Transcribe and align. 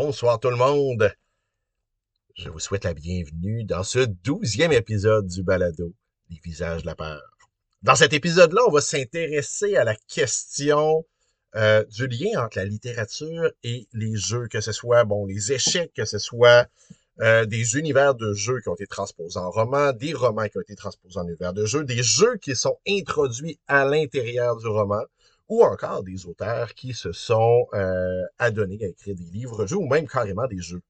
Bonsoir 0.00 0.38
tout 0.38 0.50
le 0.50 0.54
monde. 0.54 1.12
Je 2.36 2.48
vous 2.50 2.60
souhaite 2.60 2.84
la 2.84 2.94
bienvenue 2.94 3.64
dans 3.64 3.82
ce 3.82 3.98
douzième 3.98 4.70
épisode 4.70 5.26
du 5.26 5.42
balado 5.42 5.92
Les 6.30 6.38
visages 6.44 6.82
de 6.82 6.86
la 6.86 6.94
peur. 6.94 7.20
Dans 7.82 7.96
cet 7.96 8.12
épisode-là, 8.12 8.62
on 8.68 8.70
va 8.70 8.80
s'intéresser 8.80 9.74
à 9.74 9.82
la 9.82 9.96
question 9.96 11.04
euh, 11.56 11.84
du 11.86 12.06
lien 12.06 12.44
entre 12.44 12.58
la 12.58 12.64
littérature 12.64 13.50
et 13.64 13.88
les 13.92 14.14
jeux, 14.14 14.46
que 14.46 14.60
ce 14.60 14.70
soit 14.70 15.02
bon 15.02 15.26
les 15.26 15.50
échecs, 15.50 15.92
que 15.96 16.04
ce 16.04 16.20
soit 16.20 16.68
euh, 17.20 17.44
des 17.44 17.76
univers 17.76 18.14
de 18.14 18.32
jeux 18.34 18.60
qui 18.60 18.68
ont 18.68 18.76
été 18.76 18.86
transposés 18.86 19.40
en 19.40 19.50
romans, 19.50 19.92
des 19.92 20.14
romans 20.14 20.46
qui 20.46 20.58
ont 20.58 20.62
été 20.62 20.76
transposés 20.76 21.18
en 21.18 21.26
univers 21.26 21.54
de 21.54 21.66
jeux, 21.66 21.82
des 21.82 22.04
jeux 22.04 22.36
qui 22.36 22.54
sont 22.54 22.78
introduits 22.86 23.58
à 23.66 23.84
l'intérieur 23.84 24.58
du 24.58 24.68
roman, 24.68 25.02
ou 25.48 25.64
encore 25.64 26.02
des 26.02 26.26
auteurs 26.26 26.74
qui 26.74 26.94
se 26.94 27.12
sont 27.12 27.66
euh, 27.74 28.22
adonnés 28.38 28.78
à 28.82 28.88
écrire 28.88 29.14
des 29.14 29.24
livres-jeux 29.24 29.76
ou 29.76 29.86
même 29.86 30.06
carrément 30.06 30.46
des 30.46 30.60
jeux. 30.60 30.82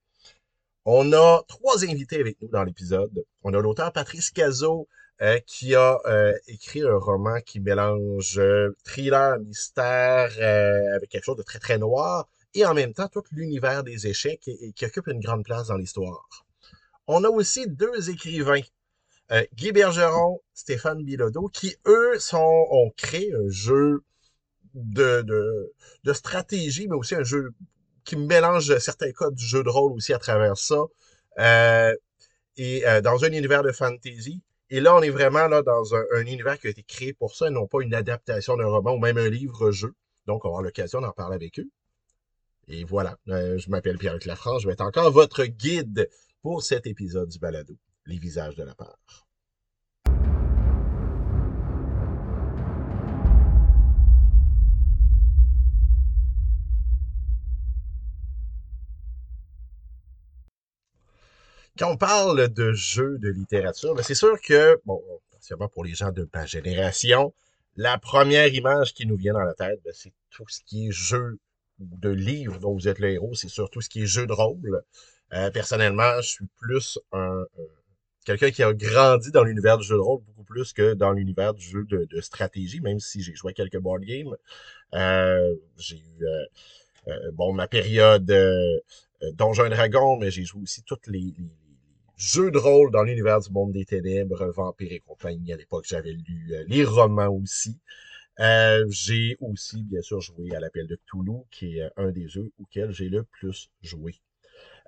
On 0.85 1.13
a 1.13 1.43
trois 1.49 1.85
invités 1.85 2.19
avec 2.19 2.41
nous 2.41 2.49
dans 2.49 2.65
l'épisode. 2.65 3.25
On 3.43 3.53
a 3.53 3.61
l'auteur 3.61 3.93
Patrice 3.93 4.31
Cazot 4.31 4.89
euh, 5.21 5.41
qui 5.47 5.75
a 5.75 5.99
euh, 6.07 6.33
écrit 6.47 6.83
un 6.83 6.97
roman 6.97 7.41
qui 7.41 7.59
mélange 7.59 8.39
euh, 8.39 8.77
thriller, 8.85 9.41
mystère 9.41 10.31
avec 10.95 11.11
quelque 11.11 11.25
chose 11.25 11.37
de 11.37 11.43
très 11.43 11.59
très 11.59 11.77
noir 11.77 12.29
et 12.55 12.65
en 12.65 12.73
même 12.73 12.95
temps 12.95 13.09
tout 13.09 13.25
l'univers 13.33 13.83
des 13.83 14.07
échecs 14.07 14.49
qui 14.77 14.85
occupe 14.85 15.09
une 15.09 15.19
grande 15.19 15.45
place 15.45 15.67
dans 15.67 15.77
l'histoire. 15.77 16.47
On 17.09 17.25
a 17.25 17.29
aussi 17.29 17.67
deux 17.67 18.11
écrivains, 18.11 18.61
Guy 19.55 19.73
Bergeron, 19.73 20.41
Stéphane 20.55 21.03
Bilodeau, 21.03 21.49
qui 21.49 21.77
eux 21.87 22.17
ont 22.33 22.93
créé 22.97 23.33
un 23.35 23.49
jeu 23.49 24.05
de, 24.75 25.73
stratégie, 26.13 26.89
mais 26.89 26.97
aussi 26.97 27.15
un 27.15 27.25
jeu 27.25 27.53
qui 28.05 28.17
mélange 28.17 28.79
certains 28.79 29.13
codes 29.13 29.35
du 29.35 29.45
jeu 29.45 29.63
de 29.63 29.69
rôle 29.69 29.93
aussi 29.93 30.13
à 30.13 30.19
travers 30.19 30.57
ça. 30.57 30.83
Euh, 31.39 31.95
et 32.57 32.87
euh, 32.87 33.01
dans 33.01 33.25
un 33.25 33.33
univers 33.33 33.63
de 33.63 33.73
fantasy. 33.73 34.43
Et 34.71 34.81
là, 34.81 34.95
on 34.95 35.03
est 35.03 35.11
vraiment 35.11 35.47
là 35.47 35.63
dans 35.63 35.95
un, 35.95 36.27
univers 36.27 36.59
qui 36.59 36.67
a 36.67 36.71
été 36.71 36.83
créé 36.83 37.15
pour 37.15 37.35
ça, 37.35 37.47
et 37.47 37.51
non 37.51 37.67
pas 37.67 37.81
une 37.81 37.95
adaptation 37.95 38.57
d'un 38.57 38.67
roman 38.67 38.93
ou 38.93 38.99
même 38.99 39.17
un 39.17 39.29
livre-jeu. 39.29 39.95
Donc, 40.27 40.45
on 40.45 40.49
avoir 40.49 40.63
l'occasion 40.63 41.01
d'en 41.01 41.13
parler 41.13 41.37
avec 41.37 41.59
eux. 41.59 41.69
Et 42.67 42.85
voilà, 42.85 43.17
euh, 43.29 43.57
je 43.59 43.71
m'appelle 43.71 43.97
Pierre-Luc 43.97 44.27
Lafrance, 44.27 44.63
je 44.63 44.67
vais 44.67 44.75
être 44.75 44.83
encore 44.83 45.11
votre 45.11 45.45
guide 45.45 46.11
pour 46.43 46.63
cet 46.63 46.87
épisode 46.87 47.29
du 47.29 47.39
balado, 47.39 47.79
Les 48.05 48.19
visages 48.19 48.57
de 48.57 48.63
la 48.63 48.75
peur. 48.75 49.28
Quand 61.79 61.93
on 61.93 61.97
parle 61.97 62.49
de 62.49 62.73
jeux 62.73 63.19
de 63.19 63.29
littérature, 63.29 63.95
ben 63.95 64.03
c'est 64.03 64.15
sûr 64.15 64.41
que, 64.41 64.81
bon, 64.85 65.01
particulièrement 65.31 65.69
pour 65.69 65.85
les 65.85 65.95
gens 65.95 66.11
de 66.11 66.29
ma 66.35 66.45
génération, 66.47 67.33
la 67.77 67.99
première 67.99 68.53
image 68.53 68.95
qui 68.95 69.07
nous 69.07 69.17
vient 69.17 69.35
dans 69.35 69.45
la 69.45 69.55
tête, 69.55 69.81
ben, 69.85 69.93
c'est 69.95 70.13
tout 70.31 70.49
ce 70.49 70.61
qui 70.67 70.89
est 70.89 70.93
jeu 70.93 71.39
de 71.79 72.11
livre 72.11 72.59
dont 72.59 72.75
vous 72.75 72.89
êtes 72.89 72.99
le 72.99 73.11
héros, 73.11 73.35
c'est 73.35 73.49
surtout 73.49 73.81
ce 73.81 73.89
qui 73.89 74.03
est 74.03 74.07
jeu 74.07 74.27
de 74.27 74.33
rôle. 74.33 74.83
Euh, 75.33 75.51
personnellement, 75.51 76.21
je 76.21 76.29
suis 76.29 76.47
plus 76.59 76.99
un, 77.13 77.45
quelqu'un 78.25 78.51
qui 78.51 78.63
a 78.63 78.73
grandi 78.73 79.31
dans 79.31 79.45
l'univers 79.45 79.79
du 79.79 79.85
jeu 79.85 79.95
de 79.95 80.01
rôle 80.01 80.21
beaucoup 80.23 80.45
plus 80.45 80.73
que 80.73 80.95
dans 80.95 81.13
l'univers 81.13 81.55
du 81.55 81.65
jeu 81.65 81.85
de, 81.85 82.21
stratégie, 82.21 82.81
même 82.81 82.99
si 82.99 83.23
j'ai 83.23 83.35
joué 83.35 83.55
quelques 83.55 83.79
board 83.79 84.03
games. 84.03 84.35
Euh, 84.95 85.55
j'ai 85.79 85.97
eu 85.97 86.25
euh, 86.25 86.45
euh 87.09 87.31
bon 87.33 87.53
ma 87.53 87.69
période 87.69 88.31
euh, 88.31 88.79
Donjons 89.33 89.69
Dragon, 89.69 90.17
mais 90.19 90.31
j'ai 90.31 90.45
joué 90.45 90.63
aussi 90.63 90.83
toutes 90.83 91.07
les, 91.07 91.35
les 91.39 91.51
jeux 92.19 92.51
de 92.51 92.59
rôle 92.59 92.91
dans 92.91 93.05
l'univers 93.05 93.41
du 93.41 93.51
monde 93.51 93.73
des 93.73 93.85
ténèbres, 93.85 94.47
Vampire 94.49 94.93
et 94.93 95.01
compagnie. 95.01 95.53
À 95.53 95.57
l'époque, 95.57 95.87
j'avais 95.89 96.13
lu 96.13 96.49
euh, 96.53 96.65
les 96.67 96.85
romans 96.85 97.29
aussi. 97.29 97.79
Euh, 98.41 98.85
j'ai 98.91 99.37
aussi, 99.41 99.83
bien 99.85 100.03
sûr, 100.03 100.21
joué 100.21 100.55
à 100.55 100.61
l'appel 100.61 100.87
de 100.87 100.97
Cthulhu, 100.97 101.45
qui 101.51 101.79
est 101.79 101.83
euh, 101.83 101.91
un 101.97 102.11
des 102.11 102.29
jeux 102.29 102.51
auxquels 102.61 102.91
j'ai 102.91 103.09
le 103.09 103.23
plus 103.23 103.71
joué. 103.83 104.17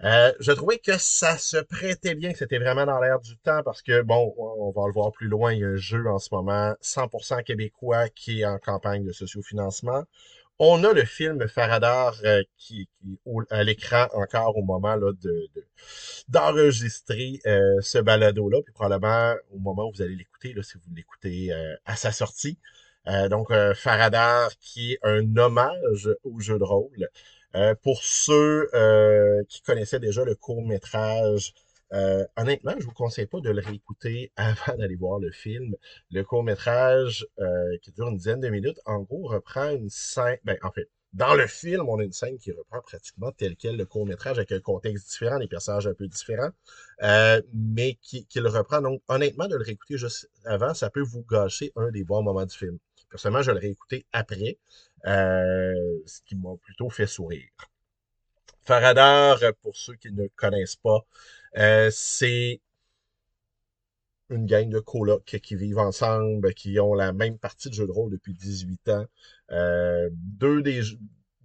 Je 0.03 0.53
trouvais 0.53 0.79
que 0.79 0.97
ça 0.99 1.37
se 1.37 1.59
prêtait 1.59 2.15
bien, 2.15 2.33
que 2.33 2.39
c'était 2.39 2.59
vraiment 2.59 2.87
dans 2.87 3.01
l'air 3.01 3.21
du 3.21 3.37
temps, 3.37 3.63
parce 3.63 3.83
que, 3.83 4.03
bon, 4.03 4.35
on 4.39 4.71
va 4.71 4.87
le 4.87 4.93
voir 4.93 5.13
plus 5.13 5.29
loin, 5.29 5.53
il 5.53 5.61
y 5.61 5.65
a 5.65 5.69
un 5.69 5.77
jeu 5.77 6.07
en 6.09 6.19
ce 6.19 6.31
moment 6.33 6.75
100% 6.81 7.43
québécois 7.45 8.09
qui 8.09 8.41
est 8.41 8.47
en 8.47 8.59
campagne 8.59 9.05
de 9.05 9.13
sociofinancement. 9.13 10.05
On 10.63 10.85
a 10.85 10.93
le 10.93 11.07
film 11.07 11.49
Faradar 11.49 12.21
euh, 12.23 12.43
qui, 12.59 12.87
qui 13.01 13.19
à 13.49 13.65
l'écran 13.65 14.09
encore 14.13 14.59
au 14.59 14.63
moment 14.63 14.95
là, 14.95 15.11
de, 15.23 15.49
d'enregistrer 16.29 17.41
euh, 17.47 17.81
ce 17.81 17.97
balado-là, 17.97 18.59
puis 18.63 18.75
probablement 18.75 19.37
au 19.53 19.59
moment 19.59 19.89
où 19.89 19.93
vous 19.95 20.03
allez 20.03 20.17
l'écouter, 20.17 20.53
là, 20.53 20.63
si 20.63 20.75
vous 20.75 20.95
l'écoutez 20.95 21.51
euh, 21.51 21.75
à 21.87 21.97
sa 21.97 22.13
sortie. 22.13 22.59
donc, 23.31 23.51
Faradar 23.75 24.51
qui 24.61 24.93
est 24.93 24.99
un 25.03 25.35
hommage 25.39 26.11
au 26.25 26.39
jeu 26.41 26.59
de 26.59 26.65
rôle. 26.65 27.09
pour 27.83 28.05
ceux 28.05 28.69
qui 29.49 29.63
connaissaient 29.63 29.99
déjà 29.99 30.25
le 30.25 30.35
court 30.35 30.63
métrage 30.63 31.55
euh, 31.93 32.25
honnêtement, 32.37 32.75
je 32.79 32.85
vous 32.85 32.93
conseille 32.93 33.27
pas 33.27 33.41
de 33.41 33.51
le 33.51 33.61
réécouter 33.61 34.33
avant 34.37 34.77
d'aller 34.77 34.97
voir 34.97 35.19
le 35.19 35.31
film. 35.31 35.75
Le 36.11 36.23
court 36.23 36.45
métrage 36.45 37.27
euh, 37.39 37.77
qui 37.83 37.93
dure 37.93 38.09
une 38.09 38.17
dizaine 38.17 38.41
de 38.41 38.49
minutes, 38.49 38.79
en 38.87 39.01
gros, 39.01 39.27
reprend 39.27 39.71
une 39.71 39.91
scène. 39.91 40.39
Ben, 40.45 40.57
en 40.63 40.71
fait, 40.71 40.89
dans 41.13 41.35
le 41.35 41.47
film, 41.49 41.89
on 41.89 41.99
a 41.99 42.05
une 42.05 42.13
scène 42.13 42.39
qui 42.39 42.53
reprend 42.53 42.81
pratiquement 42.83 43.33
tel 43.33 43.57
quel 43.57 43.77
le 43.77 43.85
court 43.85 44.07
métrage 44.07 44.39
avec 44.39 44.53
un 44.53 44.61
contexte 44.61 45.11
différent, 45.11 45.41
des 45.41 45.49
personnages 45.49 45.89
un 45.89 45.95
peu 45.95 46.07
différents, 46.07 46.51
euh, 47.03 47.43
mais 47.53 47.99
qui, 48.01 48.27
qui, 48.27 48.39
le 48.39 48.49
reprend. 48.49 48.81
Donc, 48.81 49.03
honnêtement, 49.09 49.49
de 49.49 49.57
le 49.57 49.65
réécouter 49.65 49.99
juste 49.99 50.31
avant, 50.45 50.75
ça 50.75 50.91
peut 50.91 51.03
vous 51.03 51.25
gâcher 51.29 51.73
un 51.75 51.91
des 51.91 52.05
bons 52.05 52.23
moments 52.23 52.47
du 52.47 52.57
film. 52.57 52.79
Personnellement, 53.11 53.43
je 53.43 53.51
le 53.51 53.59
réécouté 53.59 54.07
après, 54.13 54.59
ce 55.05 56.21
qui 56.27 56.37
m'a 56.37 56.57
plutôt 56.63 56.91
fait 56.91 57.09
sourire. 57.09 57.49
Faradar, 58.71 59.41
pour 59.63 59.77
ceux 59.77 59.97
qui 59.97 60.13
ne 60.13 60.29
connaissent 60.37 60.77
pas, 60.77 61.05
euh, 61.59 61.91
c'est 61.93 62.61
une 64.29 64.47
gang 64.47 64.69
de 64.69 64.79
colocs 64.79 65.41
qui 65.43 65.57
vivent 65.57 65.81
ensemble, 65.81 66.55
qui 66.55 66.79
ont 66.79 66.95
la 66.95 67.13
même 67.13 67.37
partie 67.37 67.69
de 67.69 67.75
jeu 67.75 67.89
de 67.89 67.91
rôle 67.91 68.13
depuis 68.13 68.33
18 68.33 68.89
ans. 68.91 69.07
Euh, 69.51 70.09
deux, 70.13 70.63
des, 70.63 70.83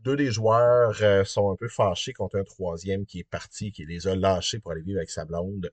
deux 0.04 0.16
des 0.16 0.30
joueurs 0.30 1.02
euh, 1.02 1.24
sont 1.24 1.50
un 1.50 1.56
peu 1.56 1.68
fâchés 1.68 2.14
contre 2.14 2.36
un 2.38 2.44
troisième 2.44 3.08
qui 3.08 3.22
est 3.22 3.28
parti, 3.28 3.72
qui 3.72 3.86
les 3.88 4.06
a 4.08 4.16
lâchés 4.16 4.60
pour 4.60 4.74
aller 4.74 4.84
vivre 4.84 5.00
avec 5.00 5.10
sa 5.10 5.26
blonde. 5.26 5.72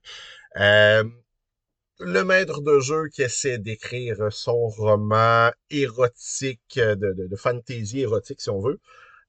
le 0.55 2.23
maître 2.23 2.61
de 2.61 2.79
jeu 2.79 3.09
qui 3.09 3.21
essaie 3.21 3.59
d'écrire 3.59 4.33
son 4.33 4.69
roman 4.69 5.51
érotique, 5.69 6.79
de, 6.79 6.95
de, 6.95 7.27
de 7.27 7.35
fantasy 7.35 7.99
érotique 7.99 8.41
si 8.41 8.49
on 8.49 8.59
veut, 8.59 8.79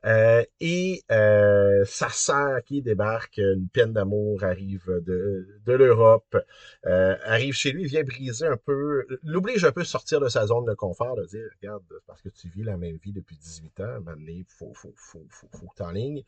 euh, 0.04 0.44
et 0.60 1.02
euh, 1.10 1.84
sa 1.86 2.08
sœur 2.10 2.62
qui 2.64 2.82
débarque, 2.82 3.38
une 3.38 3.68
peine 3.68 3.92
d'amour 3.92 4.44
arrive 4.44 4.84
de, 4.86 5.46
de 5.64 5.72
l'Europe, 5.72 6.36
euh, 6.86 7.16
arrive 7.24 7.54
chez 7.54 7.72
lui, 7.72 7.86
vient 7.86 8.04
briser 8.04 8.46
un 8.46 8.56
peu, 8.56 9.06
l'oblige 9.22 9.64
un 9.64 9.72
peu 9.72 9.84
sortir 9.84 10.20
de 10.20 10.28
sa 10.28 10.46
zone 10.46 10.66
de 10.66 10.74
confort, 10.74 11.16
de 11.16 11.24
dire, 11.26 11.48
regarde, 11.60 11.84
parce 12.06 12.20
que 12.20 12.28
tu 12.28 12.48
vis 12.48 12.64
la 12.64 12.76
même 12.76 12.96
vie 12.96 13.12
depuis 13.12 13.36
18 13.36 13.80
ans, 13.80 13.98
il 14.26 14.44
faut, 14.48 14.72
faut, 14.74 14.92
faut, 14.96 15.26
faut, 15.30 15.48
faut 15.52 15.66
que 15.68 15.92
ligne. 15.94 16.22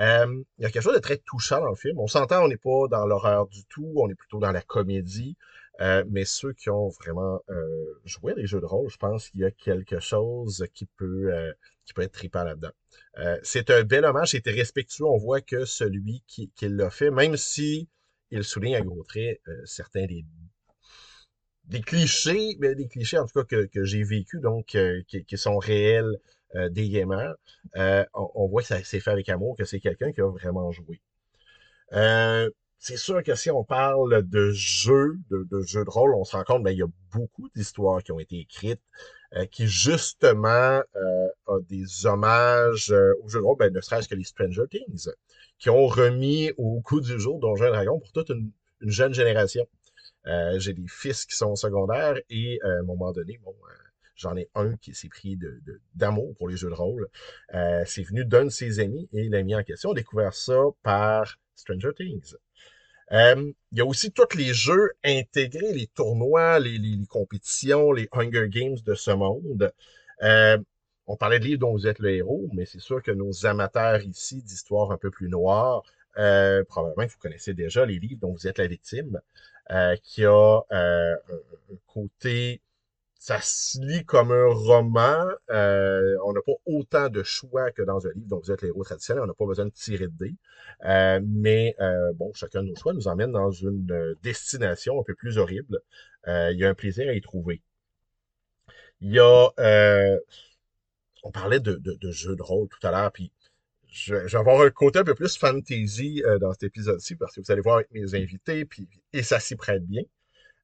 Euh, 0.00 0.42
il 0.58 0.62
y 0.62 0.66
a 0.66 0.70
quelque 0.70 0.82
chose 0.82 0.94
de 0.94 1.00
très 1.00 1.18
touchant 1.18 1.60
dans 1.60 1.70
le 1.70 1.76
film. 1.76 1.98
On 1.98 2.06
s'entend, 2.06 2.44
on 2.44 2.48
n'est 2.48 2.56
pas 2.56 2.86
dans 2.88 3.06
l'horreur 3.06 3.48
du 3.48 3.64
tout, 3.64 3.92
on 3.96 4.08
est 4.08 4.14
plutôt 4.14 4.38
dans 4.38 4.52
la 4.52 4.62
comédie. 4.62 5.36
Euh, 5.80 6.04
mais 6.08 6.24
ceux 6.24 6.52
qui 6.52 6.70
ont 6.70 6.88
vraiment 6.88 7.40
euh, 7.50 8.00
joué 8.04 8.32
à 8.32 8.34
des 8.34 8.46
jeux 8.46 8.60
de 8.60 8.66
rôle, 8.66 8.90
je 8.90 8.96
pense 8.96 9.30
qu'il 9.30 9.40
y 9.40 9.44
a 9.44 9.50
quelque 9.52 10.00
chose 10.00 10.66
qui 10.74 10.86
peut, 10.96 11.32
euh, 11.32 11.52
qui 11.84 11.92
peut 11.92 12.02
être 12.02 12.12
trippant 12.12 12.42
là-dedans. 12.42 12.72
C'est 13.42 13.70
un 13.70 13.82
bel 13.82 14.04
hommage, 14.04 14.30
c'était 14.30 14.50
respectueux. 14.50 15.04
On 15.04 15.18
voit 15.18 15.40
que 15.40 15.64
celui 15.64 16.22
qui, 16.26 16.50
l'a 16.62 16.90
fait, 16.90 17.10
même 17.10 17.36
si 17.36 17.88
il 18.30 18.44
souligne 18.44 18.76
à 18.76 18.80
gros 18.80 19.02
traits 19.02 19.40
certains 19.64 20.06
des, 21.64 21.80
clichés, 21.80 22.56
mais 22.60 22.74
des 22.74 22.86
clichés 22.86 23.18
en 23.18 23.26
tout 23.26 23.42
cas 23.44 23.66
que, 23.66 23.84
j'ai 23.84 24.04
vécu, 24.04 24.40
donc 24.40 24.76
qui, 25.08 25.36
sont 25.36 25.58
réels 25.58 26.16
des 26.54 26.88
gamers, 26.88 27.34
on, 27.76 28.30
on, 28.34 28.46
voit 28.48 28.62
que 28.62 28.68
ça 28.68 28.82
s'est 28.82 29.00
fait 29.00 29.10
avec 29.10 29.28
amour, 29.28 29.56
que 29.56 29.64
c'est 29.64 29.80
quelqu'un 29.80 30.12
qui 30.12 30.20
a 30.20 30.28
vraiment 30.28 30.70
joué. 30.72 31.00
Euh, 31.92 32.50
c'est 32.78 32.96
sûr 32.96 33.22
que 33.22 33.34
si 33.34 33.50
on 33.50 33.64
parle 33.64 34.22
de 34.28 34.50
jeux, 34.52 35.18
de, 35.30 35.46
de 35.50 35.62
jeux 35.62 35.84
de 35.84 35.90
rôle, 35.90 36.14
on 36.14 36.24
se 36.24 36.36
rend 36.36 36.44
compte 36.44 36.58
qu'il 36.58 36.64
ben, 36.64 36.76
y 36.76 36.82
a 36.82 36.86
beaucoup 37.12 37.48
d'histoires 37.54 38.02
qui 38.02 38.12
ont 38.12 38.20
été 38.20 38.38
écrites 38.38 38.80
euh, 39.34 39.46
qui 39.46 39.66
justement 39.66 40.82
euh, 40.96 41.28
ont 41.46 41.58
des 41.68 42.06
hommages 42.06 42.90
euh, 42.92 43.12
aux 43.22 43.28
jeux 43.28 43.40
de 43.40 43.44
rôle, 43.44 43.58
ben, 43.58 43.72
ne 43.72 43.80
serait-ce 43.80 44.08
que 44.08 44.14
les 44.14 44.24
Stranger 44.24 44.64
Things, 44.70 45.10
qui 45.58 45.70
ont 45.70 45.86
remis 45.86 46.52
au 46.56 46.80
coup 46.80 47.00
du 47.00 47.18
jour 47.18 47.40
Donjons 47.40 47.66
et 47.66 47.70
Dragons 47.70 47.98
pour 47.98 48.12
toute 48.12 48.30
une, 48.30 48.50
jeune 48.80 49.12
génération. 49.12 49.66
Euh, 50.26 50.58
J'ai 50.60 50.72
des 50.72 50.86
fils 50.86 51.26
qui 51.26 51.36
sont 51.36 51.56
secondaires 51.56 52.16
et 52.30 52.60
à 52.62 52.68
un 52.68 52.82
moment 52.82 53.12
donné, 53.12 53.40
bon, 53.44 53.54
J'en 54.18 54.36
ai 54.36 54.50
un 54.54 54.76
qui 54.76 54.94
s'est 54.94 55.08
pris 55.08 55.36
de, 55.36 55.60
d'amour 55.94 56.34
pour 56.36 56.48
les 56.48 56.56
jeux 56.56 56.68
de 56.68 56.74
rôle. 56.74 57.08
Euh, 57.54 57.84
c'est 57.86 58.02
venu 58.02 58.24
d'un 58.24 58.46
de 58.46 58.50
ses 58.50 58.80
amis 58.80 59.08
et 59.12 59.28
l'a 59.28 59.42
mis 59.42 59.54
en 59.54 59.62
question. 59.62 59.92
a 59.92 59.94
découvert 59.94 60.34
ça 60.34 60.58
par 60.82 61.36
Stranger 61.54 61.92
Things. 61.96 62.34
Euh, 63.12 63.52
il 63.72 63.78
y 63.78 63.80
a 63.80 63.86
aussi 63.86 64.10
tous 64.10 64.36
les 64.36 64.52
jeux 64.52 64.90
intégrés, 65.04 65.72
les 65.72 65.86
tournois, 65.86 66.58
les, 66.58 66.76
les, 66.78 67.06
compétitions, 67.06 67.92
les 67.92 68.08
Hunger 68.12 68.48
Games 68.48 68.76
de 68.84 68.94
ce 68.94 69.12
monde. 69.12 69.72
Euh, 70.22 70.58
on 71.06 71.16
parlait 71.16 71.38
de 71.38 71.44
livres 71.44 71.60
dont 71.60 71.72
vous 71.72 71.86
êtes 71.86 72.00
le 72.00 72.10
héros, 72.10 72.48
mais 72.52 72.66
c'est 72.66 72.80
sûr 72.80 73.02
que 73.02 73.10
nos 73.10 73.46
amateurs 73.46 74.02
ici 74.02 74.42
d'histoires 74.42 74.90
un 74.90 74.98
peu 74.98 75.10
plus 75.10 75.28
noires, 75.28 75.82
euh, 76.18 76.64
probablement 76.64 77.06
que 77.06 77.12
vous 77.12 77.18
connaissez 77.18 77.54
déjà 77.54 77.86
les 77.86 77.98
livres 77.98 78.20
dont 78.20 78.32
vous 78.32 78.46
êtes 78.46 78.58
la 78.58 78.66
victime, 78.66 79.20
euh, 79.70 79.96
qui 80.02 80.24
a 80.24 80.60
euh, 80.72 81.14
un, 81.14 81.76
côté, 81.86 82.60
ça 83.18 83.40
se 83.40 83.80
lit 83.80 84.04
comme 84.04 84.32
un 84.32 84.46
roman. 84.46 85.26
Euh, 85.50 86.16
on 86.24 86.32
n'a 86.32 86.40
pas 86.40 86.52
autant 86.66 87.08
de 87.08 87.22
choix 87.22 87.70
que 87.72 87.82
dans 87.82 88.06
un 88.06 88.10
livre 88.12 88.28
dont 88.28 88.40
vous 88.40 88.52
êtes 88.52 88.62
l'héros 88.62 88.84
traditionnel. 88.84 89.24
On 89.24 89.26
n'a 89.26 89.34
pas 89.34 89.46
besoin 89.46 89.66
de 89.66 89.70
tirer 89.70 90.06
de 90.06 90.16
dés. 90.18 90.34
mais 91.22 91.76
bon, 92.14 92.32
chacun 92.34 92.62
de 92.62 92.68
nos 92.68 92.76
choix 92.76 92.92
nous 92.92 93.08
emmène 93.08 93.32
dans 93.32 93.50
une 93.50 94.16
destination 94.22 95.00
un 95.00 95.04
peu 95.04 95.14
plus 95.14 95.38
horrible. 95.38 95.80
il 96.26 96.56
y 96.56 96.64
a 96.64 96.68
un 96.68 96.74
plaisir 96.74 97.08
à 97.08 97.12
y 97.14 97.20
trouver. 97.20 97.62
Il 99.00 99.12
y 99.12 99.18
a 99.20 99.50
on 101.24 101.30
parlait 101.30 101.60
de, 101.60 101.74
de, 101.74 101.94
de 101.94 102.10
jeux 102.10 102.36
de 102.36 102.42
rôle 102.42 102.68
tout 102.68 102.84
à 102.86 102.90
l'heure, 102.90 103.12
puis 103.12 103.32
je, 103.90 104.14
vais 104.14 104.36
avoir 104.36 104.60
un 104.60 104.70
côté 104.70 104.98
un 104.98 105.04
peu 105.04 105.14
plus 105.14 105.36
fantasy 105.36 106.22
euh, 106.24 106.38
dans 106.38 106.52
cet 106.52 106.64
épisode-ci 106.64 107.16
parce 107.16 107.34
que 107.34 107.40
vous 107.40 107.50
allez 107.50 107.60
voir 107.60 107.76
avec 107.76 107.90
mes 107.90 108.14
invités, 108.14 108.64
puis, 108.64 108.88
et 109.12 109.22
ça 109.22 109.40
s'y 109.40 109.56
prête 109.56 109.84
bien. 109.84 110.02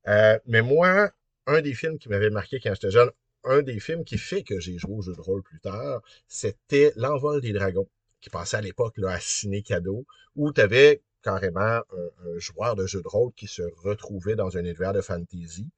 Euh, 0.08 0.38
mais 0.46 0.62
moi, 0.62 1.10
un 1.46 1.60
des 1.60 1.74
films 1.74 1.98
qui 1.98 2.08
m'avait 2.08 2.30
marqué 2.30 2.60
quand 2.60 2.72
j'étais 2.74 2.90
jeune, 2.90 3.10
un 3.44 3.62
des 3.62 3.80
films 3.80 4.04
qui 4.04 4.18
fait 4.18 4.42
que 4.42 4.58
j'ai 4.58 4.78
joué 4.78 4.94
au 4.94 5.02
jeu 5.02 5.14
de 5.14 5.20
rôle 5.20 5.42
plus 5.42 5.60
tard, 5.60 6.02
c'était 6.28 6.92
L'envol 6.96 7.40
des 7.40 7.52
dragons, 7.52 7.88
qui 8.20 8.30
passait 8.30 8.56
à 8.56 8.60
l'époque 8.60 8.98
à 9.06 9.20
Ciné 9.20 9.62
Cadeau, 9.62 10.06
où 10.36 10.52
tu 10.52 10.60
avais 10.60 11.02
carrément 11.22 11.60
un, 11.60 12.38
joueur 12.38 12.76
de 12.76 12.86
jeu 12.86 13.02
de 13.02 13.08
rôle 13.08 13.32
qui 13.34 13.46
se 13.46 13.62
retrouvait 13.82 14.36
dans 14.36 14.56
un 14.56 14.60
univers 14.60 14.92
de 14.92 15.00
fantasy. 15.00 15.68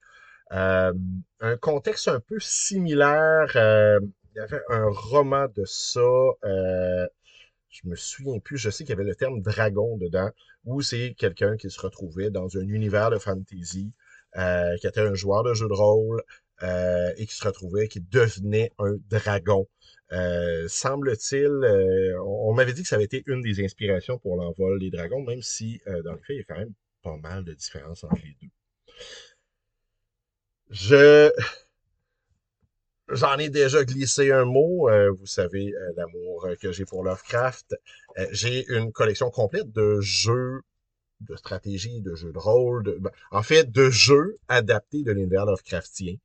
Euh, 0.53 0.93
un 1.41 1.57
contexte 1.57 2.09
un 2.09 2.21
peu 2.21 2.39
similaire. 2.39 3.51
il 3.55 4.37
y 4.37 4.41
avait 4.41 4.63
un 4.69 4.89
roman 4.89 5.47
de 5.55 5.65
ça 5.65 6.01
je 7.83 7.89
me 7.89 7.97
souviens 7.97 8.39
plus, 8.39 8.57
je 8.57 8.71
sais 8.71 8.85
qu'il 8.85 8.91
y 8.91 8.99
avait 8.99 9.05
le 9.05 9.15
terme 9.15 9.41
dragon 9.43 9.97
dedans, 9.99 10.31
où 10.65 10.81
c'est 10.81 11.15
quelqu'un 11.19 11.57
qui 11.57 11.71
se 11.71 11.81
retrouvait 11.81 12.31
dans 12.31 12.57
un 12.57 12.67
univers 12.69 13.11
de 13.11 13.19
fantasy, 13.19 13.93
euh, 14.37 14.77
qui 14.79 14.87
était 14.87 15.01
un 15.01 15.15
joueur 15.15 15.45
de 15.45 15.55
jeu 15.55 15.67
de 15.69 15.73
rôle, 15.73 16.23
euh, 16.63 17.13
et 17.17 17.27
qui 17.27 17.35
se 17.35 17.47
retrouvait, 17.47 17.89
qui 17.89 18.01
devenait 18.01 18.71
un 18.79 18.97
dragon. 19.09 19.67
Euh, 20.13 20.69
semble-t-il, 20.69 21.51
on, 22.25 22.53
m'avait 22.55 22.73
dit 22.73 22.83
que 22.83 22.89
ça 22.89 22.97
avait 22.97 23.05
été 23.07 23.23
une 23.27 23.43
des 23.43 23.65
inspirations 23.65 24.19
pour 24.19 24.37
l'envol 24.37 24.79
des 24.79 24.91
dragons, 24.91 25.23
même 25.23 25.43
si 25.43 25.81
dans 26.05 26.13
les 26.13 26.19
faits, 26.19 26.31
il 26.31 26.37
y 26.37 26.41
a 26.41 26.45
quand 26.45 26.59
même 26.59 26.75
pas 27.03 27.17
mal 27.17 27.45
de 27.45 27.55
différences 27.55 28.05
entre 28.05 28.17
les 28.17 28.37
deux. 28.41 28.49
Je 30.71 31.31
J'en 33.09 33.39
ai 33.39 33.49
déjà 33.51 33.85
glissé 33.85 34.33
un 34.33 34.45
mot. 34.45 34.91
Vous 35.19 35.27
savez 35.27 35.73
l'amour 35.97 36.49
que 36.61 36.73
j'ai 36.73 36.85
pour 36.85 37.05
Lovecraft. 37.05 37.77
J'ai 38.33 38.67
une 38.69 38.93
collection 38.93 39.31
complète 39.31 39.71
de 39.71 40.01
jeux 40.01 40.61
de 41.21 41.37
stratégie, 41.37 42.01
de 42.01 42.15
jeux 42.15 42.33
de 42.33 42.39
rôle, 42.39 42.85
de, 42.85 42.93
ben, 42.93 43.11
en 43.31 43.43
fait, 43.43 43.71
de 43.71 43.91
jeux 43.91 44.39
adaptés 44.49 45.03
de 45.03 45.13
l'univers 45.13 45.47
Lovecraftien. 45.47 46.17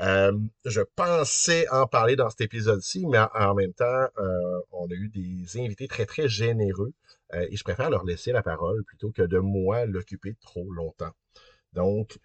je 0.00 0.80
pensais 0.96 1.68
en 1.70 1.86
parler 1.86 2.16
dans 2.16 2.30
cet 2.30 2.40
épisode-ci, 2.40 3.06
mais 3.06 3.18
en, 3.34 3.54
même 3.54 3.72
temps, 3.72 4.06
on 4.72 4.86
a 4.86 4.94
eu 4.94 5.08
des 5.08 5.60
invités 5.60 5.88
très, 5.88 6.06
très 6.06 6.28
généreux 6.28 6.92
et 7.34 7.56
je 7.56 7.64
préfère 7.64 7.90
leur 7.90 8.04
laisser 8.04 8.32
la 8.32 8.42
parole 8.42 8.84
plutôt 8.84 9.10
que 9.10 9.22
de 9.22 9.38
moi 9.38 9.84
l'occuper 9.86 10.36
trop 10.40 10.70
longtemps. 10.72 11.12
Donc, 11.74 12.18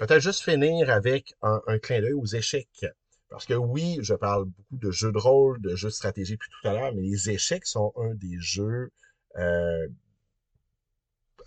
Peut-être 0.00 0.22
juste 0.22 0.42
finir 0.42 0.88
avec 0.88 1.34
un, 1.42 1.60
clin 1.78 2.00
d'œil 2.00 2.14
aux 2.14 2.24
échecs. 2.24 2.86
Parce 3.28 3.44
que 3.44 3.52
oui, 3.52 3.98
je 4.00 4.14
parle 4.14 4.46
beaucoup 4.46 4.78
de 4.78 4.90
jeux 4.90 5.12
de 5.12 5.18
rôle, 5.18 5.60
de 5.60 5.76
jeux 5.76 5.90
de 5.90 5.92
stratégie 5.92 6.38
plus 6.38 6.48
tout 6.48 6.68
à 6.68 6.72
l'heure, 6.72 6.94
mais 6.94 7.02
les 7.02 7.28
échecs 7.28 7.66
sont 7.66 7.92
un 7.96 8.14
des 8.14 8.38
jeux 8.40 8.92
euh, 9.36 9.86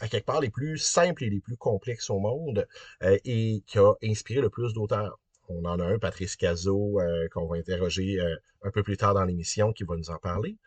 à 0.04 0.08
quelque 0.08 0.26
part 0.26 0.42
les 0.42 0.50
plus 0.50 0.78
simples 0.78 1.24
et 1.24 1.30
les 1.30 1.40
plus 1.40 1.58
complexes 1.58 2.10
au 2.10 2.20
monde 2.20 2.68
euh, 3.04 3.18
et 3.26 3.64
qui 3.68 3.80
a 3.80 3.94
inspiré 4.04 4.42
le 4.42 4.50
plus 4.50 4.74
d'auteurs. 4.74 5.20
On 5.50 5.66
en 5.66 5.80
a 5.80 5.86
un, 5.86 6.00
Patrice 6.00 6.36
Cazot, 6.36 7.02
euh, 7.02 7.28
qu'on 7.30 7.48
va 7.48 7.58
interroger 7.58 8.18
un 8.64 8.72
peu 8.72 8.82
plus 8.82 8.96
tard 8.96 9.14
dans 9.14 9.26
l'émission, 9.26 9.74
qui 9.74 9.84
va 9.84 9.98
nous 9.98 10.10
en 10.10 10.18
parler. 10.18 10.58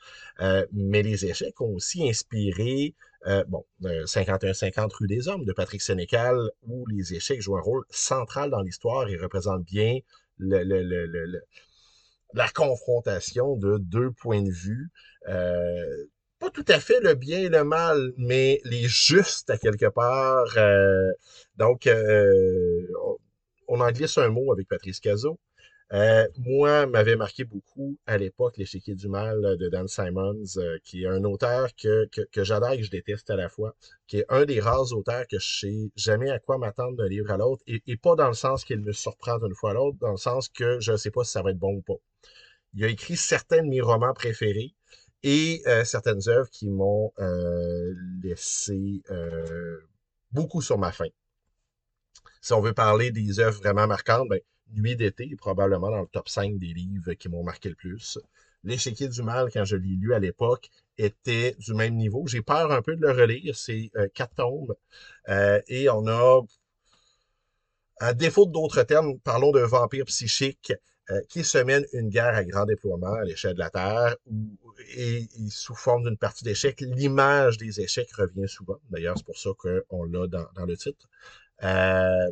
mais 0.72 1.02
les 1.02 1.24
échecs 1.24 1.60
ont 1.60 1.74
aussi 1.74 2.08
inspiré 2.08 2.94
euh, 3.26 3.42
bon, 3.48 3.64
51-50 3.82 4.78
euh, 4.78 4.86
rue 5.00 5.08
des 5.08 5.26
Hommes 5.26 5.44
de 5.44 5.52
Patrick 5.52 5.82
Sénécal, 5.82 6.38
où 6.68 6.86
les 6.86 7.14
échecs 7.14 7.40
jouent 7.40 7.56
un 7.56 7.62
rôle 7.62 7.84
central 7.90 8.50
dans 8.50 8.62
l'histoire 8.62 9.08
et 9.08 9.16
représentent 9.16 9.64
bien 9.64 9.98
la 10.38 10.60
confrontation 12.54 13.56
de 13.56 13.78
deux 13.78 14.12
points 14.12 14.42
de 14.42 14.50
vue. 14.50 14.90
Euh, 15.28 16.06
pas 16.38 16.50
tout 16.50 16.64
à 16.68 16.80
fait 16.80 17.00
le 17.00 17.14
bien 17.14 17.38
et 17.38 17.48
le 17.48 17.64
mal, 17.64 18.12
mais 18.16 18.60
les 18.64 18.88
justes 18.88 19.50
à 19.50 19.58
quelque 19.58 19.86
part. 19.86 20.46
Euh, 20.56 21.12
donc, 21.56 21.88
on 23.68 23.80
en 23.80 23.90
glisse 23.90 24.18
un 24.18 24.28
mot 24.28 24.52
avec 24.52 24.68
Patrice 24.68 25.00
Cazot. 25.00 25.38
Euh, 25.92 26.26
moi, 26.38 26.86
m'avait 26.86 27.14
marqué 27.14 27.44
beaucoup 27.44 27.96
à 28.06 28.18
l'époque 28.18 28.56
L'échiquier 28.56 28.96
du 28.96 29.08
mal 29.08 29.56
de 29.56 29.68
Dan 29.68 29.86
Simons, 29.86 30.42
euh, 30.56 30.78
qui 30.82 31.04
est 31.04 31.06
un 31.06 31.22
auteur 31.22 31.68
que, 31.76 32.08
que, 32.32 32.44
j'adore 32.44 32.72
et 32.72 32.78
que 32.78 32.82
je 32.82 32.90
déteste 32.90 33.30
à 33.30 33.36
la 33.36 33.48
fois, 33.48 33.76
qui 34.08 34.18
est 34.18 34.24
un 34.28 34.44
des 34.44 34.58
rares 34.58 34.92
auteurs 34.92 35.26
que 35.28 35.38
je 35.38 35.58
sais 35.60 35.90
jamais 35.94 36.30
à 36.30 36.40
quoi 36.40 36.58
m'attendre 36.58 36.96
d'un 36.96 37.08
livre 37.08 37.30
à 37.30 37.36
l'autre, 37.36 37.62
et, 37.68 37.82
et, 37.86 37.96
pas 37.96 38.16
dans 38.16 38.26
le 38.26 38.34
sens 38.34 38.64
qu'il 38.64 38.80
me 38.80 38.92
surprend 38.92 39.38
d'une 39.38 39.54
fois 39.54 39.70
à 39.70 39.74
l'autre, 39.74 39.96
dans 40.00 40.10
le 40.10 40.16
sens 40.16 40.48
que 40.48 40.80
je 40.80 40.92
ne 40.92 40.96
sais 40.96 41.12
pas 41.12 41.22
si 41.22 41.30
ça 41.30 41.42
va 41.42 41.52
être 41.52 41.58
bon 41.58 41.76
ou 41.76 41.82
pas. 41.82 42.00
Il 42.74 42.84
a 42.84 42.88
écrit 42.88 43.16
certains 43.16 43.62
de 43.62 43.68
mes 43.68 43.80
romans 43.80 44.12
préférés 44.12 44.74
et 45.22 45.62
euh, 45.66 45.84
certaines 45.84 46.28
œuvres 46.28 46.50
qui 46.50 46.68
m'ont 46.68 47.12
euh, 47.18 47.94
laissé 48.22 49.02
beaucoup 50.32 50.62
sur 50.62 50.78
ma 50.78 50.92
faim. 50.92 51.08
Si 52.40 52.52
on 52.52 52.60
veut 52.60 52.74
parler 52.74 53.10
des 53.10 53.40
œuvres 53.40 53.58
vraiment 53.58 53.86
marquantes, 53.86 54.28
ben, 54.28 54.40
Nuit 54.74 54.96
d'été 54.96 55.34
probablement 55.36 55.90
dans 55.90 56.00
le 56.00 56.08
top 56.08 56.28
5 56.28 56.58
des 56.58 56.72
livres 56.72 57.12
qui 57.14 57.28
m'ont 57.28 57.44
marqué 57.44 57.68
le 57.68 57.76
plus. 57.76 58.18
L'échiquier 58.64 59.08
du 59.08 59.22
mal, 59.22 59.48
quand 59.52 59.64
je 59.64 59.76
l'ai 59.76 59.94
lu 59.94 60.12
à 60.12 60.18
l'époque, 60.18 60.70
était 60.98 61.54
du 61.60 61.72
même 61.72 61.94
niveau. 61.94 62.26
J'ai 62.26 62.42
peur 62.42 62.72
un 62.72 62.82
peu 62.82 62.96
de 62.96 63.02
le 63.02 63.12
relire. 63.12 63.54
C'est 63.54 63.92
euh, 63.96 64.08
quatre 64.12 64.34
tombes. 64.34 64.76
Euh, 65.28 65.60
et 65.68 65.88
on 65.88 66.08
a, 66.08 66.42
à 68.00 68.12
défaut 68.12 68.46
d'autres 68.46 68.82
termes, 68.82 69.18
parlons 69.20 69.52
d'un 69.52 69.66
vampire 69.66 70.04
psychique 70.06 70.72
euh, 71.10 71.20
qui 71.28 71.44
se 71.44 71.58
mène 71.58 71.84
une 71.92 72.08
guerre 72.08 72.34
à 72.34 72.44
grand 72.44 72.66
déploiement 72.66 73.12
à 73.12 73.24
l'échelle 73.24 73.54
de 73.54 73.60
la 73.60 73.70
Terre, 73.70 74.16
et, 74.96 75.28
sous 75.50 75.74
forme 75.74 76.04
d'une 76.04 76.16
partie 76.16 76.44
d'échecs, 76.44 76.80
l'image 76.80 77.58
des 77.58 77.80
échecs 77.80 78.12
revient 78.12 78.48
souvent. 78.48 78.78
D'ailleurs, 78.90 79.16
c'est 79.16 79.26
pour 79.26 79.38
ça 79.38 79.50
qu'on 79.56 80.04
l'a 80.04 80.26
dans, 80.26 80.46
dans, 80.54 80.66
le 80.66 80.76
titre. 80.76 81.08
Euh, 81.62 82.30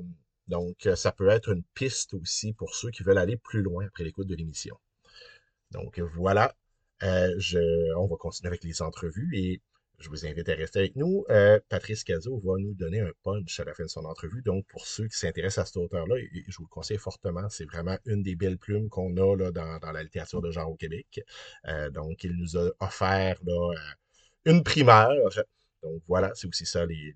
donc, 0.48 0.88
ça 0.96 1.12
peut 1.12 1.28
être 1.28 1.50
une 1.50 1.62
piste 1.74 2.14
aussi 2.14 2.52
pour 2.52 2.74
ceux 2.74 2.90
qui 2.90 3.02
veulent 3.02 3.18
aller 3.18 3.36
plus 3.36 3.62
loin 3.62 3.86
après 3.86 4.04
l'écoute 4.04 4.26
de 4.26 4.34
l'émission. 4.34 4.76
Donc, 5.70 6.00
voilà. 6.00 6.54
Euh, 7.02 7.34
je, 7.38 7.58
on 7.96 8.06
va 8.06 8.16
continuer 8.16 8.48
avec 8.48 8.64
les 8.64 8.80
entrevues 8.80 9.30
et 9.34 9.60
je 9.98 10.08
vous 10.08 10.26
invite 10.26 10.48
à 10.48 10.54
rester 10.54 10.80
avec 10.80 10.96
nous. 10.96 11.24
Euh, 11.30 11.58
Patrice 11.68 12.04
Cazot 12.04 12.40
va 12.44 12.54
nous 12.58 12.74
donner 12.74 13.00
un 13.00 13.12
punch 13.22 13.58
à 13.60 13.64
la 13.64 13.74
fin 13.74 13.84
de 13.84 13.88
son 13.88 14.04
entrevue. 14.04 14.42
Donc, 14.42 14.66
pour 14.66 14.86
ceux 14.86 15.08
qui 15.08 15.16
s'intéressent 15.16 15.64
à 15.64 15.66
cet 15.66 15.76
auteur-là, 15.76 16.16
je 16.48 16.56
vous 16.56 16.64
le 16.64 16.68
conseille 16.68 16.98
fortement. 16.98 17.48
C'est 17.48 17.64
vraiment 17.64 17.96
une 18.04 18.22
des 18.22 18.34
belles 18.34 18.58
plumes 18.58 18.88
qu'on 18.88 19.16
a 19.16 19.36
là, 19.36 19.50
dans, 19.50 19.78
dans, 19.78 19.92
la 19.92 20.02
littérature 20.02 20.42
de 20.42 20.50
genre 20.50 20.70
au 20.70 20.76
Québec. 20.76 21.22
donc, 21.92 22.24
il 22.24 22.32
nous 22.32 22.56
a 22.56 22.70
offert 22.80 23.38
là, 23.46 23.74
une 24.44 24.62
primeur. 24.62 25.12
Donc, 25.82 26.02
voilà, 26.08 26.32
c'est 26.34 26.48
aussi 26.48 26.66
ça 26.66 26.86
les, 26.86 27.14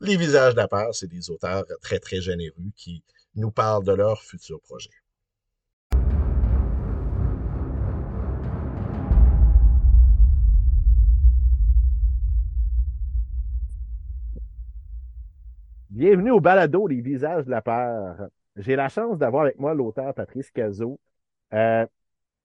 les 0.00 0.16
visages 0.16 0.54
de 0.54 0.60
la 0.60 0.68
part, 0.68 0.94
c'est 0.94 1.08
des 1.08 1.30
auteurs 1.30 1.64
très, 1.80 1.98
très 1.98 2.20
généreux 2.20 2.70
qui 2.76 3.02
nous 3.34 3.50
parlent 3.50 3.84
de 3.84 3.92
leur 3.92 4.22
futur 4.22 4.60
projet. 4.60 4.90
Bienvenue 15.98 16.30
au 16.30 16.38
balado 16.38 16.86
Les 16.86 17.00
visages 17.00 17.44
de 17.44 17.50
la 17.50 17.60
peur. 17.60 18.28
J'ai 18.54 18.76
la 18.76 18.88
chance 18.88 19.18
d'avoir 19.18 19.42
avec 19.46 19.58
moi 19.58 19.74
l'auteur 19.74 20.14
Patrice 20.14 20.48
Cazot. 20.52 21.00
Euh, 21.52 21.84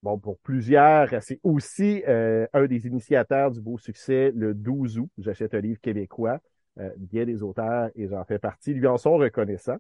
bon, 0.02 0.18
pour 0.18 0.40
plusieurs, 0.40 1.08
c'est 1.22 1.40
aussi 1.44 2.02
euh, 2.08 2.48
un 2.54 2.66
des 2.66 2.88
initiateurs 2.88 3.52
du 3.52 3.62
beau 3.62 3.78
succès 3.78 4.32
le 4.34 4.56
12 4.56 4.98
août. 4.98 5.10
J'achète 5.20 5.54
un 5.54 5.60
livre 5.60 5.80
québécois. 5.80 6.40
Euh, 6.80 6.90
bien 6.98 7.26
des 7.26 7.44
auteurs, 7.44 7.92
et 7.94 8.08
j'en 8.08 8.24
fais 8.24 8.40
partie, 8.40 8.74
lui 8.74 8.88
en 8.88 8.98
sont 8.98 9.18
reconnaissants. 9.18 9.78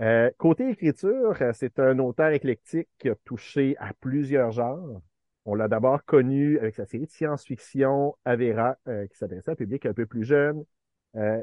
Euh, 0.00 0.32
côté 0.36 0.68
écriture, 0.68 1.36
c'est 1.52 1.78
un 1.78 2.00
auteur 2.00 2.30
éclectique 2.30 2.88
qui 2.98 3.10
a 3.10 3.14
touché 3.24 3.76
à 3.78 3.92
plusieurs 4.00 4.50
genres. 4.50 5.00
On 5.44 5.54
l'a 5.54 5.68
d'abord 5.68 6.04
connu 6.04 6.58
avec 6.58 6.74
sa 6.74 6.84
série 6.84 7.06
de 7.06 7.12
science-fiction 7.12 8.16
Avera, 8.24 8.76
euh, 8.88 9.06
qui 9.06 9.16
s'adressait 9.16 9.50
à 9.50 9.52
un 9.52 9.54
public 9.54 9.86
un 9.86 9.94
peu 9.94 10.04
plus 10.04 10.24
jeune. 10.24 10.64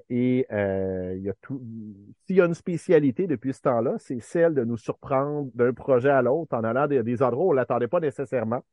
Et 0.10 0.46
il 0.50 1.22
y 1.22 1.30
a 1.30 1.34
tout. 1.42 1.62
S'il 2.26 2.38
y 2.38 2.42
a 2.42 2.46
une 2.46 2.54
spécialité 2.54 3.28
depuis 3.28 3.54
ce 3.54 3.62
temps-là, 3.62 3.96
c'est 3.98 4.20
celle 4.20 4.54
de 4.54 4.64
nous 4.64 4.78
surprendre 4.78 5.50
d'un 5.54 5.74
projet 5.74 6.10
à 6.10 6.22
l'autre 6.22 6.56
en 6.56 6.64
allant 6.64 6.88
des, 6.88 7.04
des 7.04 7.22
endroits 7.22 7.46
où 7.46 7.50
on 7.50 7.54
l'attendait 7.54 7.88
pas 7.88 8.00
nécessairement. 8.00 8.64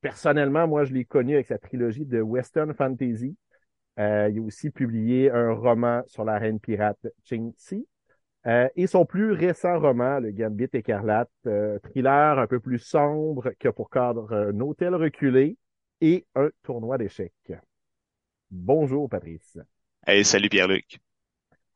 personnellement, 0.00 0.66
moi, 0.66 0.84
je 0.84 0.92
l'ai 0.92 1.04
connu 1.04 1.34
avec 1.34 1.46
sa 1.46 1.58
trilogie 1.58 2.06
de 2.06 2.20
Western 2.20 2.74
Fantasy. 2.74 3.36
il 3.98 4.02
a 4.02 4.42
aussi 4.42 4.70
publié 4.70 5.30
un 5.30 5.52
roman 5.52 6.02
sur 6.06 6.24
la 6.24 6.38
reine 6.38 6.58
pirate 6.60 7.06
Ching 7.24 7.52
Tsi. 7.56 7.86
Euh, 8.46 8.68
et 8.74 8.86
son 8.86 9.04
plus 9.06 9.32
récent 9.32 9.78
roman, 9.78 10.18
Le 10.18 10.32
Gambit 10.32 10.68
écarlate, 10.72 11.30
euh, 11.46 11.78
thriller 11.78 12.38
un 12.38 12.46
peu 12.48 12.58
plus 12.58 12.80
sombre 12.80 13.52
qui 13.58 13.68
a 13.68 13.72
pour 13.72 13.88
cadre 13.88 14.32
un 14.32 14.58
hôtel 14.60 14.94
reculé 14.96 15.56
et 16.00 16.26
un 16.34 16.50
tournoi 16.64 16.98
d'échecs. 16.98 17.32
Bonjour 18.52 19.08
Patrice. 19.08 19.58
Hey, 20.06 20.26
salut 20.26 20.50
Pierre-Luc. 20.50 21.00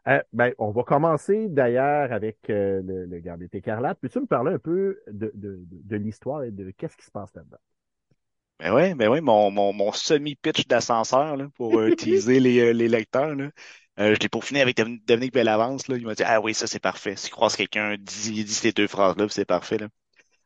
Euh, 0.07 0.21
ben, 0.35 0.53
on 0.59 0.71
va 0.71 0.83
commencer 0.83 1.49
d'ailleurs 1.49 2.13
avec 2.13 2.37
le, 2.49 3.07
le, 3.07 3.21
Gambit 3.21 3.49
écarlate. 3.55 3.99
Peux-tu 3.99 4.21
me 4.21 4.27
parler 4.27 4.53
un 4.53 4.59
peu 4.59 5.01
de, 5.11 5.33
de, 5.35 5.59
de 5.67 5.97
l'histoire 5.97 6.45
et 6.45 6.51
de 6.51 6.71
qu'est-ce 6.73 6.99
qui 6.99 7.07
se 7.07 7.11
passe 7.11 7.35
là-dedans? 7.35 7.57
Ben 8.59 8.75
oui, 8.75 8.95
ben 8.95 9.09
oui, 9.09 9.23
mon, 9.23 9.51
mon, 9.51 9.73
mon 9.73 9.91
semi-pitch 9.91 10.67
d'ascenseur 10.67 11.39
pour 11.57 11.81
utiliser 11.83 12.41
les, 12.41 12.75
les 12.75 12.89
lecteurs. 12.89 13.35
Là. 13.35 13.51
Euh, 13.99 14.15
je 14.15 14.21
l'ai 14.21 14.29
peaufiné 14.29 14.61
avec 14.61 14.77
Dominique 14.77 15.33
Bellavance. 15.33 15.89
Là. 15.89 15.97
Il 15.97 16.05
m'a 16.05 16.15
dit 16.15 16.25
Ah 16.27 16.43
oui, 16.43 16.53
ça 16.53 16.67
c'est 16.67 16.79
parfait. 16.79 17.17
Si 17.17 17.31
croise 17.31 17.57
quelqu'un, 17.57 17.97
dis, 17.99 18.45
dis 18.45 18.55
ces 18.55 18.73
deux 18.73 18.87
phrases-là, 18.87 19.27
c'est 19.31 19.47
parfait. 19.47 19.79
Là. 19.79 19.89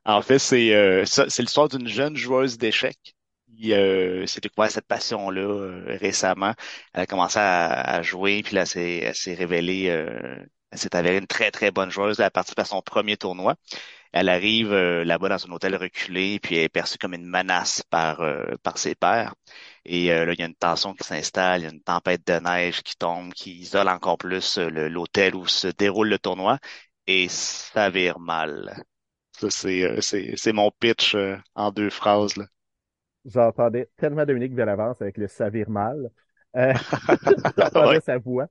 En 0.04 0.22
fait, 0.22 0.38
c'est 0.38 0.74
euh, 0.76 1.04
c'est 1.06 1.42
l'histoire 1.42 1.68
d'une 1.68 1.88
jeune 1.88 2.16
joueuse 2.16 2.56
d'échecs 2.56 3.16
qui 3.60 3.72
euh, 3.74 4.26
s'est 4.26 4.40
découvert 4.40 4.70
cette 4.70 4.86
passion-là 4.86 5.40
euh, 5.40 5.98
récemment. 6.00 6.54
Elle 6.94 7.02
a 7.02 7.06
commencé 7.06 7.38
à, 7.38 8.02
jouer, 8.02 8.42
puis 8.42 8.54
là, 8.56 8.64
elle 8.74 9.14
s'est 9.14 9.34
révélée, 9.34 9.84
elle 9.84 10.78
s'est 10.78 10.94
avérée 10.96 11.18
une 11.18 11.26
très, 11.26 11.50
très 11.50 11.70
bonne 11.70 11.90
joueuse. 11.90 12.20
Elle 12.20 12.26
a 12.26 12.30
participé 12.30 12.62
à 12.62 12.64
son 12.64 12.82
premier 12.82 13.16
tournoi. 13.16 13.56
Elle 14.12 14.28
arrive 14.28 14.72
euh, 14.72 15.04
là-bas 15.04 15.28
dans 15.28 15.46
un 15.46 15.52
hôtel 15.52 15.76
reculé, 15.76 16.40
puis 16.40 16.56
elle 16.56 16.64
est 16.64 16.68
perçue 16.68 16.98
comme 16.98 17.14
une 17.14 17.26
menace 17.26 17.82
par, 17.90 18.20
euh, 18.20 18.56
par 18.62 18.78
ses 18.78 18.94
pairs. 18.94 19.34
Et 19.84 20.12
euh, 20.12 20.24
là, 20.26 20.32
il 20.32 20.40
y 20.40 20.42
a 20.42 20.46
une 20.46 20.54
tension 20.54 20.94
qui 20.94 21.06
s'installe, 21.06 21.60
il 21.60 21.64
y 21.64 21.66
a 21.68 21.70
une 21.70 21.82
tempête 21.82 22.26
de 22.26 22.34
neige 22.40 22.82
qui 22.82 22.96
tombe, 22.96 23.32
qui 23.32 23.52
isole 23.60 23.88
encore 23.88 24.18
plus 24.18 24.58
l'hôtel 24.58 25.34
où 25.36 25.46
se 25.46 25.68
déroule 25.68 26.08
le 26.08 26.18
tournoi, 26.18 26.58
et 27.06 27.28
ça 27.28 27.90
vire 27.90 28.18
mal. 28.18 28.84
Ça, 29.38 29.50
c'est, 29.50 30.00
c'est, 30.02 30.34
c'est 30.36 30.52
mon 30.52 30.70
pitch 30.70 31.16
en 31.54 31.70
deux 31.70 31.90
phrases. 31.90 32.36
Là. 32.36 32.46
J'entendais 33.24 33.88
tellement 33.96 34.24
Dominique 34.24 34.56
l'avance 34.56 35.00
avec 35.02 35.18
le 35.18 35.28
ça 35.28 35.50
vire 35.50 35.70
mal. 35.70 36.10
Euh, 36.56 36.72
J'entendais 37.56 38.00
sa 38.00 38.18
voix. 38.18 38.48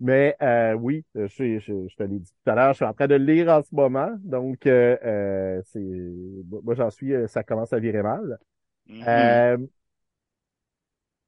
Mais 0.00 0.34
euh, 0.40 0.72
oui, 0.72 1.04
je, 1.14 1.26
je, 1.26 1.58
je, 1.60 1.94
te 1.94 2.02
l'ai 2.02 2.18
dit 2.18 2.32
tout 2.42 2.50
à 2.50 2.54
l'heure, 2.54 2.72
je 2.72 2.76
suis 2.76 2.84
en 2.86 2.94
train 2.94 3.06
de 3.06 3.16
lire 3.16 3.48
en 3.50 3.62
ce 3.62 3.74
moment. 3.74 4.10
Donc, 4.20 4.66
euh, 4.66 4.96
euh 5.04 5.60
c'est 5.66 5.78
moi, 6.64 6.74
j'en 6.74 6.88
suis, 6.88 7.12
euh, 7.12 7.26
ça 7.26 7.44
commence 7.44 7.74
à 7.74 7.78
virer 7.78 8.02
mal. 8.02 8.38
Mm-hmm. 8.88 9.68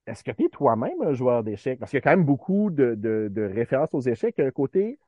Est-ce 0.06 0.24
que 0.24 0.30
tu 0.30 0.46
es 0.46 0.48
toi-même 0.48 1.00
un 1.02 1.12
joueur 1.12 1.44
d'échecs? 1.44 1.78
Parce 1.78 1.90
qu'il 1.90 1.98
y 1.98 2.00
a 2.00 2.02
quand 2.02 2.16
même 2.16 2.24
beaucoup 2.24 2.70
de, 2.70 2.94
de, 2.94 3.28
de 3.30 3.42
références 3.42 3.92
aux 3.92 4.00
échecs. 4.00 4.40
Un 4.40 4.50
côté, 4.50 4.98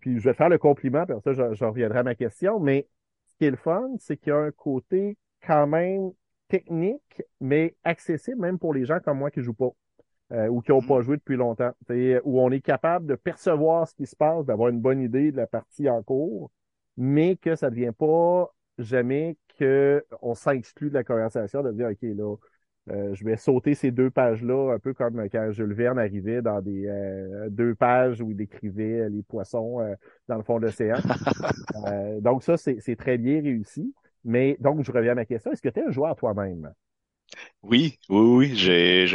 puis 0.00 0.20
je 0.20 0.24
vais 0.24 0.32
te 0.32 0.36
faire 0.36 0.50
le 0.50 0.58
compliment, 0.58 1.06
puis 1.06 1.16
ça, 1.24 1.32
je, 1.32 1.64
reviendrai 1.64 2.00
à 2.00 2.02
ma 2.02 2.14
question, 2.14 2.60
mais 2.60 2.86
ce 3.26 3.36
qui 3.36 3.46
est 3.46 3.50
le 3.50 3.56
fun, 3.56 3.88
c'est 3.98 4.16
qu'il 4.18 4.28
y 4.28 4.32
a 4.32 4.38
un 4.38 4.50
côté 4.52 5.16
quand 5.44 5.66
même 5.66 6.12
technique, 6.48 7.22
mais 7.40 7.76
accessible 7.84 8.40
même 8.40 8.58
pour 8.58 8.74
les 8.74 8.84
gens 8.84 9.00
comme 9.00 9.18
moi 9.18 9.30
qui 9.30 9.42
jouent 9.42 9.54
pas. 9.54 9.70
Euh, 10.30 10.46
ou 10.48 10.60
qui 10.60 10.72
n'ont 10.72 10.82
pas 10.82 10.98
mm. 10.98 11.02
joué 11.02 11.16
depuis 11.16 11.36
longtemps. 11.36 11.72
Où 12.24 12.40
on 12.40 12.50
est 12.50 12.60
capable 12.60 13.06
de 13.06 13.14
percevoir 13.14 13.88
ce 13.88 13.94
qui 13.94 14.06
se 14.06 14.14
passe, 14.14 14.44
d'avoir 14.44 14.68
une 14.68 14.80
bonne 14.80 15.00
idée 15.00 15.32
de 15.32 15.38
la 15.38 15.46
partie 15.46 15.88
en 15.88 16.02
cours, 16.02 16.50
mais 16.98 17.36
que 17.36 17.54
ça 17.54 17.70
ne 17.70 17.74
devient 17.74 17.94
pas 17.96 18.52
jamais 18.76 19.38
qu'on 19.58 20.34
s'exclut 20.34 20.90
de 20.90 20.94
la 20.94 21.04
conversation, 21.04 21.62
de 21.62 21.72
dire, 21.72 21.88
OK, 21.88 22.02
là, 22.02 22.36
euh, 22.90 23.14
je 23.14 23.24
vais 23.24 23.38
sauter 23.38 23.74
ces 23.74 23.90
deux 23.90 24.10
pages-là, 24.10 24.74
un 24.74 24.78
peu 24.78 24.92
comme 24.92 25.26
quand 25.30 25.50
Jules 25.50 25.72
Verne 25.72 25.98
arrivait 25.98 26.42
dans 26.42 26.60
des 26.60 26.86
euh, 26.86 27.48
deux 27.48 27.74
pages 27.74 28.20
où 28.20 28.30
il 28.30 28.36
décrivait 28.36 29.08
les 29.08 29.22
poissons 29.22 29.78
dans 30.28 30.36
le 30.36 30.42
fond 30.42 30.58
de 30.58 30.66
l'océan. 30.66 30.98
donc 32.20 32.42
ça, 32.42 32.58
c'est 32.58 32.96
très 32.96 33.16
bien 33.16 33.40
réussi. 33.40 33.94
Mais 34.24 34.56
donc, 34.60 34.84
je 34.84 34.92
reviens 34.92 35.12
à 35.12 35.14
ma 35.16 35.24
question. 35.24 35.52
Est-ce 35.52 35.62
que 35.62 35.68
tu 35.68 35.80
es 35.80 35.84
un 35.84 35.90
joueur 35.90 36.16
toi-même? 36.16 36.72
Oui, 37.62 37.98
oui, 38.08 38.20
oui, 38.50 38.56
j'ai, 38.56 39.06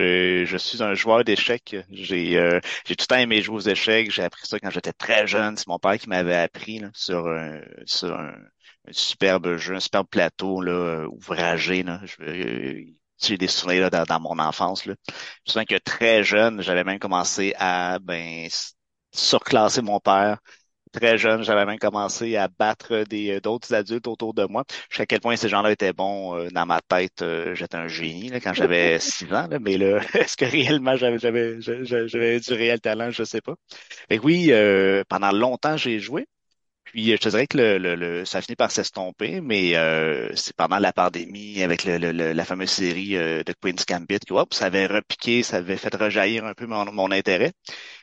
je 0.45 0.57
suis 0.57 0.83
un 0.83 0.93
joueur 0.93 1.23
d'échecs. 1.23 1.75
J'ai, 1.89 2.37
euh, 2.37 2.59
j'ai 2.85 2.95
tout 2.95 3.03
le 3.03 3.07
temps 3.07 3.17
aimé 3.17 3.41
jouer 3.41 3.55
aux 3.55 3.59
échecs. 3.59 4.11
J'ai 4.11 4.23
appris 4.23 4.45
ça 4.45 4.59
quand 4.59 4.69
j'étais 4.69 4.93
très 4.93 5.27
jeune. 5.27 5.57
C'est 5.57 5.67
mon 5.67 5.79
père 5.79 5.97
qui 5.97 6.09
m'avait 6.09 6.35
appris 6.35 6.79
là, 6.79 6.89
sur, 6.93 7.27
un, 7.27 7.61
sur 7.85 8.13
un, 8.13 8.35
superbe 8.91 9.57
jeu, 9.57 9.75
un 9.75 9.79
superbe 9.79 10.07
plateau 10.09 10.61
là, 10.61 11.05
ouvragé. 11.07 11.83
Là. 11.83 12.01
Je, 12.03 12.85
j'ai 13.19 13.37
des 13.37 13.47
souvenirs 13.47 13.89
là, 13.89 14.05
dans, 14.05 14.19
mon 14.19 14.37
enfance. 14.39 14.85
Là. 14.85 14.95
Je 15.07 15.13
me 15.13 15.51
souviens 15.51 15.65
que 15.65 15.81
très 15.81 16.23
jeune, 16.23 16.61
j'avais 16.61 16.83
même 16.83 16.99
commencé 16.99 17.53
à 17.57 17.99
ben 17.99 18.47
surclasser 19.11 19.81
mon 19.81 19.99
père 19.99 20.39
très 20.93 21.17
jeune, 21.17 21.43
j'avais 21.43 21.65
même 21.65 21.79
commencé 21.79 22.35
à 22.37 22.47
battre 22.47 23.03
des 23.05 23.31
euh, 23.37 23.41
d'autres 23.41 23.73
adultes 23.73 24.07
autour 24.07 24.33
de 24.33 24.45
moi. 24.45 24.63
Je 24.89 24.97
sais 24.97 25.03
à 25.03 25.05
quel 25.05 25.19
point 25.21 25.35
ces 25.35 25.49
gens-là 25.49 25.71
étaient 25.71 25.93
bons 25.93 26.35
euh, 26.37 26.49
dans 26.51 26.65
ma 26.65 26.81
tête. 26.81 27.21
Euh, 27.21 27.55
j'étais 27.55 27.75
un 27.77 27.87
génie 27.89 28.29
là, 28.29 28.39
quand 28.39 28.53
j'avais 28.53 28.99
six 29.01 29.25
ans, 29.33 29.47
là, 29.49 29.59
mais 29.59 29.77
là, 29.77 29.99
est-ce 30.13 30.37
que 30.37 30.45
réellement 30.45 30.95
j'avais 30.95 31.19
j'avais 31.19 31.59
j'avais 32.07 32.39
du 32.39 32.53
réel 32.53 32.79
talent, 32.81 33.11
je 33.11 33.23
sais 33.23 33.41
pas. 33.41 33.55
Et 34.09 34.19
oui, 34.19 34.51
pendant 35.09 35.31
longtemps 35.31 35.77
j'ai 35.77 35.99
joué. 35.99 36.27
Puis 36.93 37.09
je 37.11 37.15
te 37.17 37.27
dirais 37.29 37.47
que 37.47 37.57
le, 37.57 37.77
le, 37.95 38.23
ça 38.23 38.37
a 38.37 38.41
fini 38.41 38.55
par 38.55 38.69
s'estomper, 38.69 39.41
mais 39.41 39.75
euh, 39.75 40.29
c'est 40.35 40.55
pendant 40.55 40.77
la 40.77 40.93
pandémie 40.93 41.63
avec 41.63 41.85
le, 41.85 41.97
la 41.97 42.45
fameuse 42.45 42.69
série 42.69 43.17
euh, 43.17 43.43
de 43.43 43.51
Queen's 43.53 43.83
Gambit 43.87 44.19
que 44.19 44.35
ça 44.55 44.65
avait 44.67 44.85
repiqué, 44.85 45.41
ça 45.41 45.57
avait 45.57 45.77
fait 45.77 45.95
rejaillir 45.95 46.45
un 46.45 46.53
peu 46.53 46.67
mon, 46.67 46.85
mon 46.93 47.09
intérêt. 47.11 47.53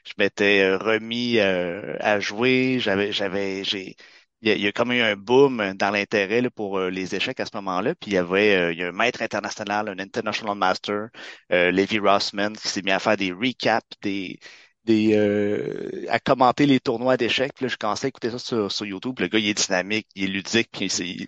Je 0.05 0.13
m'étais 0.19 0.63
euh, 0.63 0.79
remis 0.79 1.39
à 1.41 2.19
jouer, 2.21 2.79
j'avais 2.81 3.13
j'avais 3.13 3.63
j'ai 3.65 3.97
il 4.43 4.59
y, 4.59 4.67
a, 4.67 4.73
comme 4.73 4.91
eu 4.93 5.03
un 5.03 5.17
boom 5.17 5.75
dans 5.75 5.91
l'intérêt 5.91 6.43
pour 6.51 6.81
les 6.81 7.15
échecs 7.15 7.39
à 7.41 7.47
ce 7.47 7.51
moment-là. 7.57 7.95
Puis 7.95 8.13
il 8.13 8.15
y 8.15 8.17
avait 8.17 8.73
il 8.73 8.79
y 8.79 8.83
a 8.85 8.89
un 8.89 8.93
maître 8.93 9.23
international, 9.23 9.89
un 9.89 9.99
international 9.99 10.57
master, 10.57 11.09
Levi 11.51 11.99
Rossman, 11.99 12.57
qui 12.57 12.69
s'est 12.69 12.83
mis 12.83 12.91
à 12.91 12.99
faire 12.99 13.17
des 13.19 13.33
recaps 13.33 13.87
des 14.03 14.41
des 14.85 15.15
euh, 15.15 16.07
à 16.09 16.19
commenter 16.19 16.67
les 16.67 16.81
tournois 16.81 17.17
d'échecs. 17.17 17.53
Puis 17.55 17.65
là, 17.67 17.69
je 17.69 17.77
commençais 17.77 18.07
à 18.07 18.09
écouter 18.09 18.31
ça 18.31 18.39
sur, 18.69 18.87
YouTube. 18.87 19.19
Le 19.21 19.29
gars, 19.29 19.39
il 19.39 19.49
est 19.49 19.55
dynamique, 19.67 20.07
il 20.15 20.25
est 20.25 20.27
ludique, 20.29 20.69
puis 20.73 20.87
il, 20.87 21.27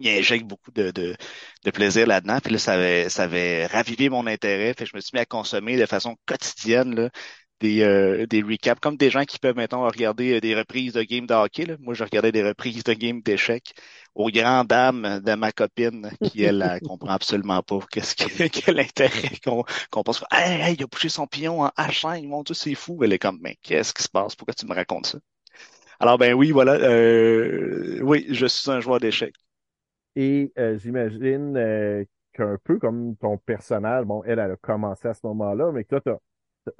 il 0.00 0.08
injecte 0.08 0.46
beaucoup 0.46 0.70
de, 0.72 0.90
de, 0.90 1.16
de 1.64 1.70
plaisir 1.70 2.06
là-dedans. 2.06 2.38
Puis 2.42 2.52
là, 2.52 2.58
ça 2.58 2.74
avait, 2.74 3.08
ça 3.08 3.24
avait 3.24 3.66
ravivé 3.66 4.08
mon 4.08 4.26
intérêt. 4.26 4.74
Fait 4.74 4.86
je 4.86 4.96
me 4.96 5.00
suis 5.00 5.10
mis 5.14 5.20
à 5.20 5.26
consommer 5.26 5.76
de 5.76 5.86
façon 5.86 6.16
quotidienne 6.26 6.94
là, 6.94 7.10
des, 7.60 7.82
euh, 7.82 8.26
des 8.26 8.42
recaps, 8.42 8.80
comme 8.80 8.96
des 8.96 9.10
gens 9.10 9.24
qui 9.24 9.38
peuvent, 9.38 9.56
maintenant 9.56 9.86
regarder 9.86 10.36
euh, 10.36 10.40
des 10.40 10.54
reprises 10.54 10.92
de 10.92 11.02
games 11.02 11.26
de 11.26 11.34
hockey. 11.34 11.66
Là. 11.66 11.76
Moi, 11.80 11.94
je 11.94 12.04
regardais 12.04 12.32
des 12.32 12.42
reprises 12.42 12.84
de 12.84 12.92
games 12.94 13.20
d'échecs 13.22 13.74
aux 14.14 14.30
grandes 14.30 14.68
dames 14.68 15.20
de 15.24 15.34
ma 15.34 15.52
copine 15.52 16.10
qui, 16.22 16.42
elle, 16.44 16.62
elle 16.62 16.80
comprend 16.82 17.10
absolument 17.10 17.62
pas 17.62 17.78
qu'est-ce 17.90 18.14
que, 18.16 18.48
quel 18.48 18.80
intérêt 18.80 19.36
qu'on 19.44 19.64
qu'on 19.90 20.02
pense. 20.02 20.24
Hey, 20.30 20.60
hey, 20.60 20.74
il 20.74 20.82
a 20.84 20.86
poussé 20.88 21.08
son 21.08 21.26
pion 21.26 21.62
en 21.62 21.68
H5, 21.76 22.26
mon 22.26 22.42
Dieu, 22.42 22.54
c'est 22.54 22.74
fou. 22.74 23.02
Elle 23.02 23.12
est 23.12 23.18
comme, 23.18 23.38
mais 23.40 23.56
qu'est-ce 23.62 23.92
qui 23.94 24.02
se 24.02 24.08
passe? 24.08 24.36
Pourquoi 24.36 24.54
tu 24.54 24.66
me 24.66 24.74
racontes 24.74 25.06
ça? 25.06 25.18
Alors, 26.00 26.18
ben 26.18 26.34
oui, 26.34 26.52
voilà. 26.52 26.74
Euh, 26.74 28.00
oui, 28.02 28.26
je 28.30 28.46
suis 28.46 28.70
un 28.70 28.80
joueur 28.80 29.00
d'échecs. 29.00 29.34
Et 30.16 30.52
euh, 30.58 30.76
j'imagine 30.78 31.56
euh, 31.56 32.04
qu'un 32.32 32.56
peu 32.64 32.78
comme 32.78 33.16
ton 33.16 33.38
personnage, 33.38 34.04
bon, 34.04 34.22
elle, 34.24 34.38
elle 34.38 34.52
a 34.52 34.56
commencé 34.56 35.08
à 35.08 35.14
ce 35.14 35.26
moment-là, 35.26 35.72
mais 35.72 35.84
que 35.84 35.90
toi, 35.90 36.00
tu 36.00 36.10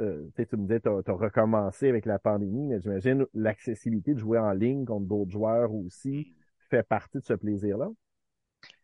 euh, 0.00 0.28
tu 0.36 0.56
me 0.56 0.62
disais, 0.62 0.80
tu 0.80 0.88
as, 0.88 1.12
recommencé 1.12 1.88
avec 1.88 2.06
la 2.06 2.18
pandémie, 2.18 2.66
mais 2.66 2.80
j'imagine 2.80 3.26
l'accessibilité 3.34 4.14
de 4.14 4.18
jouer 4.18 4.38
en 4.38 4.52
ligne 4.52 4.84
contre 4.84 5.06
d'autres 5.06 5.30
joueurs 5.30 5.72
aussi 5.72 6.34
fait 6.70 6.82
partie 6.82 7.18
de 7.18 7.24
ce 7.24 7.34
plaisir-là. 7.34 7.88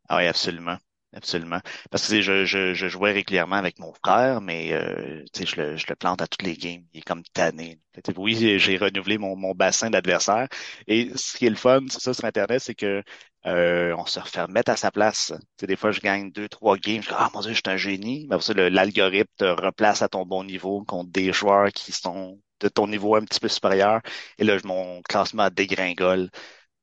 Ah 0.08 0.18
oui, 0.18 0.26
absolument. 0.26 0.76
Absolument. 1.14 1.60
Parce 1.90 2.08
que 2.08 2.20
je, 2.20 2.44
je, 2.44 2.88
jouais 2.88 3.12
régulièrement 3.12 3.54
avec 3.54 3.78
mon 3.78 3.92
frère, 4.04 4.40
mais 4.40 4.72
euh, 4.72 5.24
je, 5.36 5.56
le, 5.60 5.76
je 5.76 5.86
le 5.88 5.94
plante 5.94 6.20
à 6.20 6.26
toutes 6.26 6.42
les 6.42 6.56
games. 6.56 6.82
Il 6.92 6.98
est 6.98 7.02
comme 7.02 7.22
tanné. 7.32 7.80
Oui, 8.16 8.58
j'ai 8.58 8.76
renouvelé 8.76 9.16
mon, 9.16 9.36
mon 9.36 9.52
bassin 9.54 9.90
d'adversaires. 9.90 10.48
Et 10.88 11.10
ce 11.14 11.36
qui 11.36 11.46
est 11.46 11.50
le 11.50 11.56
fun, 11.56 11.82
c'est 11.88 12.00
ça 12.00 12.14
sur 12.14 12.24
Internet, 12.24 12.60
c'est 12.60 12.74
que 12.74 13.02
euh, 13.46 13.94
on 13.98 14.06
se 14.06 14.18
refait 14.20 14.46
mettre 14.48 14.70
à 14.70 14.76
sa 14.76 14.90
place. 14.90 15.32
sais, 15.60 15.66
des 15.66 15.76
fois, 15.76 15.90
je 15.92 16.00
gagne 16.00 16.30
deux, 16.30 16.48
trois 16.48 16.76
games. 16.78 17.02
Je 17.02 17.10
ah 17.12 17.30
mon 17.34 17.40
Dieu, 17.40 17.50
je 17.50 17.56
suis 17.56 17.62
un 17.66 17.76
génie. 17.76 18.26
Mais 18.28 18.36
après 18.36 18.46
ça, 18.46 18.54
l'algorithme 18.54 19.30
te 19.36 19.44
replace 19.44 20.02
à 20.02 20.08
ton 20.08 20.24
bon 20.26 20.44
niveau 20.44 20.82
contre 20.84 21.10
des 21.10 21.32
joueurs 21.32 21.70
qui 21.72 21.92
sont 21.92 22.40
de 22.60 22.68
ton 22.68 22.86
niveau 22.88 23.16
un 23.16 23.24
petit 23.24 23.40
peu 23.40 23.48
supérieur. 23.48 24.00
Et 24.38 24.44
là, 24.44 24.56
mon 24.64 25.02
classement 25.02 25.50
dégringole. 25.50 26.30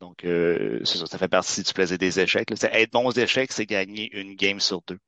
Donc, 0.02 0.26
euh, 0.26 0.84
ça, 0.86 1.06
ça 1.08 1.18
fait 1.18 1.28
partie 1.30 1.64
du 1.64 1.74
plaisir 1.74 1.98
des 1.98 2.20
échecs. 2.20 2.52
Être 2.52 2.92
bon 2.92 3.08
aux 3.08 3.12
échecs, 3.12 3.52
c'est 3.52 3.66
gagner 3.66 4.10
une 4.20 4.36
game 4.36 4.60
sur 4.60 4.82
deux. 4.88 5.00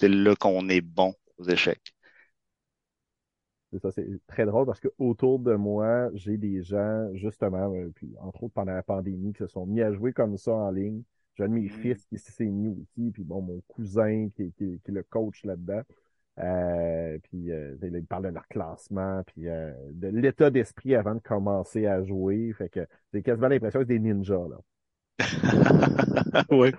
C'est 0.00 0.08
là 0.08 0.34
qu'on 0.36 0.68
est 0.68 0.80
bon 0.80 1.14
aux 1.38 1.44
échecs. 1.48 1.94
C'est 3.72 3.78
ça, 3.80 3.90
c'est 3.92 4.06
très 4.26 4.46
drôle 4.46 4.66
parce 4.66 4.80
que 4.80 4.88
autour 4.98 5.38
de 5.38 5.54
moi, 5.54 6.10
j'ai 6.14 6.36
des 6.36 6.62
gens, 6.62 7.08
justement, 7.14 7.72
euh, 7.72 7.90
puis 7.94 8.14
entre 8.20 8.44
autres 8.44 8.54
pendant 8.54 8.72
la 8.72 8.82
pandémie, 8.82 9.32
qui 9.32 9.38
se 9.38 9.46
sont 9.46 9.66
mis 9.66 9.80
à 9.80 9.92
jouer 9.92 10.12
comme 10.12 10.36
ça 10.36 10.52
en 10.52 10.70
ligne. 10.70 11.02
J'ai 11.36 11.44
un 11.44 11.48
de 11.48 11.54
mes 11.54 11.68
Mm. 11.68 11.68
fils 11.68 12.04
qui 12.06 12.18
s'est 12.18 12.44
mis 12.46 12.68
aussi, 12.68 13.10
puis 13.12 13.22
bon, 13.24 13.40
mon 13.42 13.60
cousin 13.68 14.28
qui, 14.34 14.52
qui, 14.52 14.80
qui 14.84 14.90
est 14.90 14.94
le 14.94 15.02
coach 15.04 15.44
là-dedans. 15.44 15.82
Euh, 16.38 17.18
puis 17.24 17.52
euh, 17.52 17.76
il 17.82 18.06
parle 18.06 18.24
de 18.24 18.28
leur 18.30 18.48
classement, 18.48 19.22
puis 19.26 19.48
euh, 19.48 19.72
de 19.92 20.08
l'état 20.08 20.50
d'esprit 20.50 20.94
avant 20.94 21.14
de 21.14 21.20
commencer 21.20 21.86
à 21.86 22.02
jouer. 22.02 22.52
Fait 22.54 22.68
que 22.68 22.86
j'ai 23.12 23.22
quasiment 23.22 23.48
l'impression 23.48 23.80
que 23.80 23.86
c'est 23.86 23.98
des 23.98 24.00
ninjas, 24.00 24.48
là. 24.48 24.58
Ouais. 26.50 26.72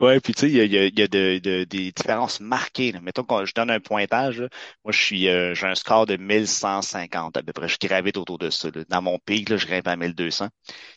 Ouais, 0.00 0.20
puis 0.20 0.34
tu 0.34 0.40
sais, 0.42 0.48
il 0.50 0.54
y 0.56 0.60
a, 0.60 0.64
y 0.64 0.78
a, 0.78 0.86
y 0.88 1.02
a 1.02 1.08
de, 1.08 1.38
de- 1.38 1.64
des 1.64 1.92
différences 1.92 2.40
marquées. 2.40 2.92
là. 2.92 3.00
Mettons 3.00 3.24
que 3.24 3.46
je 3.46 3.54
donne 3.54 3.70
un 3.70 3.80
pointage. 3.80 4.40
là. 4.40 4.48
Moi, 4.84 4.92
je 4.92 5.00
suis 5.02 5.28
euh, 5.28 5.54
j'ai 5.54 5.66
un 5.66 5.74
score 5.74 6.06
de 6.06 6.16
1150 6.16 7.36
à 7.36 7.42
peu 7.42 7.52
près. 7.52 7.68
Je 7.68 7.78
gravite 7.80 8.16
autour 8.16 8.38
de 8.38 8.50
ça. 8.50 8.68
là. 8.74 8.82
Dans 8.88 9.02
mon 9.02 9.18
pic, 9.18 9.48
là, 9.48 9.56
je 9.56 9.66
grimpe 9.66 9.88
à 9.88 9.96
1200. 9.96 10.48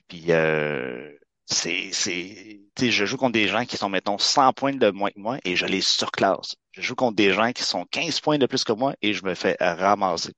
Puis 0.08 0.26
euh, 0.32 1.12
c'est, 1.46 1.92
c'est, 1.94 2.62
tu 2.76 2.86
sais, 2.88 2.92
je 2.92 3.06
joue 3.06 3.18
contre 3.18 3.34
des 3.34 3.48
gens 3.48 3.66
qui 3.66 3.78
sont, 3.78 3.90
mettons, 3.90 4.18
100 4.18 4.54
points 4.54 4.74
de 4.76 4.90
moins 4.92 5.12
que 5.12 5.20
moi 5.20 5.40
et 5.46 5.56
je 5.56 5.66
les 5.66 5.82
surclasse. 5.82 6.56
Je 6.74 6.82
joue 6.82 6.96
contre 6.96 7.16
des 7.16 7.34
gens 7.34 7.52
qui 7.54 7.64
sont 7.64 7.86
15 7.92 8.20
points 8.22 8.38
de 8.38 8.46
plus 8.48 8.64
que 8.64 8.74
moi 8.74 8.96
et 9.02 9.14
je 9.14 9.26
me 9.26 9.36
fais 9.36 9.58
ramasser. 9.60 10.34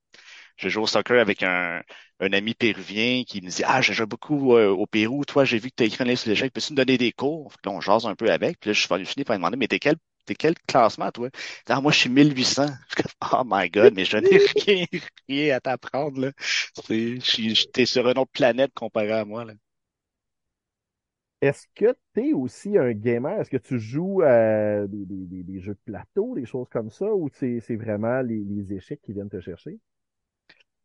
Je 0.58 0.70
joue 0.70 0.82
au 0.84 0.88
soccer 0.88 1.20
avec 1.20 1.44
un, 1.44 1.82
un 2.20 2.34
ami 2.34 2.54
péruvien 2.54 3.24
qui 3.26 3.42
me 3.42 3.50
dit 3.50 3.64
Ah, 3.66 3.82
je 3.82 3.94
joue 3.94 4.08
beaucoup 4.08 4.56
euh, 4.56 4.70
au 4.70 4.86
Pérou. 4.88 5.26
Toi, 5.26 5.46
j'ai 5.46 5.58
vu 5.60 5.70
que 5.70 5.76
tu 5.78 5.84
as 5.84 5.86
écrit 5.88 6.04
un 6.04 6.08
livre 6.08 6.20
sur 6.20 6.30
l'échec. 6.30 6.54
Peux-tu 6.54 6.74
me 6.74 6.78
donner 6.78 6.98
des 6.98 7.12
cours? 7.12 7.52
Fait 7.52 7.58
que 7.64 7.70
là, 7.70 7.76
on 7.76 7.82
jase 7.82 8.06
un 8.06 8.16
peu 8.16 8.32
avec. 8.32 8.60
Puis 8.60 8.70
là, 8.70 8.74
je 8.74 8.80
suis 8.82 9.06
fini 9.06 9.24
par 9.26 9.36
lui 9.36 9.40
demander 9.42 9.58
Mais 9.58 9.68
t'es 9.68 9.80
quel, 9.80 9.96
t'es 10.26 10.36
quel 10.36 10.56
classement, 10.68 11.12
toi? 11.12 11.30
Ah, 11.68 11.82
moi, 11.82 11.92
je 11.92 12.00
suis 12.00 12.10
1800. 12.10 12.68
Je 12.90 12.96
suis 12.96 13.04
comme, 13.04 13.30
Oh 13.34 13.44
my 13.46 13.70
God, 13.70 13.94
mais 13.96 14.06
je 14.06 14.18
n'ai 14.18 14.38
rien, 14.68 14.86
rien 15.30 15.56
à 15.58 15.60
t'apprendre. 15.60 16.20
là. 16.22 16.32
C'est- 16.86 17.16
Je 17.20 17.26
suis, 17.26 17.56
je- 17.56 17.68
t'es 17.68 17.86
sur 17.86 18.08
une 18.10 18.18
autre 18.18 18.32
planète 18.32 18.72
comparé 18.74 19.12
à 19.12 19.26
moi. 19.26 19.46
Là. 19.46 19.54
Est-ce 21.42 21.68
que 21.76 21.96
tu 22.14 22.30
es 22.30 22.34
aussi 22.34 22.78
un 22.78 22.92
gamer? 22.92 23.40
Est-ce 23.40 23.50
que 23.50 23.56
tu 23.58 23.80
joues 23.80 24.22
à 24.24 24.86
des, 24.88 25.06
des, 25.06 25.44
des, 25.44 25.60
jeux 25.62 25.74
de 25.76 25.80
plateau, 25.86 26.36
des 26.36 26.46
choses 26.46 26.68
comme 26.70 26.90
ça, 26.92 27.14
ou 27.14 27.30
c'est 27.34 27.60
c'est 27.62 27.76
vraiment 27.78 28.22
les, 28.22 28.40
les 28.44 28.74
échecs 28.74 29.02
qui 29.02 29.14
viennent 29.14 29.30
te 29.30 29.40
chercher? 29.40 29.80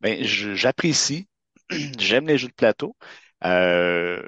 Ben, 0.01 0.25
je- 0.25 0.55
j'apprécie. 0.55 1.29
J'aime 1.99 2.27
les 2.27 2.39
jeux 2.39 2.49
de 2.49 2.53
plateau. 2.55 2.97
Euh, 3.45 4.23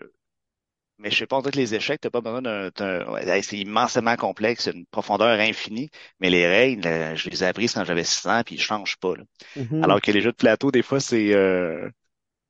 Mais 0.98 1.10
je 1.10 1.16
sais 1.18 1.26
pas, 1.26 1.36
on 1.36 1.40
dirait 1.40 1.52
que 1.52 1.56
les 1.58 1.74
échecs, 1.74 2.00
t'as 2.00 2.10
pas 2.10 2.20
besoin 2.20 2.42
d'un, 2.42 2.70
c'est 3.42 3.58
immensément 3.58 4.14
complexe, 4.16 4.66
une 4.72 4.86
profondeur 4.86 5.38
infinie, 5.40 5.90
mais 6.20 6.30
les 6.30 6.46
règles, 6.46 6.86
euh, 6.86 7.16
je 7.16 7.28
les 7.28 7.42
ai 7.42 7.46
apprises 7.48 7.74
quand 7.74 7.84
j'avais 7.84 8.04
6 8.04 8.24
ans, 8.28 8.42
puis 8.46 8.54
ils 8.56 8.60
changent 8.60 8.96
pas, 8.98 9.16
là. 9.16 9.24
Mhm. 9.56 9.82
Alors 9.82 10.00
que 10.00 10.12
les 10.12 10.22
jeux 10.22 10.32
de 10.32 10.36
plateau, 10.36 10.70
des 10.72 10.82
fois, 10.82 11.00
c'est, 11.00 11.34
euh, 11.34 11.90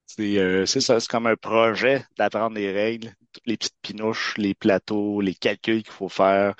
c'est, 0.07 0.39
euh, 0.39 0.67
c'est 0.67 0.81
ça, 0.83 1.01
c'est 1.01 1.09
comme 1.11 1.27
un 1.29 1.37
projet 1.37 2.05
d'apprendre 2.19 2.57
les 2.57 2.73
règles, 2.73 3.15
toutes 3.33 3.47
les 3.47 3.57
petites 3.59 3.77
pinouches, 3.83 4.35
les 4.39 4.55
plateaux, 4.55 5.21
les 5.23 5.35
calculs 5.35 5.83
qu'il 5.85 5.93
faut 5.93 6.09
faire, 6.11 6.55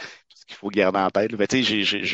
qu'il 0.53 0.59
faut 0.59 0.71
garder 0.71 0.99
en 1.01 1.11
tête. 1.11 1.33
Ben, 1.35 1.47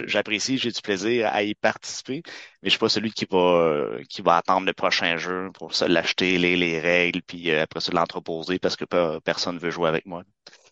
j'apprécie, 0.09 0.59
j'ai 0.59 0.71
du 0.73 0.81
plaisir 0.83 1.29
à 1.33 1.43
y 1.43 1.55
participer, 1.55 2.23
mais 2.63 2.69
je 2.69 2.71
suis 2.71 2.79
pas 2.79 2.89
celui 2.89 3.13
qui 3.13 3.27
va, 3.31 3.99
qui 4.09 4.23
va 4.23 4.37
attendre 4.39 4.67
le 4.67 4.73
prochain 4.73 5.17
jeu 5.19 5.51
pour 5.55 5.75
se 5.75 5.85
l'acheter, 5.85 6.39
les, 6.39 6.57
les 6.57 6.81
règles, 6.81 7.23
puis 7.23 7.51
euh, 7.51 7.63
après 7.63 7.81
ça 7.81 7.93
l'entreposer 7.93 8.59
parce 8.59 8.77
que 8.77 8.85
pe- 8.85 9.21
personne 9.21 9.59
veut 9.59 9.71
jouer 9.71 9.89
avec 9.89 10.07
moi. 10.07 10.25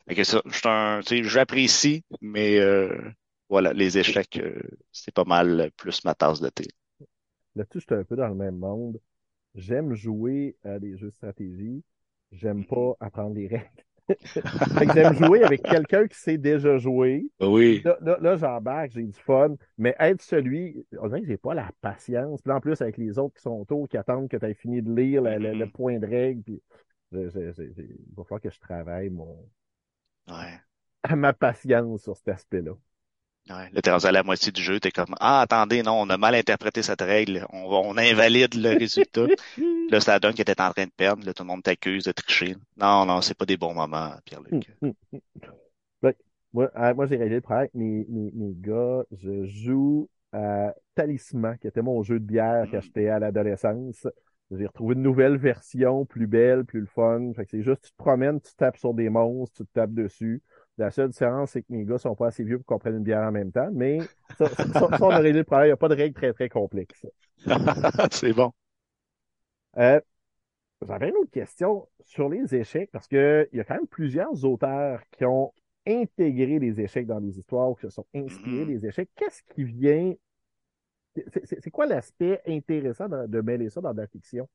Fait 0.08 0.14
que 0.16 0.24
ça, 0.24 0.42
je 0.46 0.52
suis 0.58 0.68
un, 0.68 1.00
tu 1.06 1.18
sais, 1.18 1.24
j'apprécie, 1.24 2.04
mais 2.22 2.58
euh, 2.60 2.96
voilà, 3.48 3.72
les 3.72 3.98
échecs, 3.98 4.38
euh, 4.38 4.60
c'est 4.92 5.14
pas 5.14 5.24
mal 5.24 5.70
plus 5.76 6.04
ma 6.04 6.14
tasse 6.14 6.40
de 6.40 6.48
thé. 6.50 6.66
Là-dessus, 7.56 7.80
je 7.80 7.86
suis 7.86 7.94
un 7.96 8.04
peu 8.04 8.14
dans 8.14 8.28
le 8.28 8.36
même 8.36 8.56
monde. 8.56 9.00
J'aime 9.54 9.94
jouer 9.94 10.56
à 10.64 10.78
des 10.80 10.98
jeux 10.98 11.08
de 11.10 11.14
stratégie. 11.14 11.84
J'aime 12.32 12.64
Mhm. 12.66 12.66
pas 12.66 12.96
apprendre 13.00 13.34
les 13.36 13.48
règles. 13.48 13.84
Fait 14.08 14.86
que 14.86 14.92
j'aime 14.94 15.14
jouer 15.14 15.42
avec 15.42 15.62
quelqu'un 15.62 16.06
qui 16.06 16.18
sait 16.18 16.38
déjà 16.38 16.78
jouer. 16.78 17.26
Oui. 17.40 17.82
Là, 17.84 17.98
là, 18.00 18.18
là, 18.20 18.36
j'embarque, 18.36 18.92
j'ai 18.92 19.02
du 19.04 19.18
fun, 19.20 19.56
mais 19.78 19.94
être 19.98 20.22
celui, 20.22 20.86
on 21.00 21.08
dirait 21.08 21.20
que 21.22 21.26
j'ai 21.26 21.36
pas 21.36 21.54
la 21.54 21.70
patience. 21.80 22.40
Puis 22.42 22.52
en 22.52 22.60
plus, 22.60 22.80
avec 22.80 22.96
les 22.98 23.18
autres 23.18 23.34
qui 23.34 23.42
sont 23.42 23.50
autour, 23.60 23.88
qui 23.88 23.96
attendent 23.96 24.28
que 24.28 24.36
tu 24.36 24.44
aies 24.46 24.54
fini 24.54 24.82
de 24.82 24.94
lire 24.94 25.22
le, 25.22 25.38
le- 25.38 25.54
le 25.54 25.66
Mhm. 25.66 25.72
point 25.72 25.98
de 25.98 26.06
règle, 26.06 26.42
puis 26.42 26.62
je- 27.12 27.28
je- 27.30 27.52
je- 27.52 27.72
je- 27.72 27.82
il 27.82 28.14
va 28.16 28.24
falloir 28.24 28.40
que 28.40 28.50
je 28.50 28.60
travaille 28.60 29.10
mon, 29.10 29.36
Ouais. 30.28 30.60
ma 31.16 31.32
patience 31.32 32.02
sur 32.02 32.16
cet 32.16 32.28
aspect-là. 32.28 32.72
Ouais. 33.48 33.70
Là, 33.72 33.80
t'es 33.82 33.90
rendu 33.92 34.06
à 34.06 34.12
la 34.12 34.24
moitié 34.24 34.50
du 34.50 34.60
jeu, 34.60 34.80
t'es 34.80 34.90
comme, 34.90 35.14
ah, 35.20 35.42
attendez, 35.42 35.82
non, 35.84 35.92
on 36.00 36.10
a 36.10 36.16
mal 36.18 36.34
interprété 36.34 36.82
cette 36.82 37.00
règle, 37.00 37.46
on, 37.50 37.68
va- 37.68 37.76
on 37.76 37.96
invalide 37.96 38.54
le 38.54 38.76
résultat. 38.76 39.26
Là, 39.90 40.00
ça 40.00 40.18
donne 40.18 40.34
que 40.34 40.42
t'es 40.42 40.60
en 40.60 40.72
train 40.72 40.86
de 40.86 40.90
perdre, 40.96 41.24
là, 41.24 41.32
tout 41.32 41.44
le 41.44 41.48
monde 41.48 41.62
t'accuse 41.62 42.04
de 42.04 42.12
tricher. 42.12 42.56
Non, 42.76 43.06
non, 43.06 43.20
c'est 43.22 43.34
pas 43.38 43.46
des 43.46 43.56
bons 43.56 43.72
moments, 43.74 44.14
Pierre-Luc. 44.24 44.68
Ouais. 46.02 46.16
Moi, 46.52 46.70
euh, 46.76 46.94
moi 46.94 47.06
j'ai 47.06 47.16
réglé 47.16 47.36
le 47.36 47.40
problème 47.40 47.60
avec 47.62 47.74
mes, 47.74 48.04
mes, 48.08 48.30
mes 48.32 48.54
gars. 48.54 49.04
Je 49.12 49.44
joue 49.46 50.08
à 50.32 50.74
Talisman, 50.94 51.58
qui 51.58 51.66
était 51.66 51.82
mon 51.82 52.02
jeu 52.02 52.18
de 52.18 52.24
bière 52.24 52.66
Mm. 52.72 52.80
j'étais 52.80 53.08
à 53.08 53.18
l'adolescence. 53.18 54.06
J'ai 54.50 54.66
retrouvé 54.66 54.94
une 54.94 55.02
nouvelle 55.02 55.36
version, 55.36 56.04
plus 56.06 56.26
belle, 56.26 56.64
plus 56.64 56.80
le 56.80 56.86
fun. 56.86 57.32
Fait 57.34 57.44
que 57.44 57.50
c'est 57.50 57.62
juste, 57.62 57.82
tu 57.82 57.90
te 57.90 57.96
promènes, 57.96 58.40
tu 58.40 58.54
tapes 58.56 58.76
sur 58.76 58.94
des 58.94 59.08
monstres, 59.08 59.56
tu 59.56 59.66
te 59.66 59.72
tapes 59.72 59.92
dessus. 59.94 60.42
La 60.78 60.90
seule 60.90 61.10
différence, 61.10 61.52
c'est 61.52 61.62
que 61.62 61.72
mes 61.72 61.84
gars 61.84 61.98
sont 61.98 62.14
pas 62.14 62.28
assez 62.28 62.44
vieux 62.44 62.58
pour 62.58 62.66
qu'on 62.66 62.78
prenne 62.78 62.96
une 62.96 63.02
bière 63.02 63.22
en 63.26 63.32
même 63.32 63.52
temps. 63.52 63.70
Mais 63.72 64.10
ça, 64.38 64.54
ça, 64.54 64.92
ça, 64.92 65.06
on 65.06 65.14
a 65.14 65.18
réglé 65.20 65.40
le 65.40 65.44
problème. 65.44 65.66
Il 65.66 65.68
n'y 65.70 65.72
a 65.72 65.76
pas 65.76 65.88
de 65.88 65.94
règles 65.94 66.14
très, 66.14 66.32
très 66.32 66.48
complexes. 66.48 67.06
C'est 68.12 68.32
bon. 68.32 68.52
Euh, 69.78 70.00
J'avais 70.86 71.10
une 71.10 71.16
autre 71.16 71.30
question 71.32 71.88
sur 72.04 72.28
les 72.28 72.54
échecs, 72.54 72.90
parce 72.92 73.08
que 73.08 73.48
il 73.52 73.58
y 73.58 73.60
a 73.60 73.64
quand 73.64 73.76
même 73.76 73.86
plusieurs 73.88 74.44
auteurs 74.44 75.02
qui 75.12 75.24
ont 75.26 75.52
intégré 75.86 76.58
les 76.58 76.80
échecs 76.80 77.06
dans 77.06 77.20
les 77.20 77.38
histoires 77.38 77.70
ou 77.70 77.74
qui 77.76 77.82
se 77.82 77.90
sont 77.90 78.06
inspirés 78.14 78.64
Mhm. 78.64 78.66
des 78.66 78.86
échecs. 78.86 79.10
Qu'est-ce 79.16 79.42
qui 79.54 79.64
vient? 79.64 80.14
c'est- 81.44 81.70
quoi 81.70 81.86
l'aspect 81.86 82.40
intéressant 82.46 83.08
de, 83.08 83.26
de 83.26 83.40
mêler 83.40 83.70
ça 83.70 83.80
dans 83.80 83.92
la 83.92 84.06
fiction? 84.06 84.48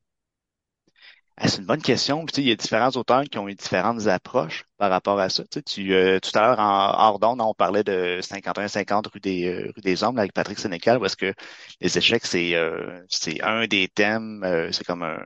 Ah, 1.43 1.47
c'est 1.47 1.57
une 1.59 1.65
bonne 1.65 1.81
question. 1.81 2.23
Puis, 2.25 2.43
il 2.43 2.47
y 2.49 2.51
a 2.51 2.55
différents 2.55 2.91
auteurs 2.91 3.23
qui 3.23 3.39
ont 3.39 3.47
eu 3.49 3.55
différentes 3.55 4.05
approches 4.07 4.63
par 4.77 4.91
rapport 4.91 5.19
à 5.19 5.27
ça. 5.29 5.43
Tu 5.65 5.91
euh, 5.93 6.19
tout 6.19 6.29
à 6.37 6.41
l'heure, 6.41 6.59
en 6.59 6.93
hors 7.09 7.17
d'onde, 7.19 7.41
on 7.41 7.53
parlait 7.55 7.83
de 7.83 8.19
51-50 8.21 9.07
rue 9.07 9.19
des, 9.19 9.45
euh, 9.47 9.71
rue 9.75 9.81
des 9.81 10.03
Hommes 10.03 10.19
avec 10.19 10.33
Patrick 10.33 10.59
Sénécal, 10.59 10.99
parce 10.99 11.15
que 11.15 11.33
les 11.79 11.97
échecs, 11.97 12.25
c'est 12.27 12.53
euh, 12.55 13.01
c'est 13.09 13.41
un 13.41 13.65
des 13.65 13.87
thèmes, 13.87 14.43
euh, 14.43 14.71
c'est 14.71 14.83
comme 14.85 15.01
un, 15.01 15.17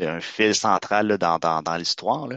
un 0.00 0.20
fil 0.20 0.54
central 0.54 1.08
là, 1.08 1.18
dans, 1.18 1.38
dans, 1.38 1.62
dans 1.62 1.76
l'histoire. 1.76 2.28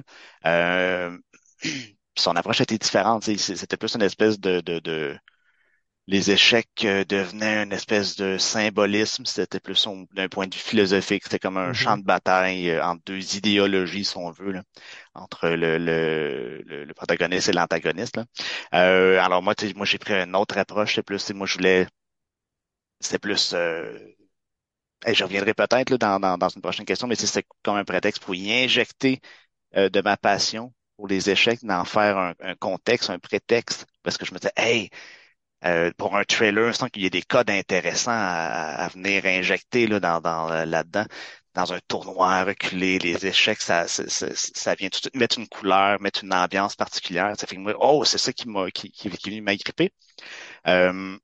Euh, 0.46 1.18
son 2.18 2.36
approche 2.36 2.62
était 2.62 2.78
différente. 2.78 3.24
C'était 3.26 3.78
plus 3.78 3.96
une 3.96 4.02
espèce 4.04 4.40
de, 4.40 4.62
de, 4.62 4.80
de 4.80 5.18
les 6.10 6.32
échecs 6.32 6.84
euh, 6.86 7.06
devenaient 7.06 7.64
une 7.64 7.72
espèce 7.74 8.18
de 8.18 8.38
symbolisme. 8.38 9.26
C'était 9.26 9.62
plus 9.62 9.88
d'un 10.14 10.28
point 10.30 10.48
de 10.48 10.56
vue 10.56 10.62
philosophique. 10.62 11.24
C'était 11.24 11.40
comme 11.40 11.58
un 11.58 11.72
Mhm. 11.72 11.74
champ 11.74 11.98
de 11.98 12.04
bataille 12.04 12.70
euh, 12.72 12.84
entre 12.86 13.04
deux 13.06 13.38
idéologies, 13.38 14.06
si 14.06 14.18
on 14.18 14.32
veut, 14.32 14.52
là, 14.54 14.64
entre 15.16 15.50
le, 15.50 15.78
le, 15.78 16.64
le, 16.66 16.86
le 16.86 16.94
protagoniste 16.96 17.50
et 17.50 17.54
l'antagoniste. 17.54 18.20
Euh, 18.76 19.20
alors 19.22 19.44
moi, 19.44 19.56
moi 19.76 19.86
j'ai 19.88 20.00
pris 20.00 20.14
une 20.16 20.36
autre 20.36 20.58
approche. 20.58 20.96
C'est 20.96 21.04
plus, 21.04 21.32
moi 21.34 21.48
je 21.48 21.56
voulais, 21.56 21.88
c'était 23.00 23.20
plus. 23.20 23.54
Euh, 23.54 23.98
hey, 25.06 25.16
je 25.16 25.24
reviendrai 25.24 25.54
peut-être 25.54 25.96
dans, 25.98 26.20
dans, 26.20 26.38
dans 26.38 26.50
une 26.50 26.62
prochaine 26.62 26.86
question, 26.86 27.08
mais 27.08 27.16
c'était 27.16 27.48
comme 27.64 27.76
un 27.78 27.84
prétexte 27.86 28.24
pour 28.24 28.36
y 28.36 28.52
injecter 28.54 29.22
euh, 29.78 29.90
de 29.90 30.02
ma 30.02 30.18
passion 30.18 30.74
pour 30.98 31.08
les 31.08 31.30
échecs, 31.32 31.64
d'en 31.66 31.86
faire 31.86 32.18
un, 32.18 32.34
un 32.42 32.56
contexte, 32.56 33.10
un 33.12 33.20
prétexte, 33.20 33.88
parce 34.04 34.18
que 34.18 34.26
je 34.26 34.34
me 34.34 34.40
disais, 34.40 34.54
hey, 34.58 34.90
euh, 35.66 35.92
pour 35.98 36.16
un 36.18 36.24
trailer, 36.24 36.76
sans 36.76 36.88
qu'il 36.90 37.04
y 37.04 37.06
ait 37.06 37.10
des 37.10 37.22
codes 37.22 37.50
intéressants 37.50 38.12
à, 38.12 38.86
à 38.86 38.88
venir 38.90 39.26
injecter 39.26 39.88
là, 39.88 40.00
dans, 40.00 40.22
dans, 40.22 40.50
euh, 40.52 40.66
là-dedans, 40.66 41.06
dans 41.54 41.74
un 41.74 41.80
tournoi 41.88 42.44
reculé, 42.44 43.00
les 43.00 43.26
échecs, 43.26 43.62
ça, 43.62 43.88
ça, 43.88 44.04
ça, 44.36 44.76
vient 44.76 44.90
tout 44.90 45.00
de 45.00 45.04
suite 45.04 45.16
mettre 45.16 45.40
une 45.40 45.48
couleur, 45.50 46.00
mettre 46.02 46.24
une 46.24 46.34
ambiance 46.34 46.76
particulière. 46.76 47.34
Ça 47.38 47.48
fait 47.48 47.56
que 47.56 47.62
moi, 47.62 47.74
oh, 47.80 48.06
c'est 48.06 48.18
ça 48.18 48.32
qui 48.34 48.48
m'a 48.48 48.70
qui, 48.72 48.92
qui, 48.92 49.10
qui 49.10 49.30
venu 49.30 49.42
m'agripper. 49.42 49.92
Euh, 50.68 51.18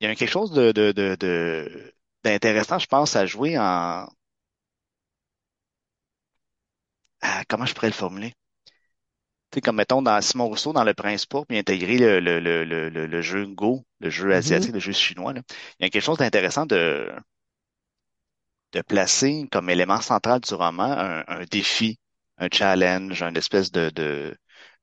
il 0.00 0.08
y 0.08 0.10
a 0.10 0.14
quelque 0.14 0.30
chose 0.30 0.52
de, 0.52 0.72
de, 0.72 0.92
de, 0.92 1.94
d'intéressant, 2.24 2.78
je 2.78 2.86
pense, 2.86 3.16
à 3.16 3.26
jouer 3.26 3.58
en 3.58 4.06
comment 7.48 7.66
je 7.66 7.74
pourrais 7.74 7.88
le 7.88 7.92
formuler? 7.94 8.34
Sais, 9.54 9.60
comme 9.60 9.76
mettons 9.76 10.02
dans 10.02 10.20
Simon 10.22 10.46
Rousseau, 10.48 10.72
dans 10.72 10.84
Le 10.84 10.94
Prince 10.94 11.26
pourpre, 11.26 11.48
puis 11.48 11.58
intégrer 11.58 11.98
le, 11.98 12.20
le, 12.20 12.40
le, 12.40 12.64
le, 12.64 12.88
le- 13.06 13.22
jeu 13.22 13.46
Go, 13.46 13.84
le 14.00 14.10
jeu 14.10 14.32
Mhm. 14.32 14.34
asiatique, 14.34 14.72
le 14.72 14.80
jeu 14.80 14.92
chinois, 14.92 15.32
là. 15.32 15.42
Il 15.80 15.84
y 15.84 15.86
a 15.86 15.90
quelque 15.90 16.02
chose 16.04 16.18
d'intéressant 16.18 16.66
de 16.66 17.10
de 18.72 18.82
placer 18.82 19.46
comme 19.50 19.70
élément 19.70 20.00
central 20.00 20.40
du 20.40 20.54
roman 20.54 20.84
un, 20.92 21.24
un 21.26 21.44
défi, 21.50 21.98
un 22.38 22.48
challenge, 22.52 23.22
une 23.22 23.36
espèce 23.36 23.70
de, 23.72 23.90
de, 23.90 24.36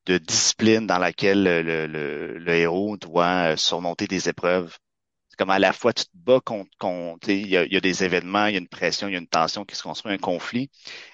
de 0.06 0.18
discipline 0.18 0.88
dans 0.88 0.98
laquelle 0.98 1.44
le, 1.44 1.62
le, 1.88 2.38
le 2.38 2.54
héros 2.54 2.98
doit 2.98 3.56
surmonter 3.58 4.08
des 4.08 4.30
épreuves. 4.30 4.78
C'est 5.30 5.38
comme 5.38 5.50
à 5.52 5.60
la 5.60 5.74
fois 5.74 5.94
tu 5.94 6.06
te 6.06 6.10
bats 6.16 6.40
contre, 6.44 6.72
contre 6.80 7.30
il 7.30 7.48
y 7.48 7.58
a, 7.58 7.66
il 7.66 7.74
y 7.74 7.78
a 7.78 7.82
des 7.82 8.04
événements, 8.04 8.48
il 8.48 8.54
y 8.54 8.56
a 8.56 8.60
une 8.60 8.68
pression, 8.70 9.08
il 9.08 9.14
y 9.14 9.16
a 9.16 9.20
une 9.20 9.28
tension 9.28 9.66
qui 9.66 9.76
se 9.76 9.84
construit, 9.84 10.14
un 10.14 10.18
conflit, 10.18 10.70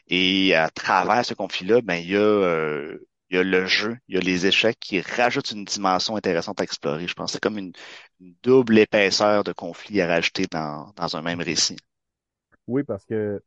et 0.07 0.55
à 0.55 0.69
travers 0.71 1.25
ce 1.25 1.33
conflit-là, 1.35 1.81
ben 1.81 1.95
il 1.95 2.11
y 2.11 2.15
a 2.17 2.19
euh, 2.19 2.99
il 3.33 3.37
y 3.37 3.39
a 3.39 3.43
le 3.43 3.65
jeu, 3.65 3.97
il 4.07 4.15
y 4.15 4.17
a 4.17 4.21
les 4.21 4.45
échecs 4.45 4.77
qui 4.79 5.01
rajoutent 5.01 5.51
une 5.51 5.65
dimension 5.65 6.15
intéressante 6.15 6.61
à 6.61 6.63
explorer. 6.63 7.07
Je 7.07 7.15
pense 7.15 7.33
c'est 7.33 7.41
comme 7.41 7.57
une, 7.57 7.73
une, 8.21 8.35
double 8.43 8.77
épaisseur 8.77 9.43
de 9.43 9.51
conflit 9.53 10.01
à 10.01 10.07
rajouter 10.07 10.45
dans, 10.51 10.91
dans 10.95 11.15
un 11.15 11.23
même 11.23 11.41
récit. 11.41 11.77
Oui, 12.67 12.83
parce 12.83 13.05
que 13.05 13.41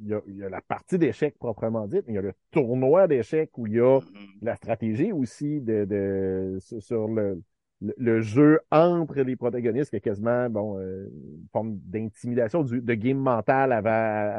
il 0.00 0.08
y 0.08 0.14
a, 0.14 0.20
il 0.26 0.36
y 0.36 0.44
a 0.44 0.48
la 0.48 0.60
partie 0.60 0.98
d'échecs 0.98 1.38
proprement 1.38 1.86
dite, 1.86 2.02
mais 2.08 2.14
il 2.14 2.16
y 2.16 2.18
a 2.18 2.22
le 2.22 2.32
tournoi 2.50 3.06
d'échecs 3.06 3.56
où 3.56 3.68
il 3.68 3.74
y 3.74 3.80
a 3.80 4.00
mm-hmm. 4.00 4.28
la 4.42 4.56
stratégie 4.56 5.12
aussi 5.12 5.60
de, 5.60 5.84
de 5.84 6.58
sur 6.80 7.06
le, 7.06 7.40
le, 7.80 8.20
jeu 8.20 8.58
entre 8.72 9.20
les 9.20 9.36
protagonistes, 9.36 9.90
qui 9.90 9.96
est 9.96 10.00
quasiment 10.00 10.50
bon, 10.50 10.80
euh, 10.80 11.08
une 11.12 11.46
forme 11.52 11.78
d'intimidation, 11.84 12.64
de 12.64 12.94
game 12.94 13.18
mental 13.18 13.70
avant, 13.70 13.90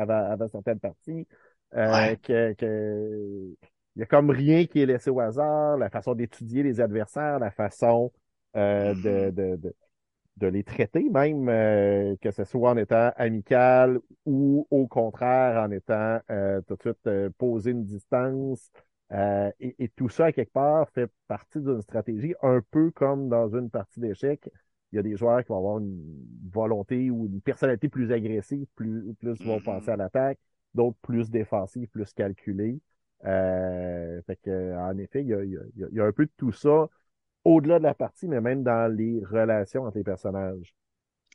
avant, 0.01 0.31
avant 0.31 0.49
certaines 0.49 0.79
parties. 0.79 1.25
Euh, 1.73 1.91
ouais. 1.91 2.17
que, 2.21 2.53
que, 2.53 3.55
il 3.95 3.99
y 4.01 4.03
a 4.03 4.05
comme 4.05 4.29
rien 4.29 4.65
qui 4.65 4.81
est 4.81 4.85
laissé 4.85 5.09
au 5.09 5.19
hasard, 5.19 5.77
la 5.77 5.89
façon 5.89 6.15
d'étudier 6.15 6.63
les 6.63 6.81
adversaires, 6.81 7.39
la 7.39 7.51
façon 7.51 8.11
euh, 8.55 8.93
mm-hmm. 8.93 9.01
de, 9.01 9.29
de, 9.31 9.55
de, 9.55 9.75
de, 10.37 10.47
les 10.47 10.63
traiter, 10.63 11.09
même 11.09 11.47
euh, 11.47 12.15
que 12.21 12.31
ce 12.31 12.43
soit 12.43 12.71
en 12.71 12.77
étant 12.77 13.11
amical 13.15 13.99
ou 14.25 14.67
au 14.69 14.87
contraire 14.87 15.63
en 15.63 15.71
étant 15.71 16.19
euh, 16.29 16.61
tout 16.67 16.75
de 16.75 16.81
suite 16.81 17.07
euh, 17.07 17.29
poser 17.37 17.71
une 17.71 17.85
distance. 17.85 18.69
Euh, 19.11 19.51
et, 19.59 19.75
et, 19.79 19.89
tout 19.89 20.09
ça, 20.09 20.25
à 20.25 20.31
quelque 20.31 20.51
part, 20.51 20.89
fait 20.89 21.09
partie 21.27 21.59
d'une 21.59 21.81
stratégie, 21.81 22.33
un 22.41 22.61
peu 22.71 22.91
comme 22.91 23.29
dans 23.29 23.55
une 23.55 23.69
partie 23.69 23.99
d'échecs. 23.99 24.49
Il 24.91 24.95
y 24.95 24.99
a 24.99 25.03
des 25.03 25.15
joueurs 25.15 25.43
qui 25.43 25.49
vont 25.49 25.57
avoir 25.59 25.77
une 25.77 26.25
volonté 26.51 27.11
ou 27.11 27.27
une 27.27 27.39
personnalité 27.39 27.87
plus 27.87 28.11
agressive, 28.11 28.65
plus, 28.75 29.13
plus 29.19 29.39
vont 29.45 29.61
penser 29.61 29.89
à 29.89 29.95
mm-hmm. 29.95 29.97
l'attaque, 29.99 30.39
d'autres 30.73 30.97
plus 31.01 31.29
défensives, 31.29 31.87
plus 31.89 32.11
calculées. 32.13 32.79
Euh, 33.25 34.21
fait 34.27 34.37
que, 34.43 34.75
en 34.77 34.97
effet, 34.97 35.21
il 35.21 35.27
y 35.27 35.33
a, 35.33 35.43
il 35.43 35.59
y 35.91 35.99
a, 35.99 36.05
un 36.05 36.11
peu 36.11 36.25
de 36.25 36.31
tout 36.37 36.51
ça 36.51 36.87
au-delà 37.43 37.79
de 37.79 37.83
la 37.83 37.93
partie, 37.93 38.27
mais 38.27 38.41
même 38.41 38.63
dans 38.63 38.91
les 38.93 39.23
relations 39.25 39.83
entre 39.83 39.97
les 39.97 40.03
personnages. 40.03 40.75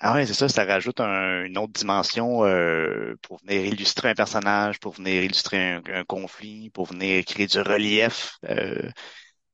Ah 0.03 0.15
ouais, 0.15 0.25
c'est 0.27 0.33
ça, 0.35 0.49
ça 0.49 0.65
rajoute 0.65 1.01
un, 1.01 1.45
une 1.45 1.59
autre 1.59 1.75
dimension 1.75 2.45
euh, 2.45 3.17
pour 3.23 3.39
venir 3.41 3.67
illustrer 3.67 4.09
un 4.11 4.15
personnage, 4.15 4.81
pour 4.81 4.95
venir 4.95 5.23
illustrer 5.23 5.75
un, 5.75 5.83
un 5.93 6.05
conflit, 6.05 6.71
pour 6.71 6.87
venir 6.87 7.23
créer 7.27 7.47
du 7.47 7.61
relief. 7.61 8.39
Euh, 8.49 8.91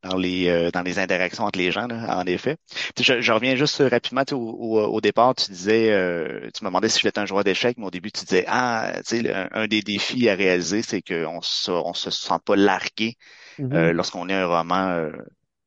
dans 0.03 0.17
les 0.17 0.49
euh, 0.49 0.71
dans 0.71 0.83
les 0.83 0.99
interactions 0.99 1.45
entre 1.45 1.59
les 1.59 1.73
gens, 1.73 1.87
là, 1.87 2.19
en 2.19 2.27
effet. 2.27 2.57
Je, 3.01 3.21
je, 3.21 3.33
reviens 3.33 3.57
juste 3.57 3.83
rapidement 3.91 4.25
au, 4.33 4.37
au, 4.37 4.81
au, 4.81 5.01
départ, 5.01 5.35
tu 5.35 5.51
disais, 5.51 5.91
euh, 5.93 6.51
tu 6.55 6.65
me 6.65 6.69
demandais 6.69 6.89
si 6.89 7.01
je 7.01 7.09
étais 7.09 7.21
un 7.21 7.27
joueur 7.27 7.45
d'échecs, 7.45 7.77
mais 7.79 7.87
au 7.87 7.91
début 7.91 8.13
tu 8.13 8.25
disais 8.25 8.45
ah, 8.49 8.93
tu 9.07 9.23
sais, 9.23 9.33
un, 9.33 9.49
un, 9.53 9.67
des 9.67 9.83
défis 9.83 10.29
à 10.29 10.35
réaliser, 10.35 10.83
c'est 10.83 11.03
qu'on 11.03 11.41
se 11.43 11.71
on 11.71 11.95
se 11.95 12.11
sent 12.11 12.39
pas 12.45 12.57
largué 12.57 13.17
mm-hmm. 13.59 13.75
euh, 13.75 13.93
lorsqu'on 13.93 14.29
est 14.29 14.35
un 14.35 14.47
roman 14.47 14.89
euh, 14.89 15.13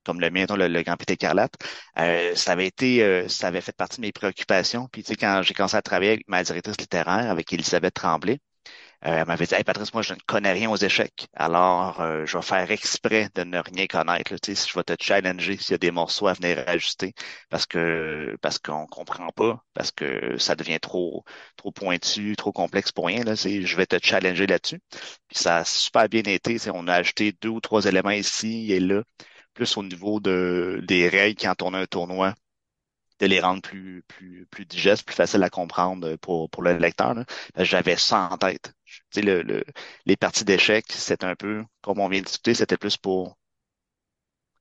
comme 0.05 0.21
le 0.21 0.29
mien, 0.31 0.45
le, 0.49 0.67
le 0.67 0.81
Grand 0.83 0.97
Prix 0.97 1.13
écarlate. 1.13 1.53
ça 1.95 2.51
avait 2.51 2.65
été, 2.65 3.27
ça 3.27 3.47
avait 3.47 3.61
fait 3.61 3.75
partie 3.75 3.97
de 3.97 4.01
mes 4.01 4.11
préoccupations. 4.11 4.87
Puis 4.91 5.03
tu 5.03 5.09
sais, 5.09 5.15
quand 5.15 5.41
j'ai 5.43 5.53
commencé 5.53 5.75
à 5.75 5.83
travailler 5.83 6.11
avec 6.13 6.27
ma 6.27 6.41
directrice 6.41 6.77
littéraire, 6.79 7.29
avec 7.29 7.53
Elisabeth 7.53 7.93
Tremblay, 7.93 8.33
euh, 8.33 8.37
elle 9.01 9.25
m'avait 9.25 9.45
dit, 9.45 9.55
hey 9.55 9.63
Patrice, 9.63 9.93
moi 9.93 10.01
je 10.03 10.13
ne 10.13 10.19
connais 10.27 10.51
rien 10.51 10.69
aux 10.69 10.75
échecs, 10.75 11.27
alors 11.33 12.01
euh, 12.01 12.25
je 12.25 12.37
vais 12.37 12.43
faire 12.43 12.69
exprès 12.71 13.29
de 13.35 13.43
ne 13.43 13.59
rien 13.59 13.87
connaître. 13.87 14.35
Tu 14.41 14.55
sais, 14.55 14.67
je 14.69 14.73
vais 14.77 14.83
te 14.83 14.93
challenger 15.01 15.57
s'il 15.57 15.71
y 15.71 15.75
a 15.75 15.77
des 15.77 15.91
morceaux 15.91 16.27
à 16.27 16.33
venir 16.33 16.63
ajuster 16.67 17.13
parce 17.49 17.65
que 17.65 18.35
parce 18.41 18.59
qu'on 18.59 18.87
comprend 18.87 19.29
pas, 19.31 19.63
parce 19.73 19.91
que 19.91 20.37
ça 20.37 20.55
devient 20.55 20.79
trop 20.79 21.23
trop 21.55 21.71
pointu, 21.71 22.35
trop 22.35 22.51
complexe 22.51 22.91
pour 22.91 23.05
rien. 23.07 23.23
Là, 23.23 23.35
je 23.35 23.75
vais 23.77 23.85
te 23.85 23.97
challenger 24.03 24.47
là-dessus. 24.47 24.81
Puis 25.27 25.37
ça 25.37 25.57
a 25.57 25.65
super 25.65 26.09
bien 26.09 26.23
été. 26.23 26.57
On 26.73 26.87
a 26.87 26.95
ajouté 26.95 27.33
deux 27.41 27.49
ou 27.49 27.61
trois 27.61 27.85
éléments 27.85 28.09
ici 28.11 28.71
et 28.73 28.79
là, 28.79 29.03
plus 29.53 29.77
au 29.77 29.83
niveau 29.83 30.19
de 30.19 30.81
des 30.87 31.07
règles 31.09 31.39
quand 31.41 31.61
on 31.61 31.73
a 31.73 31.79
un 31.79 31.85
tournoi 31.85 32.33
de 33.19 33.25
les 33.27 33.39
rendre 33.39 33.61
plus, 33.61 34.03
plus, 34.07 34.45
plus 34.49 34.65
digestes, 34.65 35.05
plus 35.05 35.15
faciles 35.15 35.43
à 35.43 35.49
comprendre 35.49 36.15
pour, 36.17 36.49
pour 36.49 36.63
le 36.63 36.77
lecteur. 36.77 37.15
J'avais 37.57 37.97
ça 37.97 38.29
en 38.31 38.37
tête. 38.37 38.73
Tu 39.11 39.21
sais, 39.21 39.21
le, 39.21 39.41
le, 39.43 39.63
les 40.05 40.17
parties 40.17 40.45
d'échecs, 40.45 40.85
c'est 40.89 41.23
un 41.23 41.35
peu, 41.35 41.63
comme 41.81 41.99
on 41.99 42.09
vient 42.09 42.21
de 42.21 42.25
discuter, 42.25 42.53
c'était 42.53 42.77
plus 42.77 42.97
pour 42.97 43.37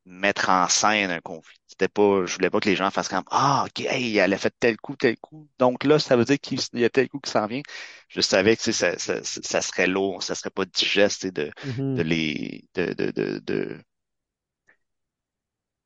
mettre 0.05 0.49
en 0.51 0.69
scène 0.69 1.11
un 1.11 1.21
conflit. 1.21 1.59
C'était 1.67 1.89
pas, 1.89 2.25
je 2.27 2.35
voulais 2.35 2.51
pas 2.51 2.61
que 2.61 2.69
les 2.69 2.77
gens 2.77 2.91
fassent 2.91 3.09
comme, 3.09 3.25
ah, 3.31 3.65
ok, 3.67 3.81
hey, 3.81 4.17
elle 4.19 4.33
a 4.33 4.39
fait 4.39 4.55
tel 4.59 4.77
coup, 4.79 4.97
tel 4.97 5.19
coup. 5.19 5.49
Donc 5.59 5.85
là, 5.85 5.99
ça 5.99 6.17
veut 6.17 6.25
dire 6.25 6.39
qu'il 6.41 6.59
y 6.75 6.85
a 6.85 6.91
tel 6.91 7.09
coup 7.09 7.21
qui 7.21 7.31
s'en 7.31 7.47
vient. 7.47 7.63
Je 8.09 8.21
savais 8.21 8.57
que 8.57 8.73
ça, 8.73 8.99
ça, 8.99 9.23
ça, 9.23 9.61
serait 9.63 9.87
lourd, 9.87 10.23
ça 10.23 10.35
serait 10.35 10.51
pas 10.51 10.65
digeste 10.65 11.27
de, 11.27 11.51
mm-hmm. 11.65 11.95
de 11.97 12.03
les, 12.03 12.65
de, 12.75 12.93
de, 12.95 13.11
de, 13.11 13.39
de 13.41 13.83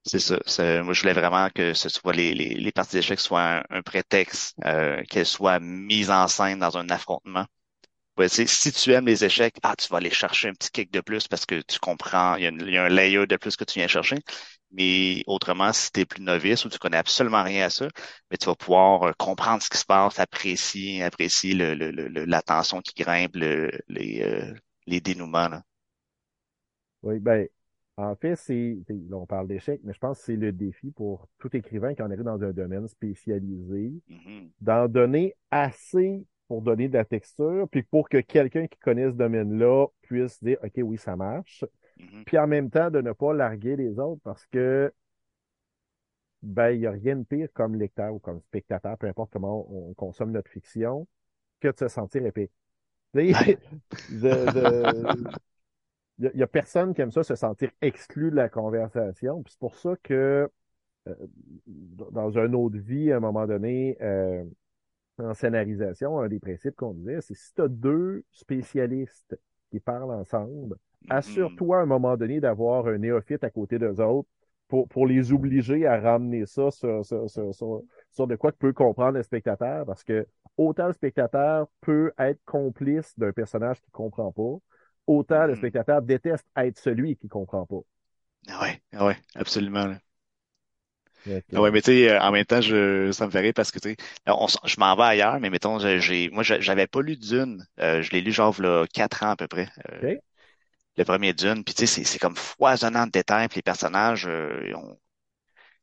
c'est 0.04 0.18
ça. 0.20 0.36
Moi, 0.82 0.94
je 0.94 1.00
voulais 1.02 1.12
vraiment 1.12 1.48
que 1.50 1.74
ce 1.74 1.88
soit 1.88 2.12
les, 2.12 2.34
les, 2.34 2.54
les 2.54 2.72
parties 2.72 2.96
d'échecs 2.96 3.20
soient 3.20 3.62
un, 3.70 3.82
prétexte, 3.82 4.56
euh, 4.64 5.02
qu'elles 5.08 5.26
soient 5.26 5.60
mises 5.60 6.10
en 6.10 6.26
scène 6.28 6.58
dans 6.58 6.76
un 6.76 6.88
affrontement. 6.90 7.46
Si 8.28 8.72
tu 8.72 8.92
aimes 8.92 9.06
les 9.06 9.24
échecs, 9.24 9.56
ah, 9.62 9.74
tu 9.76 9.88
vas 9.88 9.96
aller 9.96 10.10
chercher 10.10 10.48
un 10.48 10.52
petit 10.52 10.70
kick 10.70 10.92
de 10.92 11.00
plus 11.00 11.28
parce 11.28 11.46
que 11.46 11.60
tu 11.62 11.78
comprends, 11.78 12.36
il 12.36 12.44
y, 12.44 12.46
a, 12.46 12.50
il 12.50 12.70
y 12.70 12.76
a 12.76 12.84
un 12.84 12.88
layer 12.88 13.26
de 13.26 13.36
plus 13.36 13.56
que 13.56 13.64
tu 13.64 13.78
viens 13.78 13.88
chercher. 13.88 14.16
Mais 14.70 15.22
autrement, 15.26 15.72
si 15.72 15.90
tu 15.92 16.00
es 16.00 16.04
plus 16.06 16.22
novice 16.22 16.64
ou 16.64 16.68
tu 16.68 16.78
connais 16.78 16.96
absolument 16.98 17.42
rien 17.42 17.66
à 17.66 17.70
ça, 17.70 17.88
mais 18.30 18.36
tu 18.36 18.46
vas 18.46 18.54
pouvoir 18.54 19.02
euh, 19.04 19.12
comprendre 19.18 19.62
ce 19.62 19.70
qui 19.70 19.78
se 19.78 19.84
passe, 19.84 20.18
apprécier, 20.18 21.02
apprécier 21.02 21.54
le, 21.54 21.74
le, 21.74 21.90
le, 21.90 22.24
la 22.24 22.42
tension 22.42 22.80
qui 22.80 22.94
grimpe, 23.02 23.36
le, 23.36 23.70
les, 23.88 24.22
euh, 24.22 24.54
les 24.86 25.00
dénouements. 25.00 25.48
Là. 25.48 25.62
Oui, 27.02 27.18
ben, 27.18 27.48
en 27.96 28.14
fait, 28.16 28.36
c'est, 28.36 28.78
là, 28.88 29.16
on 29.16 29.26
parle 29.26 29.48
d'échecs, 29.48 29.80
mais 29.84 29.92
je 29.92 29.98
pense 29.98 30.18
que 30.18 30.24
c'est 30.24 30.36
le 30.36 30.52
défi 30.52 30.90
pour 30.90 31.28
tout 31.38 31.54
écrivain 31.56 31.94
qui 31.94 32.02
en 32.02 32.10
arrive 32.10 32.22
dans 32.22 32.42
un 32.42 32.52
domaine 32.52 32.88
spécialisé, 32.88 33.92
mm-hmm. 34.08 34.50
d'en 34.60 34.88
donner 34.88 35.34
assez 35.50 36.24
pour 36.52 36.60
donner 36.60 36.86
de 36.86 36.92
la 36.92 37.06
texture, 37.06 37.66
puis 37.70 37.82
pour 37.82 38.10
que 38.10 38.18
quelqu'un 38.18 38.66
qui 38.66 38.78
connaît 38.78 39.06
ce 39.06 39.16
domaine-là 39.16 39.86
puisse 40.02 40.44
dire, 40.44 40.58
OK, 40.62 40.72
oui, 40.82 40.98
ça 40.98 41.16
marche. 41.16 41.64
Mm-hmm. 41.98 42.24
Puis 42.24 42.36
en 42.36 42.46
même 42.46 42.68
temps, 42.68 42.90
de 42.90 43.00
ne 43.00 43.12
pas 43.12 43.32
larguer 43.32 43.74
les 43.74 43.98
autres 43.98 44.20
parce 44.22 44.44
que, 44.48 44.92
ben, 46.42 46.72
il 46.72 46.80
n'y 46.80 46.86
a 46.86 46.90
rien 46.90 47.16
de 47.16 47.24
pire 47.24 47.48
comme 47.54 47.74
lecteur 47.74 48.12
ou 48.12 48.18
comme 48.18 48.42
spectateur, 48.42 48.98
peu 48.98 49.06
importe 49.06 49.32
comment 49.32 49.66
on 49.70 49.94
consomme 49.94 50.30
notre 50.30 50.50
fiction, 50.50 51.08
que 51.60 51.68
de 51.68 51.78
se 51.78 51.88
sentir 51.88 52.26
épais. 52.26 52.50
il 53.14 53.30
y, 56.18 56.42
a 56.42 56.46
personne 56.46 56.92
qui 56.92 57.00
aime 57.00 57.12
ça, 57.12 57.22
se 57.22 57.34
sentir 57.34 57.70
exclu 57.80 58.30
de 58.30 58.36
la 58.36 58.50
conversation. 58.50 59.42
Puis 59.42 59.52
c'est 59.52 59.58
pour 59.58 59.76
ça 59.76 59.96
que 60.02 60.50
euh, 61.08 61.14
dans 61.66 62.28
une 62.28 62.54
autre 62.54 62.76
vie, 62.76 63.10
à 63.10 63.16
un 63.16 63.20
moment 63.20 63.46
donné, 63.46 63.96
euh, 64.02 64.44
en 65.18 65.34
scénarisation, 65.34 66.20
un 66.20 66.28
des 66.28 66.40
principes 66.40 66.76
qu'on 66.76 66.94
disait, 66.94 67.20
c'est 67.20 67.34
si 67.34 67.52
tu 67.54 67.62
as 67.62 67.68
deux 67.68 68.24
spécialistes 68.30 69.38
qui 69.70 69.80
parlent 69.80 70.12
ensemble, 70.12 70.74
mm-hmm. 70.74 71.16
assure-toi 71.16 71.78
à 71.78 71.82
un 71.82 71.86
moment 71.86 72.16
donné 72.16 72.40
d'avoir 72.40 72.86
un 72.86 72.98
néophyte 72.98 73.44
à 73.44 73.50
côté 73.50 73.78
d'eux 73.78 74.00
autres 74.00 74.28
pour, 74.68 74.88
pour 74.88 75.06
les 75.06 75.32
obliger 75.32 75.86
à 75.86 76.00
ramener 76.00 76.46
ça 76.46 76.70
sur, 76.70 77.04
sur, 77.04 77.28
sur, 77.28 77.82
sur, 78.10 78.26
de 78.26 78.36
quoi 78.36 78.52
que 78.52 78.56
peut 78.56 78.72
comprendre 78.72 79.18
le 79.18 79.22
spectateur, 79.22 79.84
parce 79.84 80.02
que 80.02 80.26
autant 80.56 80.86
le 80.86 80.94
spectateur 80.94 81.66
peut 81.82 82.12
être 82.18 82.40
complice 82.46 83.18
d'un 83.18 83.32
personnage 83.32 83.82
qui 83.82 83.90
comprend 83.90 84.32
pas, 84.32 84.56
autant 85.06 85.46
le 85.46 85.52
hmm. 85.52 85.56
spectateur 85.56 86.02
déteste 86.02 86.46
être 86.56 86.78
celui 86.78 87.16
qui 87.16 87.28
comprend 87.28 87.66
pas. 87.66 87.80
Ah 88.48 88.62
ouais, 88.62 88.80
ah 88.92 89.12
absolument. 89.34 89.94
Ah 91.54 91.60
ouais, 91.60 91.70
mais 91.70 91.82
tu 91.82 91.92
sais, 91.92 92.10
euh, 92.10 92.20
en 92.20 92.32
même 92.32 92.44
temps, 92.46 92.60
je, 92.62 93.12
ça 93.12 93.26
me 93.26 93.30
ferait 93.30 93.52
parce 93.52 93.70
que 93.70 93.78
tu 93.78 93.90
sais, 93.90 93.96
je 94.26 94.80
m'en 94.80 94.96
vais 94.96 95.02
ailleurs, 95.02 95.38
mais 95.40 95.50
mettons, 95.50 95.78
j'ai, 95.78 96.30
moi, 96.30 96.42
j'avais 96.42 96.86
pas 96.86 97.02
lu 97.02 97.16
Dune. 97.16 97.66
Euh, 97.80 98.02
je 98.02 98.10
l'ai 98.12 98.20
lu 98.22 98.32
genre 98.32 98.54
là, 98.60 98.86
quatre 98.92 99.22
ans 99.22 99.30
à 99.30 99.36
peu 99.36 99.48
près. 99.48 99.68
Euh, 99.90 100.02
le 100.96 101.04
premier 101.04 101.34
Dune, 101.34 101.64
puis 101.64 101.74
tu 101.74 101.86
sais, 101.86 102.04
c'est 102.04 102.18
comme 102.18 102.36
foisonnant 102.36 103.06
de 103.06 103.12
détails, 103.12 103.48
puis 103.48 103.58
les 103.58 103.62
personnages, 103.62 104.26
euh, 104.26 104.72
ont, 104.76 104.98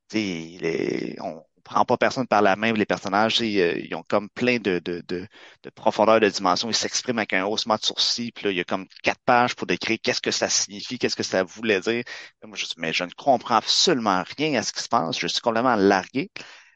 tu 0.10 0.18
sais, 0.20 0.58
les, 0.62 1.18
on, 1.22 1.44
prend 1.70 1.86
pas 1.86 1.98
personne 1.98 2.28
par 2.28 2.42
la 2.42 2.56
main. 2.56 2.74
Les 2.74 2.86
personnages, 2.86 3.40
ils 3.42 3.94
ont 3.96 4.04
comme 4.08 4.30
plein 4.30 4.58
de, 4.58 4.80
de, 4.80 5.04
de, 5.08 5.28
de 5.64 5.70
profondeur, 5.70 6.20
de 6.20 6.28
dimension. 6.28 6.68
Ils 6.70 6.76
s'expriment 6.76 7.20
avec 7.20 7.34
un 7.34 7.46
haussement 7.46 7.76
de 7.76 7.84
sourcils. 7.84 8.32
Puis 8.32 8.46
là, 8.46 8.52
il 8.52 8.58
y 8.58 8.60
a 8.60 8.64
comme 8.64 8.88
quatre 9.04 9.22
pages 9.24 9.56
pour 9.56 9.68
décrire 9.68 9.98
qu'est-ce 10.02 10.22
que 10.22 10.32
ça 10.32 10.50
signifie, 10.50 10.98
qu'est-ce 10.98 11.16
que 11.16 11.24
ça 11.24 11.44
voulait 11.44 11.80
dire. 11.80 12.04
Moi, 12.44 12.58
je, 12.58 12.66
mais 12.78 12.92
je 12.92 13.04
ne 13.04 13.12
comprends 13.12 13.58
absolument 13.58 14.24
rien 14.38 14.60
à 14.60 14.64
ce 14.64 14.74
qui 14.74 14.82
se 14.82 14.90
passe. 14.90 15.20
Je 15.20 15.28
suis 15.28 15.42
complètement 15.42 15.76
largué. 15.76 16.32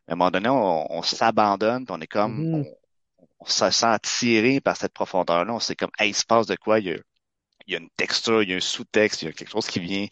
À 0.07 0.13
un 0.13 0.15
moment 0.15 0.31
donné, 0.31 0.49
on, 0.49 1.01
s'abandonne, 1.01 1.85
on 1.89 1.99
est 2.01 2.07
comme, 2.07 2.61
mm-hmm. 2.61 2.73
on 3.39 3.45
se 3.45 3.71
sent 3.71 3.85
attiré 3.85 4.61
par 4.61 4.77
cette 4.77 4.93
profondeur-là. 4.93 5.53
On 5.53 5.59
sait 5.59 5.75
comme, 5.75 5.91
hey, 5.97 6.11
il 6.11 6.13
se 6.13 6.25
passe 6.25 6.45
de 6.45 6.55
quoi? 6.55 6.79
Il 6.79 6.87
y 6.87 6.91
a, 6.91 6.97
il 7.65 7.73
y 7.73 7.75
a 7.75 7.79
une 7.79 7.89
texture, 7.97 8.43
il 8.43 8.49
y 8.49 8.53
a 8.53 8.57
un 8.57 8.59
sous-texte, 8.59 9.21
il 9.21 9.25
y 9.25 9.29
a 9.29 9.31
quelque 9.31 9.51
chose 9.51 9.67
qui 9.67 9.79
vient, 9.79 10.07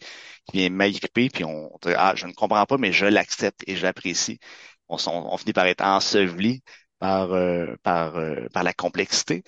qui 0.46 0.58
vient 0.58 0.70
m'agripper, 0.70 1.28
puis 1.28 1.44
on 1.44 1.70
dit, 1.82 1.92
ah, 1.96 2.14
je 2.16 2.26
ne 2.26 2.32
comprends 2.32 2.64
pas, 2.66 2.78
mais 2.78 2.92
je 2.92 3.06
l'accepte 3.06 3.62
et 3.66 3.76
je 3.76 3.86
On, 4.88 4.96
on, 5.06 5.36
finit 5.36 5.52
par 5.52 5.66
être 5.66 5.82
enseveli 5.82 6.62
par, 6.98 7.32
euh, 7.32 7.74
euh, 7.86 8.48
la 8.54 8.72
complexité. 8.74 9.42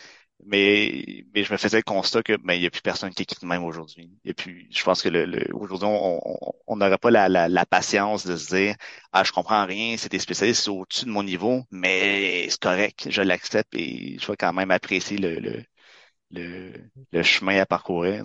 Mais, 0.47 1.25
je 1.35 1.53
me 1.53 1.57
faisais 1.59 1.79
le 1.79 1.83
constat 1.83 2.23
que 2.23 2.37
ben, 2.37 2.55
il 2.55 2.61
n'y 2.61 2.67
a 2.67 2.71
plus 2.71 2.83
personne 2.83 3.11
qui 3.11 3.23
écrit 3.23 3.47
même 3.47 3.65
aujourd'hui. 3.65 4.11
Et 4.25 4.35
puis, 4.35 4.69
je 4.71 4.83
pense 4.85 5.03
que 5.03 5.09
le, 5.09 5.25
le 5.25 5.55
aujourd'hui, 5.55 5.89
on 6.67 6.77
n'aurait 6.77 6.99
pas 6.99 7.11
la, 7.11 7.67
patience 7.67 8.27
de 8.27 8.37
se 8.37 8.55
dire 8.55 8.77
Ah, 9.13 9.25
je 9.25 9.33
comprends 9.33 9.65
rien, 9.67 9.97
c'est 9.97 10.11
des 10.11 10.19
spécialistes, 10.19 10.69
au-dessus 10.69 11.07
de 11.07 11.11
mon 11.11 11.23
niveau, 11.23 11.63
mais 11.71 12.49
c'est 12.51 12.61
correct, 12.61 13.07
je 13.11 13.23
l'accepte 13.23 13.75
et 13.75 14.19
je 14.21 14.27
vais 14.27 14.37
quand 14.37 14.53
même 14.53 14.71
apprécier 14.71 15.19
le 16.31 17.23
chemin 17.23 17.61
à 17.61 17.67
parcourir. 17.67 18.25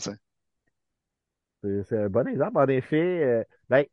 C'est 1.62 1.98
un 1.98 2.10
bon 2.10 2.28
exemple. 2.28 2.58
En 2.58 2.68
effet, 2.68 3.24
euh, 3.24 3.44
ben, 3.70 3.86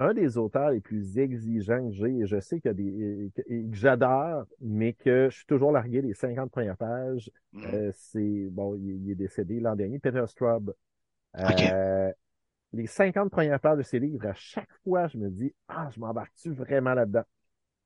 un 0.00 0.12
des 0.12 0.38
auteurs 0.38 0.70
les 0.70 0.80
plus 0.80 1.18
exigeants 1.18 1.88
que 1.88 1.94
j'ai, 1.94 2.18
et 2.18 2.26
je 2.26 2.40
sais 2.40 2.60
qu'il 2.60 2.68
y 2.68 2.70
a 2.70 2.74
des 2.74 3.30
que, 3.36 3.42
j'adore, 3.72 4.44
mais 4.60 4.92
que 4.92 5.28
je 5.30 5.36
suis 5.36 5.46
toujours 5.46 5.72
largué 5.72 6.02
les 6.02 6.14
50 6.14 6.50
premières 6.50 6.76
pages, 6.76 7.30
mm. 7.52 7.64
euh, 7.72 7.90
c'est 7.94 8.48
bon, 8.50 8.74
il, 8.74 9.10
est 9.10 9.14
décédé 9.14 9.60
l'an 9.60 9.76
dernier, 9.76 9.98
Peter 9.98 10.24
Straub. 10.26 10.74
Euh, 11.38 12.12
les 12.72 12.86
50 12.86 13.30
premières 13.30 13.60
pages 13.60 13.78
de 13.78 13.82
ses 13.82 13.98
livres, 13.98 14.26
à 14.26 14.34
chaque 14.34 14.72
fois, 14.82 15.06
je 15.06 15.18
me 15.18 15.30
dis 15.30 15.54
Ah, 15.68 15.88
je 15.94 16.00
m'embarque-tu 16.00 16.50
vraiment 16.50 16.94
là-dedans? 16.94 17.24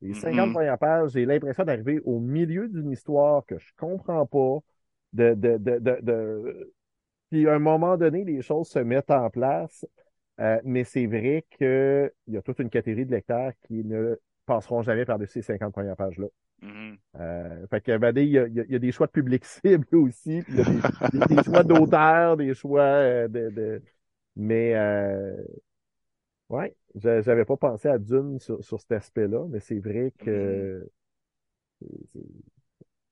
Les 0.00 0.14
50 0.14 0.52
premières 0.52 0.78
pages, 0.78 1.10
j'ai 1.10 1.26
l'impression 1.26 1.64
d'arriver 1.64 2.00
au 2.04 2.20
milieu 2.20 2.68
d'une 2.68 2.92
histoire 2.92 3.44
que 3.44 3.58
je 3.58 3.72
comprends 3.76 4.26
pas, 4.26 4.58
de, 5.12 5.34
de, 5.34 5.56
de, 5.56 5.78
de, 5.78 5.98
de... 6.02 6.74
Puis 7.30 7.48
à 7.48 7.54
un 7.54 7.58
moment 7.58 7.96
donné, 7.96 8.24
les 8.24 8.40
choses 8.40 8.68
se 8.68 8.78
mettent 8.78 9.10
en 9.10 9.28
place. 9.28 9.84
Euh, 10.40 10.60
mais 10.64 10.84
c'est 10.84 11.06
vrai 11.06 11.44
qu'il 11.50 12.12
y 12.28 12.36
a 12.36 12.42
toute 12.42 12.60
une 12.60 12.70
catégorie 12.70 13.06
de 13.06 13.10
lecteurs 13.10 13.52
qui 13.66 13.84
ne 13.84 14.18
passeront 14.46 14.82
jamais 14.82 15.04
par-dessus 15.04 15.42
ces 15.42 15.54
50 15.54 15.72
premières 15.72 15.96
pages-là. 15.96 16.26
Mm-hmm. 16.62 16.96
euh, 17.20 17.66
fait 17.68 17.80
que, 17.82 17.96
ben, 17.98 18.12
il, 18.16 18.30
y 18.30 18.38
a, 18.38 18.48
il, 18.48 18.66
y 18.68 18.74
a, 18.74 18.78
des 18.80 18.90
choix 18.90 19.06
de 19.06 19.12
public 19.12 19.44
cible 19.62 19.86
aussi, 19.92 20.42
il 20.48 20.56
y 20.56 20.60
a 20.60 21.08
des, 21.10 21.36
des, 21.36 21.42
choix 21.44 21.62
d'auteurs, 21.62 22.36
des 22.36 22.52
choix 22.52 22.82
euh, 22.82 23.28
de, 23.28 23.50
de, 23.50 23.82
Mais, 24.34 24.74
euh, 24.74 25.36
ouais, 26.48 26.74
j'avais 26.96 27.44
pas 27.44 27.56
pensé 27.56 27.88
à 27.88 27.98
Dune 27.98 28.40
sur, 28.40 28.62
sur 28.64 28.80
cet 28.80 28.90
aspect-là, 28.92 29.46
mais 29.48 29.60
c'est 29.60 29.78
vrai 29.78 30.12
que 30.18 30.84
mm-hmm. 31.84 32.20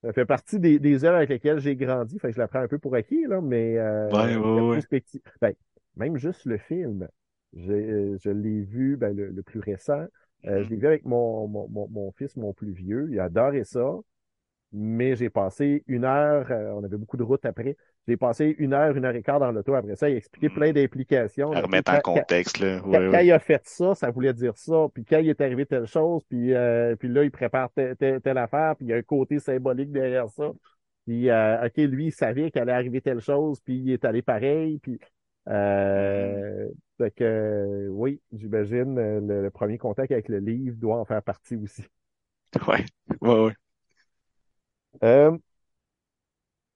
ça 0.03 0.13
fait 0.13 0.27
partie 0.27 0.59
des, 0.59 0.81
des 0.81 1.05
œuvres 1.05 1.19
avec 1.19 1.31
lesquelles 1.31 1.61
j'ai 1.61 1.77
grandi. 1.77 2.19
Fait 2.19 2.29
que 2.29 2.35
je 2.35 2.41
la 2.41 2.49
prends 2.49 2.61
un 2.61 2.69
peu 2.69 2.81
pour 2.81 2.97
acquis, 2.97 3.27
là, 3.27 3.41
mais 3.41 3.79
euh, 3.79 4.11
ouais, 4.11 4.37
ouais, 4.37 4.77
ouais. 4.91 5.03
Ben, 5.41 5.55
même 5.97 6.17
juste 6.17 6.45
le 6.45 6.59
film. 6.59 7.09
Euh, 7.57 8.17
je 8.23 8.31
l'ai 8.31 8.63
vu, 8.63 8.97
ben, 8.97 9.17
le, 9.17 9.43
plus 9.43 9.61
récent. 9.61 10.05
Euh, 10.47 10.63
je 10.63 10.71
l'ai 10.71 10.77
vu 10.77 10.87
avec 10.87 11.05
mon, 11.05 11.49
mon, 11.49 11.89
mon, 11.89 12.13
fils, 12.13 12.37
mon 12.37 12.53
plus 12.53 12.73
vieux. 12.73 13.09
Il 13.11 13.21
adorait 13.21 13.65
ça. 13.65 13.97
Mais 14.73 15.15
j'ai 15.15 15.31
passé 15.31 15.85
une 15.87 16.05
heure, 16.05 16.49
euh, 16.51 16.73
on 16.73 16.85
avait 16.85 16.97
beaucoup 16.97 17.17
de 17.17 17.23
route 17.23 17.45
après. 17.47 17.77
J'ai 18.07 18.17
passé 18.17 18.55
une 18.59 18.75
heure, 18.75 18.95
une 18.97 19.05
heure 19.05 19.15
et 19.15 19.23
quart 19.23 19.41
dans 19.41 19.51
l'auto 19.51 19.75
après 19.75 19.97
ça. 19.97 20.09
Il 20.11 20.15
a 20.15 20.17
expliqué 20.17 20.49
plein 20.49 20.73
d'implications. 20.73 21.53
À 21.53 21.61
remettre 21.63 21.93
en 21.93 22.01
contexte, 22.01 22.59
là. 22.59 22.81
quand, 22.83 23.21
il 23.21 23.33
a 23.33 23.39
fait 23.39 23.63
ça, 23.65 23.95
ça 23.95 24.11
voulait 24.11 24.35
dire 24.35 24.57
ça. 24.57 24.87
Puis 24.93 25.05
quand 25.05 25.19
il 25.19 25.29
est 25.29 25.41
arrivé 25.41 25.67
telle 25.67 25.87
chose, 25.87 26.23
puis, 26.29 26.53
puis 26.99 27.09
là, 27.09 27.25
il 27.25 27.31
prépare 27.31 27.71
telle, 27.71 27.97
telle, 27.97 28.39
affaire, 28.39 28.77
puis 28.77 28.87
il 28.87 28.91
y 28.91 28.93
a 28.93 28.97
un 28.97 29.03
côté 29.03 29.39
symbolique 29.39 29.93
derrière 29.93 30.29
ça. 30.29 30.53
Puis, 31.07 31.31
OK, 31.31 31.77
lui, 31.77 32.07
il 32.07 32.13
savait 32.13 32.51
qu'elle 32.51 32.65
allait 32.65 32.73
arriver 32.73 33.01
telle 33.01 33.21
chose, 33.21 33.61
puis 33.61 33.79
il 33.79 33.93
est 33.93 34.05
allé 34.05 34.21
pareil. 34.21 34.79
Puis 34.81 34.99
euh, 35.49 36.69
fait 36.99 37.11
que, 37.13 37.89
oui, 37.91 38.21
j'imagine 38.33 38.99
euh, 38.99 39.43
le, 39.43 39.51
premier 39.51 39.79
contact 39.79 40.11
avec 40.11 40.29
le 40.29 40.39
livre 40.39 40.77
doit 40.77 40.99
en 40.99 41.05
faire 41.05 41.23
partie 41.23 41.57
aussi. 41.57 41.85
Ouais, 42.67 42.87
ouais, 43.21 43.45
ouais. 43.45 43.53
Euh, 45.03 45.37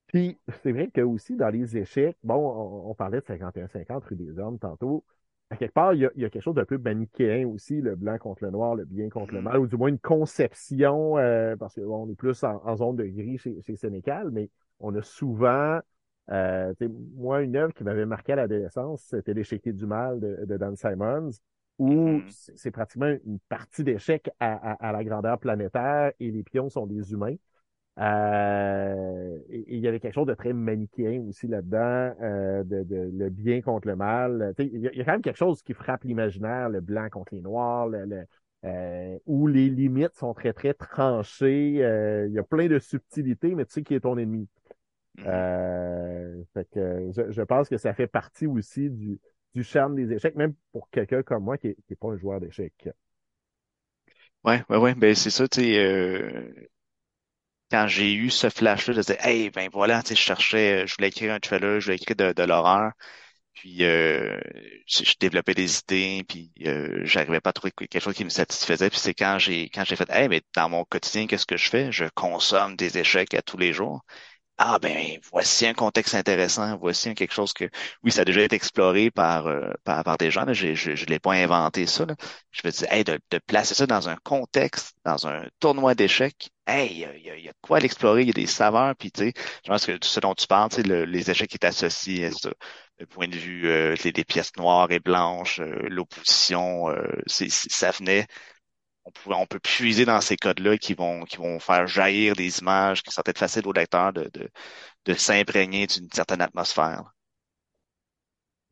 puis, 0.09 0.37
c'est 0.62 0.72
vrai 0.72 0.88
que 0.88 1.00
aussi 1.00 1.37
dans 1.37 1.48
les 1.48 1.76
échecs, 1.76 2.18
bon, 2.22 2.85
on, 2.87 2.94
parlait 2.94 3.20
de 3.20 3.24
51-50 3.24 4.04
rue 4.04 4.16
des 4.16 4.38
Hommes 4.38 4.59
tantôt. 4.59 5.04
À 5.48 5.56
quelque 5.56 5.72
part, 5.72 5.94
il 5.94 6.00
y 6.00 6.06
a, 6.06 6.11
il 6.16 6.22
y 6.22 6.24
a 6.24 6.30
quelque 6.30 6.42
chose 6.42 6.56
d'un 6.56 6.64
peu 6.64 6.76
manichéen 6.76 7.46
aussi, 7.46 7.80
le 7.80 7.96
blanc 7.96 8.18
contre 8.18 8.44
le 8.44 8.50
noir, 8.50 8.74
le 8.74 8.85
bien 8.85 9.09
contre 9.09 9.33
le 9.33 9.40
mm-hmm. 9.40 9.44
mal, 9.44 9.59
ou 9.59 9.66
du 9.66 9.76
moins 9.76 9.88
une 9.88 9.98
conception, 9.98 11.16
euh, 11.16 11.56
parce 11.56 11.76
qu'on 11.76 12.11
est 12.11 12.14
plus 12.14 12.44
en, 12.44 12.76
zone 12.76 12.96
de 12.96 13.04
gris 13.04 13.38
chez, 13.38 13.62
chez 13.62 13.76
Sénécal, 13.76 14.30
mais 14.30 14.50
on 14.80 14.94
a 14.94 15.02
souvent 15.02 15.80
euh, 16.30 16.72
moi, 17.16 17.42
une 17.42 17.56
œuvre 17.56 17.74
qui 17.74 17.84
m'avait 17.84 18.06
marqué 18.06 18.32
à 18.32 18.36
l'adolescence, 18.36 19.02
c'était 19.02 19.34
L'échiquier 19.34 19.72
du 19.72 19.86
mal 19.86 20.20
de, 20.20 20.44
de 20.44 20.56
Dan 20.56 20.76
Simons, 20.76 21.30
où 21.78 21.92
mm-hmm. 21.92 22.52
c'est 22.56 22.70
pratiquement 22.70 23.14
une 23.24 23.38
partie 23.48 23.84
d'échec 23.84 24.30
à, 24.38 24.72
à, 24.72 24.92
la 24.92 25.02
grandeur 25.04 25.38
planétaire 25.38 26.12
et 26.20 26.30
les 26.30 26.42
pions 26.42 26.68
sont 26.68 26.86
des 26.86 27.12
humains. 27.12 27.36
Euh, 27.98 29.38
et 29.50 29.74
il 29.76 29.80
y 29.80 29.88
avait 29.88 30.00
quelque 30.00 30.14
chose 30.14 30.26
de 30.26 30.34
très 30.34 30.52
manichéen 30.52 31.22
aussi 31.28 31.48
là-dedans, 31.48 32.14
euh, 32.22 32.62
de, 32.64 32.82
de, 32.82 33.10
le 33.12 33.28
bien 33.28 33.60
contre 33.60 33.88
le 33.88 33.96
mal. 33.96 34.54
Il 34.58 34.76
y, 34.76 34.96
y, 34.96 35.00
a 35.00 35.04
quand 35.04 35.12
même 35.12 35.22
quelque 35.22 35.36
chose 35.36 35.62
qui 35.62 35.74
frappe 35.74 36.04
l'imaginaire, 36.04 36.68
le 36.68 36.80
blanc 36.80 37.08
contre 37.10 37.34
les 37.34 37.42
noirs, 37.42 37.88
le, 37.88 38.24
euh, 38.64 39.18
où 39.24 39.46
les 39.46 39.70
limites 39.70 40.14
sont 40.14 40.34
très, 40.34 40.52
très 40.52 40.74
tranchées. 40.74 41.78
Euh, 41.82 42.26
il 42.28 42.34
y 42.34 42.38
a 42.38 42.42
plein 42.42 42.68
de 42.68 42.78
subtilités, 42.78 43.54
mais 43.54 43.64
tu 43.64 43.72
sais 43.72 43.82
qui 43.82 43.94
est 43.94 44.00
ton 44.00 44.18
ennemi? 44.18 44.48
Euh, 45.26 46.42
fait 46.54 46.68
que 46.70 47.11
je, 47.30 47.42
pense 47.42 47.68
que 47.68 47.76
ça 47.76 47.94
fait 47.94 48.06
partie 48.06 48.46
aussi 48.46 48.90
du, 48.90 49.18
du 49.54 49.64
charme 49.64 49.96
des 49.96 50.12
échecs, 50.14 50.37
même 50.37 50.54
pour 50.72 50.88
quelqu'un 50.90 51.22
comme 51.22 51.44
moi 51.44 51.59
qui 51.59 51.68
n'est 51.68 51.96
pas 51.96 52.09
un 52.09 52.16
joueur 52.16 52.40
d'échecs. 52.40 52.88
Ouais, 54.44 54.62
ouais, 54.70 54.76
ouais, 54.78 54.94
ben 54.94 55.14
c'est 55.14 55.30
ça, 55.30 55.46
tu 55.48 55.61
sais, 55.61 55.78
euh, 55.78 56.50
quand 57.70 57.87
j'ai 57.87 58.12
eu 58.14 58.30
ce 58.30 58.48
flash-là, 58.50 58.94
je 58.94 59.00
disais, 59.00 59.18
hey, 59.20 59.50
ben 59.50 59.68
voilà, 59.72 60.02
tu 60.02 60.09
sais, 60.11 60.14
je 60.16 60.20
cherchais, 60.20 60.87
je 60.87 60.94
voulais 60.96 61.09
écrire 61.09 61.33
un 61.33 61.40
trailer, 61.40 61.80
je 61.80 61.87
voulais 61.87 61.96
écrire 61.96 62.16
de, 62.16 62.33
de 62.33 62.42
l'horreur, 62.42 62.92
puis 63.54 63.85
euh, 63.85 64.40
je, 64.87 65.14
développais 65.20 65.54
des 65.54 65.78
idées, 65.80 66.24
puis 66.28 66.52
euh, 66.66 67.00
j'arrivais 67.04 67.40
pas 67.40 67.50
à 67.50 67.52
trouver 67.52 67.72
quelque 67.72 68.00
chose 68.00 68.14
qui 68.14 68.24
me 68.24 68.30
satisfaisait, 68.30 68.90
puis 68.90 68.98
c'est 68.98 69.14
quand 69.14 69.38
j'ai 69.38 69.68
quand 69.70 69.85
j'ai 69.85 69.96
fait, 69.96 70.09
hey, 70.11 70.28
mais 70.28 70.42
dans 70.54 70.68
mon 70.68 70.85
quotidien, 70.85 71.26
qu'est-ce 71.26 71.46
que 71.46 71.56
je 71.56 71.68
fais? 71.70 71.92
Je 71.92 72.06
consomme 72.14 72.76
des 72.76 72.98
échecs 72.98 73.35
à 73.35 73.42
tous 73.42 73.59
les 73.59 73.72
jours 73.72 74.04
ah 74.62 74.79
ben 74.79 75.18
voici 75.33 75.66
un 75.66 75.73
contexte 75.73 76.14
intéressant, 76.14 76.77
voici 76.77 77.14
quelque 77.14 77.33
chose 77.33 77.55
que 77.55 77.70
oui 78.03 78.12
ça 78.12 78.23
a 78.23 78.25
déjà 78.27 78.42
été 78.42 78.57
exploré 78.57 79.11
par 79.11 79.46
euh, 79.46 79.73
par, 79.85 80.18
des 80.18 80.31
gens, 80.31 80.44
là, 80.44 80.53
je 80.53 80.75
je, 80.75 81.07
l'ai 81.07 81.18
pas 81.18 81.33
inventé 81.33 81.87
ça. 81.87 82.05
Là. 82.05 82.14
Je 82.51 82.61
veux 82.64 82.70
dire, 82.70 82.92
hey, 82.92 83.03
de, 83.05 83.18
placer 83.46 83.75
ça 83.75 83.87
dans 83.87 84.11
un 84.11 84.16
contexte, 84.16 84.94
dans 85.05 85.27
un 85.27 85.46
tournoi 85.61 85.94
d'échecs, 85.94 86.51
hey, 86.66 86.90
il 86.92 86.99
y 86.99 87.31
a, 87.31 87.37
y 87.38 87.49
a, 87.49 87.53
quoi 87.62 87.81
l'explorer, 87.81 88.23
il 88.23 88.29
y 88.29 88.31
a 88.31 88.35
des 88.35 88.46
saveurs, 88.46 88.94
puis 88.96 89.11
tu 89.11 89.25
sais, 89.25 89.33
je 89.64 89.70
pense 89.70 89.87
que 89.87 89.99
ce 90.03 90.20
dont 90.20 90.35
tu 90.35 90.46
parles, 90.46 90.70
le, 90.85 91.05
les 91.07 91.31
échecs 91.31 91.49
qui 91.49 91.57
est 91.57 91.66
associé 91.66 92.27
à 92.27 92.33
ça, 92.33 92.51
le 92.99 93.07
point 93.07 93.29
de 93.29 93.37
vue 93.37 93.66
euh, 93.68 93.96
des, 93.96 94.25
pièces 94.25 94.53
noires 94.59 94.90
et 94.92 95.01
blanches, 95.01 95.61
euh, 95.61 95.88
l'opposition, 95.88 96.90
euh, 96.90 97.03
c'est, 97.27 97.51
ça 97.51 97.90
venait 97.92 98.27
on, 99.26 99.46
peut 99.46 99.58
puiser 99.58 100.04
dans 100.04 100.20
ces 100.20 100.36
codes-là 100.36 100.78
qui 100.78 100.94
vont, 100.94 101.24
qui 101.24 101.36
vont 101.36 101.58
faire 101.58 101.86
jaillir 101.86 102.34
des 102.34 102.58
images 102.60 103.02
qui 103.02 103.12
sont 103.12 103.22
peut-être 103.22 103.38
faciles 103.38 103.66
au 103.66 103.72
lecteur 103.72 104.12
de, 104.12 104.30
de, 104.32 104.48
de 105.06 105.14
s'imprégner 105.14 105.86
d'une 105.86 106.10
certaine 106.12 106.40
atmosphère. 106.40 107.14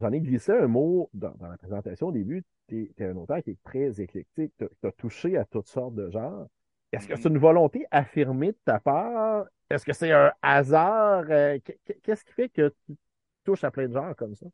J'en 0.01 0.13
ai 0.13 0.21
glissé 0.21 0.53
un 0.53 0.69
mot 0.69 1.11
dans, 1.13 1.35
la 1.41 1.57
présentation 1.57 2.09
au 2.09 2.13
début. 2.13 2.45
Tu 2.69 2.93
es, 2.99 3.05
un 3.05 3.17
auteur 3.17 3.43
qui 3.43 3.51
est 3.51 3.63
très 3.65 4.01
éclectique. 4.01 4.53
Tu 4.59 4.87
as 4.87 4.93
touché 4.93 5.37
à 5.37 5.45
toutes 5.45 5.69
sortes 5.69 5.95
de 5.95 6.11
genres. 6.11 6.47
Est-ce 6.93 7.09
que 7.09 7.17
c'est 7.17 7.29
une 7.29 7.39
volonté 7.39 7.85
affirmée 7.91 8.53
de 8.53 8.59
ta 8.65 8.79
part? 8.79 9.45
Est-ce 9.69 9.85
que 9.85 9.93
c'est 9.93 10.13
un 10.13 10.33
hasard? 10.41 11.25
Euh, 11.29 11.59
qu'est-ce 12.03 12.25
qui 12.25 12.33
fait 12.33 12.49
que 12.49 12.73
tu 12.87 12.97
touches 13.45 13.65
à 13.65 13.71
plein 13.71 13.89
de 13.89 13.93
genres 13.93 14.15
comme 14.17 14.35
ça? 14.35 14.47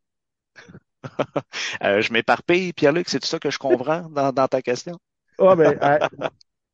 euh, 1.84 2.00
je 2.00 2.12
m'éparpille, 2.12 2.72
Pierre-Luc, 2.72 3.08
c'est 3.08 3.20
tout 3.20 3.26
ça 3.26 3.38
que 3.38 3.50
je 3.50 3.58
comprends 3.58 4.08
dans, 4.08 4.32
dans 4.32 4.48
ta 4.48 4.62
question? 4.62 4.98
Ah, 5.38 5.56
ben, 5.56 5.78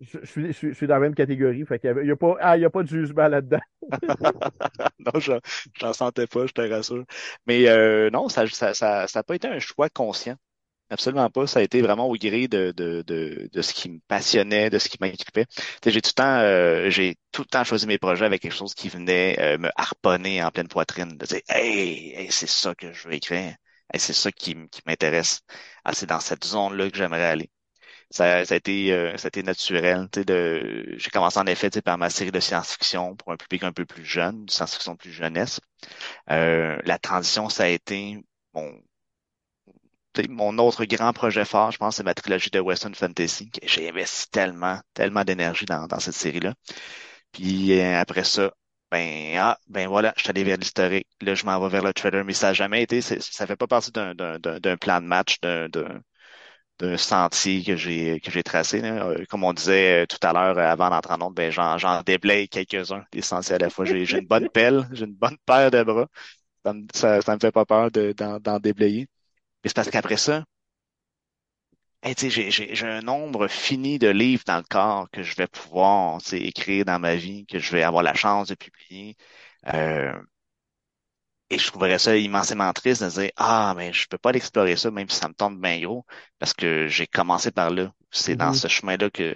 je, 0.01 0.19
suis, 0.25 0.53
je, 0.53 0.73
suis, 0.73 0.87
dans 0.87 0.95
la 0.95 1.01
même 1.01 1.15
catégorie. 1.15 1.65
Fait 1.67 1.79
qu'il 1.79 2.07
y 2.07 2.11
a, 2.11 2.17
pas, 2.17 2.37
ah, 2.41 2.57
il 2.57 2.63
y 2.63 2.65
a 2.65 2.71
pas 2.71 2.83
de 2.83 2.89
jugement 2.89 3.29
là-dedans. 3.29 3.61
non, 4.99 5.21
je 5.21 5.33
j'en 5.79 5.93
sentais 5.93 6.27
pas, 6.27 6.47
je 6.47 6.53
te 6.53 6.63
rassure. 6.63 7.05
Mais 7.47 7.69
euh, 7.69 8.11
non, 8.11 8.29
ça 8.29 8.47
ça, 8.49 8.75
ça, 8.75 9.07
ça 9.07 9.23
pas 9.23 9.35
été 9.35 9.49
un 9.49 9.59
choix 9.59 9.89
conscient. 9.91 10.37
Absolument 10.91 11.31
pas. 11.31 11.47
Ça 11.47 11.61
a 11.61 11.63
été 11.63 11.83
vraiment 11.83 12.09
au 12.09 12.15
gré 12.17 12.49
de, 12.49 12.73
de, 12.77 13.03
de, 13.03 13.49
de 13.53 13.63
ce 13.63 13.73
qui 13.73 13.91
me 13.91 14.01
passionnait, 14.09 14.71
de 14.71 14.79
ce 14.79 14.89
qui 14.89 14.97
m'inquiétait. 15.01 15.47
J'ai 15.87 16.01
tout 16.03 16.11
le 16.11 16.15
temps, 16.15 16.39
euh, 16.41 16.91
j'ai 16.91 17.17
tout 17.31 17.43
le 17.43 17.47
temps 17.47 17.63
choisi 17.65 17.87
mes 17.87 17.99
projets 17.99 18.25
avec 18.25 18.43
quelque 18.43 18.55
chose 18.55 18.75
qui 18.75 18.89
venait 18.89 19.37
euh, 19.41 19.59
me 19.59 19.71
harponner 19.77 20.43
en 20.43 20.51
pleine 20.51 20.67
poitrine. 20.69 21.17
De 21.17 21.27
dire, 21.27 21.41
hey, 21.49 22.27
c'est 22.31 22.49
ça 22.49 22.75
que 22.75 22.93
je 22.93 23.07
veux 23.09 23.15
écrire. 23.15 23.55
c'est 23.95 24.13
ça 24.13 24.33
qui, 24.33 24.57
qui 24.71 24.83
m'intéresse. 24.87 25.43
Ah, 25.85 25.93
c'est 25.93 26.07
dans 26.07 26.21
cette 26.21 26.45
zone-là 26.45 26.91
que 26.91 26.97
j'aimerais 26.97 27.25
aller. 27.25 27.51
Ça, 28.11 28.45
ça 28.45 28.55
a 28.55 28.57
été, 28.57 28.93
euh, 28.93 29.17
ça 29.17 29.27
a 29.27 29.29
été 29.29 29.43
naturel. 29.43 30.09
J'ai 30.17 31.11
commencé 31.11 31.39
en 31.39 31.47
effet 31.47 31.71
par 31.83 31.99
ma 31.99 32.11
série 32.11 32.33
de 32.33 32.41
science-fiction 32.41 33.17
pour 33.17 33.33
un 33.33 33.37
public 33.37 33.63
un 33.65 33.73
peu 33.73 33.85
plus 33.87 34.05
jeune, 34.05 34.47
de 34.47 34.51
science-fiction 34.51 34.97
plus 34.97 35.13
jeunesse. 35.13 35.61
Euh, 36.31 36.79
la 36.85 36.99
transition, 36.99 37.49
ça 37.49 37.65
a 37.65 37.69
été 37.69 38.19
mon, 38.55 38.73
mon 40.29 40.59
autre 40.59 40.85
grand 40.85 41.13
projet 41.13 41.45
fort, 41.45 41.71
je 41.71 41.79
pense, 41.79 41.97
c'est 41.97 42.03
ma 42.03 42.15
trilogie 42.15 42.51
de 42.51 42.61
Western 42.61 42.95
Fantasy. 42.95 43.51
J'ai 43.63 43.89
investi 43.89 44.29
tellement, 44.31 44.81
tellement 44.95 45.25
d'énergie 45.25 45.67
dans, 45.67 45.87
dans 45.87 46.01
cette 46.01 46.15
série-là. 46.15 46.55
Puis 47.33 47.79
euh, 47.81 48.01
après 48.01 48.25
ça, 48.25 48.53
ben 48.91 49.37
ah, 49.39 49.59
ben 49.69 49.89
voilà, 49.89 50.13
je 50.17 50.23
suis 50.23 50.31
allé 50.31 50.45
vers 50.45 50.57
l'historique. 50.59 51.07
Là, 51.21 51.35
je 51.35 51.45
m'en 51.47 51.61
vais 51.61 51.69
vers 51.69 51.85
le 51.85 51.93
trailer, 51.95 52.25
mais 52.25 52.33
ça 52.35 52.49
n'a 52.49 52.53
jamais 52.55 52.83
été, 52.83 53.01
ça 53.03 53.47
fait 53.47 53.57
pas 53.57 53.69
partie 53.69 53.93
d'un, 53.93 54.15
plan 54.77 55.01
de 55.01 55.07
match, 55.07 55.41
d'un, 55.41 55.69
d'un 56.81 56.97
sentier 56.97 57.65
que 57.65 57.77
j'ai 57.77 58.21
que 58.21 58.31
j'ai 58.33 58.43
tracé. 58.43 58.83
Euh, 58.85 59.25
comme 59.31 59.45
on 59.45 59.53
disait 59.55 60.05
euh, 60.05 60.07
tout 60.07 60.19
à 60.27 60.33
l'heure 60.33 60.59
avant 60.59 60.91
d'entrer 60.91 61.15
en 61.15 61.21
autre, 61.23 61.35
ben 61.35 61.53
j'en, 61.53 61.79
j'en 61.79 62.03
déblaye 62.03 62.49
quelques-uns, 62.49 63.05
des 63.13 63.23
sentiers 63.23 63.57
à 63.57 63.59
la 63.59 63.71
fois. 63.71 63.85
J'ai, 63.87 64.05
j'ai 64.07 64.19
une 64.19 64.27
bonne 64.27 64.49
pelle, 64.51 64.89
j'ai 64.93 65.05
une 65.07 65.15
bonne 65.15 65.39
paire 65.47 65.71
de 65.71 65.83
bras. 65.85 66.09
Ça 66.67 66.73
me, 66.75 66.87
ça, 66.95 67.35
me 67.37 67.41
fait 67.41 67.53
pas 67.53 67.67
peur 67.67 67.91
de, 67.93 68.13
d'en, 68.13 68.41
d'en 68.41 68.59
déblayer. 68.61 69.09
Mais 69.65 69.71
c'est 69.71 69.77
parce 69.77 69.91
qu'après 69.91 70.17
ça, 70.19 70.45
hey, 72.03 72.15
j'ai, 72.19 72.51
j'ai, 72.51 72.75
j'ai 72.75 72.87
un 72.87 73.03
nombre 73.03 73.49
fini 73.49 73.99
de 73.99 74.09
livres 74.09 74.45
dans 74.47 74.57
le 74.59 74.63
corps 74.65 75.09
que 75.11 75.23
je 75.23 75.35
vais 75.37 75.47
pouvoir 75.47 76.21
écrire 76.33 76.85
dans 76.85 76.99
ma 76.99 77.15
vie, 77.17 77.47
que 77.47 77.59
je 77.59 77.73
vais 77.73 77.83
avoir 77.83 78.03
la 78.03 78.15
chance 78.15 78.49
de 78.49 78.55
publier. 78.55 79.17
Euh, 79.75 80.13
et 81.51 81.59
je 81.59 81.67
trouverais 81.67 81.99
ça 81.99 82.17
immensément 82.17 82.73
triste 82.73 83.03
de 83.03 83.09
dire 83.11 83.31
Ah, 83.37 83.75
mais 83.77 83.93
je 83.93 84.07
peux 84.09 84.19
pas 84.19 84.33
l'explorer 84.33 84.77
ça, 84.77 84.91
même 84.91 85.09
si 85.09 85.17
ça 85.17 85.29
me 85.29 85.35
tombe 85.35 85.61
bien 85.61 85.81
gros, 85.81 86.07
parce 86.39 86.55
que 86.55 86.87
j'ai 86.89 87.07
commencé 87.07 87.51
par 87.51 87.71
là. 87.71 87.93
C'est 88.11 88.37
dans 88.37 88.53
mm-hmm. 88.53 88.61
ce 88.61 88.69
chemin-là 88.69 89.11
que 89.11 89.35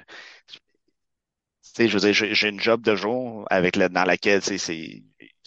tu 0.48 0.58
sais, 1.62 1.88
je 1.88 1.98
veux 1.98 2.12
dire, 2.12 2.34
j'ai 2.34 2.48
une 2.48 2.60
job 2.60 2.82
de 2.82 2.94
jour 2.94 3.46
avec 3.50 3.76
la, 3.76 3.88
dans 3.88 4.04
laquelle 4.04 4.42
c'est 4.42 4.56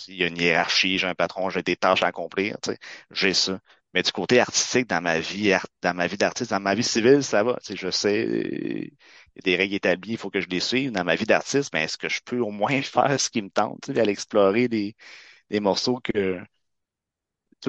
il 0.07 0.15
y 0.15 0.23
a 0.23 0.27
une 0.27 0.37
hiérarchie, 0.37 0.97
j'ai 0.97 1.07
un 1.07 1.15
patron, 1.15 1.49
j'ai 1.49 1.63
des 1.63 1.75
tâches 1.75 2.03
à 2.03 2.07
accomplir, 2.07 2.57
tu 2.61 2.71
sais, 2.71 2.79
j'ai 3.11 3.33
ça. 3.33 3.59
Mais 3.93 4.03
du 4.03 4.11
côté 4.11 4.39
artistique, 4.39 4.87
dans 4.87 5.01
ma 5.01 5.19
vie, 5.19 5.53
dans 5.81 5.93
ma 5.95 6.07
vie 6.07 6.17
d'artiste, 6.17 6.51
dans 6.51 6.59
ma 6.59 6.75
vie 6.75 6.83
civile, 6.83 7.23
ça 7.23 7.43
va. 7.43 7.57
Tu 7.63 7.73
sais, 7.73 7.75
je 7.77 7.89
sais, 7.89 8.23
il 8.23 8.91
y 9.35 9.39
a 9.39 9.41
des 9.43 9.55
règles 9.55 9.75
établies, 9.75 10.11
il 10.11 10.17
faut 10.17 10.29
que 10.29 10.41
je 10.41 10.47
les 10.49 10.59
suive. 10.59 10.91
Dans 10.91 11.03
ma 11.03 11.15
vie 11.15 11.25
d'artiste, 11.25 11.71
ben, 11.71 11.79
est-ce 11.83 11.97
que 11.97 12.09
je 12.09 12.21
peux 12.23 12.39
au 12.39 12.51
moins 12.51 12.81
faire 12.83 13.19
ce 13.19 13.29
qui 13.29 13.41
me 13.41 13.49
tente, 13.49 13.81
tu 13.83 13.93
sais, 13.93 13.99
aller 13.99 14.11
explorer 14.11 14.67
des, 14.67 14.95
des 15.49 15.59
morceaux 15.59 15.99
que 16.03 16.41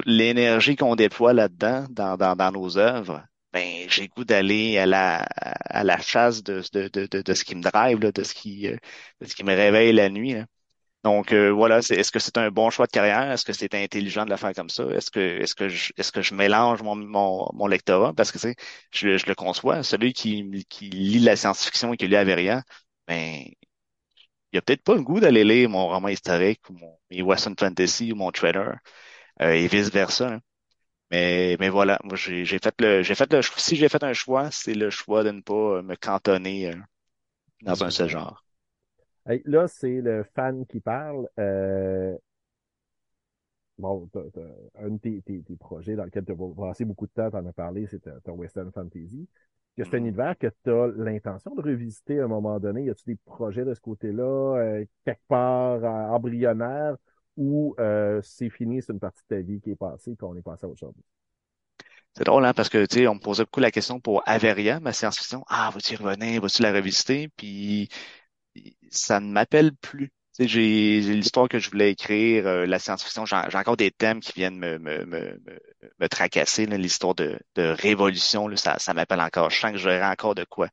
l'énergie 0.05 0.75
qu'on 0.75 0.95
déploie 0.95 1.33
là-dedans, 1.33 1.85
dans, 1.89 2.17
dans, 2.17 2.35
dans 2.35 2.51
nos 2.51 2.77
œuvres, 2.77 3.23
ben, 3.53 3.89
j'ai 3.89 4.07
goût 4.07 4.25
d'aller 4.25 4.77
à 4.77 4.85
la, 4.85 5.17
à 5.19 5.83
la 5.83 5.99
chasse 5.99 6.43
de, 6.43 6.61
de, 6.73 6.87
de, 7.07 7.21
de, 7.21 7.33
ce 7.33 7.43
qui 7.43 7.55
me 7.55 7.61
drive, 7.63 7.99
là, 7.99 8.11
de, 8.11 8.23
ce 8.23 8.33
qui, 8.33 8.67
euh, 8.67 8.77
de 9.21 9.27
ce 9.27 9.35
qui 9.35 9.43
me 9.43 9.55
réveille 9.55 9.93
la 9.93 10.09
nuit. 10.09 10.33
Là. 10.33 10.45
Donc 11.03 11.31
euh, 11.33 11.49
voilà, 11.51 11.79
est-ce 11.79 12.11
que 12.11 12.19
c'est 12.19 12.37
un 12.37 12.51
bon 12.51 12.69
choix 12.69 12.85
de 12.85 12.91
carrière? 12.91 13.31
Est-ce 13.31 13.45
que 13.45 13.53
c'est 13.53 13.73
intelligent 13.75 14.25
de 14.25 14.31
le 14.31 14.37
faire 14.37 14.53
comme 14.53 14.69
ça? 14.69 14.83
Est-ce 14.91 15.11
que 15.11 15.19
est-ce 15.41 15.55
que 15.55 15.69
je 15.69 15.93
est-ce 15.97 16.11
que 16.11 16.21
je 16.21 16.33
mélange 16.35 16.81
mon, 16.83 16.95
mon, 16.95 17.49
mon 17.53 17.67
lectorat? 17.67 18.13
Parce 18.13 18.31
que 18.31 18.39
je, 18.91 19.17
je 19.17 19.25
le 19.25 19.35
conçois, 19.35 19.83
celui 19.83 20.13
qui, 20.13 20.65
qui 20.69 20.89
lit 20.89 21.19
la 21.19 21.35
science-fiction 21.37 21.93
et 21.93 21.97
qui 21.97 22.07
lit 22.07 22.17
Averia, 22.17 22.63
ben 23.07 23.45
il 24.51 24.57
a 24.57 24.61
peut-être 24.61 24.83
pas 24.83 24.95
le 24.95 25.01
goût 25.03 25.19
d'aller 25.19 25.43
lire 25.43 25.69
mon 25.69 25.87
roman 25.87 26.07
historique 26.09 26.61
ou 26.69 26.73
mon 26.73 26.97
Western 27.23 27.55
Fantasy 27.57 28.11
ou 28.11 28.15
mon 28.15 28.31
euh, 28.43 28.73
et 29.39 29.67
vice-versa. 29.67 30.33
Hein. 30.33 30.39
Mais, 31.11 31.57
mais 31.59 31.69
voilà, 31.69 31.99
moi 32.03 32.15
j'ai 32.15 32.45
fait 32.45 32.75
le 32.79 33.01
j'ai 33.01 33.15
fait 33.15 33.31
le 33.33 33.41
si 33.41 33.75
j'ai 33.75 33.89
fait 33.89 34.03
un 34.03 34.13
choix, 34.13 34.51
c'est 34.51 34.75
le 34.75 34.89
choix 34.91 35.23
de 35.23 35.31
ne 35.31 35.41
pas 35.41 35.81
me 35.81 35.95
cantonner 35.95 36.71
euh, 36.71 36.75
dans 37.63 37.83
un 37.83 37.89
seul 37.89 38.09
genre 38.09 38.43
là, 39.45 39.67
c'est 39.67 40.01
le 40.01 40.23
fan 40.35 40.65
qui 40.65 40.79
parle. 40.79 41.27
Euh, 41.39 42.17
bon, 43.77 44.09
un 44.79 44.89
de 44.89 45.19
tes, 45.19 45.43
projets 45.59 45.95
dans 45.95 46.05
lequel 46.05 46.25
tu 46.25 46.31
as 46.31 46.35
passé 46.55 46.85
beaucoup 46.85 47.07
de 47.07 47.11
temps, 47.11 47.29
tu 47.29 47.37
en 47.37 47.45
as 47.45 47.53
parlé, 47.53 47.87
c'est 47.87 48.01
ton 48.23 48.33
Western 48.33 48.71
Fantasy. 48.71 49.27
Que 49.77 49.85
c'est 49.85 49.95
un 49.95 49.99
univers 49.99 50.37
que 50.37 50.47
tu 50.47 50.69
as 50.69 50.87
l'intention 50.97 51.55
de 51.55 51.61
revisiter 51.61 52.19
à 52.19 52.25
un 52.25 52.27
moment 52.27 52.59
donné. 52.59 52.83
Y 52.83 52.89
a-tu 52.89 53.05
des 53.05 53.15
projets 53.15 53.63
de 53.63 53.73
ce 53.73 53.79
côté-là, 53.79 54.57
euh, 54.57 54.85
quelque 55.05 55.21
part 55.29 55.83
embryonnaire, 56.11 56.97
ou 57.37 57.75
euh, 57.79 58.21
c'est 58.23 58.49
fini, 58.49 58.81
c'est 58.81 58.93
une 58.93 58.99
partie 58.99 59.23
de 59.29 59.35
ta 59.35 59.41
vie 59.41 59.61
qui 59.61 59.71
est 59.71 59.75
passée, 59.75 60.15
qu'on 60.15 60.35
est 60.35 60.41
passé 60.41 60.65
à 60.65 60.69
autre 60.69 60.79
chose? 60.79 60.93
C'est 62.15 62.23
drôle, 62.25 62.45
hein, 62.45 62.53
parce 62.53 62.69
que, 62.69 62.85
tu 62.85 62.99
sais, 62.99 63.07
on 63.07 63.15
me 63.15 63.19
posait 63.19 63.43
beaucoup 63.45 63.59
la 63.61 63.71
question 63.71 63.99
pour 63.99 64.21
Averia, 64.25 64.79
ma 64.79 64.93
science-fiction. 64.93 65.43
Ah, 65.47 65.71
vas-tu 65.73 65.95
revenir? 65.95 66.41
Vas-tu 66.41 66.61
la 66.61 66.71
revisiter? 66.73 67.29
Puis, 67.37 67.89
ça 68.91 69.19
ne 69.19 69.31
m'appelle 69.31 69.75
plus. 69.75 70.11
J'ai 70.39 71.01
l'histoire 71.01 71.49
que 71.49 71.59
je 71.59 71.69
voulais 71.69 71.91
écrire, 71.91 72.47
euh, 72.47 72.65
la 72.65 72.79
science-fiction, 72.79 73.25
j'ai 73.25 73.57
encore 73.57 73.75
des 73.75 73.91
thèmes 73.91 74.21
qui 74.21 74.31
viennent 74.33 74.57
me, 74.57 74.79
me, 74.79 75.05
me, 75.05 75.37
me 75.99 76.07
tracasser. 76.07 76.65
L'histoire 76.65 77.13
de, 77.15 77.37
de 77.55 77.63
révolution, 77.63 78.47
là, 78.47 78.55
ça, 78.55 78.79
ça 78.79 78.93
m'appelle 78.93 79.19
encore. 79.19 79.49
Je 79.49 79.59
sens 79.59 79.71
que 79.73 79.77
j'aurais 79.77 80.01
encore 80.03 80.35
de 80.35 80.45
quoi 80.45 80.69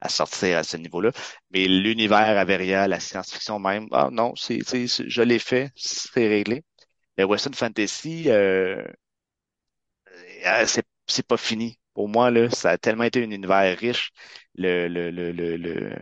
à 0.00 0.08
sortir 0.10 0.58
à 0.58 0.64
ce 0.64 0.76
niveau-là. 0.76 1.12
Mais 1.50 1.66
l'univers 1.68 2.38
Averia, 2.38 2.88
la 2.88 3.00
science-fiction 3.00 3.58
même, 3.58 3.88
ah 3.92 4.10
non, 4.12 4.34
c'est, 4.36 4.60
je 4.64 5.22
l'ai 5.22 5.38
fait, 5.38 5.70
c'est 5.76 6.28
réglé. 6.28 6.64
Le 7.18 7.24
Western 7.26 7.54
Fantasy, 7.54 8.24
euh, 8.30 8.82
euh 10.46 10.66
c'est, 11.06 11.26
pas 11.26 11.36
fini. 11.36 11.78
Pour 11.94 12.08
moi, 12.08 12.30
là, 12.30 12.50
ça 12.50 12.70
a 12.70 12.78
tellement 12.78 13.04
été 13.04 13.22
un 13.24 13.30
univers 13.30 13.76
riche. 13.78 14.10
Le, 14.54 14.88
le, 14.88 15.10
le, 15.10 15.32
le, 15.32 15.96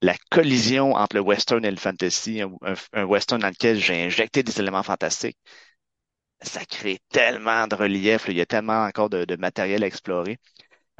la 0.00 0.14
collision 0.30 0.94
entre 0.94 1.16
le 1.16 1.22
western 1.22 1.64
et 1.64 1.70
le 1.70 1.76
fantasy, 1.76 2.40
un, 2.42 3.04
western 3.04 3.40
dans 3.40 3.48
lequel 3.48 3.78
j'ai 3.78 4.04
injecté 4.04 4.42
des 4.42 4.60
éléments 4.60 4.82
fantastiques, 4.82 5.38
ça 6.40 6.64
crée 6.64 7.00
tellement 7.08 7.66
de 7.66 7.74
relief, 7.74 8.26
il 8.28 8.36
y 8.36 8.40
a 8.40 8.46
tellement 8.46 8.84
encore 8.84 9.10
de, 9.10 9.36
matériel 9.36 9.82
à 9.82 9.86
explorer. 9.86 10.38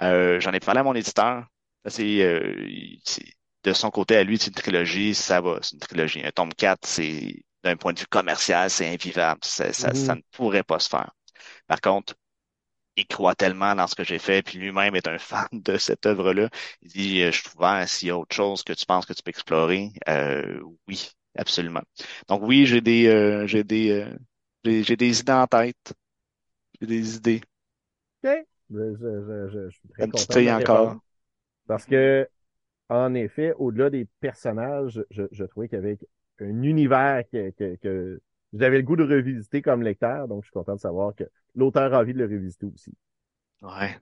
Euh, 0.03 0.41
J'en 0.41 0.53
ai 0.53 0.61
parlé 0.61 0.81
à 0.81 0.83
mon 0.83 0.95
éditeur. 0.95 1.47
Euh, 1.87 2.67
c'est 3.05 3.25
de 3.65 3.73
son 3.73 3.91
côté 3.91 4.17
à 4.17 4.25
lui, 4.25 4.39
c'est 4.39 4.49
une 4.49 4.55
trilogie, 4.55 5.15
ça 5.15 5.41
va, 5.41 5.59
c'est 5.63 5.75
une 5.75 5.81
trilogie. 5.81 6.25
Un 6.25 6.31
tome 6.31 6.53
4, 6.55 6.87
c'est 6.87 7.35
d'un 7.63 7.77
point 7.77 7.93
de 7.93 8.01
vue 8.01 8.07
commercial, 8.07 8.71
c'est 8.71 8.89
invivable. 8.89 9.41
Ça, 9.45 9.73
ça, 9.73 9.95
ça 9.95 10.15
mm-hmm. 10.15 10.17
ne 10.17 10.23
pourrait 10.33 10.63
pas 10.65 10.79
se 10.79 10.89
faire. 10.89 11.11
Par 11.67 11.81
contre, 11.81 12.15
il 12.99 13.07
croit 13.07 13.35
tellement 13.35 13.75
dans 13.75 13.87
ce 13.87 13.95
que 13.95 14.05
j'ai 14.05 14.19
fait, 14.19 14.43
puis 14.43 14.59
lui-même 14.59 14.95
est 14.97 15.09
un 15.09 15.19
fan 15.19 15.49
de 15.53 15.79
cette 15.79 16.07
œuvre-là. 16.07 16.51
Il 16.83 16.91
dit, 16.91 17.23
euh, 17.23 17.33
je 17.33 17.43
trouve 17.45 17.65
s'il 17.87 18.09
y 18.09 18.11
a 18.11 18.19
autre 18.19 18.35
chose 18.35 18.63
que 18.63 18.73
tu 18.73 18.87
penses 18.87 19.07
que 19.07 19.13
tu 19.13 19.23
peux 19.23 19.31
explorer, 19.31 19.93
euh, 20.09 20.61
oui, 20.89 21.11
absolument. 21.37 21.83
Donc 22.29 22.43
oui, 22.43 22.67
j'ai 22.67 22.81
des, 22.81 23.07
euh, 23.09 23.47
j'ai 23.47 23.65
des, 23.65 23.91
euh, 23.91 24.19
j'ai, 24.65 24.97
des 24.97 25.21
idées 25.21 25.33
en 25.33 25.47
tête, 25.47 25.95
j'ai 26.81 26.87
des 26.87 27.17
idées. 27.17 27.41
Ok, 28.25 28.47
je, 28.71 28.95
je, 28.97 29.49
je, 29.51 29.69
je 29.69 29.71
suis 29.71 29.89
très 29.89 30.09
content. 30.09 30.57
encore. 30.57 30.97
Parce 31.67 31.85
que, 31.87 32.29
en 32.89 33.15
effet, 33.15 33.53
au-delà 33.59 33.91
des 33.91 34.07
personnages, 34.21 35.05
je, 35.11 35.25
je 35.33 35.45
trouvais 35.45 35.69
qu'il 35.69 35.79
y 35.79 35.83
avait 35.83 35.99
un 36.41 36.63
univers 36.63 37.25
que, 37.33 37.51
que, 37.51 37.77
que 37.77 38.21
j'avais 38.53 38.79
le 38.79 38.83
goût 38.83 38.97
de 38.97 39.05
revisiter 39.05 39.63
comme 39.63 39.83
lecteur, 39.83 40.29
donc 40.29 40.43
je 40.43 40.47
suis 40.49 40.53
content 40.53 40.75
de 40.75 40.81
savoir 40.81 41.15
que 41.15 41.25
l'auteur 41.55 41.93
a 41.95 42.01
envie 42.01 42.15
de 42.15 42.19
le 42.19 42.25
revisiter 42.25 42.67
aussi. 42.67 42.95
Ouais, 43.63 43.97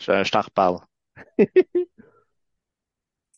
je, 0.00 0.30
t'en 0.30 0.40
reparle. 0.40 0.78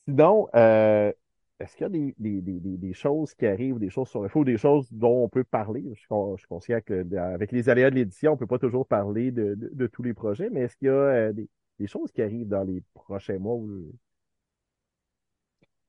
Sinon, 0.06 0.48
euh, 0.54 1.12
est-ce 1.60 1.76
qu'il 1.76 1.84
y 1.84 1.86
a 1.86 1.88
des, 1.88 2.14
des, 2.18 2.40
des, 2.40 2.76
des, 2.76 2.92
choses 2.92 3.34
qui 3.34 3.46
arrivent, 3.46 3.78
des 3.78 3.90
choses 3.90 4.08
sur 4.08 4.22
le 4.22 4.28
faux, 4.28 4.44
des 4.44 4.58
choses 4.58 4.92
dont 4.92 5.24
on 5.24 5.28
peut 5.28 5.44
parler? 5.44 5.84
Je 5.94 6.00
suis, 6.00 6.46
conscient 6.48 6.80
qu'avec 6.80 7.52
les 7.52 7.68
aléas 7.68 7.90
de 7.90 7.94
l'édition, 7.96 8.32
on 8.32 8.36
peut 8.36 8.46
pas 8.46 8.58
toujours 8.58 8.86
parler 8.86 9.30
de, 9.30 9.56
de, 9.56 9.86
tous 9.86 10.02
les 10.02 10.12
projets, 10.12 10.50
mais 10.50 10.62
est-ce 10.62 10.76
qu'il 10.76 10.88
y 10.88 10.90
a 10.90 10.94
euh, 10.94 11.32
des, 11.32 11.48
des 11.78 11.86
choses 11.86 12.10
qui 12.10 12.20
arrivent 12.20 12.48
dans 12.48 12.64
les 12.64 12.82
prochains 12.94 13.38
mois? 13.38 13.60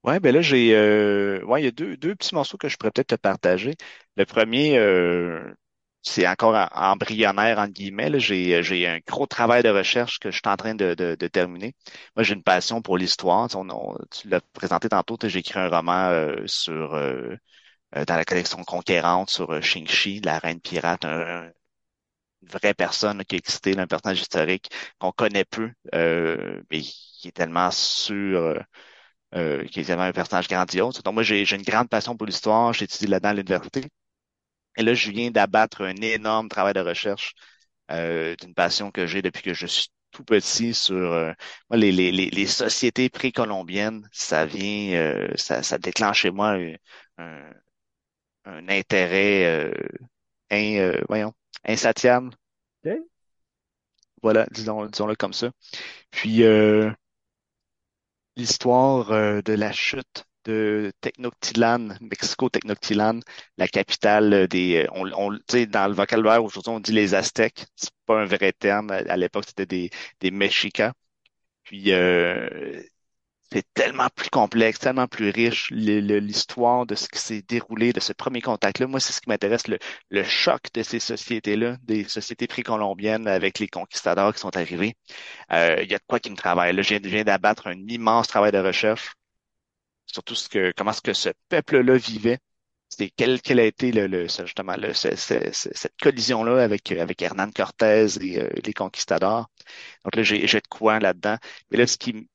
Ouais, 0.03 0.19
ben 0.19 0.33
là, 0.35 0.41
j'ai 0.41 0.75
euh, 0.75 1.41
ouais, 1.45 1.61
il 1.61 1.65
y 1.65 1.67
a 1.67 1.71
deux, 1.71 1.95
deux 1.95 2.13
petits 2.15 2.35
morceaux 2.35 2.57
que 2.57 2.67
je 2.67 2.75
pourrais 2.77 2.91
peut-être 2.91 3.07
te 3.07 3.15
partager. 3.15 3.75
Le 4.17 4.25
premier, 4.25 4.77
euh, 4.77 5.41
c'est 6.01 6.27
encore 6.27 6.55
embryonnaire, 6.73 7.57
entre 7.59 7.71
guillemets. 7.71 8.19
J'ai, 8.19 8.61
j'ai 8.63 8.85
un 8.87 8.99
gros 9.07 9.27
travail 9.27 9.63
de 9.63 9.69
recherche 9.69 10.19
que 10.19 10.29
je 10.29 10.35
suis 10.37 10.41
en 10.49 10.57
train 10.57 10.75
de, 10.75 10.93
de, 10.93 11.15
de 11.15 11.27
terminer. 11.29 11.73
Moi, 12.17 12.23
j'ai 12.23 12.33
une 12.33 12.43
passion 12.43 12.81
pour 12.81 12.97
l'histoire. 12.97 13.47
Tu, 14.11 14.27
l'as 14.27 14.41
présenté 14.53 14.89
tantôt, 14.89 15.17
j'ai 15.23 15.39
écrit 15.39 15.59
un 15.59 15.69
roman 15.69 16.09
euh, 16.09 16.35
sur 16.47 16.95
euh, 16.95 17.35
euh, 17.97 18.05
dans 18.05 18.15
la 18.17 18.25
collection 18.25 18.63
Conquérante 18.63 19.29
sur 19.31 19.61
Shang-Chi, 19.63 20.21
la 20.21 20.39
reine 20.39 20.61
pirate, 20.61 21.05
un, 21.05 21.51
une 22.43 22.49
vraie 22.49 22.73
personne 22.73 23.23
qui 23.25 23.35
a 23.35 23.37
existé, 23.39 23.77
un 23.77 23.87
personnage 23.87 24.21
historique 24.21 24.69
qu'on 24.99 25.11
connaît 25.11 25.45
peu, 25.45 25.71
mais 25.93 26.81
qui 26.81 27.27
est 27.29 27.31
tellement 27.31 27.71
sûr 27.71 28.63
euh, 29.36 29.65
qui 29.65 29.79
est 29.81 29.91
un 29.91 30.11
personnage 30.13 30.47
grandiose. 30.47 31.01
Donc 31.03 31.13
moi, 31.13 31.23
j'ai 31.23 31.43
une 31.55 31.61
grande 31.63 31.89
passion 31.89 32.15
pour 32.17 32.27
l'histoire, 32.27 32.73
j'ai 32.73 32.86
étudié 32.86 33.07
là-dedans 33.07 33.29
à 33.29 33.34
l'université. 33.34 33.84
Et 34.77 34.84
là, 34.84 34.93
je 34.93 35.11
viens 35.11 35.31
d'abattre 35.31 35.81
un 35.84 35.95
énorme 35.95 36.49
travail 36.49 36.73
de 36.73 36.79
recherche 36.81 37.34
euh, 37.91 38.36
d'une 38.38 38.53
passion 38.53 38.91
que 38.91 39.07
j'ai 39.07 39.21
depuis 39.21 39.43
que 39.43 39.53
je 39.53 39.67
suis 39.67 39.89
tout 40.11 40.23
petit 40.23 40.73
sur 40.73 40.95
euh, 41.13 41.34
moi, 41.69 41.77
les, 41.77 41.91
les, 41.91 42.11
les, 42.11 42.29
les 42.29 42.47
sociétés 42.47 43.09
précolombiennes, 43.09 44.07
ça 44.11 44.45
vient, 44.45 44.93
euh, 44.95 45.29
ça, 45.38 45.63
ça 45.63 45.77
déclenche 45.79 46.21
chez 46.21 46.31
moi 46.31 46.57
un, 47.17 47.51
un 48.45 48.67
intérêt 48.69 49.45
euh, 49.45 49.73
in, 50.51 50.77
euh, 50.79 51.01
voyons, 51.09 51.34
insatiable. 51.65 52.31
Voilà, 54.21 54.45
disons, 54.51 54.86
disons-le 54.88 55.15
comme 55.15 55.34
ça. 55.34 55.51
Puis 56.11 56.43
euh, 56.43 56.91
l'histoire 58.36 59.11
euh, 59.11 59.41
de 59.41 59.53
la 59.53 59.71
chute 59.71 60.25
de 60.45 60.91
Tenochtitlan, 61.01 61.97
Mexico 62.01 62.49
Tenochtitlan, 62.49 63.21
la 63.57 63.67
capitale 63.67 64.47
des, 64.47 64.86
euh, 64.86 64.88
on, 64.93 65.09
on, 65.13 65.31
dans 65.67 65.88
le 65.88 65.93
vocabulaire 65.93 66.43
aujourd'hui 66.43 66.71
on 66.73 66.79
dit 66.79 66.91
les 66.91 67.15
Aztèques, 67.15 67.65
c'est 67.75 67.91
pas 68.05 68.21
un 68.21 68.25
vrai 68.25 68.51
terme. 68.53 68.91
À, 68.91 68.95
à 68.97 69.17
l'époque 69.17 69.45
c'était 69.47 69.65
des 69.65 69.89
des 70.19 70.31
Mexicas. 70.31 70.93
Puis 71.63 71.91
euh, 71.93 72.81
c'est 73.53 73.65
tellement 73.73 74.07
plus 74.15 74.29
complexe, 74.29 74.79
tellement 74.79 75.07
plus 75.07 75.29
riche, 75.29 75.69
l'histoire 75.71 76.85
de 76.85 76.95
ce 76.95 77.07
qui 77.07 77.19
s'est 77.19 77.43
déroulé, 77.43 77.93
de 77.93 77.99
ce 77.99 78.11
premier 78.13 78.41
contact-là. 78.41 78.87
Moi, 78.87 78.99
c'est 78.99 79.13
ce 79.13 79.21
qui 79.21 79.29
m'intéresse, 79.29 79.67
le, 79.67 79.77
le 80.09 80.23
choc 80.23 80.61
de 80.73 80.83
ces 80.83 80.99
sociétés-là, 80.99 81.77
des 81.83 82.03
sociétés 82.05 82.47
précolombiennes 82.47 83.27
avec 83.27 83.59
les 83.59 83.67
conquistadors 83.67 84.33
qui 84.33 84.39
sont 84.39 84.55
arrivés. 84.57 84.95
Euh, 85.51 85.77
il 85.83 85.91
y 85.91 85.95
a 85.95 85.99
de 85.99 86.03
quoi 86.07 86.19
qui 86.19 86.31
me 86.31 86.35
travaille. 86.35 86.73
Là, 86.75 86.81
je 86.83 86.95
viens, 86.95 87.23
d'abattre 87.23 87.67
un 87.67 87.77
immense 87.87 88.27
travail 88.27 88.51
de 88.51 88.59
recherche 88.59 89.13
sur 90.05 90.23
tout 90.23 90.35
ce 90.35 90.49
que, 90.49 90.73
comment 90.75 90.91
est-ce 90.91 91.01
que 91.01 91.13
ce 91.13 91.29
peuple-là 91.49 91.97
vivait. 91.97 92.39
C'est 92.89 93.09
quel, 93.15 93.41
quel 93.41 93.59
a 93.59 93.65
été 93.65 93.91
le, 93.91 94.07
le, 94.07 94.27
justement 94.27 94.75
le, 94.77 94.93
ce- 94.93 95.15
ce- 95.15 95.51
ce- 95.51 95.69
cette 95.73 95.97
collision-là 96.01 96.63
avec, 96.63 96.91
avec 96.91 97.21
Hernán 97.23 97.51
Cortés 97.51 98.05
et 98.21 98.39
euh, 98.39 98.49
les 98.63 98.73
conquistadors. 98.73 99.47
Donc 100.03 100.15
là, 100.15 100.23
j'ai 100.23 100.45
de 100.45 100.67
quoi 100.69 100.99
là-dedans. 100.99 101.37
Mais 101.71 101.77
là, 101.79 101.87
ce 101.87 101.97
qui, 101.97 102.27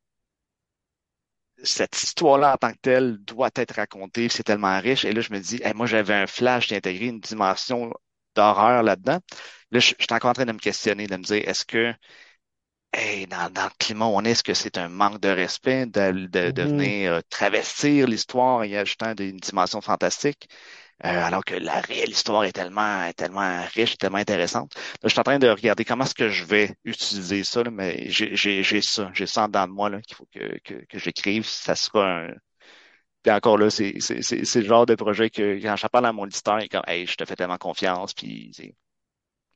cette 1.65 2.03
histoire-là 2.03 2.55
en 2.55 2.57
tant 2.57 2.73
que 2.73 2.79
telle 2.83 3.19
doit 3.19 3.51
être 3.57 3.77
racontée, 3.77 4.29
c'est 4.29 4.43
tellement 4.45 4.79
riche. 4.81 5.05
Et 5.05 5.13
là, 5.13 5.21
je 5.21 5.33
me 5.33 5.41
dis, 5.41 5.61
hey, 5.63 5.75
moi, 5.75 5.87
j'avais 5.87 6.15
un 6.15 6.27
flash 6.27 6.69
d'intégrer 6.69 7.07
une 7.07 7.21
dimension 7.21 7.93
d'horreur 8.35 8.83
là-dedans. 8.83 9.21
Là, 9.71 9.81
je, 9.81 9.95
je 9.99 10.05
suis 10.05 10.13
encore 10.15 10.31
en 10.31 10.35
train 10.35 10.47
de 10.47 10.53
me 10.53 10.59
questionner, 10.59 11.07
de 11.07 11.17
me 11.17 11.23
dire, 11.25 11.49
est-ce 11.49 11.65
que, 11.65 11.95
hey, 12.93 13.27
dans, 13.27 13.51
dans 13.53 13.65
le 13.65 13.71
climat 13.79 14.07
où 14.07 14.11
on 14.11 14.25
est, 14.25 14.31
est-ce 14.33 14.43
que 14.43 14.55
c'est 14.55 14.79
un 14.79 14.89
manque 14.89 15.21
de 15.21 15.29
respect 15.29 15.87
de, 15.87 16.27
de, 16.29 16.51
de 16.51 16.63
Mhm. 16.63 16.65
venir 16.65 17.13
euh, 17.15 17.21
travestir 17.31 18.07
l'histoire 18.07 18.65
et 18.65 18.77
ajoutant 18.79 19.15
des- 19.15 19.29
une 19.31 19.39
dimension 19.39 19.81
fantastique? 19.81 20.49
Euh, 21.05 21.09
alors 21.25 21.45
que 21.45 21.55
la 21.55 21.81
réelle 21.81 22.11
histoire 22.11 22.45
est 22.45 22.53
tellement, 22.53 23.11
tellement 23.17 23.63
riche, 23.75 23.97
tellement 23.99 24.19
intéressante. 24.19 24.75
Là, 24.75 24.83
je 25.05 25.09
suis 25.11 25.21
en 25.21 25.23
train 25.23 25.39
de 25.39 25.49
regarder 25.49 25.85
comment 25.85 26.05
est-ce 26.05 26.15
que 26.15 26.29
je 26.29 26.45
vais 26.45 26.75
utiliser 26.85 27.45
ça, 27.45 27.63
là, 27.63 27.71
mais 27.71 28.11
j'ai, 28.11 28.83
ça, 28.83 29.11
j'ai 29.15 29.27
ça 29.27 29.45
en 29.45 29.47
dedans 29.49 29.69
de 29.69 29.73
moi 29.73 29.91
qu'il 30.03 30.17
faut 30.17 30.27
que, 30.33 30.59
que, 30.65 30.75
que 30.87 30.99
j'écrive. 30.99 31.45
Ça 31.47 31.77
sera 31.77 32.23
un. 32.27 32.35
Puis 33.23 33.33
encore 33.33 33.59
là, 33.59 33.71
c'est, 33.71 33.95
c'est, 34.01 34.23
c'est, 34.23 34.45
c'est 34.45 34.61
le 34.63 34.67
genre 34.69 34.87
de 34.87 34.95
projet 34.97 35.31
que 35.31 35.61
quand 35.63 35.77
j'en 35.77 35.89
parle 35.89 36.07
à 36.07 36.13
mon 36.13 36.27
éditeur, 36.27 36.61
il 36.61 36.65
est 36.67 36.69
comme 36.69 36.83
Hey, 36.87 37.07
je 37.07 37.17
te 37.17 37.25
fais 37.25 37.37
tellement 37.37 37.59
confiance, 37.59 38.15
puis 38.15 38.53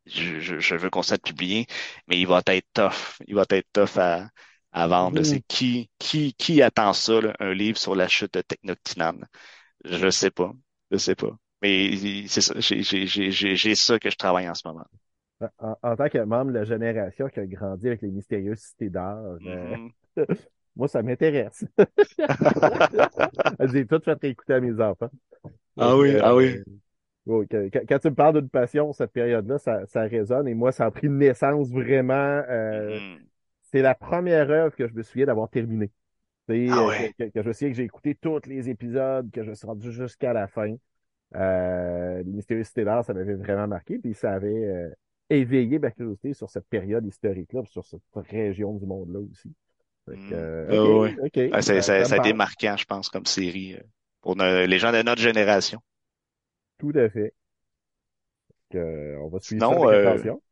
je, 0.07 0.40
je, 0.40 0.59
je 0.61 0.74
veux 0.76 0.90
qu'on 0.90 1.03
soit 1.03 1.22
publié, 1.22 1.66
mais 2.09 2.18
il 2.20 2.26
va 2.26 2.43
être 2.47 2.66
tough. 2.74 3.18
Il 3.26 3.34
va 3.34 3.45
être 3.51 3.68
tough 3.72 3.99
à, 3.99 4.28
à 4.72 4.86
vendre. 4.88 5.18
Mhm. 5.18 5.24
C'est 5.24 5.40
qui, 5.43 5.90
qui, 5.99 6.34
qui 6.34 6.62
attend 6.62 6.93
ça, 6.93 7.20
là, 7.20 7.34
un 7.40 7.55
livre 7.55 7.78
sur 7.78 7.95
la 7.95 8.09
chute 8.09 8.34
de 8.34 8.43
Tenochtitlan? 8.43 9.20
Je 9.84 10.11
sais 10.11 10.30
pas. 10.30 10.53
Je 10.93 10.97
sais 10.99 11.14
pas. 11.16 11.36
Mais 11.62 12.26
c'est 12.28 12.40
ça, 12.40 12.55
j'ai, 12.59 12.82
j'ai, 12.82 13.07
j'ai, 13.07 13.30
j'ai 13.32 13.57
j'ai 13.57 13.74
ça 13.74 13.99
que 13.99 14.11
je 14.11 14.16
travaille 14.16 14.49
en 14.49 14.55
ce 14.55 14.66
moment. 14.66 14.86
En, 15.59 15.76
en 15.82 15.97
tant 15.97 16.09
que 16.09 16.18
membre 16.18 16.53
de 16.53 16.59
la 16.59 16.64
génération 16.64 17.28
qui 17.28 17.40
a 17.40 17.47
grandi 17.47 17.88
avec 17.88 18.03
les 18.03 18.11
mystérieuses 18.12 18.61
cités 18.61 18.90
d'art, 18.90 19.18
euh, 19.18 19.38
Mhm. 19.40 19.93
moi, 20.76 20.86
ça 20.88 21.03
m'intéresse. 21.03 21.64
J'ai 23.72 23.86
tout 23.86 24.01
fait 24.05 24.22
écouter 24.24 24.55
à 24.55 24.61
mes 24.61 24.80
enfants. 24.80 25.11
Ah 25.78 25.97
Donc, 25.97 25.99
oui, 25.99 26.16
euh, 26.16 26.22
ah 26.22 26.34
oui. 26.34 26.59
quand 27.26 27.99
tu 27.99 28.09
me 28.11 28.14
parles 28.14 28.40
d'une 28.40 28.49
passion, 28.51 28.93
cette 28.93 29.12
période-là, 29.12 29.59
ça, 29.59 29.86
ça 29.86 30.03
résonne. 30.03 30.49
Et 30.49 30.55
moi, 30.55 30.72
ça 30.72 30.86
a 30.86 30.90
pris 30.90 31.09
naissance 31.09 31.70
vraiment. 31.70 32.14
euh, 32.49 33.01
Mhm. 33.01 33.28
c'est 33.62 33.82
la 33.82 33.95
première 33.95 34.51
œuvre 34.51 34.76
que 34.76 34.88
je 34.88 34.95
me 34.95 35.03
souviens 35.03 35.26
d'avoir 35.26 35.51
terminée. 35.51 35.93
Ah 36.49 36.53
euh, 36.53 36.88
ouais. 36.88 37.12
que, 37.18 37.24
que- 37.24 37.30
que 37.30 37.43
je 37.43 37.53
souviens 37.53 37.70
que 37.70 37.76
j'ai 37.76 37.84
écouté 37.84 38.14
tous 38.14 38.40
les 38.47 38.68
épisodes, 38.68 39.30
que 39.30 39.45
je 39.45 39.53
suis 39.53 39.66
rendu 39.66 39.93
jusqu'à 39.93 40.32
la 40.32 40.49
fin. 40.49 40.74
Euh, 41.34 42.18
les 42.18 42.32
Mystérieux 42.32 42.64
d'Art, 42.76 43.05
ça 43.05 43.14
m'avait 43.14 43.34
vraiment 43.34 43.66
marqué. 43.68 43.99
Puis 43.99 44.14
ça 44.14 44.32
avait 44.32 44.64
euh, 44.64 44.90
éveillé 45.30 45.78
ma 45.78 45.90
curiosité 45.90 46.34
sur 46.34 46.51
cette 46.51 46.66
période 46.66 47.07
historique-là, 47.07 47.62
sur 47.66 47.84
cette 47.84 48.03
région 48.28 48.74
du 48.74 48.86
monde-là 48.86 49.20
aussi. 49.20 49.53
Que, 50.07 50.12
euh, 50.32 51.09
Ah, 51.53 51.62
ça, 51.62 51.74
a 51.74 52.16
été 52.16 52.32
marquant, 52.32 52.76
je 52.76 52.84
pense, 52.84 53.09
comme 53.09 53.26
série 53.26 53.74
euh, 53.74 53.82
pour 54.20 54.34
les 54.36 54.78
gens 54.78 54.93
de 54.93 55.03
notre 55.03 55.22
génération. 55.22 55.80
Tout 56.78 56.93
à 56.97 57.09
fait. 57.09 57.32
Que, 58.70 58.78
euh, 58.78 59.20
on 59.20 59.28
va 59.28 59.38
suivre 59.40 59.61
ça 59.68 59.88
avec 59.88 60.07
attention. 60.07 60.43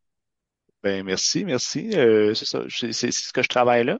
Ben 0.83 1.05
merci, 1.05 1.45
merci. 1.45 1.91
Euh, 1.95 2.35
c'est 2.35 2.47
ça, 2.47 2.63
c'est 2.71 2.93
c'est- 2.93 3.11
c'est 3.13 3.23
ce 3.29 3.33
que 3.33 3.43
je 3.43 3.49
travaille 3.49 3.85
là. 3.85 3.99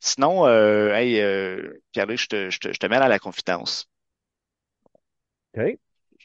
Sinon, 0.00 0.46
euh, 0.46 0.94
hey, 0.94 1.20
euh, 1.20 1.72
Pierre-Louis, 1.92 2.16
je 2.18 2.26
te, 2.28 2.50
je 2.50 2.58
te, 2.60 2.72
je 2.72 2.78
te 2.78 2.86
mets 2.86 2.96
à 2.96 3.08
la 3.08 3.18
confidence. 3.18 3.88
OK. 5.56 5.78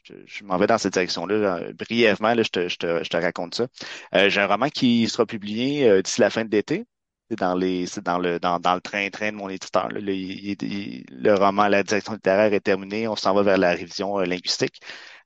Je, 0.04 0.14
je 0.26 0.44
m'en 0.44 0.56
vais 0.56 0.66
dans 0.66 0.78
cette 0.78 0.92
direction-là. 0.92 1.36
là. 1.38 1.72
Brièvement, 1.72 2.34
là, 2.34 2.42
je 2.42 2.50
te, 2.50 2.68
je 2.68 2.76
te, 2.76 3.02
je 3.04 3.08
te 3.10 3.16
raconte 3.16 3.54
ça. 3.56 3.66
Euh, 4.14 4.28
j'ai 4.30 4.40
un 4.40 4.46
roman 4.46 4.68
qui 4.68 5.08
sera 5.08 5.26
publié 5.26 5.88
euh, 5.88 6.02
d'ici 6.02 6.20
la 6.20 6.30
fin 6.30 6.44
de 6.44 6.50
l'été. 6.50 6.86
C'est 7.28 7.38
dans 7.38 7.56
les, 7.56 7.86
c'est 7.86 8.04
dans 8.04 8.18
le, 8.18 8.38
dans, 8.38 8.60
dans 8.60 8.74
le 8.76 8.80
train-train 8.80 9.32
de 9.32 9.36
mon 9.36 9.48
éditeur. 9.48 9.88
là. 9.90 9.98
Le, 10.00 10.12
il- 10.14 10.56
il- 10.62 11.04
le 11.10 11.34
roman, 11.34 11.66
la 11.68 11.82
direction 11.82 12.12
littéraire 12.12 12.52
est 12.52 12.60
terminée. 12.60 13.08
On 13.08 13.16
s'en 13.16 13.34
va 13.34 13.42
vers 13.42 13.58
la 13.58 13.70
révision 13.72 14.18
euh, 14.20 14.24
linguistique. 14.26 14.80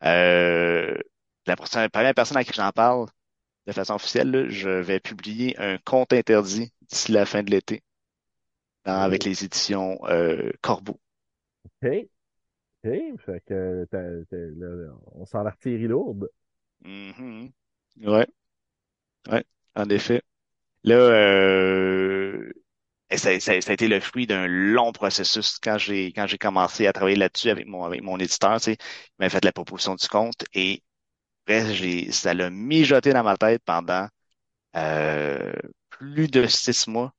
Euh, 0.05 0.97
la 1.47 1.57
la 1.75 1.89
première 1.91 2.15
personne 2.15 2.37
à 2.39 2.45
qui 2.45 2.53
j'en 2.55 2.71
parle 2.73 3.07
de 3.71 3.75
façon 3.75 3.95
officielle, 3.95 4.31
là, 4.31 4.49
je 4.49 4.69
vais 4.71 5.01
publier 5.01 5.57
un 5.59 5.79
conte 5.79 6.13
interdit 6.13 6.73
d'ici 6.91 7.13
la 7.13 7.27
fin 7.27 7.43
de 7.43 7.51
l'été 7.51 7.83
dans- 8.85 9.01
avec 9.01 9.25
les 9.25 9.43
éditions 9.45 9.99
euh, 10.05 10.53
Corbeau. 10.61 11.01
OK. 11.65 12.09
OK. 12.85 13.19
Fait 13.27 13.43
que 13.47 13.87
t'as- 13.91 14.25
t'as- 14.31 14.37
là, 14.37 14.93
on 15.15 15.27
sent 15.27 15.39
l'artillerie 15.45 15.89
lourde. 15.89 16.31
Mhm. 16.85 17.53
Ouais, 18.03 18.27
ouais, 19.31 19.45
en 19.75 19.89
effet. 19.91 20.23
Là, 20.85 20.97
euh, 20.97 22.53
et 23.11 23.19
ça, 23.19 23.39
ça- 23.41 23.61
ça 23.61 23.73
a 23.73 23.75
été 23.75 23.89
le 23.89 24.01
fruit 24.01 24.27
d'un 24.27 24.47
long 24.49 24.93
processus 24.93 25.59
quand 25.61 25.79
j'ai 25.79 26.13
quand 26.13 26.27
j'ai 26.29 26.39
commencé 26.39 26.87
à 26.87 26.93
travailler 26.95 27.17
là-dessus 27.17 27.51
avec 27.51 27.67
mon 27.67 27.85
avec 27.85 28.03
mon 28.03 28.19
éditeur, 28.19 28.59
tu 28.61 28.65
sais, 28.67 28.75
il 28.75 29.15
m'a 29.21 29.31
fait 29.31 29.45
la 29.45 29.53
proposition 29.53 29.95
du 29.97 30.09
compte 30.09 30.45
et 30.55 30.83
j'ai 31.49 32.13
ça 32.13 32.35
l'a 32.35 32.51
mijoté 32.51 33.13
dans 33.13 33.23
ma 33.25 33.37
tête 33.37 33.63
pendant 33.65 34.09
euh, 34.77 35.53
plus 35.91 36.29
de 36.31 36.47
six 36.47 36.87
mois 36.89 37.15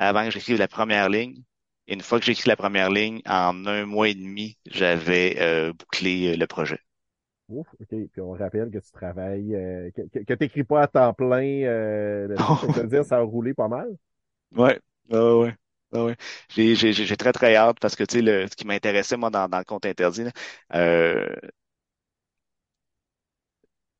avant 0.00 0.24
que 0.26 0.32
j'écrive 0.32 0.58
la 0.58 0.68
première 0.68 1.08
ligne. 1.10 1.42
Et 1.88 1.94
une 1.94 2.02
fois 2.02 2.20
que 2.20 2.26
j'ai 2.26 2.32
écrit 2.32 2.48
la 2.50 2.56
première 2.56 2.90
ligne, 2.90 3.22
en 3.26 3.66
un 3.66 3.86
mois 3.86 4.08
et 4.10 4.14
demi, 4.14 4.58
j'avais 4.66 5.38
euh, 5.40 5.72
bouclé 5.74 6.34
euh, 6.34 6.36
le 6.38 6.46
projet. 6.48 6.80
Ouf, 7.48 7.66
OK. 7.80 7.88
Puis 8.12 8.20
on 8.20 8.30
rappelle 8.32 8.70
que 8.70 8.78
tu 8.78 8.92
travailles, 8.92 9.54
euh, 9.56 9.90
que, 9.90 10.02
que, 10.02 10.18
que 10.20 10.34
t'écris 10.34 10.62
pas 10.64 10.82
à 10.82 10.86
temps 10.86 11.12
plein 11.12 11.42
euh, 11.64 12.38
veut 12.62 12.86
dire 12.86 13.04
ça 13.04 13.16
a 13.18 13.22
roulé 13.22 13.54
pas 13.54 13.68
mal. 13.68 13.96
Ouais, 14.52 14.80
ouais, 15.10 15.18
ouais. 15.18 15.56
ouais, 15.92 16.00
ouais. 16.02 16.16
J'ai, 16.48 16.74
j'ai, 16.74 16.92
j'ai 16.92 17.06
j'ai 17.06 17.16
très, 17.16 17.32
très 17.32 17.54
hâte 17.56 17.78
parce 17.80 17.96
que, 17.96 18.04
tu 18.04 18.16
sais, 18.16 18.22
le, 18.22 18.46
ce 18.48 18.56
qui 18.56 18.66
m'intéressait, 18.66 19.16
moi, 19.16 19.30
dans, 19.30 19.48
dans 19.48 19.58
le 19.58 19.64
compte 19.64 19.86
interdit, 19.86 20.24
là, 20.24 20.32
euh, 20.74 21.34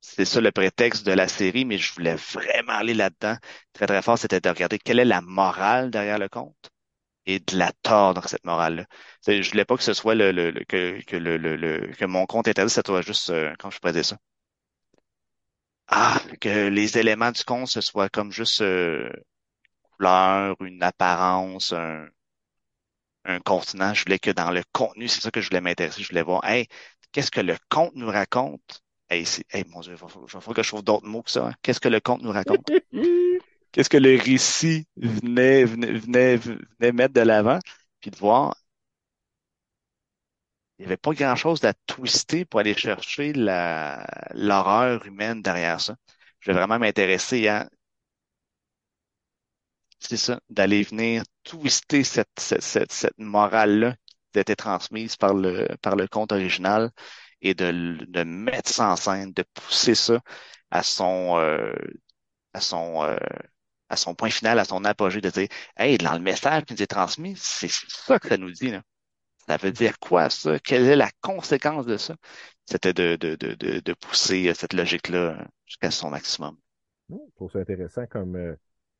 c'est 0.01 0.25
ça 0.25 0.41
le 0.41 0.51
prétexte 0.51 1.05
de 1.05 1.11
la 1.11 1.27
série, 1.27 1.65
mais 1.65 1.77
je 1.77 1.93
voulais 1.93 2.15
vraiment 2.15 2.73
aller 2.73 2.93
là-dedans. 2.93 3.37
Très, 3.73 3.87
très 3.87 4.01
fort, 4.01 4.17
c'était 4.17 4.41
de 4.41 4.49
regarder 4.49 4.79
quelle 4.79 4.99
est 4.99 5.05
la 5.05 5.21
morale 5.21 5.91
derrière 5.91 6.19
le 6.19 6.29
conte 6.29 6.55
et 7.27 7.39
de 7.39 7.57
la 7.57 7.71
tordre, 7.83 8.27
cette 8.29 8.45
morale-là. 8.45 8.85
Je 9.27 9.49
voulais 9.51 9.65
pas 9.65 9.77
que 9.77 9.83
ce 9.83 9.93
soit 9.93 10.15
le, 10.15 10.31
le, 10.31 10.51
le- 10.51 10.65
que, 10.65 11.01
que 11.05 11.15
le, 11.17 11.93
que 11.95 12.05
mon 12.05 12.25
compte 12.27 12.47
interdit, 12.49 12.71
ça 12.73 12.83
soit 12.85 13.01
juste, 13.03 13.29
euh, 13.31 13.53
comment 13.59 13.71
je 13.71 13.91
dire 13.91 14.05
ça? 14.05 14.17
Ah, 15.87 16.19
que 16.39 16.69
les 16.69 16.97
éléments 16.97 17.31
du 17.31 17.43
conte, 17.43 17.67
ce 17.67 17.81
soit 17.81 18.09
comme 18.09 18.31
juste, 18.31 18.61
euh, 18.61 19.11
couleur, 19.97 20.55
une 20.61 20.83
apparence, 20.83 21.73
un, 21.73 22.07
un 23.25 23.39
contenant. 23.39 23.93
Je 23.95 24.03
voulais 24.03 24.19
que 24.19 24.29
dans 24.31 24.51
le 24.51 24.61
contenu, 24.73 25.07
c'est 25.07 25.21
ça 25.21 25.31
que 25.31 25.41
je 25.41 25.47
voulais 25.49 25.61
m'intéresser. 25.61 26.03
Je 26.03 26.09
voulais 26.09 26.21
voir, 26.23 26.43
hey, 26.45 26.67
qu'est-ce 27.11 27.31
que 27.31 27.41
le 27.41 27.57
conte 27.69 27.95
nous 27.95 28.07
raconte? 28.07 28.81
Hey, 29.11 29.25
mon 29.67 29.81
Dieu, 29.81 29.91
il 29.91 29.97
va, 29.97 30.07
falloir 30.07 30.55
que 30.55 30.63
je 30.63 30.69
trouve 30.69 30.83
d'autres 30.83 31.05
mots 31.05 31.21
que 31.21 31.31
ça. 31.31 31.47
hein. 31.47 31.53
Qu'est-ce 31.61 31.81
que 31.81 31.89
le 31.89 31.99
conte 31.99 32.21
nous 32.21 32.31
raconte? 32.31 32.65
Qu'est-ce 33.73 33.89
que 33.89 33.97
le 33.97 34.17
récit 34.17 34.87
venait, 34.95 35.65
venait, 35.65 35.91
venait, 35.91 36.37
venait 36.37 36.91
mettre 36.93 37.13
de 37.13 37.21
l'avant? 37.21 37.59
Puis 37.99 38.09
de 38.09 38.15
voir, 38.15 38.55
il 40.77 40.83
n'y 40.83 40.85
avait 40.87 40.97
pas 40.97 41.11
grand-chose 41.13 41.63
à 41.65 41.73
twister 41.73 42.45
pour 42.45 42.61
aller 42.61 42.73
chercher 42.73 43.33
la, 43.33 44.05
l'horreur 44.33 45.05
humaine 45.05 45.41
derrière 45.41 45.81
ça. 45.81 45.95
Je 46.39 46.51
vais 46.51 46.57
vraiment 46.57 46.79
m'intéresser 46.79 47.47
à 47.49 47.69
c'est 49.99 50.17
ça, 50.17 50.39
d'aller 50.49 50.83
venir 50.83 51.23
twister 51.43 52.03
cette, 52.03 52.29
cette, 52.39 52.63
cette, 52.63 52.91
cette 52.91 53.17
morale-là 53.17 53.95
qui 54.31 54.39
a 54.39 54.41
été 54.41 54.55
transmise 54.55 55.15
par 55.17 55.33
le, 55.33 55.67
par 55.81 55.95
le 55.95 56.07
conte 56.07 56.31
original 56.31 56.91
et 57.41 57.53
de, 57.53 57.97
de 58.05 58.23
mettre 58.23 58.69
ça 58.69 58.91
en 58.91 58.95
scène, 58.95 59.33
de 59.33 59.43
pousser 59.53 59.95
ça 59.95 60.21
à 60.71 60.83
son, 60.83 61.37
euh, 61.37 61.73
à 62.53 62.61
son, 62.61 63.03
euh, 63.03 63.17
à 63.89 63.95
son 63.97 64.15
point 64.15 64.29
final, 64.29 64.59
à 64.59 64.65
son 64.65 64.85
apogée, 64.85 65.21
de 65.21 65.29
dire, 65.29 65.47
hey, 65.77 65.97
dans 65.97 66.13
le 66.13 66.19
message 66.19 66.65
qui 66.65 66.73
nous 66.73 66.81
est 66.83 66.87
transmis, 66.87 67.35
c'est 67.37 67.69
ça 67.69 68.19
que 68.19 68.29
ça 68.29 68.37
nous 68.37 68.51
dit, 68.51 68.71
là. 68.71 68.81
Ça 69.47 69.57
veut 69.57 69.71
dire 69.71 69.99
quoi, 69.99 70.29
ça? 70.29 70.59
Quelle 70.59 70.85
est 70.85 70.95
la 70.95 71.09
conséquence 71.19 71.85
de 71.85 71.97
ça? 71.97 72.15
C'était 72.65 72.93
de, 72.93 73.15
de, 73.15 73.35
de, 73.35 73.79
de, 73.79 73.93
pousser 73.93 74.53
cette 74.53 74.73
logique-là 74.73 75.45
jusqu'à 75.65 75.91
son 75.91 76.11
maximum. 76.11 76.55
Je 77.09 77.15
trouve 77.35 77.51
ça 77.51 77.59
intéressant 77.59 78.05
comme, 78.05 78.35
euh, 78.35 78.55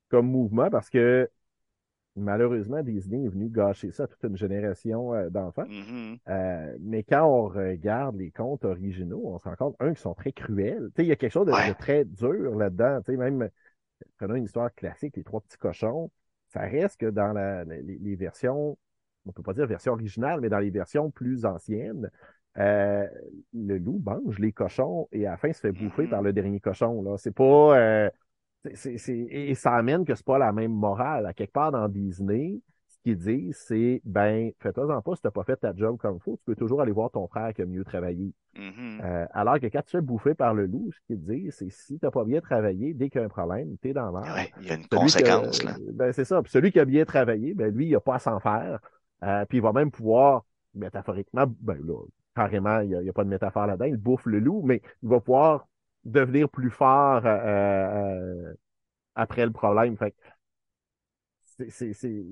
comme 0.09 0.27
mouvement 0.27 0.69
parce 0.69 0.89
que 0.89 1.29
malheureusement, 2.15 2.83
Disney 2.83 3.25
est 3.25 3.29
venu 3.29 3.49
gâcher 3.49 3.91
ça 3.91 4.03
à 4.03 4.07
toute 4.07 4.23
une 4.23 4.37
génération 4.37 5.13
euh, 5.13 5.29
d'enfants. 5.29 5.63
Mm-hmm. 5.65 6.17
Euh, 6.29 6.77
mais 6.81 7.03
quand 7.03 7.25
on 7.25 7.47
regarde 7.47 8.17
les 8.17 8.31
contes 8.31 8.65
originaux, 8.65 9.21
on 9.25 9.37
se 9.37 9.45
rend 9.45 9.55
compte, 9.55 9.75
un, 9.79 9.93
qui 9.93 10.01
sont 10.01 10.13
très 10.13 10.31
cruels. 10.31 10.89
Tu 10.89 10.97
sais, 10.97 11.03
il 11.03 11.07
y 11.07 11.11
a 11.11 11.15
quelque 11.15 11.31
chose 11.31 11.47
de, 11.47 11.51
Ouais. 11.51 11.69
de 11.69 11.73
très 11.77 12.05
dur 12.05 12.55
là-dedans. 12.55 13.01
Tu 13.05 13.11
sais, 13.11 13.17
même, 13.17 13.49
prenons 14.17 14.35
une 14.35 14.45
histoire 14.45 14.73
classique, 14.73 15.15
Les 15.15 15.23
Trois 15.23 15.41
Petits 15.41 15.57
Cochons, 15.57 16.11
ça 16.49 16.61
reste 16.61 16.99
que 16.99 17.09
dans 17.09 17.31
la, 17.33 17.63
les, 17.63 17.81
les 17.81 18.15
versions, 18.15 18.77
on 19.25 19.31
peut 19.31 19.43
pas 19.43 19.53
dire 19.53 19.65
version 19.67 19.93
originale, 19.93 20.41
mais 20.41 20.49
dans 20.49 20.59
les 20.59 20.69
versions 20.71 21.11
plus 21.11 21.45
anciennes, 21.45 22.09
euh, 22.57 23.07
le 23.53 23.77
loup 23.77 24.01
mange 24.03 24.37
les 24.37 24.51
cochons 24.51 25.07
et 25.13 25.25
à 25.25 25.31
la 25.31 25.37
fin 25.37 25.53
se 25.53 25.61
fait 25.61 25.71
bouffer 25.71 26.07
par 26.07 26.21
le 26.21 26.33
dernier 26.33 26.59
cochon. 26.59 27.01
Là. 27.01 27.17
C'est 27.17 27.33
pas... 27.33 27.77
euh, 27.77 28.09
et 28.65 29.55
ça 29.55 29.73
amène 29.75 30.05
que 30.05 30.15
c'est 30.15 30.25
pas 30.25 30.37
la 30.37 30.51
même 30.51 30.73
morale. 30.73 31.25
À 31.25 31.33
quelque 31.33 31.51
part 31.53 31.71
dans 31.71 31.87
Disney, 31.87 32.59
ce 32.87 32.97
qu'ils 33.03 33.17
disent, 33.17 33.57
c'est 33.67 34.01
ben, 34.05 34.51
fais-toi-en 34.59 35.01
pas 35.01 35.15
si 35.15 35.21
t'as 35.21 35.31
pas 35.31 35.43
fait 35.43 35.55
ta 35.55 35.75
job 35.75 35.97
comme 35.97 36.17
il 36.17 36.21
faut, 36.21 36.37
tu 36.37 36.43
peux 36.45 36.55
toujours 36.55 36.81
aller 36.81 36.91
voir 36.91 37.09
ton 37.09 37.27
frère 37.27 37.53
qui 37.53 37.61
a 37.61 37.65
mieux 37.65 37.83
travaillé. 37.83 38.31
Mhm. 38.55 39.01
Euh, 39.03 39.25
alors 39.31 39.59
que 39.59 39.65
quand 39.67 39.79
tu 39.79 39.85
te 39.85 39.91
fais 39.91 40.01
bouffer 40.01 40.35
par 40.35 40.53
le 40.53 40.65
loup, 40.67 40.91
ce 40.91 40.99
qu'ils 41.07 41.21
disent, 41.23 41.55
c'est 41.57 41.71
si 41.71 41.97
t'as 41.99 42.11
pas 42.11 42.25
bien 42.25 42.41
travaillé, 42.41 42.93
dès 42.93 43.09
qu'il 43.09 43.19
y 43.19 43.23
a 43.23 43.25
un 43.25 43.29
problème, 43.29 43.77
t'es 43.81 43.93
dans 43.93 44.11
l'art. 44.11 44.35
Ouais, 44.35 44.51
il 44.59 44.67
y 44.67 44.71
a 44.71 44.75
une 44.75 44.81
Celui 44.81 44.89
conséquence, 44.89 45.59
que- 45.59 45.65
là. 45.65 45.75
Ben, 45.93 46.11
c'est 46.11 46.25
ça. 46.25 46.41
Puis 46.43 46.51
celui 46.51 46.71
qui 46.71 46.79
a 46.79 46.85
bien 46.85 47.05
travaillé, 47.05 47.53
ben, 47.53 47.73
lui, 47.73 47.87
il 47.87 47.91
n'a 47.93 47.99
pas 47.99 48.15
à 48.15 48.19
s'en 48.19 48.39
faire. 48.39 48.79
Euh, 49.23 49.45
puis 49.45 49.59
il 49.59 49.61
va 49.61 49.71
même 49.71 49.89
pouvoir, 49.89 50.45
métaphoriquement, 50.75 51.45
ben 51.61 51.77
là, 51.83 52.03
carrément, 52.35 52.79
il 52.81 52.89
n'y 52.89 52.95
a, 52.95 53.01
il 53.01 53.05
y 53.05 53.09
a 53.09 53.13
pas 53.13 53.23
de 53.23 53.29
métaphore 53.29 53.67
là-dedans, 53.67 53.85
il 53.85 53.97
bouffe 53.97 54.25
le 54.25 54.39
loup, 54.39 54.61
mais 54.63 54.81
il 55.01 55.09
va 55.09 55.19
pouvoir 55.19 55.67
devenir 56.05 56.49
plus 56.49 56.71
fort 56.71 57.25
euh, 57.25 57.29
euh, 58.51 58.53
après 59.15 59.45
le 59.45 59.51
problème. 59.53 59.97
Fait 59.97 60.11
que, 60.11 60.17
c'est, 61.69 61.93
c'est, 61.93 62.25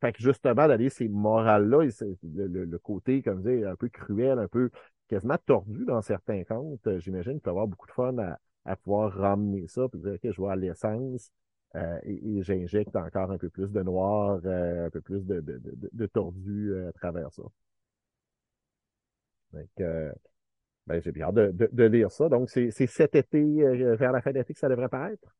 fait 0.00 0.14
justement, 0.18 0.68
d'aller 0.68 0.90
ces 0.90 1.08
morales-là, 1.08 1.84
le, 2.22 2.64
le- 2.64 2.78
côté, 2.78 3.22
comme 3.22 3.42
je 3.44 3.64
un 3.66 3.76
peu 3.76 3.88
cruel, 3.88 4.38
un 4.38 4.48
peu 4.48 4.70
quasiment 5.08 5.36
tordu 5.46 5.84
dans 5.84 6.02
certains 6.02 6.44
comptes, 6.44 6.86
euh, 6.86 6.98
j'imagine 7.00 7.32
qu'il 7.34 7.40
peut 7.42 7.50
avoir 7.50 7.66
beaucoup 7.68 7.86
de 7.86 7.92
fun 7.92 8.16
à, 8.18 8.38
à 8.64 8.76
pouvoir 8.76 9.12
ramener 9.12 9.66
ça, 9.68 9.88
puis 9.88 10.00
dire, 10.00 10.12
OK, 10.14 10.20
je 10.30 10.36
vois 10.36 10.56
l'essence, 10.56 11.30
euh, 11.76 11.98
et, 12.04 12.38
et 12.38 12.42
j'injecte 12.42 12.96
encore 12.96 13.30
un 13.30 13.38
peu 13.38 13.48
plus 13.50 13.70
de 13.70 13.82
noir, 13.82 14.40
euh, 14.44 14.86
un 14.86 14.90
peu 14.90 15.00
plus 15.00 15.24
de, 15.24 15.40
de, 15.40 15.60
de, 15.92 16.06
tordu 16.06 16.72
euh, 16.72 16.88
à 16.88 16.92
travers 16.92 17.32
ça. 17.32 17.42
Donc, 19.52 19.68
euh, 19.80 20.12
ben, 20.86 21.00
j'ai 21.02 21.12
bien 21.12 21.26
hâte 21.26 21.34
de, 21.34 21.50
de, 21.52 21.68
de 21.72 21.84
lire 21.84 22.10
ça. 22.10 22.28
Donc, 22.28 22.50
c'est 22.50 22.70
cet 22.70 23.14
été, 23.14 23.38
euh, 23.38 23.96
vers 23.96 24.12
la 24.12 24.20
fin 24.22 24.32
d'été 24.32 24.54
que 24.54 24.60
ça 24.60 24.68
devrait 24.68 24.88
paraître? 24.88 25.34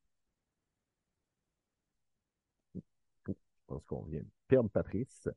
Je 3.26 3.32
pense 3.66 3.84
qu'on 3.86 4.02
vient 4.02 4.20
de 4.20 4.26
perdre 4.48 4.70
Patrice. 4.70 5.28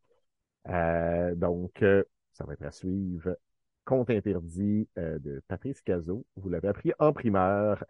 Euh, 0.68 1.36
donc, 1.36 1.82
euh, 1.82 2.04
ça 2.34 2.46
va 2.46 2.54
être 2.54 2.66
à 2.66 2.72
suivre. 2.72 3.38
Compte 3.86 4.10
interdit 4.12 4.88
euh, 4.98 5.20
de 5.20 5.42
Patrice 5.48 5.82
Cazot. 5.82 6.26
Vous 6.36 6.50
l'avez 6.50 6.68
appris 6.68 6.92
en 7.00 7.14
primeur 7.14 7.84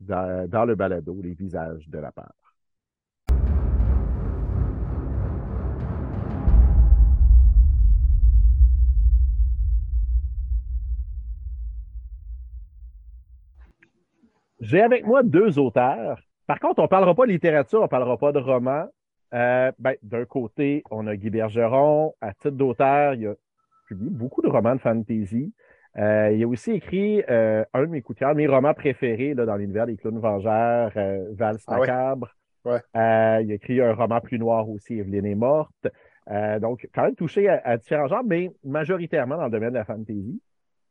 dans, 0.00 0.48
dans 0.48 0.64
le 0.64 0.74
balado 0.74 1.20
Les 1.22 1.34
visages 1.34 1.88
de 1.88 1.98
la 1.98 2.12
peur. 2.12 2.47
J'ai 14.68 14.82
avec 14.82 15.06
moi 15.06 15.22
deux 15.22 15.58
auteurs. 15.58 16.20
Par 16.46 16.60
contre, 16.60 16.82
on 16.82 16.88
parlera 16.88 17.14
pas 17.14 17.24
de 17.24 17.32
littérature, 17.32 17.80
on 17.80 17.88
parlera 17.88 18.18
pas 18.18 18.32
de 18.32 18.38
romans. 18.38 18.84
Euh, 19.32 19.72
ben, 19.78 19.94
d'un 20.02 20.26
côté, 20.26 20.82
on 20.90 21.06
a 21.06 21.16
Guy 21.16 21.30
Bergeron. 21.30 22.12
À 22.20 22.34
titre 22.34 22.50
d'auteur, 22.50 23.14
il 23.14 23.28
a 23.28 23.34
publié 23.86 24.10
beaucoup 24.10 24.42
de 24.42 24.48
romans 24.48 24.74
de 24.74 24.80
fantasy. 24.80 25.54
Euh, 25.96 26.32
il 26.34 26.44
a 26.44 26.46
aussi 26.46 26.72
écrit 26.72 27.22
euh, 27.30 27.64
un 27.72 27.80
de 27.80 27.86
mes 27.86 28.02
coups 28.02 28.18
de 28.18 28.20
cœur, 28.20 28.34
mes 28.34 28.46
romans 28.46 28.74
préférés 28.74 29.32
là, 29.32 29.46
dans 29.46 29.56
l'univers 29.56 29.86
des 29.86 29.96
clowns 29.96 30.18
vengeurs, 30.18 30.92
euh, 30.96 31.24
Valse 31.32 31.64
Ah 31.66 31.80
ouais? 31.80 31.80
macabre. 31.80 32.34
Ouais. 32.66 32.82
Euh, 32.94 33.40
il 33.42 33.50
a 33.50 33.54
écrit 33.54 33.80
un 33.80 33.94
roman 33.94 34.20
plus 34.20 34.38
noir 34.38 34.68
aussi, 34.68 34.98
Evelyne 34.98 35.24
est 35.24 35.34
morte. 35.34 35.86
Euh, 36.30 36.58
donc, 36.58 36.86
quand 36.94 37.04
même 37.04 37.14
touché 37.14 37.48
à, 37.48 37.62
à 37.64 37.78
différents 37.78 38.06
genres, 38.06 38.22
mais 38.22 38.50
majoritairement 38.64 39.38
dans 39.38 39.46
le 39.46 39.50
domaine 39.50 39.70
de 39.70 39.76
la 39.76 39.86
fantasy. 39.86 40.42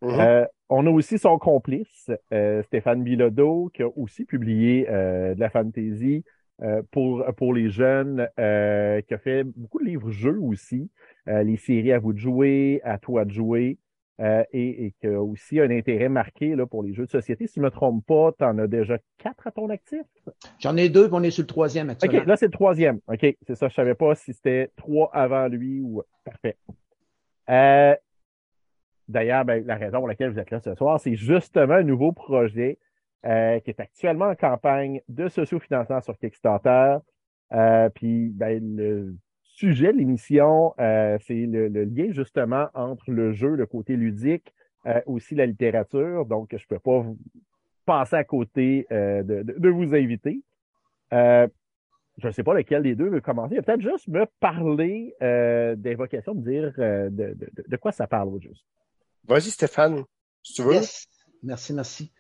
Mhm. 0.02 0.20
Euh, 0.20 0.46
on 0.70 0.86
a 0.86 0.90
aussi 0.90 1.18
son 1.18 1.38
complice, 1.38 2.12
euh, 2.34 2.62
Stéphane 2.64 3.04
Bilodeau, 3.04 3.72
qui 3.74 3.84
a 3.84 3.90
aussi 3.98 4.26
publié 4.26 4.88
euh, 4.90 5.34
de 5.34 5.40
la 5.40 5.50
fantasy 5.50 6.24
euh, 6.62 6.82
pour, 6.92 7.24
pour 7.36 7.54
les 7.54 7.70
jeunes, 7.70 8.28
euh, 8.40 9.02
qui 9.02 9.14
a 9.14 9.18
fait 9.18 9.44
beaucoup 9.44 9.80
de 9.80 9.86
livres-jeux 9.86 10.40
aussi, 10.40 10.90
euh, 11.28 11.44
les 11.44 11.58
séries 11.58 11.94
À 11.94 12.00
vous 12.00 12.14
de 12.14 12.20
jouer, 12.20 12.82
À 12.84 12.98
toi 12.98 13.26
de 13.26 13.32
jouer, 13.32 13.78
euh, 14.20 14.44
et, 14.52 14.86
et 14.86 14.94
qui 15.00 15.08
a 15.08 15.22
aussi 15.22 15.60
un 15.60 15.70
intérêt 15.70 16.10
marqué 16.10 16.56
là, 16.56 16.66
pour 16.66 16.84
les 16.84 16.94
jeux 16.94 17.06
de 17.06 17.12
société. 17.12 17.46
Si 17.48 17.56
je 17.56 17.60
ne 17.60 17.66
me 17.66 17.72
trompe 17.72 18.04
pas, 18.06 18.32
tu 18.38 18.44
en 18.44 18.58
as 18.58 18.68
déjà 18.68 18.98
quatre 19.20 19.46
à 19.46 19.52
ton 19.52 19.70
actif? 19.70 20.02
J'en 20.60 20.76
ai 20.76 20.90
deux, 20.90 21.08
puis 21.08 21.16
on 21.16 21.24
est 21.24 21.32
sur 21.32 21.44
le 21.44 21.48
troisième 21.48 21.92
actuellement. 21.92 22.20
OK, 22.20 22.28
là, 22.28 22.36
c'est 22.36 22.48
le 22.48 22.52
troisième. 22.52 23.00
OK, 23.08 23.38
c'est 23.46 23.56
ça. 23.56 23.68
Je 23.68 23.74
savais 23.76 23.96
pas 23.96 24.16
si 24.16 24.34
c'était 24.34 24.72
trois 24.76 25.10
avant 25.14 25.48
lui 25.48 25.80
ou. 25.82 26.02
Parfait. 26.26 26.58
Euh, 27.50 27.96
D'ailleurs, 29.08 29.46
ben, 29.46 29.66
la 29.66 29.76
raison 29.76 30.00
pour 30.00 30.08
laquelle 30.08 30.32
vous 30.32 30.40
êtes 30.40 30.52
là 30.52 30.60
ce 30.60 30.76
soir, 30.76 31.00
c'est 31.00 31.16
justement 31.16 31.76
un 31.76 31.84
nouveau 31.84 32.12
projet 32.12 32.78
euh, 33.26 33.60
qui 33.62 33.70
est 33.70 33.80
actuellement 33.80 34.26
en 34.26 34.36
campagne 34.36 35.02
de 35.08 35.28
sociofinancement 35.28 36.02
sur 36.02 36.18
Kickstarter. 36.18 36.98
Euh, 37.54 37.90
puis, 37.90 38.30
ben, 38.30 38.76
le 38.76 39.16
sujet 39.44 39.94
de 39.94 39.98
l'émission, 39.98 40.74
euh, 40.80 41.18
c'est 41.22 41.46
le, 41.46 41.68
lien 41.68 42.12
justement 42.12 42.68
entre 42.74 43.10
le 43.12 43.32
jeu, 43.32 43.56
le 43.56 43.66
côté 43.66 43.96
ludique, 43.96 44.54
euh, 44.86 45.02
aussi 45.06 45.36
la 45.36 45.46
littérature. 45.46 46.26
Donc, 46.26 46.50
je 46.52 46.58
ne 46.58 46.68
peux 46.68 46.80
pas 46.80 47.00
vous 47.00 47.18
passer 47.86 48.18
à 48.18 48.24
côté 48.26 48.86
euh, 48.92 49.24
de, 49.24 49.42
de- 49.44 49.70
vous 49.70 49.96
inviter. 49.96 50.42
Euh, 51.14 51.48
je 52.18 52.28
ne 52.28 52.32
sais 52.34 52.44
pas 52.44 52.54
lequel 52.54 52.84
des 52.84 52.96
deux 52.96 53.10
veut 53.10 53.22
commencer. 53.22 53.56
Peut-être 53.62 53.82
juste 53.82 54.08
me 54.10 54.26
parler 54.40 55.14
d'invocation, 55.78 56.36
me 56.36 56.42
dire 56.42 56.74
de, 56.78 57.10
de- 57.34 57.66
de 57.68 57.78
quoi 57.78 57.92
ça 57.92 58.08
parle 58.08 58.30
au 58.30 58.40
juste. 58.40 58.66
Vas-y, 59.28 59.52
Stéphane, 59.52 60.04
si 60.42 60.54
tu 60.54 60.64
veux. 60.64 60.74
Yes. 60.74 61.08
Merci, 61.44 61.74
merci. 61.74 62.12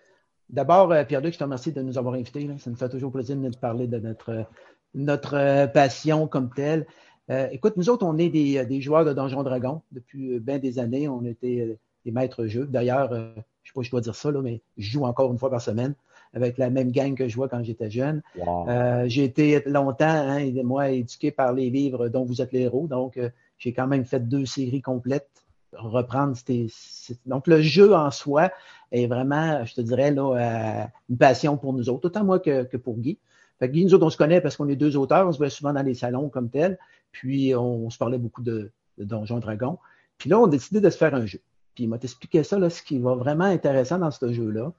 D'abord, 0.50 0.92
euh, 0.92 1.04
Pierre-Luc, 1.04 1.34
je 1.34 1.40
te 1.40 1.44
remercie 1.44 1.72
de 1.72 1.82
nous 1.82 1.98
avoir 1.98 2.16
invités. 2.16 2.48
Ça 2.60 2.70
nous 2.70 2.76
fait 2.76 2.90
toujours 2.90 3.12
plaisir 3.12 3.36
de 3.36 3.42
nous 3.42 3.52
parler 3.52 3.88
de 3.88 3.98
notre, 3.98 4.46
notre 4.94 5.36
euh, 5.36 5.68
passion 5.68 6.28
comme 6.28 6.50
telle. 6.54 6.86
Euh, 7.30 7.48
écoute, 7.52 7.76
nous 7.78 7.90
autres, 7.90 8.06
on 8.06 8.18
est 8.18 8.30
des, 8.30 8.66
des 8.66 8.82
joueurs 8.82 9.06
de 9.06 9.14
Donjons 9.14 9.44
Dragons 9.44 9.82
depuis 9.92 10.40
bien 10.40 10.60
des 10.60 10.80
années. 10.80 11.08
On 11.08 11.26
était 11.26 11.78
des 12.06 12.12
maîtres 12.12 12.46
jeux. 12.48 12.66
D'ailleurs, 12.66 13.12
euh, 13.12 13.32
je 13.64 13.72
ne 13.72 13.74
sais 13.74 13.74
pas 13.76 13.82
si 13.82 13.86
je 13.88 13.92
dois 13.92 14.02
dire 14.02 14.16
ça, 14.16 14.32
là, 14.32 14.42
mais 14.42 14.62
je 14.78 14.92
joue 14.92 15.04
encore 15.04 15.32
une 15.32 15.38
fois 15.38 15.50
par 15.50 15.62
semaine 15.62 15.94
avec 16.34 16.58
la 16.58 16.70
même 16.70 16.92
gang 16.92 17.16
que 17.16 17.28
je 17.28 17.34
jouais 17.34 17.48
quand 17.50 17.64
j'étais 17.64 17.90
jeune. 17.90 18.22
Wow. 18.38 18.70
Euh, 18.70 19.06
j'ai 19.08 19.24
été 19.24 19.62
longtemps, 19.66 20.06
hein, 20.08 20.52
moi, 20.64 20.90
éduqué 20.90 21.32
par 21.32 21.54
les 21.54 21.70
livres 21.70 22.10
dont 22.10 22.26
vous 22.26 22.42
êtes 22.42 22.52
les 22.52 22.62
héros. 22.62 22.88
Donc, 22.88 23.20
j'ai 23.58 23.74
quand 23.74 23.88
même 23.88 24.06
fait 24.06 24.20
deux 24.20 24.46
séries 24.46 24.82
complètes. 24.82 25.30
Reprendre, 25.74 26.36
c'est- 26.38 27.20
Donc, 27.26 27.48
le 27.48 27.62
jeu 27.62 27.94
en 27.94 28.10
soi 28.12 28.52
est 28.92 29.08
vraiment, 29.08 29.64
je 29.66 29.76
te 29.76 29.82
dirais, 29.82 30.12
là, 30.12 30.34
euh, 30.34 30.86
une 31.10 31.18
passion 31.18 31.58
pour 31.58 31.74
nous 31.74 31.90
autres, 31.90 32.08
autant 32.08 32.24
moi 32.24 32.40
que, 32.40 32.64
que 32.64 32.78
pour 32.78 32.98
Guy. 32.98 33.18
Fait 33.60 33.68
que 33.68 33.74
Guy, 33.74 33.86
nous 33.86 33.94
autres, 33.94 34.06
on 34.06 34.10
se 34.10 34.18
connaît 34.18 34.40
parce 34.40 34.56
qu'on 34.56 34.70
est 34.70 34.76
deux 34.76 34.96
auteurs, 34.96 35.28
on 35.28 35.32
se 35.32 35.38
voit 35.38 35.50
souvent 35.50 35.74
dans 35.74 35.82
les 35.82 35.94
salons 35.94 36.30
comme 36.30 36.50
tel. 36.50 36.78
Puis, 37.12 37.54
on, 37.56 37.90
se 37.90 37.98
parlait 37.98 38.18
beaucoup 38.18 38.44
de, 38.44 38.72
de 38.98 39.04
Donjons 39.04 39.40
Dragons. 39.40 39.78
Puis 40.18 40.30
là, 40.30 40.40
on 40.40 40.46
a 40.46 40.50
décidé 40.50 40.80
de 40.80 40.90
se 40.90 40.98
faire 40.98 41.14
un 41.14 41.26
jeu. 41.26 41.42
Puis, 41.76 41.84
il 41.84 41.88
m'a 41.90 41.98
expliqué 42.02 42.44
ça, 42.44 42.58
là, 42.58 42.70
ce 42.70 42.82
qui 42.82 43.00
va 43.00 43.16
vraiment 43.16 43.46
intéressant 43.46 44.00
dans 44.00 44.12
ce 44.12 44.32
jeu-là, 44.32 44.72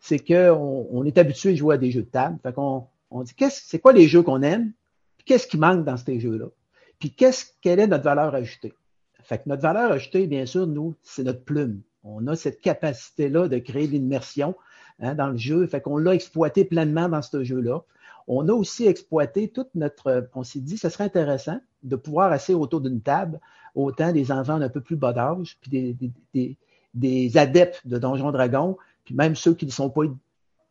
c'est 0.00 0.18
qu'on 0.18 0.86
on 0.90 1.04
est 1.04 1.18
habitué 1.18 1.52
à 1.52 1.54
jouer 1.54 1.74
à 1.76 1.78
des 1.78 1.90
jeux 1.90 2.02
de 2.02 2.08
table. 2.08 2.38
Fait 2.42 2.52
qu'on 2.52 2.86
on 3.10 3.22
dit, 3.22 3.34
qu'est-ce, 3.34 3.62
c'est 3.64 3.78
quoi 3.78 3.92
les 3.92 4.06
jeux 4.06 4.22
qu'on 4.22 4.42
aime? 4.42 4.72
Puis 5.16 5.24
qu'est-ce 5.24 5.46
qui 5.46 5.58
manque 5.58 5.84
dans 5.84 5.96
ces 5.96 6.20
jeux-là? 6.20 6.46
Puis 6.98 7.10
qu'est-ce, 7.10 7.46
quelle 7.60 7.80
est 7.80 7.86
notre 7.86 8.04
valeur 8.04 8.34
ajoutée? 8.34 8.74
Fait 9.26 9.38
que 9.38 9.48
notre 9.48 9.62
valeur 9.62 9.90
ajoutée, 9.90 10.26
bien 10.26 10.46
sûr, 10.46 10.66
nous, 10.66 10.94
c'est 11.02 11.24
notre 11.24 11.44
plume. 11.44 11.80
On 12.04 12.26
a 12.28 12.36
cette 12.36 12.60
capacité-là 12.60 13.48
de 13.48 13.58
créer 13.58 13.88
l'immersion 13.88 14.54
hein, 15.00 15.14
dans 15.14 15.28
le 15.28 15.36
jeu. 15.36 15.66
Fait 15.66 15.80
qu'on 15.80 15.96
l'a 15.96 16.14
exploité 16.14 16.64
pleinement 16.64 17.08
dans 17.08 17.22
ce 17.22 17.42
jeu-là. 17.42 17.82
on 18.28 18.48
a 18.48 18.52
aussi 18.52 18.86
exploité 18.86 19.48
toute 19.48 19.74
notre. 19.74 20.28
On 20.34 20.44
s'est 20.44 20.60
dit, 20.60 20.78
ce 20.78 20.88
serait 20.88 21.04
intéressant 21.04 21.58
de 21.82 21.96
pouvoir 21.96 22.30
asseoir 22.30 22.60
autour 22.60 22.80
d'une 22.80 23.00
table 23.00 23.40
autant 23.74 24.12
des 24.12 24.30
enfants 24.32 24.58
d'un 24.58 24.68
peu 24.68 24.80
plus 24.80 24.96
bas 24.96 25.12
d'âge, 25.12 25.58
puis 25.60 25.70
des, 25.70 25.96
des, 26.32 26.56
des, 26.94 27.36
adeptes 27.36 27.86
de 27.86 27.98
Donjons 27.98 28.32
Dragons, 28.32 28.76
puis 29.04 29.14
même 29.14 29.36
ceux 29.36 29.54
qui 29.54 29.66
ne 29.66 29.70
sont 29.70 29.90
pas, 29.90 30.02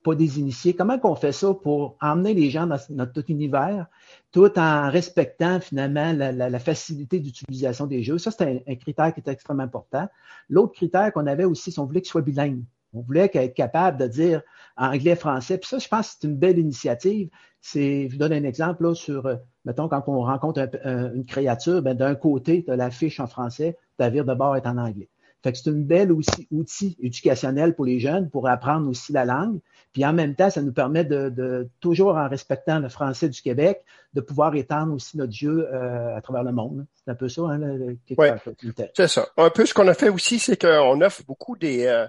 pas 0.06 0.16
des 0.16 0.40
initiés. 0.40 0.76
Comment 0.76 1.00
qu'on 1.00 1.16
fait 1.16 1.32
ça 1.32 1.54
pour 1.54 1.98
emmener 2.00 2.36
les 2.36 2.52
gens 2.52 2.68
dans 2.68 2.78
notre 2.92 3.24
univers, 3.28 3.88
tout 4.32 4.58
en 4.60 4.92
respectant 4.92 5.60
finalement 5.60 6.14
la, 6.14 6.60
facilité 6.60 7.20
d'utilisation 7.20 7.88
des 7.88 8.04
jeux? 8.04 8.20
Ça, 8.20 8.30
c'est 8.30 8.64
un, 8.68 8.76
critère 8.76 9.14
qui 9.14 9.20
est 9.20 9.30
extrêmement 9.30 9.64
important. 9.64 10.08
L'autre 10.48 10.74
critère 10.74 11.12
qu'on 11.12 11.26
avait 11.26 11.44
aussi, 11.44 11.72
c'est 11.72 11.82
qu'on 11.82 11.88
voulait 11.88 12.02
qu'ils 12.02 12.12
soient 12.12 12.22
bilingues. 12.22 12.64
On 12.94 13.02
voulait 13.02 13.30
être 13.34 13.56
capable 13.56 13.98
de 14.00 14.08
dire 14.08 14.42
anglais-français. 14.78 15.58
Puis 15.58 15.68
ça, 15.68 15.80
je 15.80 15.88
pense 15.88 16.10
que 16.10 16.18
c'est 16.22 16.28
une 16.28 16.38
belle 16.38 16.60
initiative. 16.60 17.30
C'est, 17.60 18.08
je 18.08 18.14
vous 18.14 18.20
donne 18.20 18.32
un 18.32 18.44
exemple 18.44 18.84
là, 18.84 18.94
sur, 18.94 19.26
euh, 19.26 19.36
mettons, 19.66 19.90
quand 19.90 20.04
on 20.08 20.22
rencontre 20.22 20.70
une 20.86 21.26
créature, 21.26 21.82
ben, 21.82 21.96
d'un 21.96 22.14
côté, 22.14 22.64
tu 22.64 22.72
as 22.72 22.76
la 22.76 22.92
fiche 22.92 23.20
en 23.20 23.28
français, 23.28 23.76
ta 23.98 24.10
vire 24.10 24.24
de 24.24 24.36
bord 24.36 24.56
est 24.56 24.68
en 24.68 24.78
anglais. 24.78 25.10
Fait 25.46 25.52
que 25.52 25.60
c'est 25.60 25.70
une 25.70 25.84
belle 25.84 26.12
aussi, 26.12 26.48
outil 26.50 26.98
éducationnel 27.00 27.76
pour 27.76 27.86
les 27.86 28.00
jeunes 28.00 28.32
pour 28.32 28.48
apprendre 28.48 28.90
aussi 28.90 29.14
la 29.14 29.26
langue. 29.26 29.60
Puis 29.94 30.04
en 30.04 30.12
même 30.12 30.34
temps, 30.34 30.50
ça 30.50 30.64
nous 30.64 30.72
permet 30.72 31.04
de, 31.04 31.70
toujours 31.82 32.16
en 32.16 32.28
respectant 32.28 32.80
le 32.80 32.90
français 32.90 33.30
du 33.30 33.40
Québec, 33.44 33.84
de 34.16 34.22
pouvoir 34.22 34.56
étendre 34.56 34.92
aussi 34.96 35.18
notre 35.20 35.34
jeu 35.34 35.70
euh, 35.72 36.18
à 36.18 36.22
travers 36.22 36.44
le 36.44 36.52
monde. 36.52 36.88
C'est 36.96 37.12
un 37.12 37.14
peu 37.14 37.30
ça, 37.30 37.44
hein, 37.44 37.60
le, 37.60 37.96
c'est 38.96 39.08
ça. 39.08 39.28
Un 39.38 39.52
peu 39.52 39.68
ce 39.68 39.76
qu'on 39.76 39.88
a 39.88 39.94
fait 39.94 40.10
aussi, 40.10 40.40
c'est 40.40 40.60
qu'on 40.60 41.00
offre 41.02 41.22
beaucoup 41.28 41.56
des, 41.56 41.86
euh, 41.86 42.08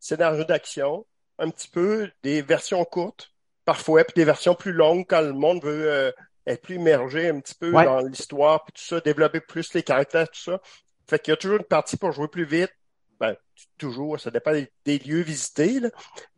scénarios 0.00 0.44
d'action, 0.44 1.04
un 1.38 1.50
petit 1.50 1.68
peu 1.68 2.08
des 2.22 2.40
versions 2.40 2.82
courtes, 2.86 3.34
parfois, 3.66 4.02
puis 4.04 4.14
des 4.16 4.24
versions 4.24 4.54
plus 4.54 4.72
longues 4.72 5.04
quand 5.06 5.20
le 5.20 5.34
monde 5.34 5.62
veut 5.62 5.92
euh, 5.92 6.10
être 6.46 6.62
plus 6.62 6.76
immergé 6.76 7.28
un 7.28 7.40
petit 7.40 7.54
peu 7.54 7.70
dans 7.70 8.00
l'histoire, 8.00 8.64
puis 8.64 8.72
tout 8.72 8.82
ça, 8.82 8.98
développer 9.00 9.40
plus 9.40 9.74
les 9.74 9.82
caractères, 9.82 10.30
tout 10.30 10.40
ça. 10.40 10.62
Fait 11.08 11.18
qu'il 11.18 11.32
y 11.32 11.34
a 11.34 11.36
toujours 11.36 11.58
une 11.58 11.64
partie 11.64 11.96
pour 11.96 12.12
jouer 12.12 12.28
plus 12.28 12.44
vite. 12.44 12.72
Ben, 13.18 13.34
toujours, 13.78 14.20
ça 14.20 14.30
dépend 14.30 14.52
des, 14.52 14.98
lieux 14.98 15.22
visités, 15.22 15.80
là. 15.80 15.88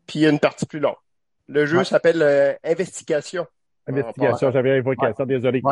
puis 0.06 0.20
il 0.20 0.22
y 0.22 0.26
a 0.26 0.30
une 0.30 0.38
partie 0.38 0.64
plus 0.64 0.78
longue. 0.78 0.94
Le 1.48 1.66
jeu 1.66 1.84
s'appelle 1.84 2.22
euh, 2.22 2.54
Investigation. 2.64 3.46
Investigation, 3.86 4.50
j'avais 4.52 4.78
évoqué 4.78 5.12
ça, 5.16 5.26
désolé. 5.26 5.62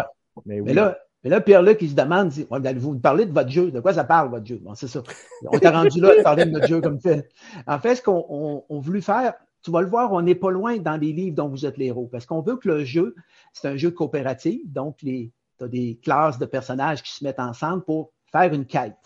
Mais, 0.45 0.61
oui. 0.61 0.73
là, 0.75 0.99
mais 1.25 1.31
là, 1.31 1.41
Pierre-Luc, 1.41 1.79
il 1.81 1.91
se 1.91 1.95
demande, 1.95 2.31
vous 2.31 2.99
parlez 2.99 3.27
de 3.27 3.33
votre 3.33 3.51
jeu, 3.51 3.71
de 3.71 3.81
quoi 3.81 3.95
ça 3.95 4.05
parle, 4.05 4.31
votre 4.31 4.47
jeu? 4.47 4.59
Bon, 4.61 4.75
c'est 4.75 4.89
ça. 4.89 5.03
On 5.47 5.59
t'a 5.59 5.71
rendu 5.71 6.01
là 6.01 6.17
de 6.17 6.23
parler 6.23 6.45
de 6.45 6.51
notre 6.51 6.69
jeu 6.69 6.81
comme 6.81 7.01
fait. 7.01 7.29
En 7.67 7.79
fait, 7.79 7.97
ce 7.97 8.03
qu'on 8.03 8.65
a 8.69 8.81
voulu 8.81 9.01
faire, 9.01 9.35
tu 9.63 9.71
vas 9.71 9.81
le 9.81 9.89
voir, 9.89 10.13
on 10.13 10.23
n'est 10.23 10.35
pas 10.35 10.51
loin 10.51 10.77
dans 10.77 10.97
les 10.97 11.13
livres 11.13 11.35
dont 11.35 11.49
vous 11.49 11.67
êtes 11.67 11.77
les 11.77 11.87
héros, 11.87 12.09
parce 12.11 12.27
qu'on 12.27 12.41
veut 12.41 12.57
que 12.57 12.69
le 12.69 12.85
jeu, 12.85 13.15
c'est 13.53 13.69
un 13.69 13.77
jeu 13.77 13.91
coopératif, 13.91 14.61
donc 14.67 14.99
tu 14.99 15.33
as 15.61 15.69
des 15.69 15.99
classes 16.03 16.39
de 16.39 16.47
personnages 16.47 17.03
qui 17.03 17.13
se 17.13 17.25
mettent 17.25 17.41
ensemble 17.41 17.85
pour 17.85 18.13
faire 18.33 18.53
une 18.53 18.67
quête. 18.67 18.97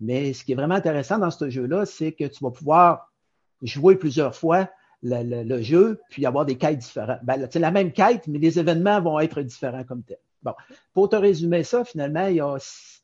Mais 0.00 0.32
ce 0.32 0.44
qui 0.44 0.52
est 0.52 0.54
vraiment 0.54 0.74
intéressant 0.74 1.18
dans 1.18 1.30
ce 1.30 1.48
jeu-là, 1.48 1.86
c'est 1.86 2.12
que 2.12 2.24
tu 2.24 2.42
vas 2.42 2.50
pouvoir 2.50 3.12
jouer 3.62 3.96
plusieurs 3.96 4.34
fois 4.34 4.68
le, 5.02 5.62
jeu, 5.62 6.00
puis 6.10 6.24
avoir 6.24 6.46
des 6.46 6.56
quêtes 6.56 6.78
différentes. 6.78 7.20
Ben, 7.22 7.46
c'est 7.50 7.58
la 7.58 7.70
même 7.70 7.92
quête, 7.92 8.26
mais 8.26 8.38
les 8.38 8.58
événements 8.58 9.00
vont 9.00 9.20
être 9.20 9.42
différents 9.42 9.84
comme 9.84 10.02
tel. 10.02 10.18
Bon, 10.42 10.54
pour 10.92 11.08
te 11.08 11.16
résumer 11.16 11.62
ça, 11.62 11.84
finalement, 11.84 12.26
il 12.26 12.36
y 12.36 12.40
a, 12.40 12.56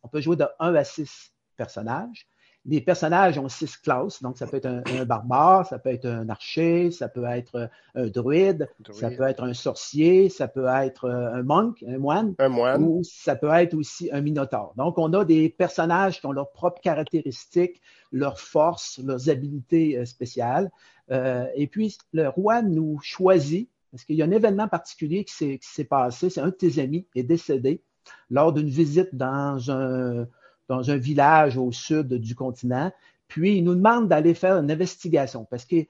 on 0.02 0.08
peut 0.08 0.20
jouer 0.20 0.36
de 0.36 0.46
1 0.58 0.74
à 0.74 0.84
6 0.84 1.32
personnages. 1.56 2.26
Les 2.66 2.80
personnages 2.80 3.38
ont 3.38 3.48
six 3.48 3.76
classes, 3.78 4.22
donc 4.22 4.36
ça 4.36 4.46
peut 4.46 4.58
être 4.58 4.66
un, 4.66 5.04
barbare, 5.06 5.66
ça 5.66 5.78
peut 5.78 5.88
être 5.88 6.06
un 6.06 6.28
archer, 6.28 6.90
ça 6.90 7.08
peut 7.08 7.24
être 7.24 7.70
un 7.94 8.06
druide, 8.08 8.68
ça 8.92 9.10
peut 9.10 9.22
être 9.22 9.42
un 9.42 9.54
sorcier, 9.54 10.28
ça 10.28 10.46
peut 10.46 10.66
être 10.66 11.08
un 11.08 11.42
monk, 11.42 11.82
un 11.88 11.96
moine, 11.96 12.34
un 12.38 12.50
moine, 12.50 12.82
ou 12.82 13.02
ça 13.02 13.34
peut 13.34 13.50
être 13.50 13.72
aussi 13.74 14.10
un 14.12 14.20
minotaure. 14.20 14.74
Donc 14.76 14.98
on 14.98 15.12
a 15.14 15.24
des 15.24 15.48
personnages 15.48 16.20
qui 16.20 16.26
ont 16.26 16.32
leurs 16.32 16.52
propres 16.52 16.82
caractéristiques, 16.82 17.80
leurs 18.12 18.40
forces, 18.40 19.00
leurs 19.02 19.30
habiletés 19.30 19.96
euh, 19.96 20.04
spéciales. 20.04 20.70
Euh, 21.10 21.46
et 21.54 21.66
puis 21.66 21.96
le 22.12 22.28
roi 22.28 22.62
nous 22.62 22.98
choisit 23.02 23.70
parce 23.90 24.04
qu'il 24.04 24.16
y 24.16 24.22
a 24.22 24.24
un 24.24 24.30
événement 24.30 24.68
particulier 24.68 25.24
qui 25.24 25.58
s'est 25.60 25.84
passé. 25.84 26.30
C'est 26.30 26.40
un 26.40 26.46
de 26.46 26.50
tes 26.50 26.80
amis 26.80 27.06
qui 27.12 27.20
est 27.20 27.24
décédé 27.24 27.82
lors 28.28 28.52
d'une 28.52 28.68
visite 28.68 29.14
dans 29.14 29.70
un, 29.70 30.28
dans 30.70 30.88
un 30.88 30.96
village 30.96 31.58
au 31.58 31.72
sud 31.72 32.14
du 32.14 32.36
continent. 32.36 32.92
Puis, 33.26 33.58
il 33.58 33.64
nous 33.64 33.74
demande 33.74 34.08
d'aller 34.08 34.34
faire 34.34 34.56
une 34.56 34.70
investigation 34.70 35.44
parce 35.50 35.64
que 35.64 35.84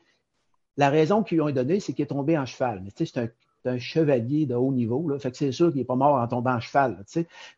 la 0.79 0.89
raison 0.89 1.23
qu'ils 1.23 1.37
lui 1.37 1.43
ont 1.43 1.51
donnée, 1.51 1.81
c'est 1.81 1.93
qu'il 1.93 2.03
est 2.05 2.07
tombé 2.07 2.39
en 2.39 2.47
cheval. 2.47 2.81
Mais 2.83 2.91
tu 2.91 3.05
sais, 3.05 3.13
c'est 3.63 3.69
un, 3.69 3.79
chevalier 3.79 4.47
de 4.47 4.55
haut 4.55 4.73
niveau. 4.73 5.07
Là. 5.07 5.19
Fait 5.19 5.31
que 5.31 5.37
c'est 5.37 5.53
sûr 5.53 5.69
qu'il 5.69 5.81
n'est 5.81 5.85
pas 5.85 5.97
mort 5.97 6.15
en 6.15 6.27
tombant 6.27 6.55
en 6.55 6.61
cheval. 6.61 7.05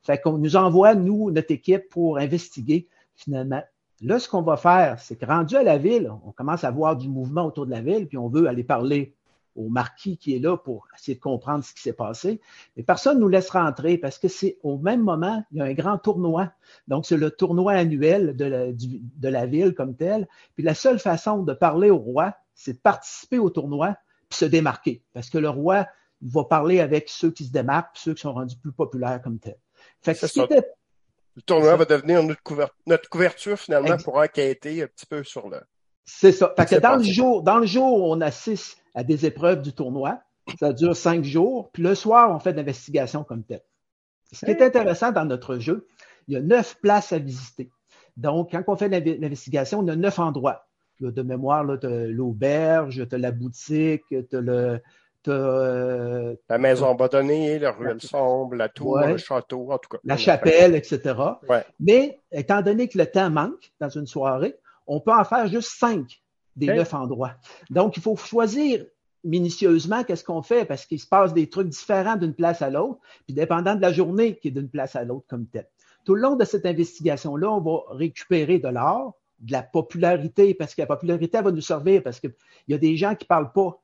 Fait 0.02 0.20
qu'on 0.20 0.36
nous 0.36 0.56
envoie, 0.56 0.96
nous, 0.96 1.30
notre 1.30 1.52
équipe, 1.52 1.88
pour 1.90 2.18
investiguer 2.18 2.88
finalement. 3.14 3.62
Là, 4.00 4.18
ce 4.18 4.28
qu'on 4.28 4.42
va 4.42 4.56
faire, 4.56 4.98
c'est 4.98 5.14
que 5.14 5.24
rendu 5.24 5.54
à 5.54 5.62
la 5.62 5.78
ville, 5.78 6.10
on 6.26 6.32
commence 6.32 6.64
à 6.64 6.72
voir 6.72 6.96
du 6.96 7.08
mouvement 7.08 7.46
autour 7.46 7.66
de 7.66 7.70
la 7.70 7.82
ville, 7.82 8.08
puis 8.08 8.18
on 8.18 8.28
veut 8.28 8.48
aller 8.48 8.64
parler 8.64 9.14
au 9.55 9.68
marquis 9.68 10.16
qui 10.16 10.34
est 10.34 10.38
là 10.38 10.57
pour 10.57 10.86
essayer 10.96 11.14
de 11.14 11.20
comprendre 11.20 11.64
ce 11.64 11.74
qui 11.74 11.82
s'est 11.82 11.92
passé. 11.92 12.40
Mais 12.76 12.82
personne 12.82 13.16
ne 13.16 13.22
nous 13.22 13.28
laisse 13.28 13.50
rentrer 13.50 13.98
parce 13.98 14.18
que 14.18 14.28
c'est 14.28 14.59
au 14.62 14.78
même 14.78 15.03
moment, 15.03 15.44
il 15.53 15.59
y 15.59 15.61
a 15.61 15.64
un 15.64 15.74
grand 15.74 15.98
tournoi. 15.98 16.53
Donc, 16.88 17.07
c'est 17.07 17.16
le 17.16 17.30
tournoi 17.30 17.72
annuel 17.72 18.36
de 18.36 18.44
la, 18.44 18.72
de 18.72 19.28
la 19.28 19.46
ville 19.46 19.74
comme 19.74 19.94
tel. 19.94 20.28
Puis 20.55 20.62
la 20.62 20.74
seule 20.74 20.98
façon 20.98 21.42
de 21.42 21.53
parler 21.53 21.90
au 21.90 21.98
roi, 21.98 22.34
c'est 22.55 22.74
de 22.74 22.78
participer 22.78 23.38
au 23.38 23.50
tournoi 23.50 23.96
puis 24.28 24.38
se 24.38 24.44
démarquer. 24.44 25.03
Parce 25.12 25.30
que 25.30 25.38
le 25.38 25.48
roi 25.48 25.86
va 26.22 26.44
parler 26.44 26.80
avec 26.80 27.09
ceux 27.09 27.30
qui 27.30 27.44
se 27.44 27.53
démarquent, 27.53 27.96
ceux 27.96 28.14
qui 28.14 28.22
sont 28.22 28.32
rendus 28.32 28.57
plus 28.57 28.72
populaires 28.72 29.20
comme 29.22 29.38
tel. 29.38 29.57
Fait 30.00 30.14
que 30.14 30.26
ce 30.26 30.40
Le 30.40 31.42
tournoi 31.42 31.76
va 31.76 31.84
devenir 31.84 32.22
notre, 32.22 32.42
notre 32.86 33.09
couverture 33.09 33.59
finalement 33.59 33.96
pour 33.96 34.16
enquêter 34.16 34.82
un 34.82 34.86
petit 34.86 35.07
peu 35.07 35.24
sur 35.24 35.48
le. 35.48 35.61
C'est 36.05 36.32
ça. 36.32 36.53
Fait 36.57 36.66
que 36.66 36.80
dans 36.80 36.96
le, 36.96 37.05
jour, 37.05 37.42
dans 37.42 37.59
le 37.59 37.66
jour 37.66 37.98
où 37.98 38.12
on 38.12 38.20
assiste 38.20 38.81
à 38.95 39.05
des 39.05 39.26
épreuves 39.26 39.62
du 39.62 39.72
tournoi. 39.72 40.20
Ça 40.59 40.72
dure 40.72 40.97
cinq 40.97 41.24
jours. 41.24 41.70
Puis 41.72 41.82
le 41.82 41.95
soir, 41.95 42.34
on 42.34 42.38
fait 42.38 42.53
de 42.53 42.59
l'investigation 42.59 43.24
comme 43.24 43.45
tel. 43.45 43.62
Ce 44.32 44.45
qui 44.45 44.51
est 44.51 44.62
intéressant 44.62 45.12
dans 45.12 45.24
notre 45.24 45.59
jeu, 45.59 45.86
il 46.26 46.34
y 46.34 46.36
a 46.36 46.40
neuf 46.40 46.78
places 46.80 47.12
à 47.12 47.18
visiter. 47.18 47.70
Donc, 48.16 48.51
quand 48.53 48.62
on 48.66 48.76
fait 48.76 48.88
l'investigation, 48.88 49.80
on 49.80 49.88
a 49.88 49.97
neuf 49.97 50.18
endroits. 50.18 50.66
de 51.01 51.22
mémoire, 51.22 51.66
tu 51.80 51.86
as 51.86 52.07
l'auberge, 52.07 53.07
tu 53.09 53.14
as 53.14 53.18
la 53.18 53.32
boutique, 53.32 54.05
tu 54.09 54.36
as 54.36 54.40
le. 54.40 54.80
Euh, 55.28 56.34
la 56.49 56.59
maison 56.59 56.90
abandonnée, 56.90 57.61
la 57.61 57.70
ruelle 57.70 58.01
sombre, 58.01 58.57
la 58.57 58.68
tour, 58.68 58.99
le 58.99 59.16
château, 59.18 59.70
en 59.70 59.78
tout 59.78 59.90
cas. 59.90 59.99
La 60.03 60.16
chapelle, 60.16 60.74
etc. 60.74 61.14
Mais 61.78 62.18
étant 62.32 62.61
donné 62.61 62.88
que 62.88 62.99
le 62.99 63.07
temps 63.07 63.30
manque 63.30 63.72
dans 63.78 63.88
une 63.88 64.07
soirée, 64.07 64.57
on 64.88 65.01
peut 65.01 65.12
en 65.12 65.22
faire 65.22 65.47
juste 65.47 65.78
cinq 65.78 66.21
des 66.57 66.66
neuf 66.66 66.94
endroits. 66.94 67.34
Donc, 67.70 67.96
il 67.96 68.03
faut 68.03 68.16
choisir 68.16 68.84
minutieusement 69.24 70.03
qu'est-ce 70.05 70.24
qu'on 70.24 70.42
fait 70.42 70.64
parce 70.64 70.84
qu'il 70.84 70.98
se 70.98 71.07
passe 71.07 71.32
des 71.32 71.48
trucs 71.48 71.68
différents 71.68 72.16
d'une 72.16 72.34
place 72.34 72.62
à 72.62 72.70
l'autre, 72.70 72.98
puis 73.26 73.34
dépendant 73.34 73.74
de 73.74 73.80
la 73.80 73.92
journée 73.92 74.36
qui 74.36 74.48
est 74.48 74.53
d'une 74.53 74.68
place 74.68 74.96
à 74.96 75.05
l'autre 75.05 75.26
comme 75.28 75.46
tel. 75.46 75.68
Tout 76.05 76.14
le 76.14 76.22
long 76.22 76.36
de 76.36 76.44
cette 76.44 76.66
investigation-là, 76.66 77.53
on 77.53 77.61
va 77.61 77.82
récupérer 77.90 78.59
de 78.59 78.68
l'art, 78.68 79.12
de 79.38 79.53
la 79.53 79.62
popularité, 79.62 80.55
parce 80.55 80.74
que 80.74 80.82
la 80.82 80.86
popularité 80.86 81.38
elle 81.38 81.44
va 81.44 81.53
nous 81.53 81.61
servir 81.61 82.03
parce 82.03 82.18
qu'il 82.18 82.34
y 82.68 82.74
a 82.74 82.78
des 82.78 82.96
gens 82.96 83.14
qui 83.14 83.24
ne 83.24 83.28
parlent 83.28 83.53
pas 83.53 83.80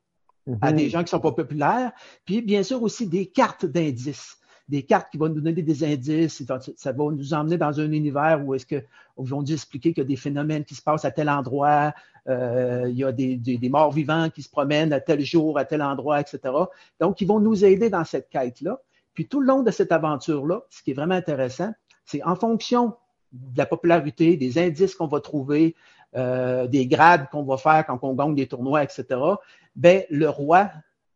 à 0.61 0.71
des 0.73 0.87
mm-hmm. 0.87 0.89
gens 0.89 0.99
qui 0.99 1.05
ne 1.05 1.09
sont 1.09 1.19
pas 1.19 1.31
populaires, 1.31 1.91
puis 2.25 2.41
bien 2.41 2.63
sûr 2.63 2.81
aussi 2.81 3.07
des 3.07 3.27
cartes 3.27 3.65
d'indices 3.65 4.39
des 4.69 4.83
cartes 4.83 5.11
qui 5.11 5.17
vont 5.17 5.29
nous 5.29 5.41
donner 5.41 5.63
des 5.63 5.83
indices, 5.83 6.43
ça 6.77 6.91
va 6.91 7.03
nous 7.11 7.33
emmener 7.33 7.57
dans 7.57 7.79
un 7.79 7.91
univers 7.91 8.45
où 8.45 8.53
est-ce 8.53 8.67
que 8.67 8.83
vont 9.17 9.41
nous 9.41 9.51
expliquer 9.51 9.93
qu'il 9.93 10.03
y 10.03 10.05
a 10.05 10.07
des 10.07 10.15
phénomènes 10.15 10.63
qui 10.63 10.75
se 10.75 10.81
passent 10.81 11.05
à 11.05 11.11
tel 11.11 11.27
endroit, 11.27 11.93
il 12.29 12.95
y 12.95 13.03
a 13.03 13.11
des, 13.11 13.69
morts 13.69 13.91
vivants 13.91 14.29
qui 14.29 14.43
se 14.43 14.49
promènent 14.49 14.93
à 14.93 14.99
tel 14.99 15.21
jour, 15.21 15.57
à 15.57 15.65
tel 15.65 15.81
endroit, 15.81 16.21
etc. 16.21 16.39
Donc, 16.99 17.21
ils 17.21 17.27
vont 17.27 17.39
nous 17.39 17.65
aider 17.65 17.89
dans 17.89 18.05
cette 18.05 18.29
quête-là. 18.29 18.79
Puis 19.13 19.27
tout 19.27 19.41
le 19.41 19.47
long 19.47 19.63
de 19.63 19.71
cette 19.71 19.91
aventure-là, 19.91 20.61
ce 20.69 20.83
qui 20.83 20.91
est 20.91 20.93
vraiment 20.93 21.15
intéressant, 21.15 21.73
c'est 22.05 22.23
en 22.23 22.35
fonction 22.35 22.95
de 23.31 23.57
la 23.57 23.65
popularité, 23.65 24.37
des 24.37 24.57
indices 24.57 24.95
qu'on 24.95 25.07
va 25.07 25.19
trouver, 25.19 25.75
euh, 26.15 26.67
des 26.67 26.87
grades 26.87 27.29
qu'on 27.29 27.43
va 27.43 27.57
faire 27.57 27.85
quand 27.85 27.99
on 28.01 28.13
gagne 28.13 28.35
des 28.35 28.47
tournois, 28.47 28.83
etc. 28.83 29.05
Ben, 29.75 30.03
le 30.09 30.29
roi, 30.29 30.71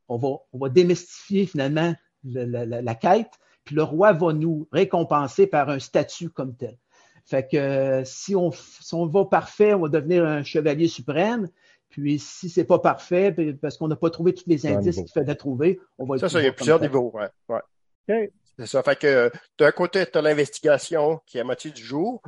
on 0.07 0.39
va 0.53 0.69
démystifier 0.69 1.45
finalement 1.45 1.93
la, 2.23 2.95
quête, 2.95 3.31
puis 3.63 3.75
le 3.75 3.83
roi 3.83 4.13
va 4.13 4.33
nous 4.33 4.67
récompenser 4.71 5.47
par 5.47 5.69
un 5.69 5.79
statut 5.79 6.29
comme 6.29 6.55
tel. 6.55 6.77
Fait 7.25 7.47
que 7.47 7.57
euh, 7.57 8.03
si 8.05 8.35
on, 8.35 8.51
si 8.51 8.93
on 8.93 9.05
va 9.05 9.25
parfait, 9.25 9.73
on 9.73 9.81
va 9.81 9.89
devenir 9.89 10.25
un 10.25 10.43
chevalier 10.43 10.87
suprême. 10.87 11.47
Puis 11.89 12.19
si 12.19 12.49
c'est 12.49 12.65
pas 12.65 12.79
parfait, 12.79 13.35
parce 13.61 13.77
qu'on 13.77 13.87
n'a 13.87 13.95
pas 13.95 14.09
trouvé 14.09 14.33
tous 14.33 14.45
les 14.47 14.65
indices 14.65 14.95
qu'il 14.95 15.11
fallait 15.11 15.35
trouver, 15.35 15.79
on 15.99 16.05
va 16.05 16.17
Ça, 16.17 16.27
ça, 16.27 16.41
il 16.41 16.45
y 16.45 16.47
a 16.47 16.53
plusieurs 16.53 16.81
niveaux, 16.81 17.11
ouais. 17.13 17.29
ouais. 17.49 18.31
C'est 18.57 18.65
ça. 18.65 18.83
Fait 18.83 18.97
que 18.97 19.31
d'un 19.57 19.71
côté, 19.71 20.05
tu 20.05 20.17
as 20.17 20.21
l'investigation 20.21 21.21
qui 21.25 21.37
est 21.37 21.41
à 21.41 21.43
moitié 21.43 21.71
du 21.71 21.83
jour, 21.83 22.21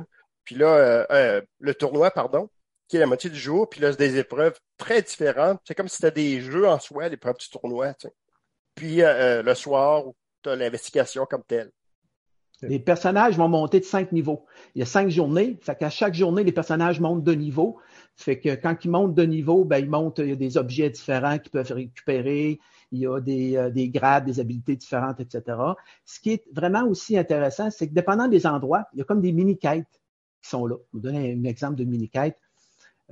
puis 0.44 0.54
là, 0.54 0.76
euh, 0.76 1.06
euh, 1.10 1.42
le 1.58 1.74
tournoi, 1.74 2.10
pardon, 2.10 2.48
qui 2.88 2.96
est 2.96 3.00
la 3.00 3.06
moitié 3.06 3.28
du 3.28 3.38
jour, 3.38 3.68
puis 3.68 3.80
là, 3.80 3.90
c'est 3.90 3.98
des 3.98 4.18
épreuves 4.18 4.58
très 4.78 5.02
différentes. 5.02 5.60
C'est 5.64 5.74
comme 5.74 5.88
si 5.88 5.96
c'était 5.96 6.12
des 6.12 6.40
jeux 6.40 6.68
en 6.68 6.78
soi, 6.78 7.08
l'épreuve 7.08 7.36
du 7.36 7.50
tournoi. 7.50 7.94
Puis 8.76 9.02
euh, 9.02 9.42
le 9.42 9.54
soir, 9.54 10.04
tu 10.42 10.50
as 10.50 10.56
l'investigation 10.56 11.26
comme 11.26 11.42
telle. 11.42 11.70
Les 12.62 12.78
personnages 12.78 13.36
vont 13.36 13.48
monter 13.48 13.80
de 13.80 13.84
cinq 13.84 14.12
niveaux. 14.12 14.44
Il 14.74 14.78
y 14.78 14.82
a 14.82 14.86
cinq 14.86 15.10
journées. 15.10 15.58
Fait 15.60 15.76
qu'à 15.76 15.90
chaque 15.90 16.14
journée, 16.14 16.42
les 16.42 16.52
personnages 16.52 17.00
montent 17.00 17.22
de 17.22 17.32
niveau. 17.32 17.78
Fait 18.16 18.40
que 18.40 18.54
quand 18.54 18.76
ils 18.84 18.90
montent 18.90 19.14
de 19.14 19.24
niveau, 19.24 19.64
ben, 19.64 19.78
ils 19.78 19.90
montent, 19.90 20.20
il 20.20 20.28
y 20.30 20.32
a 20.32 20.36
des 20.36 20.56
objets 20.56 20.88
différents 20.88 21.38
qu'ils 21.38 21.50
peuvent 21.50 21.70
récupérer. 21.70 22.58
Il 22.92 23.00
y 23.00 23.06
a 23.06 23.20
des, 23.20 23.56
euh, 23.56 23.70
des, 23.70 23.90
grades, 23.90 24.24
des 24.24 24.40
habiletés 24.40 24.76
différentes, 24.76 25.20
etc. 25.20 25.58
Ce 26.04 26.18
qui 26.18 26.30
est 26.30 26.44
vraiment 26.52 26.84
aussi 26.84 27.18
intéressant, 27.18 27.70
c'est 27.70 27.88
que 27.88 27.94
dépendant 27.94 28.28
des 28.28 28.46
endroits, 28.46 28.86
il 28.94 29.00
y 29.00 29.02
a 29.02 29.04
comme 29.04 29.20
des 29.20 29.32
mini-quêtes 29.32 30.00
qui 30.42 30.48
sont 30.48 30.66
là. 30.66 30.76
Je 30.76 30.80
vais 30.80 30.88
vous 30.94 31.00
donner 31.00 31.32
un 31.32 31.44
exemple 31.44 31.74
de 31.74 31.84
mini-quête. 31.84 32.38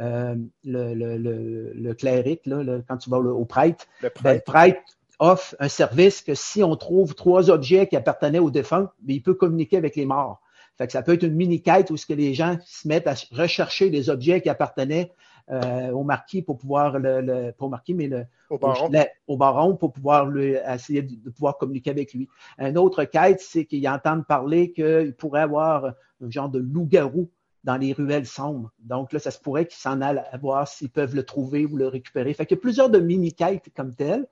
Euh, 0.00 0.34
le, 0.64 0.94
le, 0.94 1.18
le, 1.18 1.72
le, 1.72 1.94
cléric, 1.94 2.46
là, 2.46 2.80
quand 2.88 2.96
tu 2.96 3.10
vas 3.10 3.18
au 3.18 3.44
prêtre, 3.44 3.86
le 4.02 4.10
prêtre. 4.10 4.24
Ben, 4.24 4.34
le 4.34 4.40
prêtre 4.40 4.98
offre 5.18 5.54
un 5.58 5.68
service 5.68 6.22
que 6.22 6.34
si 6.34 6.62
on 6.62 6.76
trouve 6.76 7.14
trois 7.14 7.50
objets 7.50 7.86
qui 7.86 7.96
appartenaient 7.96 8.38
aux 8.38 8.50
défunts, 8.50 8.90
ben, 9.00 9.16
il 9.16 9.22
peut 9.22 9.34
communiquer 9.34 9.76
avec 9.76 9.96
les 9.96 10.06
morts. 10.06 10.40
Fait 10.76 10.86
que 10.86 10.92
ça 10.92 11.02
peut 11.02 11.14
être 11.14 11.22
une 11.22 11.34
mini-quête 11.34 11.90
où 11.90 11.96
ce 11.96 12.06
que 12.06 12.14
les 12.14 12.34
gens 12.34 12.58
se 12.64 12.88
mettent 12.88 13.06
à 13.06 13.14
rechercher 13.32 13.90
des 13.90 14.10
objets 14.10 14.40
qui 14.40 14.48
appartenaient 14.48 15.12
euh, 15.50 15.90
au 15.90 16.04
marquis 16.04 16.42
pour 16.42 16.56
pouvoir 16.56 16.98
le, 16.98 17.20
le 17.20 17.52
pas 17.52 17.66
au 17.66 17.68
marquis, 17.68 17.94
mais 17.94 18.08
le, 18.08 18.24
au 18.50 18.58
baron. 18.58 18.90
Au, 19.28 19.36
baron 19.36 19.76
pour 19.76 19.92
pouvoir 19.92 20.26
lui, 20.26 20.56
essayer 20.66 21.02
de, 21.02 21.14
de, 21.16 21.30
pouvoir 21.30 21.58
communiquer 21.58 21.90
avec 21.90 22.12
lui. 22.14 22.28
Un 22.58 22.76
autre 22.76 23.04
quête, 23.04 23.40
c'est 23.40 23.66
qu'ils 23.66 23.86
entendent 23.88 24.26
parler 24.26 24.72
qu'il 24.72 25.14
pourrait 25.16 25.42
avoir 25.42 25.84
un 25.84 26.30
genre 26.30 26.48
de 26.48 26.58
loup-garou 26.58 27.30
dans 27.62 27.76
les 27.76 27.92
ruelles 27.92 28.26
sombres. 28.26 28.70
Donc 28.78 29.12
là, 29.12 29.18
ça 29.18 29.30
se 29.30 29.40
pourrait 29.40 29.66
qu'ils 29.66 29.78
s'en 29.78 30.00
aillent 30.00 30.22
à 30.30 30.36
voir 30.38 30.66
s'ils 30.68 30.90
peuvent 30.90 31.14
le 31.14 31.24
trouver 31.24 31.66
ou 31.66 31.76
le 31.76 31.88
récupérer. 31.88 32.32
Fait 32.34 32.46
qu'il 32.46 32.56
y 32.56 32.60
a 32.60 32.62
plusieurs 32.62 32.90
de 32.90 32.98
mini-quêtes 32.98 33.70
comme 33.76 33.94
telles. 33.94 34.26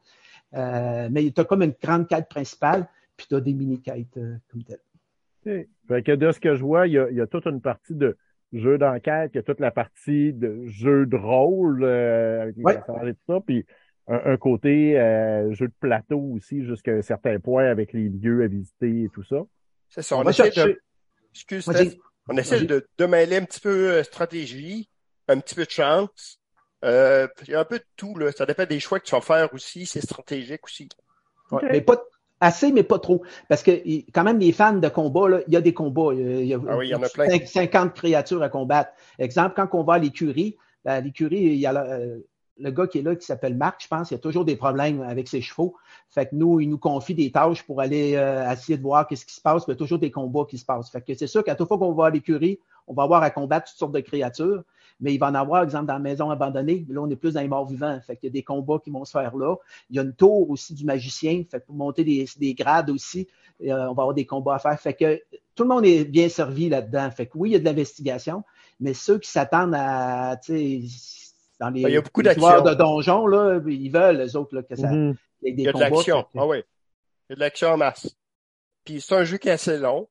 Euh, 0.55 1.09
mais 1.11 1.30
tu 1.30 1.40
as 1.40 1.44
comme 1.44 1.62
une 1.62 1.74
grande 1.82 2.09
quête 2.09 2.28
principale, 2.28 2.86
puis 3.16 3.26
tu 3.28 3.34
as 3.34 3.40
des 3.40 3.55
mini-quêtes 3.55 4.16
euh, 4.18 4.36
comme 4.50 4.64
telles. 4.64 4.80
Okay. 5.44 5.68
Fait 5.88 6.03
que 6.03 6.12
de 6.12 6.30
ce 6.32 6.38
que 6.40 6.55
je 6.55 6.62
vois, 6.62 6.86
il 6.86 6.92
y 6.94 6.98
a, 6.98 7.11
il 7.11 7.16
y 7.16 7.20
a 7.20 7.26
toute 7.26 7.46
une 7.46 7.61
partie 7.61 7.94
de 7.94 8.16
jeu 8.53 8.78
d'enquête, 8.78 9.30
il 9.34 9.38
y 9.38 9.40
a 9.40 9.42
toute 9.42 9.61
la 9.61 9.70
partie 9.70 10.32
de 10.32 10.66
jeu 10.66 11.07
de 11.07 11.16
rôle 11.16 11.82
euh, 11.84 12.42
avec 12.42 12.57
les 12.57 12.62
Ouais. 12.64 12.74
personnages 12.74 13.09
et 13.09 13.14
tout 13.14 13.20
ça, 13.32 13.40
puis 13.44 13.64
un, 14.09 14.20
un 14.32 14.36
côté 14.36 14.98
euh, 15.00 15.53
jeu 15.55 15.68
de 15.68 15.72
plateau 15.80 16.18
aussi 16.34 16.64
jusqu'à 16.64 16.92
un 16.92 17.03
certain 17.03 17.38
point 17.40 17.64
avec 17.66 17.92
les 17.92 18.09
lieux 18.09 18.42
à 18.44 18.46
visiter 18.46 19.05
et 19.05 19.09
tout 19.09 19.24
ça. 19.24 19.42
C'est 19.88 20.03
ça. 20.03 20.16
On 20.16 20.28
essaie 20.28 20.50
de, 20.50 20.80
excuse, 21.32 21.66
Vas-y. 21.66 21.90
Steph. 21.90 21.98
on 22.28 22.36
essaie 22.36 22.64
de, 22.64 22.86
de 22.98 23.07
mêler 23.07 23.36
un 23.36 23.44
petit 23.44 23.61
peu 23.61 23.90
euh, 23.92 24.03
stratégie, 24.03 24.88
un 25.28 25.40
petit 25.40 25.55
peu 25.55 25.64
de 25.64 25.70
chance. 25.70 26.38
Euh, 26.85 27.28
il 27.47 27.51
y 27.51 27.55
a 27.55 27.61
un 27.61 27.64
peu 27.64 27.78
de 27.78 27.85
tout, 27.97 28.16
là. 28.18 28.33
Ça 28.33 28.47
dépend 28.47 28.64
des 28.66 28.80
choix 28.80 28.99
que 29.01 29.05
tu 29.05 29.14
vas 29.14 29.20
faire 29.20 29.53
aussi. 29.55 29.87
C'est 29.87 30.01
stratégique 30.01 30.64
aussi. 30.64 30.89
Ouais. 31.51 31.61
Mais 31.70 31.80
pas 31.80 32.03
assez, 32.41 32.72
mais 32.72 32.83
pas 32.83 32.99
trop. 32.99 33.22
Parce 33.49 33.62
que 33.62 33.70
quand 34.12 34.24
même, 34.24 34.39
les 34.39 34.53
fans 34.53 34.72
de 34.74 34.89
combat, 34.89 35.28
là, 35.28 35.41
il 35.47 35.53
y 35.53 35.57
a 35.57 35.61
des 35.61 35.74
combats. 35.74 36.12
Il 36.12 36.45
y 36.47 36.55
a, 36.55 36.59
Ah 36.68 36.76
oui, 36.76 36.89
il 36.89 36.91
y 36.91 36.95
en 36.95 37.03
a 37.03 37.09
plein. 37.09 37.28
cinq- 37.28 37.47
50 37.47 37.95
créatures 37.95 38.43
à 38.43 38.49
combattre. 38.49 38.91
Exemple, 39.18 39.53
quand 39.55 39.68
on 39.78 39.85
va 39.85 39.95
à 39.95 39.99
l'écurie, 39.99 40.57
ben, 40.85 40.93
à 40.95 41.01
l'écurie, 41.01 41.37
il 41.43 41.55
y 41.59 41.66
a 41.66 41.72
la- 41.72 41.85
euh, 41.85 42.18
le 42.59 42.70
gars 42.70 42.87
qui 42.87 42.99
est 42.99 43.03
là, 43.03 43.14
qui 43.16 43.24
s'appelle 43.24 43.57
Marc, 43.57 43.83
je 43.83 43.89
pense, 43.89 44.11
il 44.11 44.14
y 44.14 44.16
a 44.16 44.20
toujours 44.20 44.45
des 44.45 44.57
problèmes 44.57 45.03
avec 45.03 45.26
ses 45.28 45.41
chevaux. 45.41 45.76
Fait 46.11 46.26
que 46.26 46.35
nous, 46.35 46.61
il 46.61 46.68
nous 46.68 46.78
confie 46.78 47.14
des 47.14 47.30
tâches 47.33 47.62
pour 47.62 47.80
aller 47.80 48.14
euh, 48.16 48.51
essayer 48.51 48.76
de 48.76 48.83
voir 48.83 49.07
qu'est-ce 49.07 49.24
qui 49.24 49.35
se 49.35 49.41
passe. 49.41 49.64
Puis 49.64 49.70
il 49.72 49.74
y 49.74 49.76
a 49.76 49.78
toujours 49.78 49.99
des 49.99 50.11
combats 50.11 50.45
qui 50.49 50.59
se 50.59 50.64
passent. 50.64 50.91
Fait 50.91 51.01
que 51.01 51.14
c'est 51.14 51.26
sûr 51.26 51.45
qu'à 51.45 51.55
toute 51.55 51.68
fois 51.68 51.78
qu'on 51.78 51.93
va 51.93 52.07
à 52.07 52.11
l'écurie, 52.11 52.59
on 52.89 52.95
va 52.95 53.05
avoir 53.05 53.22
à 53.22 53.30
combattre 53.30 53.68
toutes 53.70 53.78
sortes 53.78 53.93
de 53.93 54.01
créatures. 54.01 54.62
Mais 55.01 55.14
il 55.14 55.18
va 55.18 55.28
en 55.28 55.34
avoir, 55.34 55.62
exemple, 55.64 55.86
dans 55.86 55.95
la 55.95 55.99
maison 55.99 56.30
abandonnée. 56.30 56.84
Là, 56.88 57.01
on 57.03 57.11
est 57.11 57.16
plus 57.16 57.34
dans 57.34 57.40
les 57.40 57.49
morts 57.49 57.66
vivants. 57.66 57.99
Fait 58.07 58.16
qu'il 58.16 58.28
y 58.28 58.30
a 58.30 58.32
des 58.32 58.43
combats 58.43 58.78
qui 58.82 58.90
vont 58.90 59.05
se 59.05 59.12
faire 59.12 59.36
là. 59.36 59.57
Il 59.90 59.97
y 59.97 59.99
a 59.99 60.03
une 60.03 60.14
tour 60.14 60.49
aussi 60.51 60.74
du 60.74 60.84
magicien. 60.84 61.43
Fait 61.51 61.61
que 61.61 61.66
pour 61.66 61.74
monter 61.74 62.05
des, 62.05 62.26
des 62.38 62.55
grades 62.55 62.90
aussi, 62.90 63.28
euh, 63.62 63.72
on 63.72 63.95
va 63.95 64.03
avoir 64.03 64.14
des 64.14 64.26
combats 64.26 64.55
à 64.55 64.59
faire. 64.59 64.78
Fait 64.80 64.95
que 64.95 65.20
tout 65.55 65.64
le 65.64 65.68
monde 65.68 65.84
est 65.86 66.05
bien 66.05 66.28
servi 66.28 66.68
là-dedans. 66.68 67.11
Fait 67.11 67.26
que 67.26 67.32
oui, 67.36 67.51
il 67.51 67.53
y 67.53 67.57
a 67.57 67.59
de 67.59 67.64
l'investigation, 67.64 68.43
mais 68.80 68.95
ceux 68.95 69.18
qui 69.18 69.30
s'attendent 69.30 69.74
à, 69.76 70.36
tu 70.43 70.53
sais, 70.88 71.43
dans 71.61 71.68
les, 71.70 71.82
Ben, 71.82 71.88
il 71.90 71.95
y 71.95 71.97
a 71.97 72.01
beaucoup 72.01 72.20
les 72.22 72.34
joueurs 72.34 72.62
d'action. 72.62 72.72
de 72.72 72.78
donjons, 72.78 73.26
là, 73.26 73.61
ils 73.66 73.90
veulent, 73.90 74.16
les 74.16 74.34
autres, 74.36 74.55
là, 74.55 74.62
que 74.62 74.74
ça, 74.76 74.90
Mhm. 74.90 75.16
qu'il 75.40 75.49
y 75.49 75.53
ait 75.53 75.55
des 75.55 75.62
Il 75.62 75.66
y 75.66 75.68
a 75.68 75.72
de 75.72 75.78
l'action. 75.78 76.26
Ah 76.36 76.47
oui. 76.47 76.59
Il 77.28 77.30
y 77.30 77.32
a 77.32 77.34
de 77.36 77.40
l'action 77.40 77.68
en 77.68 77.76
masse. 77.76 78.16
Puis 78.84 79.01
c'est 79.01 79.14
un 79.14 79.24
jeu 79.24 79.36
qui 79.36 79.49
est 79.49 79.53
assez 79.53 79.78
long. 79.78 80.09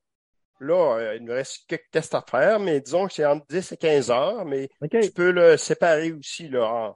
Là, 0.62 0.96
euh, 0.98 1.16
il 1.16 1.24
nous 1.24 1.32
reste 1.32 1.64
quelques 1.68 1.90
tests 1.90 2.14
à 2.14 2.22
faire, 2.28 2.60
mais 2.60 2.80
disons 2.80 3.06
que 3.08 3.12
c'est 3.14 3.26
entre 3.26 3.46
10 3.48 3.72
et 3.72 3.76
15 3.76 4.10
heures, 4.10 4.44
mais 4.44 4.68
tu 5.00 5.10
peux 5.12 5.30
le 5.32 5.56
séparer 5.56 6.12
aussi 6.12 6.48
là, 6.48 6.64
en, 6.66 6.92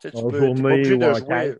tu 0.00 0.08
sais, 0.08 0.12
tu 0.12 0.24
En 0.24 0.28
peux, 0.30 0.40
pas 0.40 0.56
journée 0.56 0.74
obligé 0.74 0.96
de 0.98 1.04
en 1.06 1.14
jouer. 1.14 1.56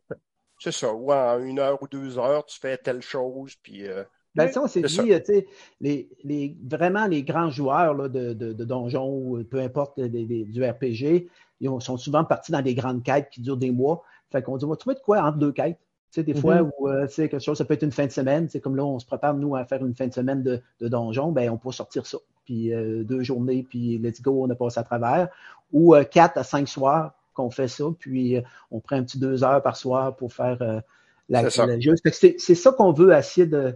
C'est 0.59 0.73
ça, 0.73 0.93
ou 0.93 1.13
en 1.13 1.41
une 1.43 1.59
heure 1.59 1.83
ou 1.83 1.89
deux 1.89 2.19
heures, 2.19 2.45
tu 2.47 2.59
fais 2.59 2.79
telle 2.79 3.03
chose, 3.03 3.55
puis 3.63 3.87
euh, 3.87 4.05
Ben, 4.35 4.49
ça, 4.49 4.63
on 4.63 4.67
s'est 4.69 4.83
dit, 4.83 5.13
euh, 5.13 5.21
tu 5.21 5.27
sais, 5.35 5.47
les, 5.81 6.09
les, 6.25 6.57
vraiment 6.65 7.07
les 7.07 7.23
grands 7.23 7.51
joueurs 7.51 7.95
là, 7.95 8.09
de, 8.09 8.33
de, 8.35 8.53
de 8.55 8.65
donjons, 8.65 9.09
ou 9.09 9.45
peu 9.45 9.61
importe 9.61 10.01
du 10.01 10.65
RPG, 10.65 11.29
ils 11.61 11.69
ont- 11.69 11.81
sont 11.81 11.97
souvent 11.99 12.25
partis 12.25 12.53
dans 12.53 12.63
des 12.63 12.75
grandes 12.75 13.03
quêtes 13.03 13.31
qui 13.31 13.41
durent 13.43 13.57
des 13.59 13.71
mois. 13.71 14.03
Fait 14.33 14.43
qu'on 14.43 14.57
dit, 14.59 14.65
on 14.65 14.69
va 14.71 14.77
trouver 14.77 14.97
de 14.97 15.01
quoi 15.01 15.23
entre 15.23 15.39
deux 15.39 15.53
quêtes. 15.53 15.79
Tu 16.13 16.21
sais, 16.21 16.23
des 16.23 16.35
fois, 16.35 16.63
Mhm. 16.63 16.71
où, 16.79 16.89
euh, 16.89 17.07
tu 17.07 17.15
sais, 17.15 17.29
quelque 17.29 17.43
chose, 17.43 17.59
ça 17.59 17.65
peut 17.65 17.75
être 17.75 17.83
une 17.83 17.93
fin 17.93 18.07
de 18.07 18.11
semaine. 18.13 18.49
C'est 18.49 18.61
comme 18.61 18.77
là, 18.77 18.85
on 18.85 18.99
se 18.99 19.07
prépare, 19.07 19.35
nous, 19.35 19.55
à 19.57 19.65
faire 19.65 19.85
une 19.85 19.95
fin 19.95 20.07
de 20.07 20.13
semaine 20.15 20.43
de, 20.43 20.61
de 20.81 20.89
donjon, 20.89 21.33
ben, 21.33 21.51
on 21.51 21.59
peut 21.59 21.73
sortir 21.73 22.07
ça. 22.07 22.19
Puis 22.45 22.73
euh, 22.73 23.03
deux 23.05 23.23
journées, 23.23 23.67
puis 23.69 23.99
let's 23.99 24.23
go, 24.23 24.45
on 24.45 24.51
a 24.51 24.55
passé 24.55 24.79
à 24.81 24.85
travers. 24.85 25.29
Ou 25.73 25.95
euh, 25.95 26.05
quatre 26.05 26.39
à 26.39 26.45
cinq 26.45 26.69
soirs 26.69 27.13
qu'on 27.35 27.51
fait 27.51 27.69
ça, 27.69 27.85
puis 27.99 28.37
euh, 28.37 28.41
on 28.71 28.81
prend 28.81 28.97
un 28.97 29.03
petit 29.03 29.19
deux 29.19 29.45
heures 29.45 29.63
par 29.63 29.77
soir 29.77 30.17
pour 30.17 30.33
faire 30.33 30.63
euh, 30.63 30.81
la, 31.29 31.43
C'est 31.43 31.51
ça. 31.51 31.67
le 31.67 31.81
jeu. 31.81 31.95
C'est 32.13 32.37
c'est 32.39 32.55
ça 32.55 32.73
qu'on 32.73 32.93
veut 32.93 33.13
essayer 33.13 33.47
de, 33.47 33.75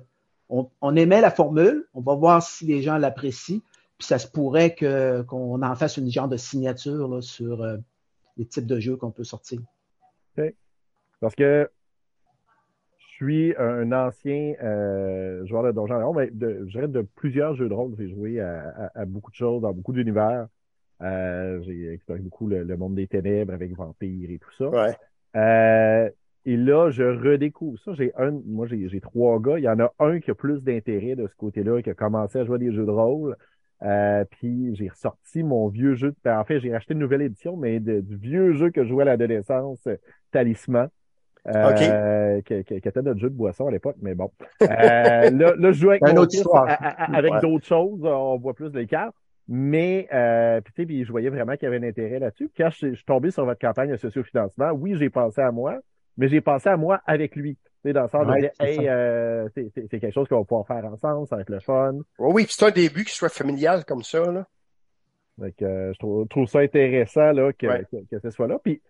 on, 0.48 0.70
on 0.80 0.96
aimait 0.96 1.20
la 1.20 1.30
formule, 1.32 1.86
on 1.94 2.00
va 2.00 2.14
voir 2.14 2.42
si 2.42 2.64
les 2.64 2.80
gens 2.80 2.96
l'apprécient, 2.96 3.58
puis 3.98 4.06
ça 4.06 4.18
se 4.18 4.28
pourrait 4.28 4.74
que 4.74 5.22
qu'on 5.22 5.60
en 5.62 5.74
fasse 5.74 5.96
une 5.98 6.10
genre 6.10 6.28
de 6.28 6.36
signature 6.38 7.06
là, 7.08 7.20
sur 7.20 7.62
euh, 7.62 7.76
les 8.38 8.46
types 8.46 8.66
de 8.66 8.78
jeux 8.80 8.96
qu'on 8.96 9.10
peut 9.10 9.24
sortir. 9.24 9.60
Parce 11.20 11.34
que 11.34 11.68
suis 13.24 13.54
un 13.58 13.92
ancien 13.92 14.54
euh, 14.62 15.44
joueur 15.46 15.62
de 15.64 15.72
Donjons 15.72 16.14
mais 16.14 16.30
de, 16.30 16.64
je 16.66 16.72
dirais 16.72 16.88
de 16.88 17.02
plusieurs 17.02 17.54
jeux 17.54 17.68
de 17.68 17.74
rôle. 17.74 17.94
J'ai 17.98 18.08
joué 18.08 18.40
à, 18.40 18.68
à- 18.94 19.00
à 19.00 19.04
beaucoup 19.04 19.30
de 19.30 19.36
choses, 19.36 19.62
dans 19.62 19.72
beaucoup 19.72 19.92
d'univers. 19.92 20.46
Euh, 21.02 21.60
j'ai 21.62 21.92
exploré 21.92 22.20
beaucoup 22.20 22.46
le, 22.46 22.62
le 22.64 22.76
monde 22.76 22.94
des 22.94 23.06
ténèbres 23.06 23.52
avec 23.54 23.72
vampires 23.74 24.30
et 24.30 24.38
tout 24.38 24.52
ça. 24.58 24.68
ouais. 24.68 24.96
Euh, 25.36 26.10
et 26.46 26.56
là, 26.56 26.90
je 26.90 27.02
redécouvre 27.04 27.78
ça. 27.80 27.92
J'ai 27.94 28.12
un, 28.16 28.32
moi, 28.46 28.66
j'ai 28.66 29.00
trois 29.00 29.38
gars. 29.40 29.58
Il 29.58 29.64
y 29.64 29.68
en 29.68 29.78
a 29.80 29.92
un 29.98 30.20
qui 30.20 30.30
a 30.30 30.34
plus 30.34 30.62
d'intérêt 30.62 31.14
de 31.16 31.26
ce 31.26 31.34
côté-là, 31.36 31.82
qui 31.82 31.90
a 31.90 31.94
commencé 31.94 32.38
à 32.38 32.44
jouer 32.44 32.56
à 32.56 32.58
des 32.58 32.72
jeux 32.72 32.86
de 32.86 32.90
rôle. 32.90 33.36
Euh, 33.82 34.24
puis 34.30 34.74
j'ai 34.76 34.88
ressorti 34.88 35.42
mon 35.42 35.68
vieux 35.68 35.94
jeu. 35.94 36.14
ben, 36.24 36.38
en 36.38 36.44
fait, 36.44 36.60
j'ai 36.60 36.74
acheté 36.74 36.92
une 36.94 37.00
nouvelle 37.00 37.22
édition, 37.22 37.56
mais 37.56 37.80
de- 37.80 38.00
du 38.00 38.16
vieux 38.16 38.52
jeu 38.52 38.70
que 38.70 38.84
je 38.84 38.88
jouais 38.88 39.02
à 39.02 39.06
l'adolescence, 39.06 39.86
euh, 39.86 39.96
Talisman. 40.32 40.88
Euh, 41.56 42.40
qui, 42.42 42.64
qui- 42.64 42.80
qui 42.80 42.88
était 42.88 43.02
notre 43.02 43.18
jeu 43.20 43.30
de 43.30 43.34
boisson 43.34 43.66
à 43.66 43.70
l'époque, 43.70 43.96
mais 44.00 44.14
bon. 44.14 44.30
Euh, 44.62 44.66
là, 44.68 45.30
là, 45.30 45.72
je 45.72 45.72
joue 45.72 45.90
avec 45.90 46.02
autre 46.18 46.30
fils 46.32 46.46
à- 46.54 46.58
à- 46.64 47.16
avec 47.16 47.32
Ouais. 47.32 47.40
d'autres 47.40 47.66
choses. 47.66 48.00
On 48.04 48.36
voit 48.38 48.54
plus 48.54 48.70
les 48.72 48.86
cartes. 48.86 49.14
Mais, 49.48 50.06
euh, 50.14 50.60
puis, 50.60 50.72
tu 50.74 50.82
sais, 50.82 50.86
puis 50.86 51.04
je 51.04 51.10
voyais 51.10 51.28
vraiment 51.28 51.54
qu'il 51.54 51.64
y 51.64 51.66
avait 51.66 51.84
un 51.84 51.88
intérêt 51.88 52.20
là-dessus. 52.20 52.48
Puis 52.54 52.62
quand 52.62 52.70
je, 52.70 52.90
je 52.90 52.94
suis 52.94 53.04
tombé 53.04 53.30
sur 53.32 53.44
votre 53.44 53.60
campagne 53.60 53.90
de 53.90 53.96
sociofinancement, 53.96 54.70
oui, 54.72 54.94
j'ai 54.96 55.10
pensé 55.10 55.40
à 55.40 55.50
moi, 55.50 55.78
mais 56.16 56.28
j'ai 56.28 56.40
pensé 56.40 56.68
à 56.68 56.76
moi 56.76 57.00
avec 57.04 57.34
lui. 57.34 57.56
Tu 57.56 57.88
sais, 57.88 57.92
dans 57.92 58.02
le 58.02 58.08
sens 58.08 58.26
de 58.26 58.30
Ouais, 58.30 58.40
dire, 58.42 58.50
c'est 58.60 58.76
hey, 58.76 58.88
euh, 58.88 59.48
c'est 59.54 59.88
quelque 59.88 60.12
chose 60.12 60.28
qu'on 60.28 60.38
va 60.38 60.44
pouvoir 60.44 60.66
faire 60.68 60.84
ensemble, 60.84 61.26
ça 61.26 61.34
va 61.36 61.42
être 61.42 61.50
le 61.50 61.58
fun. 61.60 61.94
Oui, 62.20 62.32
oui, 62.32 62.44
puis 62.44 62.54
c'est 62.56 62.66
un 62.66 62.70
début 62.70 63.04
qui 63.04 63.14
soit 63.14 63.28
familial 63.28 63.84
comme 63.84 64.02
ça, 64.02 64.30
là. 64.30 64.46
Donc, 65.38 65.54
euh, 65.62 65.92
je 65.94 65.98
trouve, 65.98 66.28
trouve 66.28 66.46
ça 66.46 66.58
intéressant 66.60 67.32
là, 67.32 67.52
que, 67.52 67.66
Ouais. 67.66 67.84
que, 67.90 67.96
que 68.08 68.18
ce 68.20 68.30
soit 68.30 68.46
là. 68.46 68.58
Puis, 68.62 68.80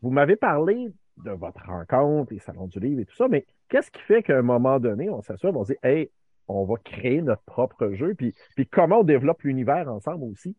vous 0.00 0.10
m'avez 0.10 0.36
parlé 0.36 0.88
de 1.24 1.30
votre 1.30 1.64
rencontre, 1.66 2.32
les 2.32 2.38
salons 2.38 2.66
du 2.66 2.80
livre 2.80 3.00
et 3.00 3.04
tout 3.04 3.16
ça, 3.16 3.28
mais 3.28 3.46
qu'est-ce 3.68 3.90
qui 3.90 4.00
fait 4.00 4.22
qu'à 4.22 4.38
un 4.38 4.42
moment 4.42 4.78
donné, 4.80 5.10
on 5.10 5.22
s'assure, 5.22 5.56
on 5.56 5.64
se 5.64 5.72
dit, 5.72 5.78
hey, 5.82 6.10
on 6.48 6.64
va 6.64 6.76
créer 6.82 7.20
notre 7.20 7.42
propre 7.42 7.92
jeu, 7.92 8.14
puis, 8.14 8.34
puis 8.56 8.66
comment 8.66 9.00
on 9.00 9.04
développe 9.04 9.42
l'univers 9.42 9.88
ensemble 9.88 10.24
aussi? 10.24 10.56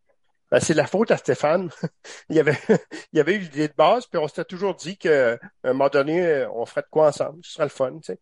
Ben, 0.52 0.60
c'est 0.60 0.74
la 0.74 0.88
faute 0.88 1.12
à 1.12 1.18
Stéphane. 1.18 1.70
il 2.30 2.36
y 2.36 2.40
avait, 2.40 2.58
il 3.14 3.18
y 3.18 3.20
avait 3.20 3.36
eu 3.36 3.40
l'idée 3.40 3.68
de 3.68 3.74
base, 3.74 4.08
puis 4.08 4.20
on 4.20 4.28
s'était 4.28 4.46
toujours 4.46 4.76
dit 4.76 4.98
que, 4.98 5.36
à 5.36 5.70
un 5.70 5.74
moment 5.74 5.90
donné, 5.90 6.46
on 6.54 6.66
ferait 6.66 6.82
de 6.82 6.88
quoi 6.90 7.08
ensemble. 7.10 7.40
Ce 7.44 7.54
serait 7.54 7.66
le 7.66 7.70
fun, 7.70 7.98
tu 7.98 8.04
sais. 8.04 8.20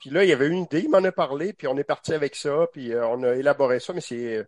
Puis 0.00 0.10
là, 0.10 0.24
il 0.24 0.30
y 0.30 0.32
avait 0.32 0.48
une 0.48 0.62
idée, 0.62 0.80
il 0.80 0.90
m'en 0.90 1.02
a 1.02 1.12
parlé, 1.12 1.52
puis 1.52 1.66
on 1.66 1.76
est 1.76 1.84
parti 1.84 2.14
avec 2.14 2.36
ça, 2.36 2.68
puis 2.72 2.92
euh, 2.92 3.06
on 3.08 3.22
a 3.24 3.34
élaboré 3.34 3.80
ça, 3.80 3.92
mais 3.92 4.00
c'est, 4.00 4.46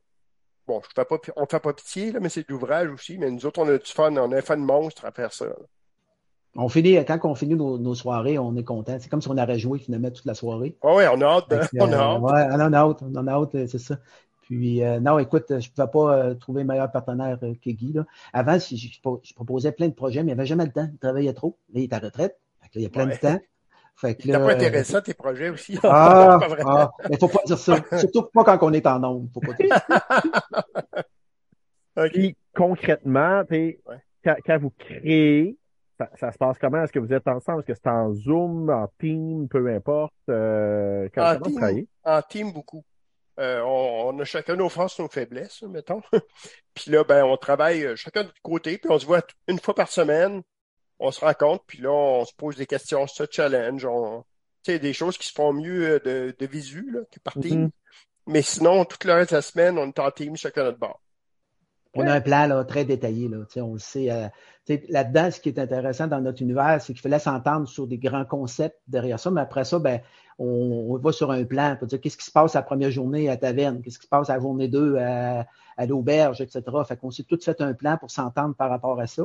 bon, 0.66 0.80
je 0.82 0.88
fais 0.95 1.05
pas, 1.05 1.18
on 1.36 1.47
fait 1.47 1.61
pas 1.61 1.72
pitié, 1.72 2.12
là, 2.12 2.20
mais 2.20 2.28
c'est 2.28 2.49
de 2.49 2.53
l'ouvrage 2.53 2.88
aussi, 2.91 3.18
mais 3.18 3.30
nous 3.30 3.47
autres, 3.47 3.61
on 3.61 3.68
a 3.68 3.78
du 3.78 3.91
fun, 3.91 4.16
on 4.16 4.32
a 4.32 4.38
un 4.38 4.43
fun 4.43 4.57
monstre 4.57 5.05
à 5.05 5.12
faire 5.12 5.32
ça. 5.32 5.47
là. 5.47 5.57
On 6.57 6.69
finit, 6.69 6.97
quand 7.05 7.19
on 7.25 7.35
finit 7.35 7.55
nos, 7.55 7.79
nos 7.79 7.95
soirées, 7.95 8.39
on 8.39 8.57
est 8.57 8.65
content. 8.65 8.97
C'est 8.99 9.09
comme 9.09 9.23
si 9.23 9.29
on 9.29 9.39
aurait 9.39 9.59
joué 9.59 9.79
finalement 9.79 10.11
toute 10.11 10.25
la 10.25 10.35
soirée. 10.35 10.77
Ouais, 10.83 10.95
ouais, 10.97 11.09
on 11.09 11.21
a 11.21 11.25
hâte, 11.27 11.45
on 11.79 11.93
a 11.93 11.95
euh, 11.95 11.97
hâte. 11.97 12.23
ouais, 12.23 12.47
on 12.51 12.61
en 12.61 12.73
a 12.73 12.79
hâte, 12.79 13.03
on 13.03 13.15
en 13.17 13.27
a 13.29 13.33
hâte, 13.33 13.55
euh, 13.55 13.67
c'est 13.69 13.79
ça. 13.79 13.97
Puis, 14.43 14.83
euh, 14.83 14.99
non, 14.99 15.19
écoute, 15.21 15.45
je 15.49 15.55
ne 15.55 15.61
pouvais 15.73 15.87
pas 15.93 16.17
euh, 16.17 16.35
trouver 16.35 16.65
meilleur 16.65 16.91
partenaire 16.91 17.39
euh, 17.45 17.55
que 17.55 17.71
Guy. 17.71 17.93
Là. 17.93 18.05
Avant, 18.33 18.59
si 18.59 18.77
je, 18.77 18.89
je 19.23 19.35
proposais 19.35 19.71
plein 19.71 19.87
de 19.87 19.95
projets, 19.95 20.25
mais 20.25 20.33
il 20.33 20.35
n'y 20.35 20.41
avait 20.41 20.47
jamais 20.47 20.65
le 20.67 20.73
temps. 20.73 20.89
Il 20.93 20.99
travaillait 20.99 21.33
trop. 21.35 21.57
Là, 21.73 21.81
il 21.81 21.85
est 21.85 21.93
à 21.93 22.01
retraite. 22.01 22.37
Fait 22.61 22.69
que 22.69 22.75
là, 22.75 22.81
il 22.81 22.83
y 22.83 22.87
a 22.87 22.91
plein 22.91 23.07
Ouais. 23.07 23.15
de 23.15 23.21
temps. 23.21 23.39
Fait 23.95 24.15
que 24.17 24.27
là, 24.29 24.41
pas 24.41 24.55
intéressant 24.55 25.01
tes 25.03 25.15
projets 25.15 25.51
aussi. 25.51 25.79
Ah, 25.85 26.39
C'est 26.43 26.49
pas 26.49 26.55
vrai. 26.55 26.63
ah, 26.67 26.91
mais 27.09 27.17
faut 27.19 27.29
pas 27.29 27.43
dire 27.47 27.59
ça. 27.59 27.77
Surtout 27.99 28.23
pas 28.35 28.43
quand 28.43 28.59
on 28.63 28.73
est 28.73 28.87
en 28.89 28.99
nombre. 28.99 29.29
Faut 29.33 29.41
pas 29.41 29.53
dire 29.53 29.69
ça. 29.89 30.05
Ok. 31.97 32.13
Puis 32.13 32.37
concrètement, 32.55 33.45
t'sais, 33.45 33.79
Ouais. 33.87 33.97
quand, 34.25 34.37
quand 34.47 34.59
vous 34.59 34.71
créez, 34.71 35.57
ça, 36.01 36.11
ça 36.19 36.33
se 36.33 36.39
passe 36.39 36.59
comment? 36.59 36.83
Est-ce 36.83 36.93
que 36.93 36.99
vous 36.99 37.13
êtes 37.13 37.29
ensemble? 37.29 37.61
Est-ce 37.61 37.67
que 37.67 37.75
c'est 37.75 37.91
en 37.91 38.13
Zoom, 38.15 38.71
en 38.71 38.89
Team, 38.99 39.49
peu 39.49 39.67
importe? 39.69 40.15
Euh, 40.31 41.09
quand, 41.15 41.37
En 41.37 41.41
team. 41.41 41.87
En 42.05 42.23
team, 42.23 42.53
beaucoup. 42.53 42.85
Euh, 43.39 43.61
on, 43.63 44.09
on 44.09 44.19
a 44.19 44.25
chacun 44.25 44.57
nos 44.57 44.69
forces, 44.69 44.99
nos 44.99 45.09
faiblesses, 45.09 45.63
mettons. 45.63 46.03
puis 46.75 46.91
là, 46.91 47.05
ben, 47.05 47.25
on 47.25 47.37
travaille 47.37 47.85
euh, 47.85 47.97
chacun 47.97 48.23
de 48.23 48.29
notre 48.29 48.43
côté, 48.43 48.79
puis 48.79 48.91
on 48.91 48.99
se 48.99 49.07
voit 49.07 49.23
une 49.49 49.59
fois 49.59 49.75
par 49.75 49.89
semaine. 49.89 50.43
On 50.99 51.11
se 51.11 51.21
rencontre, 51.21 51.65
puis 51.67 51.79
là, 51.79 51.91
on 51.91 52.25
se 52.25 52.35
pose 52.35 52.57
des 52.57 52.67
questions, 52.67 53.03
on 53.03 53.07
se 53.07 53.25
challenge. 53.31 53.85
On, 53.87 54.25
des 54.67 54.93
choses 54.93 55.19
qui 55.19 55.27
se 55.27 55.33
font 55.33 55.53
mieux 55.53 55.93
euh, 55.93 55.99
de, 56.01 56.37
de 56.39 56.47
visu, 56.47 56.91
là, 56.93 57.01
que 57.11 57.19
par 57.21 57.35
team. 57.35 57.63
Mhm. 57.63 57.71
Mais 58.27 58.43
sinon, 58.43 58.85
tout 58.85 58.99
le 59.05 59.15
reste 59.15 59.31
de 59.31 59.37
la 59.37 59.43
semaine, 59.43 59.79
on 59.79 59.89
est 59.89 59.99
en 59.99 60.11
team, 60.11 60.37
chacun 60.37 60.65
notre 60.65 60.79
bord. 60.79 61.01
On 61.95 62.07
a 62.07 62.12
un 62.14 62.20
plan 62.20 62.47
là, 62.47 62.64
très 62.64 62.84
détaillé. 62.84 63.28
Là, 63.28 63.38
Tu 63.47 63.55
sais, 63.55 63.61
on 63.61 63.72
le 63.72 63.78
sait. 63.80 64.11
euh, 64.11 64.28
tu 64.66 64.74
sais, 64.74 64.84
Là-dedans, 64.88 65.30
ce 65.30 65.41
qui 65.41 65.49
est 65.49 65.59
intéressant 65.59 66.07
dans 66.07 66.20
notre 66.20 66.41
univers, 66.43 66.80
c'est 66.80 66.93
qu'il 66.93 67.03
fallait 67.03 67.18
s'entendre 67.18 67.66
sur 67.68 67.86
des 67.86 67.99
grands 67.99 68.24
concepts 68.24 68.78
derrière 68.86 69.18
ça, 69.18 69.30
mais 69.30 69.41
après 69.41 69.64
ça, 69.64 69.78
ben, 69.80 70.01
on, 70.38 70.86
on 70.91 70.97
va 70.99 71.12
sur 71.12 71.30
un 71.32 71.45
plan 71.45 71.76
pour 71.76 71.88
dire 71.88 72.01
qu'est-ce 72.01 72.16
qui 72.16 72.24
se 72.24 72.30
passe 72.30 72.55
la 72.55 72.62
première 72.62 72.91
journée 72.91 73.28
à 73.28 73.36
taverne, 73.36 73.82
qu'est-ce 73.82 73.99
qui 73.99 74.05
se 74.05 74.09
passe 74.09 74.28
la 74.28 74.38
journée 74.38 74.68
2 74.68 74.97
à, 74.97 75.47
à 75.76 75.86
l'auberge, 75.86 76.41
etc. 76.41 76.62
Fait 76.86 76.97
qu'on 76.97 77.11
s'est 77.11 77.24
tout 77.24 77.38
fait 77.43 77.61
un 77.61 77.74
plan 77.74 77.97
pour 77.99 78.11
s'entendre 78.11 78.55
par 78.55 78.70
rapport 78.70 79.01
à 79.01 79.07
ça. 79.07 79.24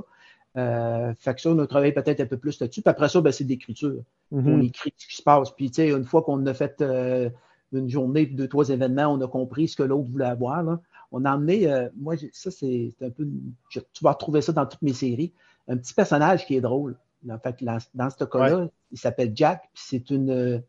Euh, 0.58 1.14
fait 1.20 1.36
que 1.36 1.42
ça, 1.42 1.50
on 1.50 1.60
a 1.60 1.68
travaillé 1.68 1.92
peut-être 1.92 2.22
un 2.22 2.26
peu 2.26 2.38
plus 2.38 2.60
là-dessus. 2.60 2.82
Puis 2.82 2.90
après 2.90 3.10
ça, 3.10 3.22
ben, 3.22 3.32
c'est 3.32 3.44
de 3.44 3.50
l'écriture. 3.50 4.02
Mhm. 4.32 4.54
On 4.54 4.62
écrit 4.62 4.94
ce 4.98 5.08
qui 5.08 5.16
se 5.18 5.22
passe. 5.22 5.52
Puis, 5.52 5.70
tu 5.70 5.76
sais, 5.76 5.90
une 5.90 6.06
fois 6.06 6.24
qu'on 6.24 6.46
a 6.46 6.54
fait 6.54 6.82
euh, 6.82 7.30
une 7.74 7.90
journée, 7.90 8.26
deux, 8.26 8.48
trois 8.48 8.70
événements, 8.70 9.08
on 9.08 9.20
a 9.22 9.28
compris 9.28 9.68
ce 9.68 9.76
que 9.76 9.84
l'autre 9.84 10.10
voulait 10.10 10.26
avoir. 10.26 10.64
Là. 10.64 10.80
On 11.18 11.24
a 11.24 11.34
emmené, 11.36 11.72
euh, 11.72 11.88
moi, 11.96 12.16
ça, 12.34 12.52
c'est 12.52 12.94
un 13.02 13.10
peu, 13.10 13.26
je- 13.70 13.80
tu 13.94 14.04
vas 14.04 14.12
retrouver 14.12 14.42
ça 14.42 14.52
dans 14.52 14.66
toutes 14.66 14.82
mes 14.82 14.92
séries, 14.94 15.32
un 15.70 15.78
petit 15.78 15.94
personnage 15.94 16.46
qui 16.46 16.56
est 16.58 16.62
drôle. 16.62 16.98
En 17.30 17.40
fait, 17.40 17.64
dans, 17.64 17.78
dans 17.94 18.10
ce 18.10 18.24
cas-là, 18.26 18.68
il 18.92 18.98
s'appelle 19.00 19.32
Jack, 19.34 19.62
puis 19.74 19.84
c'est 19.88 20.10
une, 20.10 20.30
euh, 20.30 20.60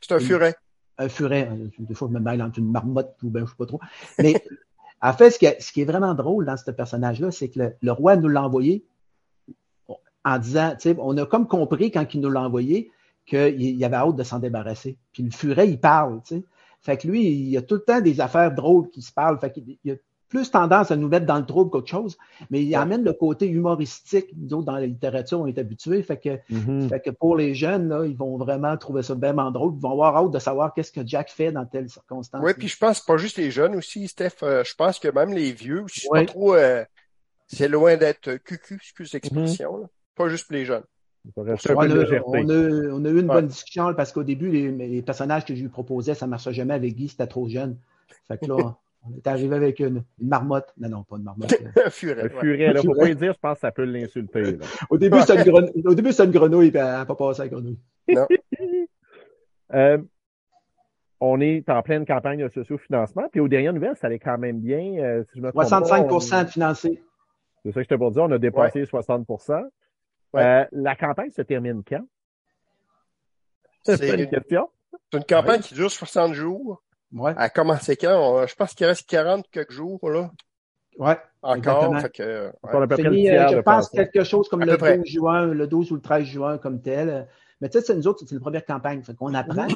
C'est 0.00 0.12
un 0.14 0.18
furet. 0.26 0.54
un 0.98 1.08
furet. 1.08 1.48
Euh, 1.52 1.68
Des 1.78 1.94
fois, 1.94 2.08
je 2.08 2.14
me 2.14 2.20
mêle 2.20 2.42
entre 2.42 2.58
une 2.58 2.70
marmotte 2.72 3.14
ou 3.22 3.30
ben, 3.30 3.44
je 3.46 3.50
sais 3.50 3.56
pas 3.56 3.66
trop. 3.66 3.80
Mais 4.18 4.34
en 5.00 5.12
fait, 5.12 5.30
ce 5.30 5.38
qui, 5.38 5.46
est- 5.46 5.60
ce 5.62 5.72
qui 5.72 5.80
est 5.82 5.84
vraiment 5.84 6.14
drôle 6.14 6.44
dans 6.44 6.56
ce 6.56 6.70
personnage-là, 6.72 7.30
c'est 7.30 7.48
que 7.48 7.60
le, 7.60 7.74
le 7.80 7.92
roi 7.92 8.16
nous 8.16 8.28
l'a 8.28 8.42
envoyé 8.42 8.84
en 10.24 10.38
disant, 10.38 10.72
tu 10.72 10.90
sais, 10.90 10.96
on 10.98 11.16
a 11.18 11.26
comme 11.26 11.46
compris 11.46 11.90
quand 11.90 12.12
il 12.14 12.20
nous 12.20 12.30
l'a 12.30 12.42
envoyé 12.42 12.90
qu'il 13.26 13.60
y 13.60 13.84
avait 13.84 13.96
hâte 13.96 14.16
de 14.16 14.22
s'en 14.22 14.38
débarrasser. 14.38 14.96
Puis 15.12 15.22
le 15.22 15.30
furet, 15.30 15.68
il 15.68 15.78
parle, 15.78 16.20
tu 16.26 16.36
sais. 16.36 16.44
Fait 16.84 16.96
que 16.96 17.08
lui, 17.08 17.24
il 17.26 17.48
y 17.48 17.56
a 17.56 17.62
tout 17.62 17.74
le 17.76 17.80
temps 17.82 18.00
des 18.00 18.20
affaires 18.20 18.54
drôles 18.54 18.88
qui 18.90 19.02
se 19.02 19.10
parlent. 19.12 19.38
Fait 19.40 19.50
qu'il 19.50 19.76
il 19.84 19.92
a 19.92 19.94
plus 20.28 20.50
tendance 20.50 20.90
à 20.90 20.96
nous 20.96 21.06
mettre 21.08 21.26
dans 21.26 21.38
le 21.38 21.46
trouble 21.46 21.70
qu'autre 21.70 21.88
chose, 21.88 22.16
mais 22.50 22.62
il 22.62 22.74
amène 22.74 23.04
le 23.04 23.12
côté 23.12 23.46
humoristique. 23.46 24.26
Nous 24.36 24.52
autres, 24.54 24.64
dans 24.66 24.72
la 24.76 24.86
littérature, 24.86 25.40
on 25.40 25.46
est 25.46 25.58
habitués. 25.58 26.02
Fait 26.02 26.16
que 26.18 26.38
Mhm. 26.50 26.88
fait 26.88 27.00
que 27.00 27.10
pour 27.10 27.36
les 27.36 27.54
jeunes, 27.54 27.88
là, 27.88 28.04
ils 28.04 28.16
vont 28.16 28.36
vraiment 28.36 28.76
trouver 28.76 29.02
ça 29.02 29.14
vraiment 29.14 29.50
drôle. 29.52 29.74
Ils 29.76 29.80
vont 29.80 29.92
avoir 29.92 30.16
hâte 30.16 30.30
de 30.32 30.38
savoir 30.38 30.74
qu'est-ce 30.74 30.90
que 30.92 31.06
Jack 31.06 31.30
fait 31.30 31.52
dans 31.52 31.64
telle 31.64 31.88
circonstance. 31.88 32.40
Oui, 32.44 32.52
puis 32.58 32.66
je 32.68 32.76
pense 32.76 32.98
que 32.98 33.04
c'est 33.06 33.12
pas 33.12 33.16
juste 33.16 33.38
les 33.38 33.50
jeunes 33.50 33.76
aussi, 33.76 34.08
Steph. 34.08 34.42
Euh, 34.42 34.64
je 34.64 34.74
pense 34.74 34.98
que 34.98 35.08
même 35.08 35.32
les 35.32 35.52
vieux, 35.52 35.84
je 35.86 36.00
suis 36.00 36.08
Ouais. 36.10 36.26
pas 36.26 36.32
trop. 36.32 36.54
euh, 36.54 36.84
c'est 37.46 37.68
loin 37.68 37.96
d'être 37.96 38.34
cucu, 38.38 38.74
excuse 38.74 39.12
l'expression. 39.12 39.76
là. 39.78 39.86
Pas 40.16 40.28
juste 40.28 40.46
pour 40.48 40.54
les 40.56 40.64
jeunes. 40.64 40.82
Un 41.36 41.42
Ouais, 41.42 41.54
on, 42.26 42.48
a, 42.50 42.92
on 42.92 43.04
a 43.04 43.08
eu 43.08 43.20
une 43.20 43.28
Ouais. 43.28 43.34
bonne 43.36 43.46
discussion 43.46 43.94
parce 43.94 44.12
qu'au 44.12 44.22
début, 44.24 44.50
les, 44.50 44.70
les 44.70 45.02
personnages 45.02 45.44
que 45.46 45.54
je 45.54 45.62
lui 45.62 45.68
proposais, 45.70 46.14
ça 46.14 46.26
ne 46.26 46.30
marchait 46.30 46.52
jamais 46.52 46.74
avec 46.74 46.94
Guy, 46.94 47.08
c'était 47.08 47.26
trop 47.26 47.48
jeune. 47.48 47.78
Fait 48.28 48.36
que 48.38 48.46
là, 48.46 48.56
on 49.06 49.16
est 49.16 49.26
arrivé 49.26 49.56
avec 49.56 49.80
une, 49.80 50.04
une 50.20 50.28
marmotte. 50.28 50.72
Non, 50.78 50.88
non, 50.90 51.02
pas 51.02 51.16
une 51.16 51.22
marmotte. 51.24 51.54
Un 51.86 51.90
furet. 51.90 52.20
Un 52.20 52.24
ouais. 52.24 52.28
furet, 52.28 52.72
là, 52.74 53.14
dire, 53.14 53.32
je 53.32 53.38
pense 53.40 53.54
que 53.54 53.60
ça 53.60 53.72
peut 53.72 53.84
l'insulter. 53.84 54.58
Au 54.90 54.98
début, 54.98 55.18
c'était 55.20 55.36
une, 55.36 55.50
grenouille, 55.50 55.82
au 55.86 55.94
début, 55.94 56.12
c'était 56.12 56.24
une 56.24 56.30
grenouille, 56.30 56.70
puis 56.70 56.78
elle 56.80 56.84
n'a 56.86 57.06
pas 57.06 57.14
passé 57.14 57.40
à 57.40 57.44
la 57.44 57.48
grenouille. 57.50 57.78
Euh, 59.72 59.98
on 61.20 61.40
est 61.40 61.68
en 61.70 61.82
pleine 61.82 62.04
campagne 62.04 62.42
de 62.44 62.48
socio-financement, 62.48 63.24
puis 63.32 63.40
aux 63.40 63.48
dernières 63.48 63.72
nouvelles, 63.72 63.96
ça 63.96 64.08
allait 64.08 64.18
quand 64.18 64.36
même 64.36 64.60
bien. 64.60 64.98
euh, 65.02 65.24
si 65.32 65.38
je 65.38 65.40
me 65.42 65.50
trompe 65.50 65.62
pas, 65.62 65.68
65 65.68 66.12
on- 66.12 66.44
de 66.44 66.50
financé. 66.50 67.02
C'est 67.64 67.72
ça 67.72 67.80
que 67.80 67.84
je 67.84 67.88
te 67.88 67.94
pour 67.94 68.10
dire, 68.10 68.24
on 68.24 68.30
a 68.30 68.36
dépassé 68.38 68.84
60 68.84 69.26
Ouais. 70.34 70.42
Euh, 70.42 70.64
La 70.72 70.96
campagne 70.96 71.30
se 71.30 71.42
termine 71.42 71.82
quand? 71.88 72.04
C'est 73.84 74.08
une 74.20 74.28
question. 74.28 74.68
C'est 75.12 75.18
une 75.18 75.24
campagne 75.24 75.60
qui 75.60 75.74
dure 75.74 75.90
60 75.90 76.32
jours. 76.34 76.82
Ouais, 77.12 77.32
Elle 77.36 77.42
a 77.42 77.48
commencé 77.50 77.96
quand? 77.96 78.18
On- 78.18 78.46
je 78.46 78.54
pense 78.54 78.74
qu'il 78.74 78.86
reste 78.86 79.08
40 79.08 79.48
quelques 79.50 79.70
jours, 79.72 80.10
là. 80.10 80.30
ouais. 80.98 81.16
Encore. 81.42 82.00
Fait 82.00 82.10
que, 82.10 82.46
ouais. 82.46 82.52
On 82.72 82.80
a 82.80 82.84
à 82.84 82.86
peu 82.86 82.94
près 82.96 83.02
le 83.04 83.10
Fini, 83.10 83.30
euh, 83.30 83.48
je 83.48 83.58
pense 83.60 83.90
quelque 83.90 84.24
chose 84.24 84.48
comme 84.48 84.62
À 84.62 84.66
le 84.66 84.72
peu 84.72 84.78
près. 84.78 84.96
12 84.98 85.06
juin, 85.06 85.46
le 85.46 85.66
12 85.66 85.92
ou 85.92 85.96
le 85.96 86.00
13 86.00 86.24
juin 86.24 86.58
comme 86.58 86.80
tel. 86.80 87.28
Mais 87.60 87.68
tu 87.68 87.78
sais, 87.78 87.84
c'est 87.84 87.94
nous 87.94 88.08
autres, 88.08 88.24
c'est 88.26 88.34
une 88.34 88.40
première 88.40 88.64
campagne. 88.64 89.02
Fait 89.02 89.14
qu'on 89.14 89.34
apprend, 89.34 89.68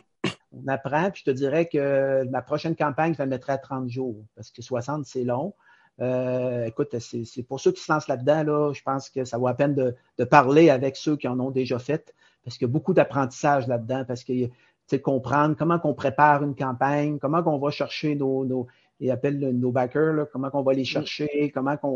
on 0.52 0.66
apprend, 0.66 1.10
puis 1.10 1.22
je 1.24 1.30
te 1.30 1.36
dirais 1.36 1.66
que 1.66 2.24
ma 2.30 2.40
prochaine 2.42 2.74
campagne, 2.74 3.12
je 3.14 3.18
la 3.18 3.26
mettrai 3.26 3.52
à 3.52 3.58
30 3.58 3.88
jours, 3.88 4.16
parce 4.34 4.50
que 4.50 4.62
60, 4.62 5.04
c'est 5.06 5.22
long. 5.24 5.54
Euh, 6.00 6.64
écoute, 6.66 6.96
c'est 7.00 7.24
c'est 7.24 7.42
pour 7.42 7.58
ceux 7.60 7.72
qui 7.72 7.82
se 7.82 7.90
lancent 7.92 8.08
là-dedans, 8.08 8.44
là, 8.44 8.72
je 8.72 8.82
pense 8.82 9.10
que 9.10 9.24
ça 9.24 9.36
vaut 9.38 9.48
la 9.48 9.54
peine 9.54 9.74
de, 9.74 9.94
de 10.18 10.24
parler 10.24 10.70
avec 10.70 10.96
ceux 10.96 11.16
qui 11.16 11.26
en 11.26 11.38
ont 11.40 11.50
déjà 11.50 11.78
fait, 11.78 12.14
parce 12.44 12.56
qu'il 12.56 12.66
y 12.68 12.70
a 12.70 12.72
beaucoup 12.72 12.94
d'apprentissage 12.94 13.66
là-dedans, 13.66 14.04
parce 14.06 14.22
que 14.22 14.32
tu 14.32 14.50
sais, 14.86 15.00
comprendre 15.00 15.56
comment 15.58 15.78
qu'on 15.78 15.94
prépare 15.94 16.42
une 16.44 16.54
campagne, 16.54 17.18
comment 17.18 17.42
qu'on 17.42 17.58
va 17.58 17.70
chercher 17.70 18.14
nos, 18.14 18.44
nos 18.44 18.66
ils 19.00 19.10
appellent 19.12 19.38
le- 19.38 19.52
nos 19.52 19.70
backers, 19.70 20.12
là, 20.14 20.24
comment 20.32 20.50
qu'on 20.50 20.62
va 20.62 20.72
les 20.72 20.84
chercher, 20.84 21.52
comment 21.54 21.76
qu'on 21.76 21.88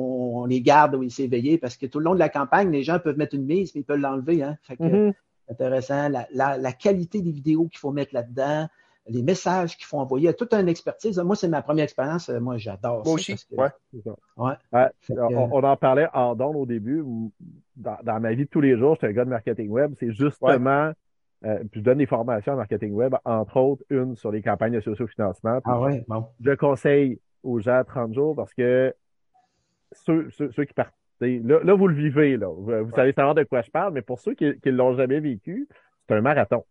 on 0.43 0.45
les 0.47 0.61
garde 0.63 0.95
où 0.95 1.03
ils 1.03 1.11
s'éveillent, 1.11 1.59
parce 1.59 1.77
que 1.77 1.87
tout 1.87 1.99
le 1.99 2.05
long 2.05 2.15
de 2.15 2.19
la 2.21 2.29
campagne, 2.29 2.71
les 2.71 2.83
gens 2.85 2.99
peuvent 3.01 3.17
mettre 3.19 3.35
une 3.35 3.45
mise, 3.47 3.75
mais 3.75 3.81
ils 3.81 3.85
peuvent 3.85 3.99
l'enlever. 3.99 4.43
Hein? 4.43 4.57
Fait 4.63 4.77
que, 4.77 4.83
Mhm. 4.85 5.13
c'est 5.47 5.53
intéressant. 5.53 6.09
La, 6.09 6.29
la, 6.33 6.59
la 6.59 6.73
qualité 6.73 7.21
des 7.21 7.33
vidéos 7.33 7.67
qu'il 7.69 7.79
faut 7.79 7.91
mettre 7.93 8.15
là-dedans, 8.15 8.69
les 9.09 9.23
messages 9.23 9.77
qu'il 9.77 9.87
faut 9.87 9.99
envoyer, 9.99 10.25
il 10.25 10.27
y 10.27 10.31
a 10.31 10.35
toute 10.35 10.55
une 10.55 10.69
expertise. 10.69 11.19
Moi, 11.19 11.35
c'est 11.35 11.49
ma 11.49 11.61
première 11.63 11.85
expérience. 11.85 12.29
Euh, 12.29 12.39
Moi, 12.41 12.57
j'adore 12.57 12.99
ça. 13.05 13.09
Moi 13.11 13.15
aussi. 13.15 13.35
que- 13.35 13.57
Ouais. 13.57 13.69
Ouais. 14.37 14.53
Ouais, 14.73 14.87
Fait 15.01 15.15
que- 15.15 15.21
on, 15.21 15.49
on 15.53 15.63
en 15.65 15.77
parlait 15.77 16.09
en 16.15 16.35
don 16.37 16.55
au 16.55 16.67
début. 16.67 17.05
Dans, 17.77 17.97
dans 18.05 18.21
ma 18.21 18.33
vie 18.33 18.45
de 18.45 18.51
tous 18.51 18.61
les 18.61 18.77
jours, 18.79 18.95
j'étais 18.95 19.09
un 19.09 19.13
gars 19.13 19.25
de 19.25 19.31
marketing 19.31 19.69
web. 19.71 19.95
C'est 19.99 20.13
justement, 20.13 20.93
euh, 21.45 21.59
puis 21.71 21.81
je 21.81 21.85
donne 21.85 21.99
des 21.99 22.07
formations 22.07 22.53
en 22.53 22.57
marketing 22.57 22.93
web, 22.93 23.15
entre 23.25 23.57
autres 23.57 23.83
une 23.91 24.15
sur 24.15 24.31
les 24.31 24.41
campagnes 24.43 24.75
de 24.75 24.81
socio-financement. 24.81 25.59
Ah 25.65 25.81
ouais, 25.81 26.05
bon. 26.07 26.27
je 26.41 26.53
conseille 26.53 27.19
aux 27.43 27.59
gens 27.59 27.79
à 27.79 27.85
30 27.85 28.15
jours 28.15 28.37
parce 28.37 28.55
que 28.55 28.95
ceux, 29.93 30.31
ceux, 30.31 30.51
ceux 30.53 30.65
qui 30.65 30.75
partent, 30.75 30.95
là, 31.21 31.59
là, 31.63 31.75
vous 31.75 31.89
le 31.89 31.95
vivez, 31.95 32.37
là. 32.37 32.49
Vous, 32.49 32.85
vous 32.87 32.95
savez 32.95 33.13
savoir 33.13 33.35
de 33.35 33.43
quoi 33.45 33.63
je 33.63 33.71
parle, 33.71 33.93
mais 33.95 34.03
pour 34.03 34.19
ceux 34.21 34.35
qui 34.35 34.45
ne 34.47 34.71
l'ont 34.71 34.95
jamais 34.95 35.21
vécu, 35.21 35.69
c'est 36.09 36.15
un 36.15 36.21
marathon. 36.21 36.65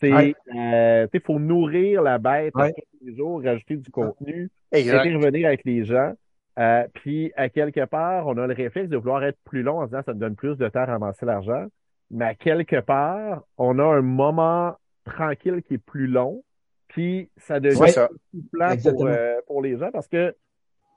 C'est, 0.00 0.12
Ouais. 0.12 0.34
euh, 0.56 1.06
sais, 1.12 1.20
faut 1.20 1.38
nourrir 1.38 2.02
la 2.02 2.18
bête 2.18 2.54
Ouais. 2.54 2.72
tous 2.72 3.04
les 3.06 3.14
jours, 3.16 3.42
rajouter 3.42 3.76
du 3.76 3.90
contenu, 3.90 4.50
Exact. 4.72 5.00
intervenir 5.00 5.46
avec 5.48 5.64
les 5.64 5.84
gens. 5.84 6.12
Euh, 6.58 6.84
puis, 6.94 7.32
à 7.36 7.48
quelque 7.48 7.84
part, 7.84 8.26
on 8.26 8.36
a 8.38 8.46
le 8.46 8.54
réflexe 8.54 8.88
de 8.88 8.96
vouloir 8.96 9.22
être 9.24 9.38
plus 9.44 9.62
long 9.62 9.78
en 9.80 9.86
disant 9.86 10.02
ça 10.04 10.12
nous 10.14 10.18
donne 10.20 10.36
plus 10.36 10.56
de 10.56 10.68
temps 10.68 10.80
à 10.80 10.86
ramasser 10.86 11.24
l'argent. 11.26 11.66
Mais 12.10 12.24
à 12.24 12.34
quelque 12.34 12.80
part, 12.80 13.42
on 13.56 13.78
a 13.78 13.84
un 13.84 14.02
moment 14.02 14.74
tranquille 15.04 15.62
qui 15.62 15.74
est 15.74 15.78
plus 15.78 16.06
long. 16.06 16.42
Puis, 16.88 17.30
ça 17.36 17.60
devient 17.60 17.76
C'est 17.86 17.92
ça. 17.92 18.08
plus 18.32 18.42
plan 18.50 18.74
pour, 18.76 19.06
euh, 19.06 19.34
pour 19.46 19.62
les 19.62 19.76
gens 19.78 19.90
parce 19.92 20.08
que 20.08 20.34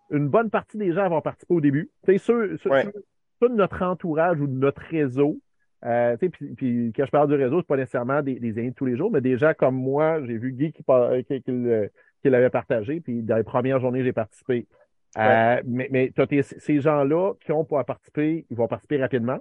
une 0.10 0.28
bonne 0.28 0.50
partie 0.50 0.78
des 0.78 0.92
gens 0.92 1.08
vont 1.10 1.22
participer 1.22 1.54
au 1.54 1.62
début. 1.62 1.90
Sais, 2.06 2.18
ceux, 2.18 2.58
ceux- 2.58 2.70
ceux 3.42 3.50
de 3.50 3.56
notre 3.56 3.82
entourage 3.84 4.40
ou 4.42 4.48
de 4.48 4.54
notre 4.58 4.82
réseau, 4.82 5.38
euh, 5.86 6.16
tu 6.18 6.26
sais, 6.26 6.30
puis, 6.30 6.54
puis 6.56 6.94
quand 6.96 7.06
je 7.06 7.12
parle 7.12 7.28
du 7.28 7.36
réseau, 7.36 7.60
c'est 7.62 7.68
pas 7.68 7.78
nécessairement 7.78 8.22
des, 8.22 8.40
des 8.40 8.58
amis 8.58 8.70
de 8.72 8.76
tous 8.76 8.86
les 8.86 8.96
jours, 8.98 9.12
mais 9.12 9.22
des 9.22 9.38
gens 9.38 9.54
comme 9.58 9.76
moi, 9.76 10.20
j'ai 10.26 10.38
vu 10.38 10.52
Guy 10.54 10.72
qui, 10.72 10.84
euh, 10.90 11.22
qui, 11.24 11.42
qui 11.44 12.30
l'avait 12.30 12.50
partagé, 12.50 13.02
puis 13.02 13.22
dans 13.22 13.36
les 13.36 13.44
premières 13.44 13.80
journées, 13.80 14.04
j'ai 14.04 14.14
participé. 14.14 14.68
Euh, 15.18 15.62
mais 15.66 15.88
mais 15.92 16.12
t'as 16.16 16.26
tes- 16.26 16.42
ces 16.42 16.80
gens-là 16.80 17.34
qui 17.46 17.52
ont 17.52 17.66
pas 17.66 17.84
participer, 17.84 18.46
ils 18.50 18.58
vont 18.58 18.68
participer 18.68 18.98
rapidement. 19.00 19.38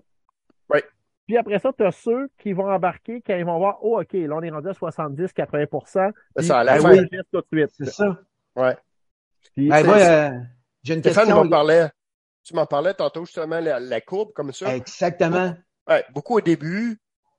Ouais. 0.68 0.82
Puis 1.26 1.36
après 1.38 1.59
ça, 1.61 1.72
tu 1.72 1.84
as 1.84 1.93
ceux 1.93 2.28
qui 2.38 2.53
vont 2.53 2.68
embarquer 2.70 3.22
quand 3.24 3.36
ils 3.36 3.45
vont 3.47 3.57
voir, 3.59 3.78
oh, 3.82 4.01
OK, 4.01 4.12
là, 4.12 4.34
on 4.36 4.43
est 4.43 4.51
rendu 4.51 4.68
à 4.68 4.74
70, 4.74 5.32
80 5.32 5.64
C'est 6.36 6.43
ça, 6.43 6.59
à 6.59 6.64
la 6.64 6.72
puis 6.74 6.82
fin. 6.82 6.97
tout 7.32 7.40
de 7.40 7.47
suite. 7.57 7.70
C'est 7.78 7.84
ça. 7.86 8.20
Ouais. 8.57 8.76
Puis- 9.55 9.68
Ben, 9.68 9.86
moi, 9.86 9.97
euh, 9.97 10.30
j'ai 10.82 10.95
une 10.95 11.01
Stéphane 11.01 11.24
question. 11.26 11.45
m'en 11.45 11.49
parlait. 11.51 11.88
Tu 12.45 12.55
m'en 12.55 12.66
parlais 12.66 12.93
tantôt 12.93 13.24
justement, 13.24 13.61
la, 13.61 13.78
la 13.78 14.01
courbe 14.01 14.32
comme 14.32 14.53
ça. 14.53 14.74
Exactement. 14.74 15.55
Ouais, 15.89 16.05
beaucoup 16.14 16.37
au 16.37 16.41
début, 16.41 16.99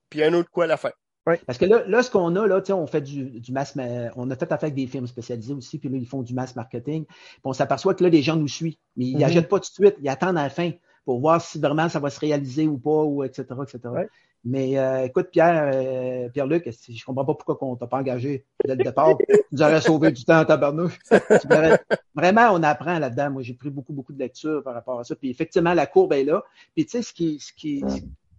puis 0.09 0.23
un 0.23 0.33
autre 0.33 0.49
coup 0.49 0.61
à 0.61 0.67
la 0.67 0.77
fin. 0.77 0.91
Parce 1.45 1.57
que 1.57 1.63
là, 1.65 1.83
là 1.87 2.03
ce 2.03 2.11
qu'on 2.11 2.35
a, 2.35 2.45
là, 2.45 2.59
tu 2.61 2.67
sais, 2.67 2.73
on 2.73 2.85
fait 2.85 2.99
du, 2.99 3.39
du 3.39 3.51
mass, 3.53 3.75
ma- 3.77 4.11
on 4.17 4.29
a 4.29 4.35
fait 4.35 4.51
affaire 4.51 4.63
avec 4.67 4.75
des 4.75 4.87
firmes 4.87 5.07
spécialisées 5.07 5.53
aussi, 5.53 5.79
puis 5.79 5.87
là, 5.87 5.97
ils 5.97 6.05
font 6.05 6.21
du 6.21 6.33
mass 6.33 6.53
marketing. 6.55 7.05
Puis 7.05 7.41
on 7.45 7.53
s'aperçoit 7.53 7.93
que 7.95 8.03
là, 8.03 8.09
les 8.09 8.21
gens 8.21 8.35
nous 8.35 8.49
suivent. 8.49 8.75
Mais 8.97 9.05
ils 9.05 9.13
Mhm. 9.13 9.21
n'achètent 9.21 9.47
pas 9.47 9.59
tout 9.59 9.69
de 9.69 9.85
suite, 9.87 9.95
ils 10.01 10.09
attendent 10.09 10.37
à 10.37 10.43
la 10.43 10.49
fin 10.49 10.71
pour 11.05 11.21
voir 11.21 11.41
si 11.41 11.59
vraiment 11.59 11.87
ça 11.87 11.99
va 12.01 12.09
se 12.09 12.19
réaliser 12.19 12.67
ou 12.67 12.77
pas, 12.77 13.03
ou 13.03 13.23
etc., 13.23 13.45
etc. 13.63 13.79
Ouais. 13.85 14.09
Mais 14.45 14.77
euh, 14.77 15.05
écoute, 15.05 15.29
Pierre, 15.31 15.71
euh, 15.73 16.27
Pierre-Luc, 16.27 16.69
je 16.69 17.05
comprends 17.05 17.23
pas 17.23 17.35
pourquoi 17.35 17.57
on 17.61 17.77
t'a 17.77 17.87
pas 17.87 17.99
engagé 17.99 18.43
dès 18.65 18.75
le 18.75 18.83
départ. 18.83 19.17
tu 19.29 19.39
nous 19.53 19.61
aurais 19.61 19.79
sauvé 19.79 20.11
du 20.11 20.25
temps 20.25 20.39
à 20.39 20.43
tabarnouche. 20.45 20.99
Vraiment, 22.13 22.51
on 22.51 22.61
apprend 22.63 22.99
là-dedans. 22.99 23.31
Moi, 23.31 23.41
j'ai 23.43 23.53
pris 23.53 23.69
beaucoup, 23.69 23.93
beaucoup 23.93 24.11
de 24.11 24.19
lectures 24.19 24.61
par 24.61 24.73
rapport 24.73 24.99
à 24.99 25.05
ça. 25.05 25.15
Puis 25.15 25.29
effectivement, 25.29 25.73
la 25.73 25.85
courbe 25.85 26.11
est 26.11 26.25
là. 26.25 26.43
Puis 26.75 26.85
tu 26.85 26.91
sais, 26.91 27.01
ce 27.01 27.13
qui, 27.13 27.39
ce 27.39 27.53
qui, 27.53 27.83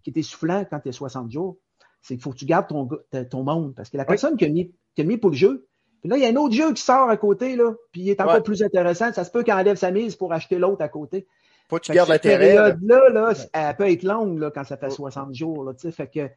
qui 0.05 0.11
est 0.11 0.19
essoufflant 0.19 0.65
quand 0.69 0.79
tu 0.81 0.91
es 0.91 0.93
60 0.93 1.31
jours, 1.31 1.57
c'est 2.03 2.15
qu'il 2.15 2.23
faut 2.23 2.31
que 2.31 2.37
tu 2.37 2.45
gardes 2.45 2.69
ton, 2.69 2.89
ton 3.31 3.43
monde. 3.43 3.75
Parce 3.75 3.91
que 3.91 3.97
la 3.97 4.05
personne 4.05 4.37
qui, 4.37 4.45
a 4.45 4.49
mis, 4.49 4.73
qui 4.95 5.03
a 5.03 5.05
mis 5.05 5.17
pour 5.17 5.31
le 5.31 5.37
jeu, 5.37 5.67
puis 6.01 6.11
là, 6.11 6.19
il 6.19 6.23
y 6.23 6.27
a 6.27 6.29
un 6.29 6.37
autre 6.37 6.55
jeu 6.55 6.73
qui 6.75 6.83
sort 6.83 7.09
à 7.09 7.17
côté, 7.17 7.57
là, 7.57 7.73
puis 7.91 8.03
il 8.03 8.11
est 8.11 8.21
encore 8.21 8.43
plus 8.43 8.63
intéressant. 8.63 9.11
Ça 9.13 9.25
se 9.25 9.31
peut 9.31 9.43
qu'il 9.43 9.55
enlève 9.55 9.77
sa 9.77 9.91
mise 9.91 10.17
pour 10.17 10.35
acheter 10.35 10.59
l'autre 10.59 10.83
à 10.83 10.89
côté. 10.89 11.27
Faut 11.71 11.79
que 11.79 11.83
tu 11.83 11.93
gardes 11.93 12.11
l'intérêt. 12.11 12.55
Cette 12.55 12.57
période-là, 12.57 13.09
là, 13.09 13.33
elle 13.55 13.77
peut 13.77 13.91
être 13.91 14.03
longue 14.03 14.39
là, 14.39 14.51
quand 14.51 14.65
ça 14.65 14.77
fait 14.77 14.91
60 14.91 15.35
jours. 15.35 15.65
Là, 15.65 15.73
fait 15.75 16.07
que, 16.09 16.29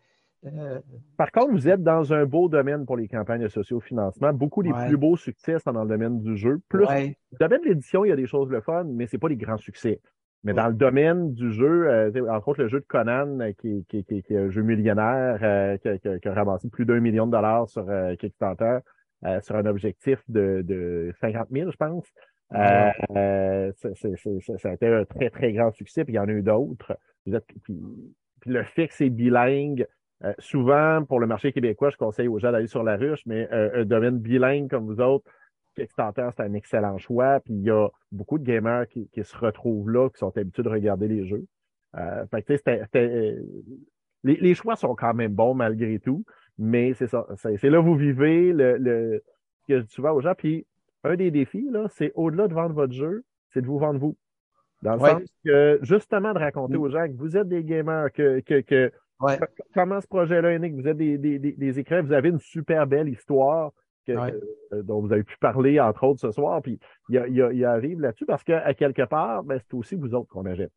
euh... 0.46 0.80
Par 1.18 1.32
contre, 1.34 1.52
vous 1.52 1.68
êtes 1.68 1.84
dans 1.84 2.14
un 2.14 2.26
beau 2.26 2.48
domaine 2.48 2.86
pour 2.86 2.96
les 2.96 3.10
campagnes 3.10 3.42
de 3.42 3.50
socio-financement. 3.50 4.32
Beaucoup 4.32 4.64
des 4.64 4.72
plus 4.72 4.96
beaux 4.96 5.18
succès 5.18 5.60
sont 5.60 5.74
dans 5.74 5.84
le 5.84 5.90
domaine 5.90 6.22
du 6.22 6.38
jeu. 6.38 6.62
Plus, 6.70 6.86
ouais. 6.86 7.18
le 7.34 7.38
domaine 7.38 7.62
de 7.62 7.68
l'édition, 7.68 8.06
il 8.06 8.10
y 8.10 8.12
a 8.14 8.16
des 8.16 8.28
choses 8.28 8.50
le 8.50 8.62
fun, 8.62 8.86
mais 8.86 9.08
c'est 9.08 9.18
pas 9.18 9.28
des 9.28 9.36
grands 9.36 9.58
succès. 9.58 10.00
Mais 10.48 10.54
dans 10.54 10.68
le 10.68 10.74
domaine 10.74 11.34
du 11.34 11.52
jeu, 11.52 11.90
euh, 11.90 12.32
entre 12.32 12.48
autres 12.48 12.62
le 12.62 12.70
jeu 12.70 12.80
de 12.80 12.86
Conan, 12.86 13.42
euh, 13.42 13.52
qui, 13.52 13.86
qui, 13.90 14.06
qui, 14.06 14.24
qui 14.24 14.34
est 14.34 14.38
un 14.38 14.50
jeu 14.50 14.62
millionnaire, 14.62 15.40
euh, 15.42 15.76
qui, 15.76 15.90
qui, 16.00 16.20
qui, 16.22 16.28
a 16.30 16.34
ramassé 16.34 16.70
plus 16.70 16.86
d'un 16.86 17.02
million 17.02 17.26
de 17.26 17.34
dollars 17.34 17.68
sur 17.68 17.86
euh, 17.90 18.16
Kickstarter, 18.16 18.80
euh, 19.26 19.42
sur 19.42 19.58
un 19.58 19.66
objectif 19.66 20.20
de, 20.30 20.62
de 20.66 21.14
50 21.20 21.50
000, 21.52 21.70
je 21.70 21.76
pense. 21.76 22.06
C 22.54 22.58
est, 22.58 23.74
c 23.76 23.90
est, 23.90 24.58
ça 24.58 24.70
a 24.70 24.74
été 24.74 24.88
un 24.88 25.04
très, 25.04 25.30
très 25.30 25.52
grand 25.52 25.74
succès, 25.74 26.06
puis 26.06 26.14
il 26.14 26.16
y 26.16 26.20
en 26.20 26.30
a 26.30 26.32
eu 26.32 26.44
d'autres. 26.44 26.98
Puis, 27.26 27.36
puis, 28.40 28.54
le 28.54 28.64
fait 28.64 28.88
que 28.88 28.94
c'est 28.94 29.10
bilingue, 29.10 29.86
euh, 30.24 30.34
souvent, 30.40 31.04
pour 31.04 31.20
le 31.20 31.28
marché 31.28 31.52
québécois, 31.52 31.90
je 31.90 31.98
conseille 31.98 32.30
aux 32.30 32.40
gens 32.40 32.54
d'aller 32.54 32.68
sur 32.68 32.84
la 32.84 32.96
ruche, 32.96 33.24
mais 33.26 33.50
euh, 33.52 33.82
un 33.82 33.84
domaine 33.84 34.18
bilingue 34.18 34.70
comme 34.70 34.86
vous 34.86 35.02
autres, 35.02 35.30
Kickstarter, 35.78 36.30
c'est 36.36 36.44
un 36.44 36.54
excellent 36.54 36.98
choix. 36.98 37.40
Puis 37.40 37.54
il 37.54 37.62
y 37.64 37.70
a 37.72 37.88
beaucoup 38.12 38.38
de 38.38 38.44
gamers 38.44 38.88
qui, 38.88 39.08
qui, 39.10 39.24
se 39.24 39.38
retrouvent 39.38 39.90
là, 39.90 40.10
qui 40.10 40.18
sont 40.18 40.36
habitués 40.38 40.64
de 40.64 40.70
regarder 40.70 41.08
les 41.08 41.26
jeux. 41.26 41.46
Euh, 41.96 42.26
fait 42.28 42.42
que, 42.44 42.58
c'était, 42.58 42.82
c'était, 42.84 43.38
les, 44.24 44.36
les, 44.36 44.54
choix 44.56 44.76
sont 44.76 44.96
quand 44.96 45.14
même 45.14 45.34
bons 45.34 45.54
malgré 45.54 46.00
tout, 46.00 46.26
mais 46.58 46.94
c'est 46.94 47.08
ça. 47.08 47.26
C'est, 47.36 47.70
là 47.70 47.80
où 47.80 47.84
vous 47.84 47.96
vivez, 47.96 48.52
le, 48.52 48.78
le, 48.78 49.24
ce 49.62 49.68
que 49.68 49.82
je 49.82 49.86
souvent 49.88 50.12
aux 50.12 50.22
gens. 50.22 50.36
Puis 50.36 50.66
un 51.04 51.16
des 51.16 51.32
défis, 51.32 51.68
là, 51.72 51.88
c'est 51.90 52.12
au-delà 52.16 52.48
de 52.48 52.54
vendre 52.54 52.76
votre 52.76 52.94
jeu, 52.94 53.24
c'est 53.54 53.62
de 53.62 53.68
vous 53.68 53.80
vendre 53.80 54.00
vous. 54.00 54.18
Dans 54.84 54.96
le 54.96 55.02
Ouais. 55.02 55.12
sens 55.12 55.24
que, 55.46 55.80
justement, 55.82 56.34
de 56.34 56.40
raconter 56.40 56.76
aux 56.78 56.90
gens 56.90 57.08
que 57.08 57.18
vous 57.18 57.38
êtes 57.38 57.48
des 57.48 57.64
gamers, 57.64 58.12
que, 58.12 58.42
que, 58.42 58.62
que 58.62 58.92
Ouais. 59.20 59.40
comment 59.74 60.00
ce 60.00 60.06
projet-là 60.08 60.52
est 60.52 60.60
né, 60.60 60.70
que 60.70 60.76
vous 60.76 60.88
êtes 60.88 60.98
des, 60.98 61.18
des, 61.18 61.40
des, 61.40 61.52
des 61.54 61.80
écrivains, 61.80 62.04
vous 62.04 62.14
avez 62.14 62.30
une 62.30 62.40
super 62.40 62.86
belle 62.86 63.10
histoire 63.10 63.72
que, 64.08 64.18
Ouais. 64.20 64.34
euh, 64.74 64.82
dont 64.84 65.02
vous 65.02 65.12
avez 65.14 65.24
pu 65.24 65.38
parler, 65.38 65.80
entre 65.80 66.04
autres, 66.06 66.20
ce 66.22 66.32
soir. 66.32 66.62
Puis 66.62 66.80
il 67.10 67.16
y, 67.16 67.18
a- 67.18 67.28
il 67.28 67.36
y, 67.36 67.42
a- 67.42 67.52
il 67.52 67.60
y 67.60 67.66
arrive 67.66 68.00
là-dessus 68.02 68.26
parce 68.26 68.44
qu'à 68.44 68.74
quelque 68.74 69.04
part, 69.04 69.44
ben, 69.44 69.60
c'est 69.60 69.74
aussi 69.76 69.96
vous 69.96 70.14
autres 70.16 70.28
qu'on 70.30 70.46
achète. 70.46 70.72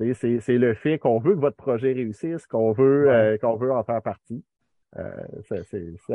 C'est- 0.00 0.48
le 0.58 0.74
fait 0.74 0.98
qu'on 0.98 1.18
veut 1.20 1.34
que 1.34 1.40
votre 1.40 1.56
projet 1.56 1.92
réussisse, 1.92 2.46
qu'on 2.46 2.72
veut, 2.72 3.06
Ouais. 3.06 3.12
euh, 3.12 3.38
qu'on 3.38 3.56
veut 3.56 3.72
en 3.72 3.82
faire 3.84 4.02
partie. 4.02 4.44
Euh, 4.96 5.10
ça, 5.48 5.56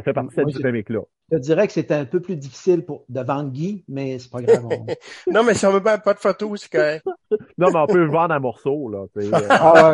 fait 0.01 0.13
partie 0.13 0.29
de 0.29 0.33
cette 0.41 0.47
dynamique-là. 0.47 1.01
Je 1.33 1.37
dirais 1.37 1.67
que 1.67 1.73
c'était 1.73 1.95
un 1.95 2.05
peu 2.05 2.21
plus 2.21 2.37
difficile 2.37 2.85
pour, 2.85 3.03
de 3.09 3.19
vendre 3.21 3.51
Guy, 3.51 3.83
mais 3.89 4.19
c'est 4.19 4.31
pas 4.31 4.41
grave. 4.41 4.65
on- 4.65 4.85
Non, 5.33 5.43
mais 5.43 5.53
si 5.53 5.65
on 5.65 5.71
veut 5.73 5.83
pas, 5.83 5.97
pas 5.97 6.13
de 6.13 6.19
photos, 6.19 6.61
c'est 6.61 6.71
correct. 6.71 7.05
Non, 7.57 7.67
mais 7.73 7.79
on 7.79 7.87
peut 7.87 7.97
le 8.05 8.09
vendre 8.09 8.33
à 8.33 8.39
morceaux, 8.39 8.89
là. 8.89 9.05
euh, 9.17 9.31
Ah 9.49 9.93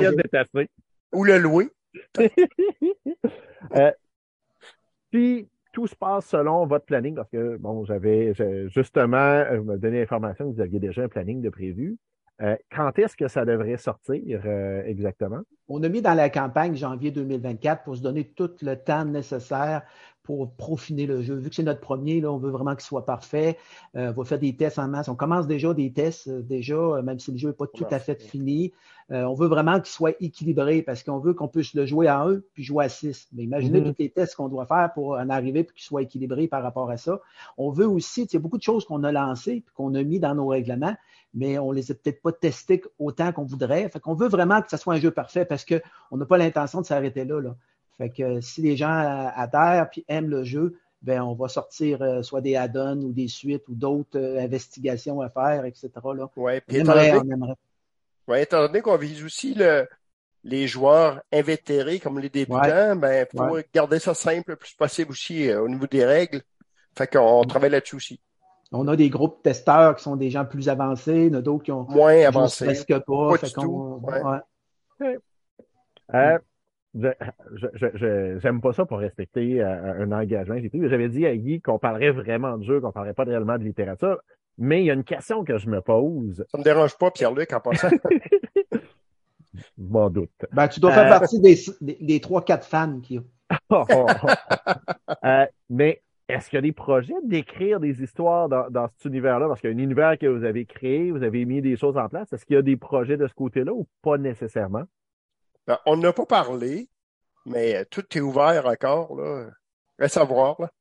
ouais. 0.54 0.70
Ou 1.14 1.24
le 1.24 1.38
louer. 1.40 1.70
Euh, 3.76 3.92
puis, 5.12 5.48
tout 5.76 5.88
se 5.88 5.96
passe 5.96 6.28
selon 6.28 6.66
votre 6.66 6.86
planning, 6.86 7.16
parce 7.16 7.30
que, 7.30 7.58
bon, 7.58 7.84
j'avais 7.84 8.34
je- 8.34 8.70
justement, 8.70 9.18
euh, 9.18 9.60
vous 9.60 9.66
me 9.66 9.78
l'information 9.90 10.50
que 10.50 10.56
vous 10.56 10.62
aviez 10.62 10.80
déjà 10.80 11.04
un 11.04 11.10
planning 11.10 11.42
de 11.42 11.50
prévu. 11.50 11.98
Euh, 12.42 12.56
quand 12.74 12.98
est-ce 12.98 13.16
que 13.16 13.28
ça 13.28 13.44
devrait 13.44 13.78
sortir 13.78 14.42
euh, 14.46 14.84
exactement? 14.86 15.42
On 15.68 15.84
a 15.84 15.90
mis 15.90 16.02
dans 16.02 16.14
la 16.14 16.30
campagne 16.30 16.76
janvier 16.76 17.12
2024 17.12 17.84
pour 17.84 17.96
se 17.98 18.02
donner 18.02 18.24
tout 18.24 18.52
le 18.62 18.76
temps 18.76 19.04
nécessaire 19.04 19.84
pour 20.26 20.52
profiner 20.52 21.06
le 21.06 21.22
jeu. 21.22 21.36
Vu 21.36 21.50
que 21.50 21.56
c'est 21.56 21.64
notre 21.64 21.80
premier, 21.80 22.20
là, 22.20 22.32
on 22.32 22.38
veut 22.38 22.50
vraiment 22.50 22.76
qu'il 22.76 22.84
soit 22.84 23.06
parfait. 23.06 23.58
Euh, 23.96 24.12
on 24.16 24.22
va 24.22 24.26
faire 24.26 24.40
des 24.40 24.56
tests 24.56 24.80
en 24.80 24.88
masse. 24.88 25.08
On 25.08 25.16
commence 25.16 25.48
déjà 25.48 25.74
des 25.74 25.94
tests, 25.94 26.28
euh, 26.28 26.42
déjà, 26.42 26.76
euh, 26.76 27.02
même 27.04 27.20
si 27.20 27.32
le 27.32 27.38
jeu 27.38 27.50
n'est 27.50 27.54
pas 27.54 27.68
tout 27.68 27.86
à 27.92 28.00
fait 28.00 28.22
fini. 28.22 28.74
Euh, 29.12 29.24
on 29.24 29.36
veut 29.36 29.46
vraiment 29.48 29.80
qu'il 29.80 29.92
soit 29.94 30.14
équilibré 30.20 30.82
parce 30.82 31.04
qu'on 31.04 31.20
veut 31.20 31.36
qu'on 31.36 31.48
puisse 31.48 31.76
le 31.76 31.86
jouer 31.86 32.08
à 32.08 32.22
un 32.24 32.40
puis 32.54 32.64
jouer 32.64 32.86
à 32.86 32.90
six. 32.90 33.28
Mais 33.34 33.44
imaginez 33.44 33.80
Mhm. 33.80 33.94
tous 33.94 33.96
les 34.00 34.10
tests 34.10 34.36
qu'on 34.36 34.50
doit 34.50 34.66
faire 34.66 34.90
pour 34.96 35.12
en 35.12 35.30
arriver 35.30 35.64
pour 35.64 35.76
qu'il 35.76 35.84
soit 35.86 36.02
équilibré 36.02 36.48
par 36.48 36.64
rapport 36.64 36.90
à 36.90 36.98
ça. 36.98 37.20
On 37.60 37.70
veut 37.70 37.88
aussi, 37.88 38.24
il 38.24 38.34
y 38.34 38.38
a 38.38 38.40
beaucoup 38.40 38.58
de 38.58 38.64
choses 38.64 38.84
qu'on 38.84 39.04
a 39.04 39.12
lancées 39.12 39.62
puis 39.64 39.76
qu'on 39.76 39.94
a 39.94 40.02
mis 40.02 40.20
dans 40.20 40.34
nos 40.34 40.48
règlements, 40.48 40.96
mais 41.36 41.60
on 41.60 41.72
les 41.72 41.92
a 41.92 41.94
peut-être 41.94 42.22
pas 42.24 42.32
testés 42.32 42.82
autant 42.98 43.32
qu'on 43.32 43.44
voudrait. 43.46 43.88
Fait 43.90 44.00
qu'on 44.00 44.16
veut 44.16 44.28
vraiment 44.28 44.60
que 44.64 44.72
ce 44.72 44.78
soit 44.78 44.96
un 44.96 45.00
jeu 45.00 45.12
parfait 45.12 45.46
parce 45.46 45.66
qu'on 45.66 46.18
n'a 46.18 46.26
pas 46.26 46.40
l'intention 46.40 46.82
de 46.82 46.88
s'arrêter 46.88 47.26
là, 47.26 47.40
là. 47.40 47.56
Fait 47.98 48.10
que 48.10 48.24
euh, 48.24 48.42
si 48.42 48.62
les 48.62 48.76
gens 48.76 48.90
euh, 48.92 49.30
adhèrent 49.36 49.90
puis 49.90 50.04
aiment 50.08 50.30
le 50.30 50.44
jeu, 50.44 50.78
ben 51.02 51.22
on 51.22 51.34
va 51.36 51.48
sortir 51.48 52.02
euh, 52.02 52.24
soit 52.24 52.42
des 52.42 52.56
add-ons 52.56 53.02
ou 53.02 53.12
des 53.14 53.28
suites 53.28 53.68
ou 53.70 53.76
d'autres 53.76 54.20
euh, 54.20 54.40
investigations 54.40 55.22
à 55.22 55.30
faire, 55.30 55.66
etc. 55.66 55.90
Là. 56.16 56.30
Ouais, 56.36 56.58
On 56.58 56.62
puis 56.68 56.78
étant 56.78 56.92
aimerait, 56.94 57.12
donné, 57.12 57.30
on 57.30 57.34
aimerait. 57.36 57.56
ouais, 58.28 58.44
étant 58.44 58.62
donné 58.68 58.82
qu'on 58.82 58.98
vise 58.98 59.24
aussi 59.24 59.54
le, 59.54 59.88
les 60.44 60.68
joueurs 60.68 61.22
invétérés 61.32 62.00
comme 62.00 62.20
les 62.20 62.30
débutants, 62.30 62.96
ben, 62.96 63.26
faut 63.32 63.44
Ouais. 63.44 63.66
garder 63.74 64.00
ça 64.00 64.14
simple 64.14 64.52
le 64.52 64.56
plus 64.58 64.74
possible 64.74 65.12
aussi 65.12 65.50
euh, 65.50 65.62
au 65.62 65.70
niveau 65.70 65.88
des 65.88 66.04
règles. 66.06 66.42
Fait 66.98 67.08
qu'on 67.08 67.44
Mm. 67.44 67.48
travaille 67.48 67.70
là-dessus 67.72 67.96
aussi. 67.96 68.20
On 68.72 68.88
a 68.88 68.96
des 68.96 69.10
groupes 69.10 69.42
testeurs 69.44 69.96
qui 69.96 70.04
sont 70.04 70.16
des 70.16 70.32
gens 70.32 70.44
plus 70.44 70.70
avancés, 70.70 71.14
il 71.14 71.26
y 71.28 71.36
en 71.36 71.40
a 71.40 71.42
d'autres 71.42 71.64
qui 71.64 71.72
ont 71.72 71.84
Moins 71.84 72.16
qui 72.16 72.22
jouent 72.24 72.28
avancé. 72.28 72.66
presque 72.66 72.98
pas. 73.06 73.30
Pas 73.30 73.38
Fait 73.38 73.48
du 73.48 73.54
tout, 73.54 74.02
ouais. 74.04 75.18
Ouais. 76.96 77.16
Euh, 77.22 77.26
je, 77.54 77.68
je, 77.74 77.88
je, 77.94 77.98
je- 77.98 78.40
j'aime 78.40 78.62
pas 78.62 78.74
ça 78.74 78.86
pour 78.86 79.00
respecter 79.00 79.62
euh, 79.62 80.04
un 80.04 80.12
engagement 80.12 80.58
j'ai 80.60 80.70
pris. 80.70 80.88
J'avais 80.90 81.10
dit 81.10 81.26
à 81.26 81.36
Guy 81.36 81.62
qu'on 81.62 81.80
parlerait 81.80 82.12
vraiment 82.12 82.58
de 82.58 82.64
jeu, 82.64 82.82
qu'on 82.82 82.92
parlerait 82.92 83.14
pas 83.14 83.24
réellement 83.24 83.58
de 83.58 83.64
littérature. 83.64 84.20
Mais 84.58 84.82
il 84.82 84.86
y 84.86 84.92
a 84.92 84.94
une 84.94 85.04
question 85.04 85.44
que 85.44 85.58
je 85.58 85.70
me 85.70 85.82
pose. 85.82 86.46
Ça 86.50 86.58
me 86.58 86.64
dérange 86.64 86.98
pas, 86.98 87.12
Pierre-Luc, 87.12 87.52
en 87.54 87.60
passant. 87.60 87.90
Je 88.72 88.78
m'en 89.78 90.10
doute. 90.10 90.32
Ben, 90.54 90.68
tu 90.70 90.80
dois 90.80 90.92
Euh, 90.92 90.94
faire 90.96 91.10
partie 91.20 91.42
des, 91.42 91.56
des, 91.82 91.98
des 92.00 92.20
3-4 92.20 92.64
fans 92.64 93.00
qui 93.02 93.20
Euh, 95.24 95.46
mais 95.70 96.02
est-ce 96.28 96.50
qu'il 96.50 96.58
y 96.58 96.60
a 96.60 96.62
des 96.62 96.72
projets 96.72 97.14
d'écrire 97.24 97.80
des 97.80 98.02
histoires 98.02 98.50
dans, 98.50 98.70
dans 98.70 98.88
cet 98.88 99.06
univers-là? 99.06 99.48
Parce 99.48 99.62
qu'il 99.62 99.70
y 99.70 99.74
a 99.74 99.76
un 99.76 99.80
univers 99.80 100.18
que 100.18 100.26
vous 100.26 100.44
avez 100.44 100.66
créé, 100.66 101.12
vous 101.12 101.22
avez 101.24 101.46
mis 101.46 101.62
des 101.62 101.76
choses 101.78 101.98
en 101.98 102.08
place. 102.10 102.32
Est-ce 102.34 102.46
qu'il 102.46 102.56
y 102.56 102.60
a 102.60 102.64
des 102.64 102.78
projets 102.78 103.18
de 103.18 103.28
ce 103.28 103.34
côté-là 103.34 103.74
ou 103.74 103.86
pas 104.02 104.18
nécessairement? 104.18 104.84
Ben, 105.68 105.80
on 105.86 105.98
n'a 105.98 106.14
pas 106.14 106.26
parlé, 106.26 106.90
mais 107.46 107.76
euh, 107.76 107.86
tout 107.90 108.06
est 108.16 108.22
ouvert 108.22 108.66
encore, 108.66 109.16
là. 109.16 109.50
Reste 109.98 110.18
à 110.18 110.24
voir, 110.24 110.56
là. 110.60 110.72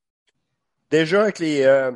Déjà, 0.90 1.22
avec 1.22 1.38
les, 1.38 1.62
euh, 1.62 1.92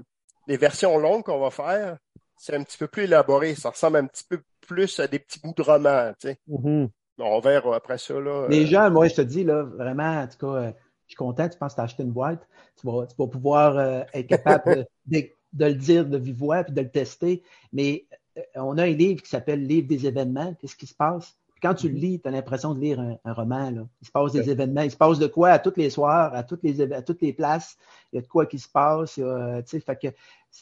les 0.47 0.57
versions 0.57 0.99
longues 0.99 1.22
qu'on 1.22 1.41
va 1.41 1.51
faire, 1.51 1.99
c'est 2.36 2.55
un 2.55 2.62
petit 2.62 2.78
peu 2.78 2.89
plus 2.89 3.05
élaboré. 3.05 3.55
Ça 3.55 3.70
ressemble 3.70 3.99
un 3.99 4.07
petit 4.07 4.24
peu 4.24 4.41
plus 4.61 4.99
à 5.01 5.07
des 5.07 5.18
petits 5.18 5.41
bouts 5.41 5.55
de 5.57 5.62
tu 5.62 6.28
sais. 6.28 6.39
Mhm. 6.47 6.89
On 7.20 7.41
verra 7.41 7.76
après 7.76 7.99
ça, 7.99 8.14
là. 8.14 8.47
Les 8.49 8.64
euh, 8.64 8.66
gens, 8.66 8.91
moi, 8.91 9.09
je 9.09 9.14
te 9.14 9.20
dis, 9.22 9.45
là, 9.45 9.64
vraiment, 9.64 10.22
en 10.22 10.28
tout 10.28 10.39
cas, 10.39 10.55
euh, 10.61 10.72
je 11.07 11.12
suis 11.12 11.16
content. 11.16 11.49
Tu 11.49 11.59
penses 11.59 11.72
que 11.72 11.76
tu 11.76 11.80
as 11.80 11.84
acheté 11.84 12.03
une 12.05 12.12
boîte. 12.12 12.47
Tu 12.80 12.86
vas, 12.86 13.07
tu 13.07 13.14
vas 13.18 13.26
pouvoir 13.26 13.76
euh, 13.76 14.03
être 14.14 14.28
capable 14.28 14.86
de, 15.07 15.24
le 15.59 15.74
dire 15.74 16.07
de 16.07 16.18
vive 16.18 16.36
voix 16.36 16.62
puis 16.62 16.74
de 16.74 16.80
le 16.80 16.91
tester. 16.91 17.43
Mais 17.72 18.05
euh, 18.36 18.43
on 18.57 18.78
a 18.78 18.84
un 18.84 18.93
livre 18.93 19.22
qui 19.22 19.28
s'appelle 19.28 19.66
Livre 19.66 19.89
des 19.89 20.07
événements. 20.07 20.55
Qu'est-ce 20.55 20.76
qui 20.76 20.86
se 20.86 20.95
passe? 20.95 21.36
Puis 21.59 21.68
quand 21.68 21.74
tu 21.74 21.88
le 21.88 21.96
lis, 21.96 22.20
tu 22.20 22.28
as 22.28 22.30
l'impression 22.30 22.72
de 22.72 22.78
lire 22.78 23.00
un, 23.00 23.16
un 23.24 23.32
roman. 23.32 23.70
Là. 23.70 23.82
Il 24.00 24.06
se 24.06 24.12
passe 24.12 24.30
des 24.30 24.48
événements. 24.48 24.82
Il 24.82 24.92
se 24.92 24.96
passe 24.96 25.18
de 25.18 25.26
quoi 25.26 25.50
à 25.50 25.59
tous 25.59 25.72
les 25.76 25.90
soirs, 25.90 26.32
à 26.32 26.44
toutes 26.44 26.62
les, 26.62 26.80
à 26.92 27.02
toutes 27.02 27.20
les 27.20 27.32
places. 27.32 27.76
Il 28.12 28.16
y 28.16 28.18
a 28.20 28.22
de 28.22 28.28
quoi 28.28 28.46
qui 28.46 28.61
se 28.61 28.68
passe. 28.68 29.18
a, 29.18 29.61
fait 29.64 29.98
que 30.00 30.06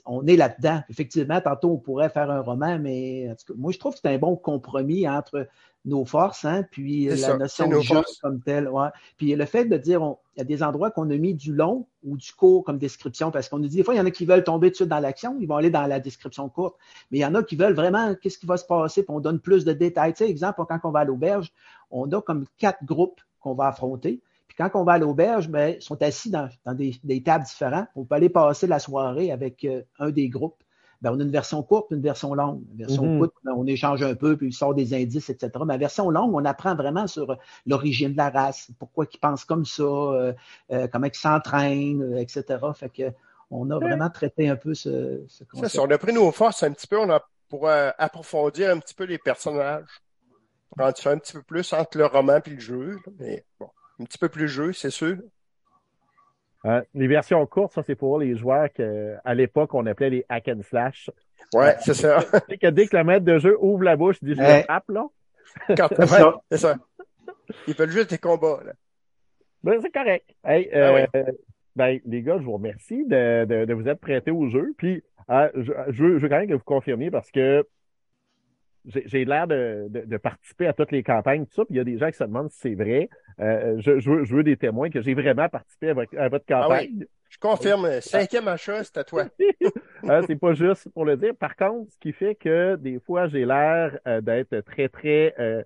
on 0.05 0.27
est 0.27 0.37
là-dedans. 0.37 0.83
Effectivement, 0.89 1.41
tantôt, 1.41 1.71
on 1.71 1.79
pourrait 1.79 2.11
faire 2.11 2.31
un 2.31 2.41
roman, 2.41 2.79
mais 2.79 3.31
en 3.31 3.35
tout 3.35 3.53
cas, 3.53 3.59
moi, 3.59 3.73
je 3.73 3.79
trouve 3.79 3.95
que 3.95 4.01
c'est 4.03 4.15
un 4.15 4.19
bon 4.19 4.37
compromis 4.37 5.09
entre 5.09 5.47
nos 5.85 6.05
forces, 6.05 6.45
hein, 6.45 6.65
puis 6.71 7.07
C'est 7.11 7.17
la 7.17 7.17
ça, 7.17 7.37
notion 7.37 7.69
de 7.69 7.81
jeu 7.81 7.95
forces. 7.95 8.19
comme 8.19 8.41
tel. 8.41 8.69
Ouais. 8.69 8.89
Puis 9.17 9.35
le 9.35 9.45
fait 9.45 9.67
de 9.67 9.77
dire, 9.77 10.01
il 10.35 10.39
y 10.39 10.43
a 10.43 10.45
des 10.45 10.63
endroits 10.65 10.91
qu'on 10.91 11.09
a 11.11 11.17
mis 11.17 11.33
du 11.33 11.55
long 11.55 11.87
ou 12.03 12.17
du 12.17 12.33
court 12.33 12.65
comme 12.65 12.79
description, 12.79 13.31
parce 13.31 13.49
qu'on 13.49 13.59
nous 13.59 13.69
dit, 13.69 13.77
des 13.77 13.85
fois, 13.85 13.95
il 13.95 13.99
y 13.99 14.01
en 14.01 14.07
a 14.07 14.11
qui 14.11 14.27
veulent 14.27 14.43
tomber 14.43 14.69
tout 14.69 14.73
de 14.73 14.77
suite 14.77 14.89
dans 14.89 14.99
l'action, 14.99 15.37
ils 15.41 15.47
vont 15.47 15.57
aller 15.57 15.71
dans 15.71 15.87
la 15.87 16.01
description 16.01 16.49
courte, 16.49 16.77
mais 17.11 17.19
il 17.19 17.21
y 17.21 17.25
en 17.25 17.35
a 17.37 17.43
qui 17.45 17.55
veulent 17.55 17.75
vraiment, 17.75 18.15
qu'est-ce 18.17 18.39
qui 18.39 18.47
va 18.47 18.57
se 18.57 18.65
passer, 18.67 19.05
puis 19.05 19.15
on 19.15 19.21
donne 19.21 19.39
plus 19.39 19.65
de 19.65 19.73
détails. 19.73 20.13
Tu 20.13 20.25
sais, 20.25 20.31
exemple, 20.31 20.61
quand 20.69 20.81
on 20.83 20.91
va 20.91 21.01
à 21.01 21.05
l'auberge, 21.05 21.53
on 21.93 22.11
a 22.11 22.21
comme 22.21 22.47
quatre 22.59 22.85
groupes 22.85 23.21
qu'on 23.41 23.55
va 23.55 23.69
affronter. 23.69 24.21
Puis 24.49 24.57
quand 24.57 24.71
on 24.75 24.85
va 24.85 24.93
à 24.95 24.99
l'auberge, 24.99 25.49
ben, 25.49 25.75
ils 25.79 25.83
sont 25.83 26.01
assis 26.03 26.31
dans, 26.31 26.49
dans 26.65 26.75
des, 26.75 26.97
des 27.05 27.23
tables 27.23 27.45
différentes. 27.45 27.89
On 27.97 28.05
peut 28.05 28.15
aller 28.15 28.29
passer 28.31 28.67
la 28.67 28.79
soirée 28.79 29.31
avec 29.33 29.65
euh, 29.65 29.83
un 29.99 30.11
des 30.11 30.29
groupes. 30.29 30.63
ben, 31.03 31.13
on 31.13 31.21
a 31.21 31.23
une 31.25 31.31
version 31.31 31.63
courte 31.63 31.91
une 31.91 32.01
version 32.01 32.35
longue. 32.35 32.63
Une 32.73 32.79
version 32.79 33.05
Mhm. 33.05 33.19
courte, 33.19 33.35
ben, 33.45 33.53
on 33.57 33.67
échange 33.67 34.03
un 34.03 34.15
peu, 34.15 34.37
puis 34.37 34.49
il 34.49 34.53
sort 34.53 34.75
des 34.75 34.95
indices, 34.95 35.29
etc. 35.31 35.65
Mais 35.67 35.75
la 35.75 35.79
version 35.79 36.11
longue, 36.11 36.35
on 36.35 36.45
apprend 36.45 36.75
vraiment 36.75 37.07
sur 37.07 37.37
l'origine 37.67 38.13
de 38.13 38.17
la 38.17 38.31
race, 38.31 38.71
pourquoi 38.79 39.07
ils 39.13 39.19
pensent 39.19 39.45
comme 39.45 39.65
ça, 39.67 39.83
euh, 39.83 40.33
euh, 40.73 40.89
comment 40.89 41.07
ils 41.07 41.15
s'entraînent, 41.15 42.03
euh, 42.03 42.19
etc. 42.19 42.73
Fait 42.75 42.89
que 42.91 43.13
on 43.51 43.71
a 43.71 43.79
vraiment 43.79 44.11
traité 44.11 44.49
un 44.49 44.57
peu 44.57 44.75
ce, 44.75 45.25
ce 45.29 45.45
Ça, 45.55 45.69
concept. 45.69 45.73
si 45.73 45.79
on 45.81 45.91
a 45.91 45.99
pris 45.99 46.13
nos 46.13 46.33
forces 46.33 46.63
un 46.63 46.73
petit 46.73 46.87
peu, 46.87 46.99
on 46.99 47.11
a 47.11 47.21
pour 47.49 47.69
euh, 47.69 47.91
approfondir 47.99 48.71
un 48.71 48.79
petit 48.81 48.95
peu 48.95 49.05
les 49.05 49.19
personnages. 49.19 49.87
Rendre 50.79 50.97
ça 50.97 51.11
un 51.13 51.19
petit 51.19 51.33
peu 51.35 51.43
plus 51.43 51.73
entre 51.73 51.99
le 51.99 52.07
roman 52.07 52.39
et 52.45 52.51
le 52.51 52.59
jeu. 52.61 52.99
Mais 53.19 53.45
bon, 53.61 53.71
un 54.01 54.05
petit 54.05 54.19
peu 54.19 54.29
plus 54.29 54.49
jeu, 54.49 54.73
c'est 54.73 54.91
sûr. 54.91 55.17
Euh, 56.65 56.83
les 56.95 57.07
versions 57.07 57.45
courtes, 57.47 57.73
ça, 57.75 57.83
c'est 57.83 57.95
pour 57.95 58.19
les 58.19 58.37
joueurs 58.37 58.73
que, 58.73 59.15
à 59.25 59.35
l'époque, 59.35 59.73
on 59.75 59.87
appelait 59.87 60.11
les 60.11 60.25
hack 60.29 60.49
and 60.49 60.63
slash. 60.63 61.11
Ouais, 61.55 61.77
c'est 61.81 61.95
ça. 61.95 62.19
Que 62.61 62.69
dès 62.71 62.87
que 62.89 62.97
le 62.97 63.05
maître 63.05 63.25
de 63.25 63.39
jeu 63.39 63.57
ouvre 63.61 63.85
la 63.85 63.97
bouche, 63.97 64.17
il 64.23 64.29
dit 64.29 64.35
je 64.35 64.43
le 64.43 64.63
frappe, 64.65 64.89
là. 64.89 65.07
Quand- 65.77 65.89
C'est 65.97 66.07
ça. 66.07 66.35
c'est 66.51 66.59
ça. 66.59 66.77
Ils 67.69 67.75
veulent 67.75 67.91
juste 67.91 68.11
des 68.11 68.19
combats. 68.19 68.61
Là. 68.65 68.73
Ben, 69.63 69.79
c'est 69.81 69.93
correct. 69.93 70.29
Hey, 70.45 70.69
Ah 70.73 70.77
euh, 70.79 71.07
ben, 71.77 72.01
les 72.05 72.23
gars, 72.23 72.39
je 72.39 72.43
vous 72.43 72.55
remercie 72.55 73.05
de, 73.07 73.45
de, 73.45 73.65
de 73.65 73.75
vous 73.75 73.87
être 73.89 74.01
prêtés 74.01 74.33
au 74.33 74.49
jeu. 74.49 74.75
Puis, 74.77 75.03
euh, 75.31 75.49
je, 75.55 75.73
je, 75.91 76.03
veux, 76.03 76.19
je 76.19 76.23
veux 76.23 76.29
quand 76.29 76.39
même 76.39 76.49
que 76.49 76.55
vous 76.55 76.61
confirmiez 76.65 77.11
parce 77.11 77.31
que 77.31 77.65
j'ai 78.87 79.03
j'ai 79.07 79.25
l'air 79.25 79.47
de, 79.47 79.87
de, 79.89 80.01
de 80.07 80.17
participer 80.17 80.67
à 80.67 80.73
toutes 80.73 80.93
les 80.93 81.03
campagnes, 81.03 81.47
tout 81.47 81.55
ça. 81.55 81.65
Puis, 81.65 81.75
il 81.75 81.79
y 81.79 81.81
a 81.81 81.85
des 81.85 81.99
gens 81.99 82.07
qui 82.11 82.17
se 82.17 82.25
demandent 82.25 82.51
si 82.51 82.59
c'est 82.61 82.75
vrai. 82.75 83.09
Euh, 83.41 83.77
je, 83.79 83.99
je, 84.01 84.11
veux, 84.11 84.25
je 84.25 84.35
veux 84.35 84.43
des 84.43 84.57
témoins 84.57 84.91
que 84.91 85.01
j'ai 85.03 85.15
vraiment 85.15 85.49
participé 85.49 85.91
à 85.91 85.95
votre, 85.95 86.17
à 86.19 86.29
votre 86.29 86.45
Ah 86.49 86.63
campagne. 86.63 87.05
Je 87.29 87.39
confirme, 87.39 88.01
cinquième 88.01 88.49
achat, 88.49 88.85
c'est 88.85 88.97
à 88.99 89.05
toi. 89.05 89.25
Hein, 90.05 90.23
c'est 90.27 90.37
pas 90.37 90.55
juste 90.55 90.89
pour 90.95 91.05
le 91.05 91.17
dire. 91.17 91.35
Par 91.35 91.57
contre, 91.57 91.93
ce 91.93 91.99
qui 91.99 92.13
fait 92.13 92.35
que 92.35 92.77
des 92.77 93.01
fois, 93.01 93.27
j'ai 93.29 93.45
l'air 93.45 93.99
euh, 94.07 94.21
d'être 94.21 94.61
très, 94.61 94.89
très 94.89 95.35
euh, 95.39 95.63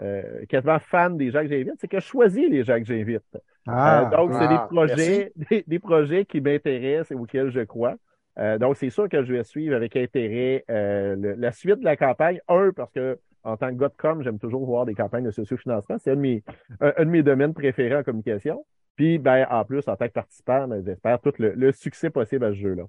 euh, 0.00 0.46
quasiment 0.48 0.78
fan 0.78 1.16
des 1.18 1.30
gens 1.30 1.42
que 1.42 1.48
j'invite, 1.48 1.74
c'est 1.80 1.88
que 1.88 2.00
je 2.00 2.06
choisis 2.06 2.48
les 2.48 2.64
gens 2.64 2.78
que 2.78 2.84
j'invite. 2.86 3.22
Ah, 3.66 4.08
Euh, 4.12 4.16
donc, 4.16 4.32
c'est 4.34 4.46
ah, 4.48 4.48
des 4.48 4.58
projets, 4.76 5.32
des, 5.50 5.64
des 5.66 5.78
projets 5.78 6.24
qui 6.24 6.40
m'intéressent 6.40 7.10
et 7.10 7.14
auxquels 7.14 7.50
je 7.50 7.60
crois. 7.60 7.96
Euh, 8.40 8.58
donc, 8.58 8.76
c'est 8.76 8.90
sûr 8.90 9.08
que 9.08 9.22
je 9.22 9.32
vais 9.32 9.44
suivre 9.44 9.76
avec 9.76 9.96
intérêt 9.96 10.64
euh, 10.70 11.14
le- 11.16 11.34
la 11.34 11.52
suite 11.52 11.80
de 11.80 11.84
la 11.84 11.96
campagne. 11.96 12.40
Un, 12.48 12.70
parce 12.74 12.90
que 12.92 13.18
en 13.42 13.56
tant 13.56 13.68
que 13.68 13.74
gars 13.74 13.88
de 13.88 13.94
com, 13.96 14.22
j'aime 14.22 14.38
toujours 14.38 14.64
voir 14.66 14.86
des 14.86 14.94
campagnes 14.94 15.24
de 15.24 15.30
sociofinancement. 15.30 15.96
C'est 15.98 16.10
un 16.12 16.16
de 16.16 16.20
mes, 16.20 16.42
un, 16.80 16.92
un 16.96 17.04
de 17.04 17.10
mes 17.10 17.22
domaines 17.22 17.54
préférés 17.54 17.96
en 17.96 18.02
communication. 18.02 18.64
Puis, 18.96 19.18
ben, 19.18 19.46
en 19.50 19.64
plus, 19.64 19.86
en 19.88 19.96
tant 19.96 20.06
que 20.08 20.12
participant, 20.12 20.68
ben, 20.68 20.82
j'espère 20.84 21.20
tout 21.20 21.32
le, 21.38 21.52
le 21.52 21.72
succès 21.72 22.10
possible 22.10 22.44
à 22.44 22.50
ce 22.50 22.56
jeu-là. 22.56 22.84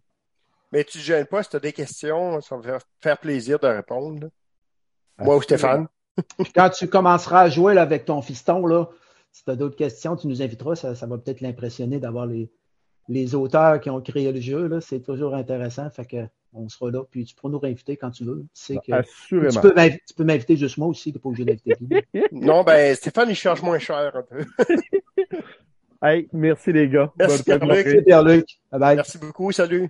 Mais 0.71 0.83
tu 0.85 0.97
ne 0.99 1.03
gênes 1.03 1.25
pas 1.25 1.43
si 1.43 1.49
tu 1.49 1.55
as 1.57 1.59
des 1.59 1.73
questions, 1.73 2.39
ça 2.41 2.55
va 2.55 2.59
me 2.61 2.65
faire, 2.65 2.79
faire 3.01 3.17
plaisir 3.17 3.59
de 3.59 3.67
répondre. 3.67 4.21
là. 4.21 5.25
Moi 5.25 5.35
ou 5.37 5.41
Stéphane. 5.41 5.87
Quand 6.55 6.69
tu 6.69 6.87
commenceras 6.87 7.41
à 7.41 7.49
jouer 7.49 7.73
là, 7.73 7.81
avec 7.81 8.05
ton 8.05 8.21
fiston, 8.21 8.65
là, 8.65 8.87
si 9.31 9.43
tu 9.43 9.51
as 9.51 9.55
d'autres 9.55 9.75
questions, 9.77 10.15
tu 10.15 10.27
nous 10.27 10.41
inviteras. 10.41 10.75
Ça, 10.75 10.95
ça 10.95 11.07
va 11.07 11.17
peut-être 11.17 11.41
l'impressionner 11.41 11.99
d'avoir 11.99 12.25
les, 12.25 12.49
les 13.09 13.35
auteurs 13.35 13.79
qui 13.79 13.89
ont 13.89 14.01
créé 14.01 14.31
le 14.31 14.39
jeu. 14.39 14.67
là. 14.67 14.81
C'est 14.81 14.99
toujours 15.01 15.35
intéressant. 15.35 15.89
Fait 15.89 16.05
que 16.05 16.17
on 16.53 16.67
sera 16.69 16.91
là. 16.91 17.03
Puis 17.09 17.25
tu 17.25 17.33
pourras 17.35 17.51
nous 17.51 17.59
réinviter 17.59 17.95
quand 17.97 18.11
tu 18.11 18.23
veux. 18.25 18.41
Tu 18.53 18.61
sais 18.61 18.75
que- 18.75 18.81
tu 18.85 18.93
Assurément. 18.93 19.61
peux 19.61 19.73
m'inv- 19.73 19.97
tu 20.07 20.13
peux 20.15 20.23
m'inviter 20.25 20.57
juste 20.57 20.77
moi 20.77 20.87
aussi. 20.87 21.11
Tu 21.11 21.17
n'es 21.17 21.21
pas 21.21 21.29
obligé 21.29 21.45
d'inviter. 21.45 21.75
Non, 22.31 22.63
ben 22.63 22.93
Stéphane, 22.95 23.29
il 23.29 23.35
charge 23.35 23.61
moins 23.61 23.79
cher 23.79 24.11
un 24.15 24.21
peu. 24.23 24.45
Hey, 26.03 26.27
merci 26.33 26.73
les 26.73 26.89
gars. 26.89 27.11
Merci. 27.19 27.43
Pierre-Luc. 27.43 28.47
Bye 28.71 28.79
bye. 28.79 28.95
Merci 28.95 29.19
beaucoup, 29.19 29.51
salut. 29.51 29.87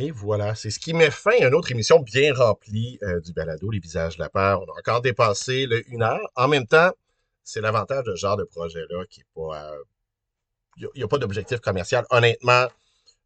Et 0.00 0.12
voilà, 0.12 0.54
c'est 0.54 0.70
ce 0.70 0.78
qui 0.78 0.94
met 0.94 1.10
fin 1.10 1.32
à 1.40 1.48
une 1.48 1.54
autre 1.54 1.72
émission 1.72 1.98
bien 1.98 2.32
remplie 2.32 3.00
euh, 3.02 3.20
du 3.20 3.32
balado 3.32 3.68
Les 3.68 3.80
Visages 3.80 4.16
de 4.16 4.22
la 4.22 4.28
Peur. 4.28 4.62
On 4.62 4.72
a 4.72 4.78
encore 4.78 5.00
dépassé 5.00 5.66
le 5.66 5.82
une 5.90 6.04
heure. 6.04 6.30
En 6.36 6.46
même 6.46 6.68
temps, 6.68 6.92
c'est 7.42 7.60
l'avantage 7.60 8.04
de 8.04 8.14
ce 8.14 8.20
genre 8.20 8.36
de 8.36 8.44
projet-là 8.44 9.04
qui 9.10 9.22
est 9.22 9.26
pas... 9.34 9.74
Il 10.76 10.88
n'y 10.94 11.02
a, 11.02 11.08
pas 11.08 11.18
d'objectif 11.18 11.58
commercial. 11.58 12.04
Honnêtement, 12.10 12.68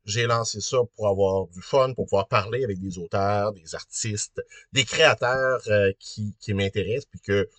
j'ai 0.06 0.26
lancé 0.26 0.62
ça 0.62 0.78
pour 0.96 1.08
avoir 1.08 1.46
du 1.48 1.60
fun, 1.60 1.92
pour 1.92 2.06
pouvoir 2.06 2.26
parler 2.26 2.64
avec 2.64 2.78
des 2.78 2.96
auteurs, 2.96 3.52
des 3.52 3.74
artistes, 3.74 4.40
des 4.72 4.86
créateurs 4.86 5.60
euh, 5.68 5.92
qui, 5.98 6.34
m'intéressent, 6.54 7.04
puis 7.10 7.20
que 7.20 7.50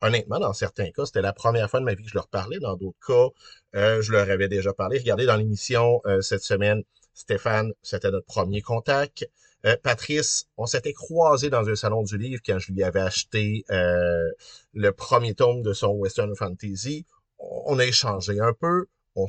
honnêtement, 0.00 0.38
dans 0.38 0.52
certains 0.52 0.92
cas, 0.92 1.06
c'était 1.06 1.22
la 1.22 1.32
première 1.32 1.68
fois 1.68 1.80
de 1.80 1.86
ma 1.86 1.94
vie 1.94 2.04
que 2.04 2.10
je 2.10 2.14
leur 2.14 2.28
parlais. 2.28 2.60
Dans 2.60 2.76
d'autres 2.76 3.04
cas, 3.04 3.78
euh, 3.80 4.00
je 4.00 4.12
leur 4.12 4.30
avais 4.30 4.46
déjà 4.46 4.72
parlé. 4.72 4.98
Regardez 4.98 5.26
dans 5.26 5.36
l'émission 5.36 6.00
euh, 6.06 6.20
cette 6.20 6.44
semaine, 6.44 6.84
Stéphane, 7.14 7.72
c'était 7.82 8.10
notre 8.10 8.26
premier 8.26 8.60
contact. 8.60 9.28
Euh, 9.64 9.76
Patrice, 9.82 10.46
on 10.56 10.66
s'était 10.66 10.92
croisés 10.92 11.48
dans 11.48 11.68
un 11.68 11.74
salon 11.76 12.02
du 12.02 12.18
livre 12.18 12.42
quand 12.44 12.58
je 12.58 12.72
lui 12.72 12.82
avais 12.82 13.00
acheté 13.00 13.64
euh, 13.70 14.30
le 14.74 14.90
premier 14.92 15.34
tome 15.34 15.62
de 15.62 15.72
son 15.72 15.92
Western 15.92 16.34
Fantasy. 16.36 17.06
On 17.38 17.78
a 17.78 17.84
échangé 17.86 18.40
un 18.40 18.52
peu. 18.52 18.86
On, 19.14 19.26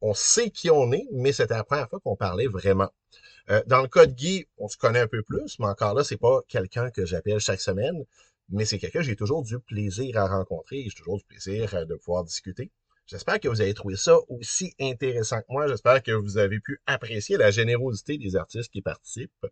on 0.00 0.14
sait 0.14 0.50
qui 0.50 0.70
on 0.70 0.92
est, 0.92 1.08
mais 1.12 1.32
c'était 1.32 1.54
la 1.54 1.64
première 1.64 1.88
fois 1.88 1.98
qu'on 2.00 2.14
parlait 2.14 2.46
vraiment. 2.46 2.90
Euh, 3.50 3.62
dans 3.66 3.82
le 3.82 3.88
cas 3.88 4.06
de 4.06 4.12
Guy, 4.12 4.46
on 4.58 4.68
se 4.68 4.76
connaît 4.76 5.00
un 5.00 5.08
peu 5.08 5.22
plus, 5.22 5.58
mais 5.58 5.66
encore 5.66 5.94
là, 5.94 6.04
c'est 6.04 6.16
pas 6.16 6.40
quelqu'un 6.48 6.90
que 6.90 7.04
j'appelle 7.04 7.40
chaque 7.40 7.60
semaine, 7.60 8.04
mais 8.50 8.64
c'est 8.64 8.78
quelqu'un 8.78 9.00
que 9.00 9.06
j'ai 9.06 9.16
toujours 9.16 9.42
du 9.42 9.58
plaisir 9.58 10.18
à 10.18 10.28
rencontrer 10.28 10.84
j'ai 10.84 10.96
toujours 10.96 11.18
du 11.18 11.24
plaisir 11.24 11.86
de 11.86 11.94
pouvoir 11.96 12.24
discuter. 12.24 12.70
J'espère 13.06 13.38
que 13.38 13.48
vous 13.48 13.60
avez 13.60 13.74
trouvé 13.74 13.96
ça 13.96 14.16
aussi 14.28 14.74
intéressant 14.80 15.40
que 15.40 15.46
moi. 15.50 15.66
J'espère 15.66 16.02
que 16.02 16.12
vous 16.12 16.38
avez 16.38 16.58
pu 16.58 16.80
apprécier 16.86 17.36
la 17.36 17.50
générosité 17.50 18.16
des 18.16 18.34
artistes 18.36 18.72
qui 18.72 18.80
participent. 18.80 19.46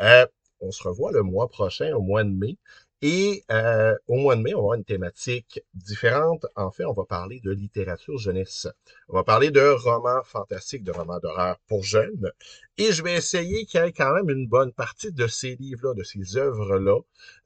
Euh, 0.00 0.26
on 0.60 0.72
se 0.72 0.82
revoit 0.82 1.12
le 1.12 1.22
mois 1.22 1.48
prochain, 1.48 1.94
au 1.94 2.00
mois 2.00 2.24
de 2.24 2.30
mai. 2.30 2.56
Et 3.00 3.44
euh, 3.52 3.94
au 4.08 4.16
mois 4.16 4.34
de 4.34 4.42
mai, 4.42 4.54
on 4.54 4.58
va 4.58 4.62
avoir 4.62 4.74
une 4.74 4.84
thématique 4.84 5.62
différente. 5.74 6.46
En 6.56 6.72
fait, 6.72 6.84
on 6.84 6.92
va 6.92 7.04
parler 7.04 7.40
de 7.44 7.52
littérature 7.52 8.18
jeunesse. 8.18 8.66
On 9.08 9.14
va 9.14 9.22
parler 9.22 9.52
de 9.52 9.60
romans 9.60 10.22
fantastiques, 10.24 10.82
de 10.82 10.90
romans 10.90 11.20
d'horreur 11.20 11.60
pour 11.68 11.84
jeunes. 11.84 12.32
Et 12.76 12.90
je 12.90 13.04
vais 13.04 13.14
essayer 13.14 13.66
qu'il 13.66 13.80
y 13.80 13.84
ait 13.84 13.92
quand 13.92 14.12
même 14.12 14.30
une 14.30 14.48
bonne 14.48 14.72
partie 14.72 15.12
de 15.12 15.28
ces 15.28 15.54
livres-là, 15.54 15.94
de 15.94 16.02
ces 16.02 16.36
œuvres-là, 16.36 16.98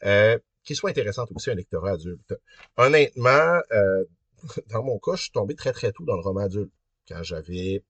euh, 0.04 0.38
qui 0.64 0.74
soient 0.74 0.88
intéressantes 0.88 1.30
aussi 1.34 1.50
à 1.50 1.52
un 1.52 1.56
lectorat 1.56 1.92
adulte. 1.92 2.34
Honnêtement, 2.78 3.60
euh, 3.72 4.04
dans 4.70 4.82
mon 4.82 4.98
cas, 4.98 5.14
je 5.16 5.22
suis 5.22 5.30
tombé 5.30 5.54
très 5.54 5.72
très 5.72 5.92
tôt 5.92 6.04
dans 6.04 6.16
le 6.16 6.22
roman 6.22 6.42
adulte. 6.42 6.72
Quand 7.08 7.22
j'avais 7.22 7.82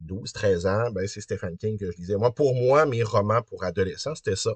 12, 0.00 0.32
13 0.32 0.66
ans, 0.66 0.90
ben, 0.90 1.06
c'est 1.06 1.20
Stephen 1.20 1.56
King 1.56 1.78
que 1.78 1.90
je 1.90 1.96
lisais. 1.96 2.16
Moi, 2.16 2.32
pour 2.34 2.54
moi, 2.54 2.86
mes 2.86 3.02
romans 3.02 3.42
pour 3.42 3.64
adolescents, 3.64 4.14
c'était 4.14 4.36
ça. 4.36 4.52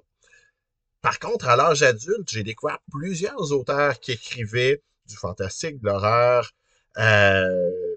Par 1.02 1.18
contre, 1.18 1.46
à 1.48 1.56
l'âge 1.56 1.82
adulte, 1.82 2.28
j'ai 2.28 2.42
découvert 2.42 2.78
plusieurs 2.90 3.52
auteurs 3.52 4.00
qui 4.00 4.12
écrivaient 4.12 4.82
du 5.06 5.16
fantastique, 5.16 5.80
de 5.80 5.86
l'horreur, 5.86 6.52
euh, 6.98 7.96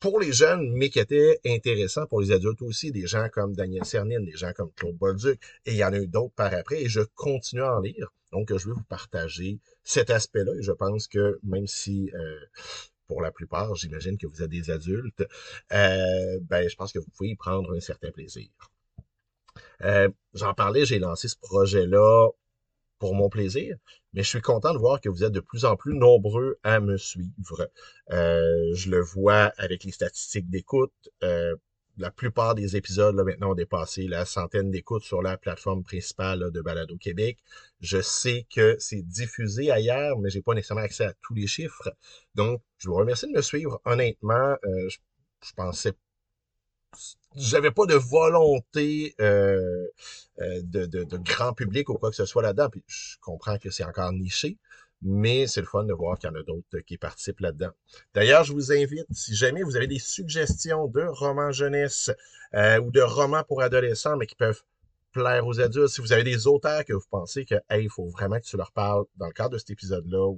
pour 0.00 0.20
les 0.20 0.32
jeunes, 0.32 0.72
mais 0.74 0.90
qui 0.90 0.98
étaient 0.98 1.40
intéressants 1.46 2.06
pour 2.06 2.20
les 2.20 2.30
adultes 2.30 2.62
aussi. 2.62 2.92
Des 2.92 3.06
gens 3.06 3.28
comme 3.32 3.54
Daniel 3.54 3.84
Cernine, 3.84 4.24
des 4.24 4.36
gens 4.36 4.52
comme 4.52 4.70
Claude 4.72 4.96
Bolduc, 4.96 5.40
et 5.64 5.72
il 5.72 5.76
y 5.78 5.84
en 5.84 5.92
a 5.92 5.98
eu 5.98 6.06
d'autres 6.06 6.34
par 6.34 6.52
après, 6.52 6.82
et 6.82 6.88
je 6.88 7.00
continue 7.14 7.62
à 7.62 7.76
en 7.76 7.80
lire. 7.80 8.12
Donc, 8.32 8.56
je 8.56 8.68
vais 8.68 8.74
vous 8.74 8.84
partager 8.84 9.60
cet 9.84 10.10
aspect-là, 10.10 10.52
et 10.58 10.62
je 10.62 10.72
pense 10.72 11.08
que 11.08 11.38
même 11.42 11.66
si... 11.66 12.10
Euh, 12.14 12.40
pour 13.08 13.22
la 13.22 13.32
plupart, 13.32 13.74
j'imagine 13.74 14.18
que 14.18 14.26
vous 14.26 14.42
êtes 14.42 14.50
des 14.50 14.70
adultes, 14.70 15.24
euh, 15.72 16.38
ben, 16.42 16.68
je 16.68 16.76
pense 16.76 16.92
que 16.92 16.98
vous 16.98 17.10
pouvez 17.16 17.30
y 17.30 17.36
prendre 17.36 17.74
un 17.74 17.80
certain 17.80 18.10
plaisir. 18.10 18.48
Euh, 19.82 20.08
J'en 20.34 20.54
parlais, 20.54 20.84
j'ai 20.84 20.98
lancé 20.98 21.26
ce 21.26 21.36
projet-là 21.40 22.28
pour 22.98 23.14
mon 23.14 23.28
plaisir, 23.28 23.76
mais 24.12 24.22
je 24.22 24.28
suis 24.28 24.40
content 24.40 24.72
de 24.72 24.78
voir 24.78 25.00
que 25.00 25.08
vous 25.08 25.24
êtes 25.24 25.32
de 25.32 25.40
plus 25.40 25.64
en 25.64 25.76
plus 25.76 25.94
nombreux 25.94 26.58
à 26.64 26.80
me 26.80 26.96
suivre. 26.96 27.70
Euh, 28.10 28.74
je 28.74 28.90
le 28.90 29.00
vois 29.00 29.52
avec 29.56 29.84
les 29.84 29.92
statistiques 29.92 30.50
d'écoute. 30.50 30.92
La 31.98 32.10
plupart 32.10 32.54
des 32.54 32.76
épisodes, 32.76 33.14
là, 33.16 33.24
maintenant, 33.24 33.50
ont 33.50 33.54
dépassé 33.54 34.06
la 34.06 34.24
centaine 34.24 34.70
d'écoutes 34.70 35.02
sur 35.02 35.22
la 35.22 35.36
plateforme 35.36 35.82
principale 35.82 36.50
de 36.52 36.60
Balado 36.60 36.96
Québec. 36.96 37.38
Je 37.80 38.00
sais 38.00 38.46
que 38.54 38.76
c'est 38.78 39.02
diffusé 39.02 39.70
ailleurs, 39.70 40.18
mais 40.18 40.30
j'ai 40.30 40.42
pas 40.42 40.54
nécessairement 40.54 40.84
accès 40.84 41.04
à 41.04 41.12
tous 41.22 41.34
les 41.34 41.46
chiffres. 41.46 41.92
Donc, 42.34 42.62
je 42.78 42.88
vous 42.88 42.94
remercie 42.94 43.26
de 43.26 43.32
me 43.36 43.42
suivre. 43.42 43.80
Honnêtement, 43.84 44.56
euh, 44.64 44.88
je, 44.88 44.98
je 45.44 45.52
pensais 45.54 45.92
j'avais 47.36 47.70
pas 47.70 47.86
de 47.86 47.94
volonté 47.94 49.14
euh, 49.20 49.86
euh, 50.40 50.60
de, 50.62 50.86
de, 50.86 51.04
de, 51.04 51.16
grand 51.18 51.52
public 51.52 51.88
ou 51.88 51.94
quoi 51.94 52.10
que 52.10 52.16
ce 52.16 52.24
soit 52.24 52.42
là-dedans. 52.42 52.68
Puis 52.70 52.82
je 52.86 53.16
comprends 53.20 53.58
que 53.58 53.70
c'est 53.70 53.84
encore 53.84 54.12
niché, 54.12 54.58
mais 55.02 55.46
c'est 55.46 55.60
le 55.60 55.66
fun 55.66 55.84
de 55.84 55.92
voir 55.92 56.18
qu'il 56.18 56.28
y 56.28 56.32
en 56.32 56.36
a 56.36 56.42
d'autres 56.42 56.78
qui 56.86 56.98
participent 56.98 57.40
là-dedans. 57.40 57.70
D'ailleurs, 58.14 58.44
je 58.44 58.52
vous 58.52 58.72
invite, 58.72 59.06
si 59.10 59.34
jamais 59.34 59.62
vous 59.62 59.76
avez 59.76 59.86
des 59.86 59.98
suggestions 59.98 60.86
de 60.88 61.02
romans 61.02 61.52
jeunesse 61.52 62.10
euh, 62.54 62.80
ou 62.80 62.90
de 62.90 63.00
romans 63.00 63.44
pour 63.44 63.62
adolescents, 63.62 64.16
mais 64.16 64.26
qui 64.26 64.34
peuvent 64.34 64.62
plaire 65.12 65.46
aux 65.46 65.60
adultes. 65.60 65.88
Si 65.88 66.00
vous 66.00 66.12
avez 66.12 66.24
des 66.24 66.46
auteurs 66.46 66.84
que 66.84 66.92
vous 66.92 67.06
pensez 67.10 67.44
que, 67.44 67.54
hey, 67.70 67.84
il 67.84 67.90
faut 67.90 68.08
vraiment 68.08 68.38
que 68.38 68.44
tu 68.44 68.56
leur 68.56 68.72
parles 68.72 69.04
dans 69.16 69.26
le 69.26 69.32
cadre 69.32 69.50
de 69.50 69.58
cet 69.58 69.70
épisode-là, 69.70 70.34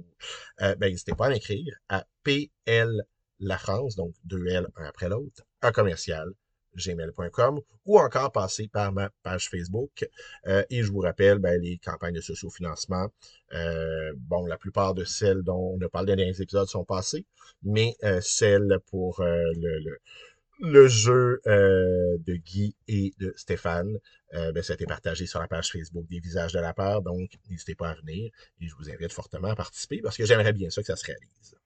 euh, 0.61 0.75
ben, 0.75 0.89
n'hésitez 0.89 1.13
pas 1.13 1.27
à 1.27 1.29
m'écrire 1.29 1.75
à 1.89 2.05
PL 2.23 3.03
La 3.39 3.57
France, 3.57 3.95
donc 3.95 4.13
deux 4.23 4.45
L 4.47 4.67
un 4.75 4.85
après 4.85 5.09
l'autre, 5.09 5.43
un 5.61 5.71
commercial, 5.71 6.31
gmail.com 6.75 7.59
ou 7.85 7.99
encore 7.99 8.31
passer 8.31 8.67
par 8.67 8.91
ma 8.91 9.09
page 9.23 9.49
Facebook. 9.49 10.07
Euh, 10.47 10.63
et 10.69 10.83
je 10.83 10.91
vous 10.91 10.99
rappelle, 10.99 11.39
ben, 11.39 11.59
les 11.61 11.77
campagnes 11.77 12.15
de 12.15 12.21
sociofinancement, 12.21 13.09
euh, 13.53 14.13
bon, 14.17 14.45
la 14.45 14.57
plupart 14.57 14.93
de 14.93 15.03
celles 15.03 15.41
dont 15.43 15.77
on 15.77 15.81
a 15.85 15.89
parlé 15.89 16.07
dans 16.07 16.17
les 16.17 16.25
derniers 16.25 16.41
épisodes 16.41 16.67
sont 16.67 16.85
passées, 16.85 17.25
mais 17.63 17.95
euh, 18.03 18.21
celles 18.21 18.79
pour 18.89 19.21
euh, 19.21 19.43
le, 19.55 19.79
le, 19.79 19.97
le, 20.59 20.87
jeu 20.87 21.41
euh, 21.47 22.17
de 22.25 22.35
Guy 22.35 22.75
et 22.87 23.13
de 23.19 23.33
Stéphane, 23.35 23.97
euh, 24.33 24.51
ben, 24.51 24.63
ça 24.63 24.73
a 24.73 24.75
été 24.75 24.85
partagé 24.85 25.25
sur 25.25 25.39
la 25.39 25.47
page 25.47 25.71
Facebook 25.71 26.07
des 26.07 26.19
Visages 26.19 26.53
de 26.53 26.59
la 26.59 26.73
Peur, 26.73 27.01
donc 27.01 27.31
n'hésitez 27.49 27.75
pas 27.75 27.89
à 27.89 27.95
venir 27.95 28.31
et 28.59 28.67
je 28.67 28.75
vous 28.75 28.89
invite 28.89 29.11
fortement 29.11 29.49
à 29.49 29.55
participer 29.55 30.01
parce 30.01 30.17
que 30.17 30.25
j'aimerais 30.25 30.53
bien 30.53 30.69
ça 30.69 30.81
que 30.81 30.87
ça 30.87 30.95
se 30.95 31.05
réalise. 31.05 31.60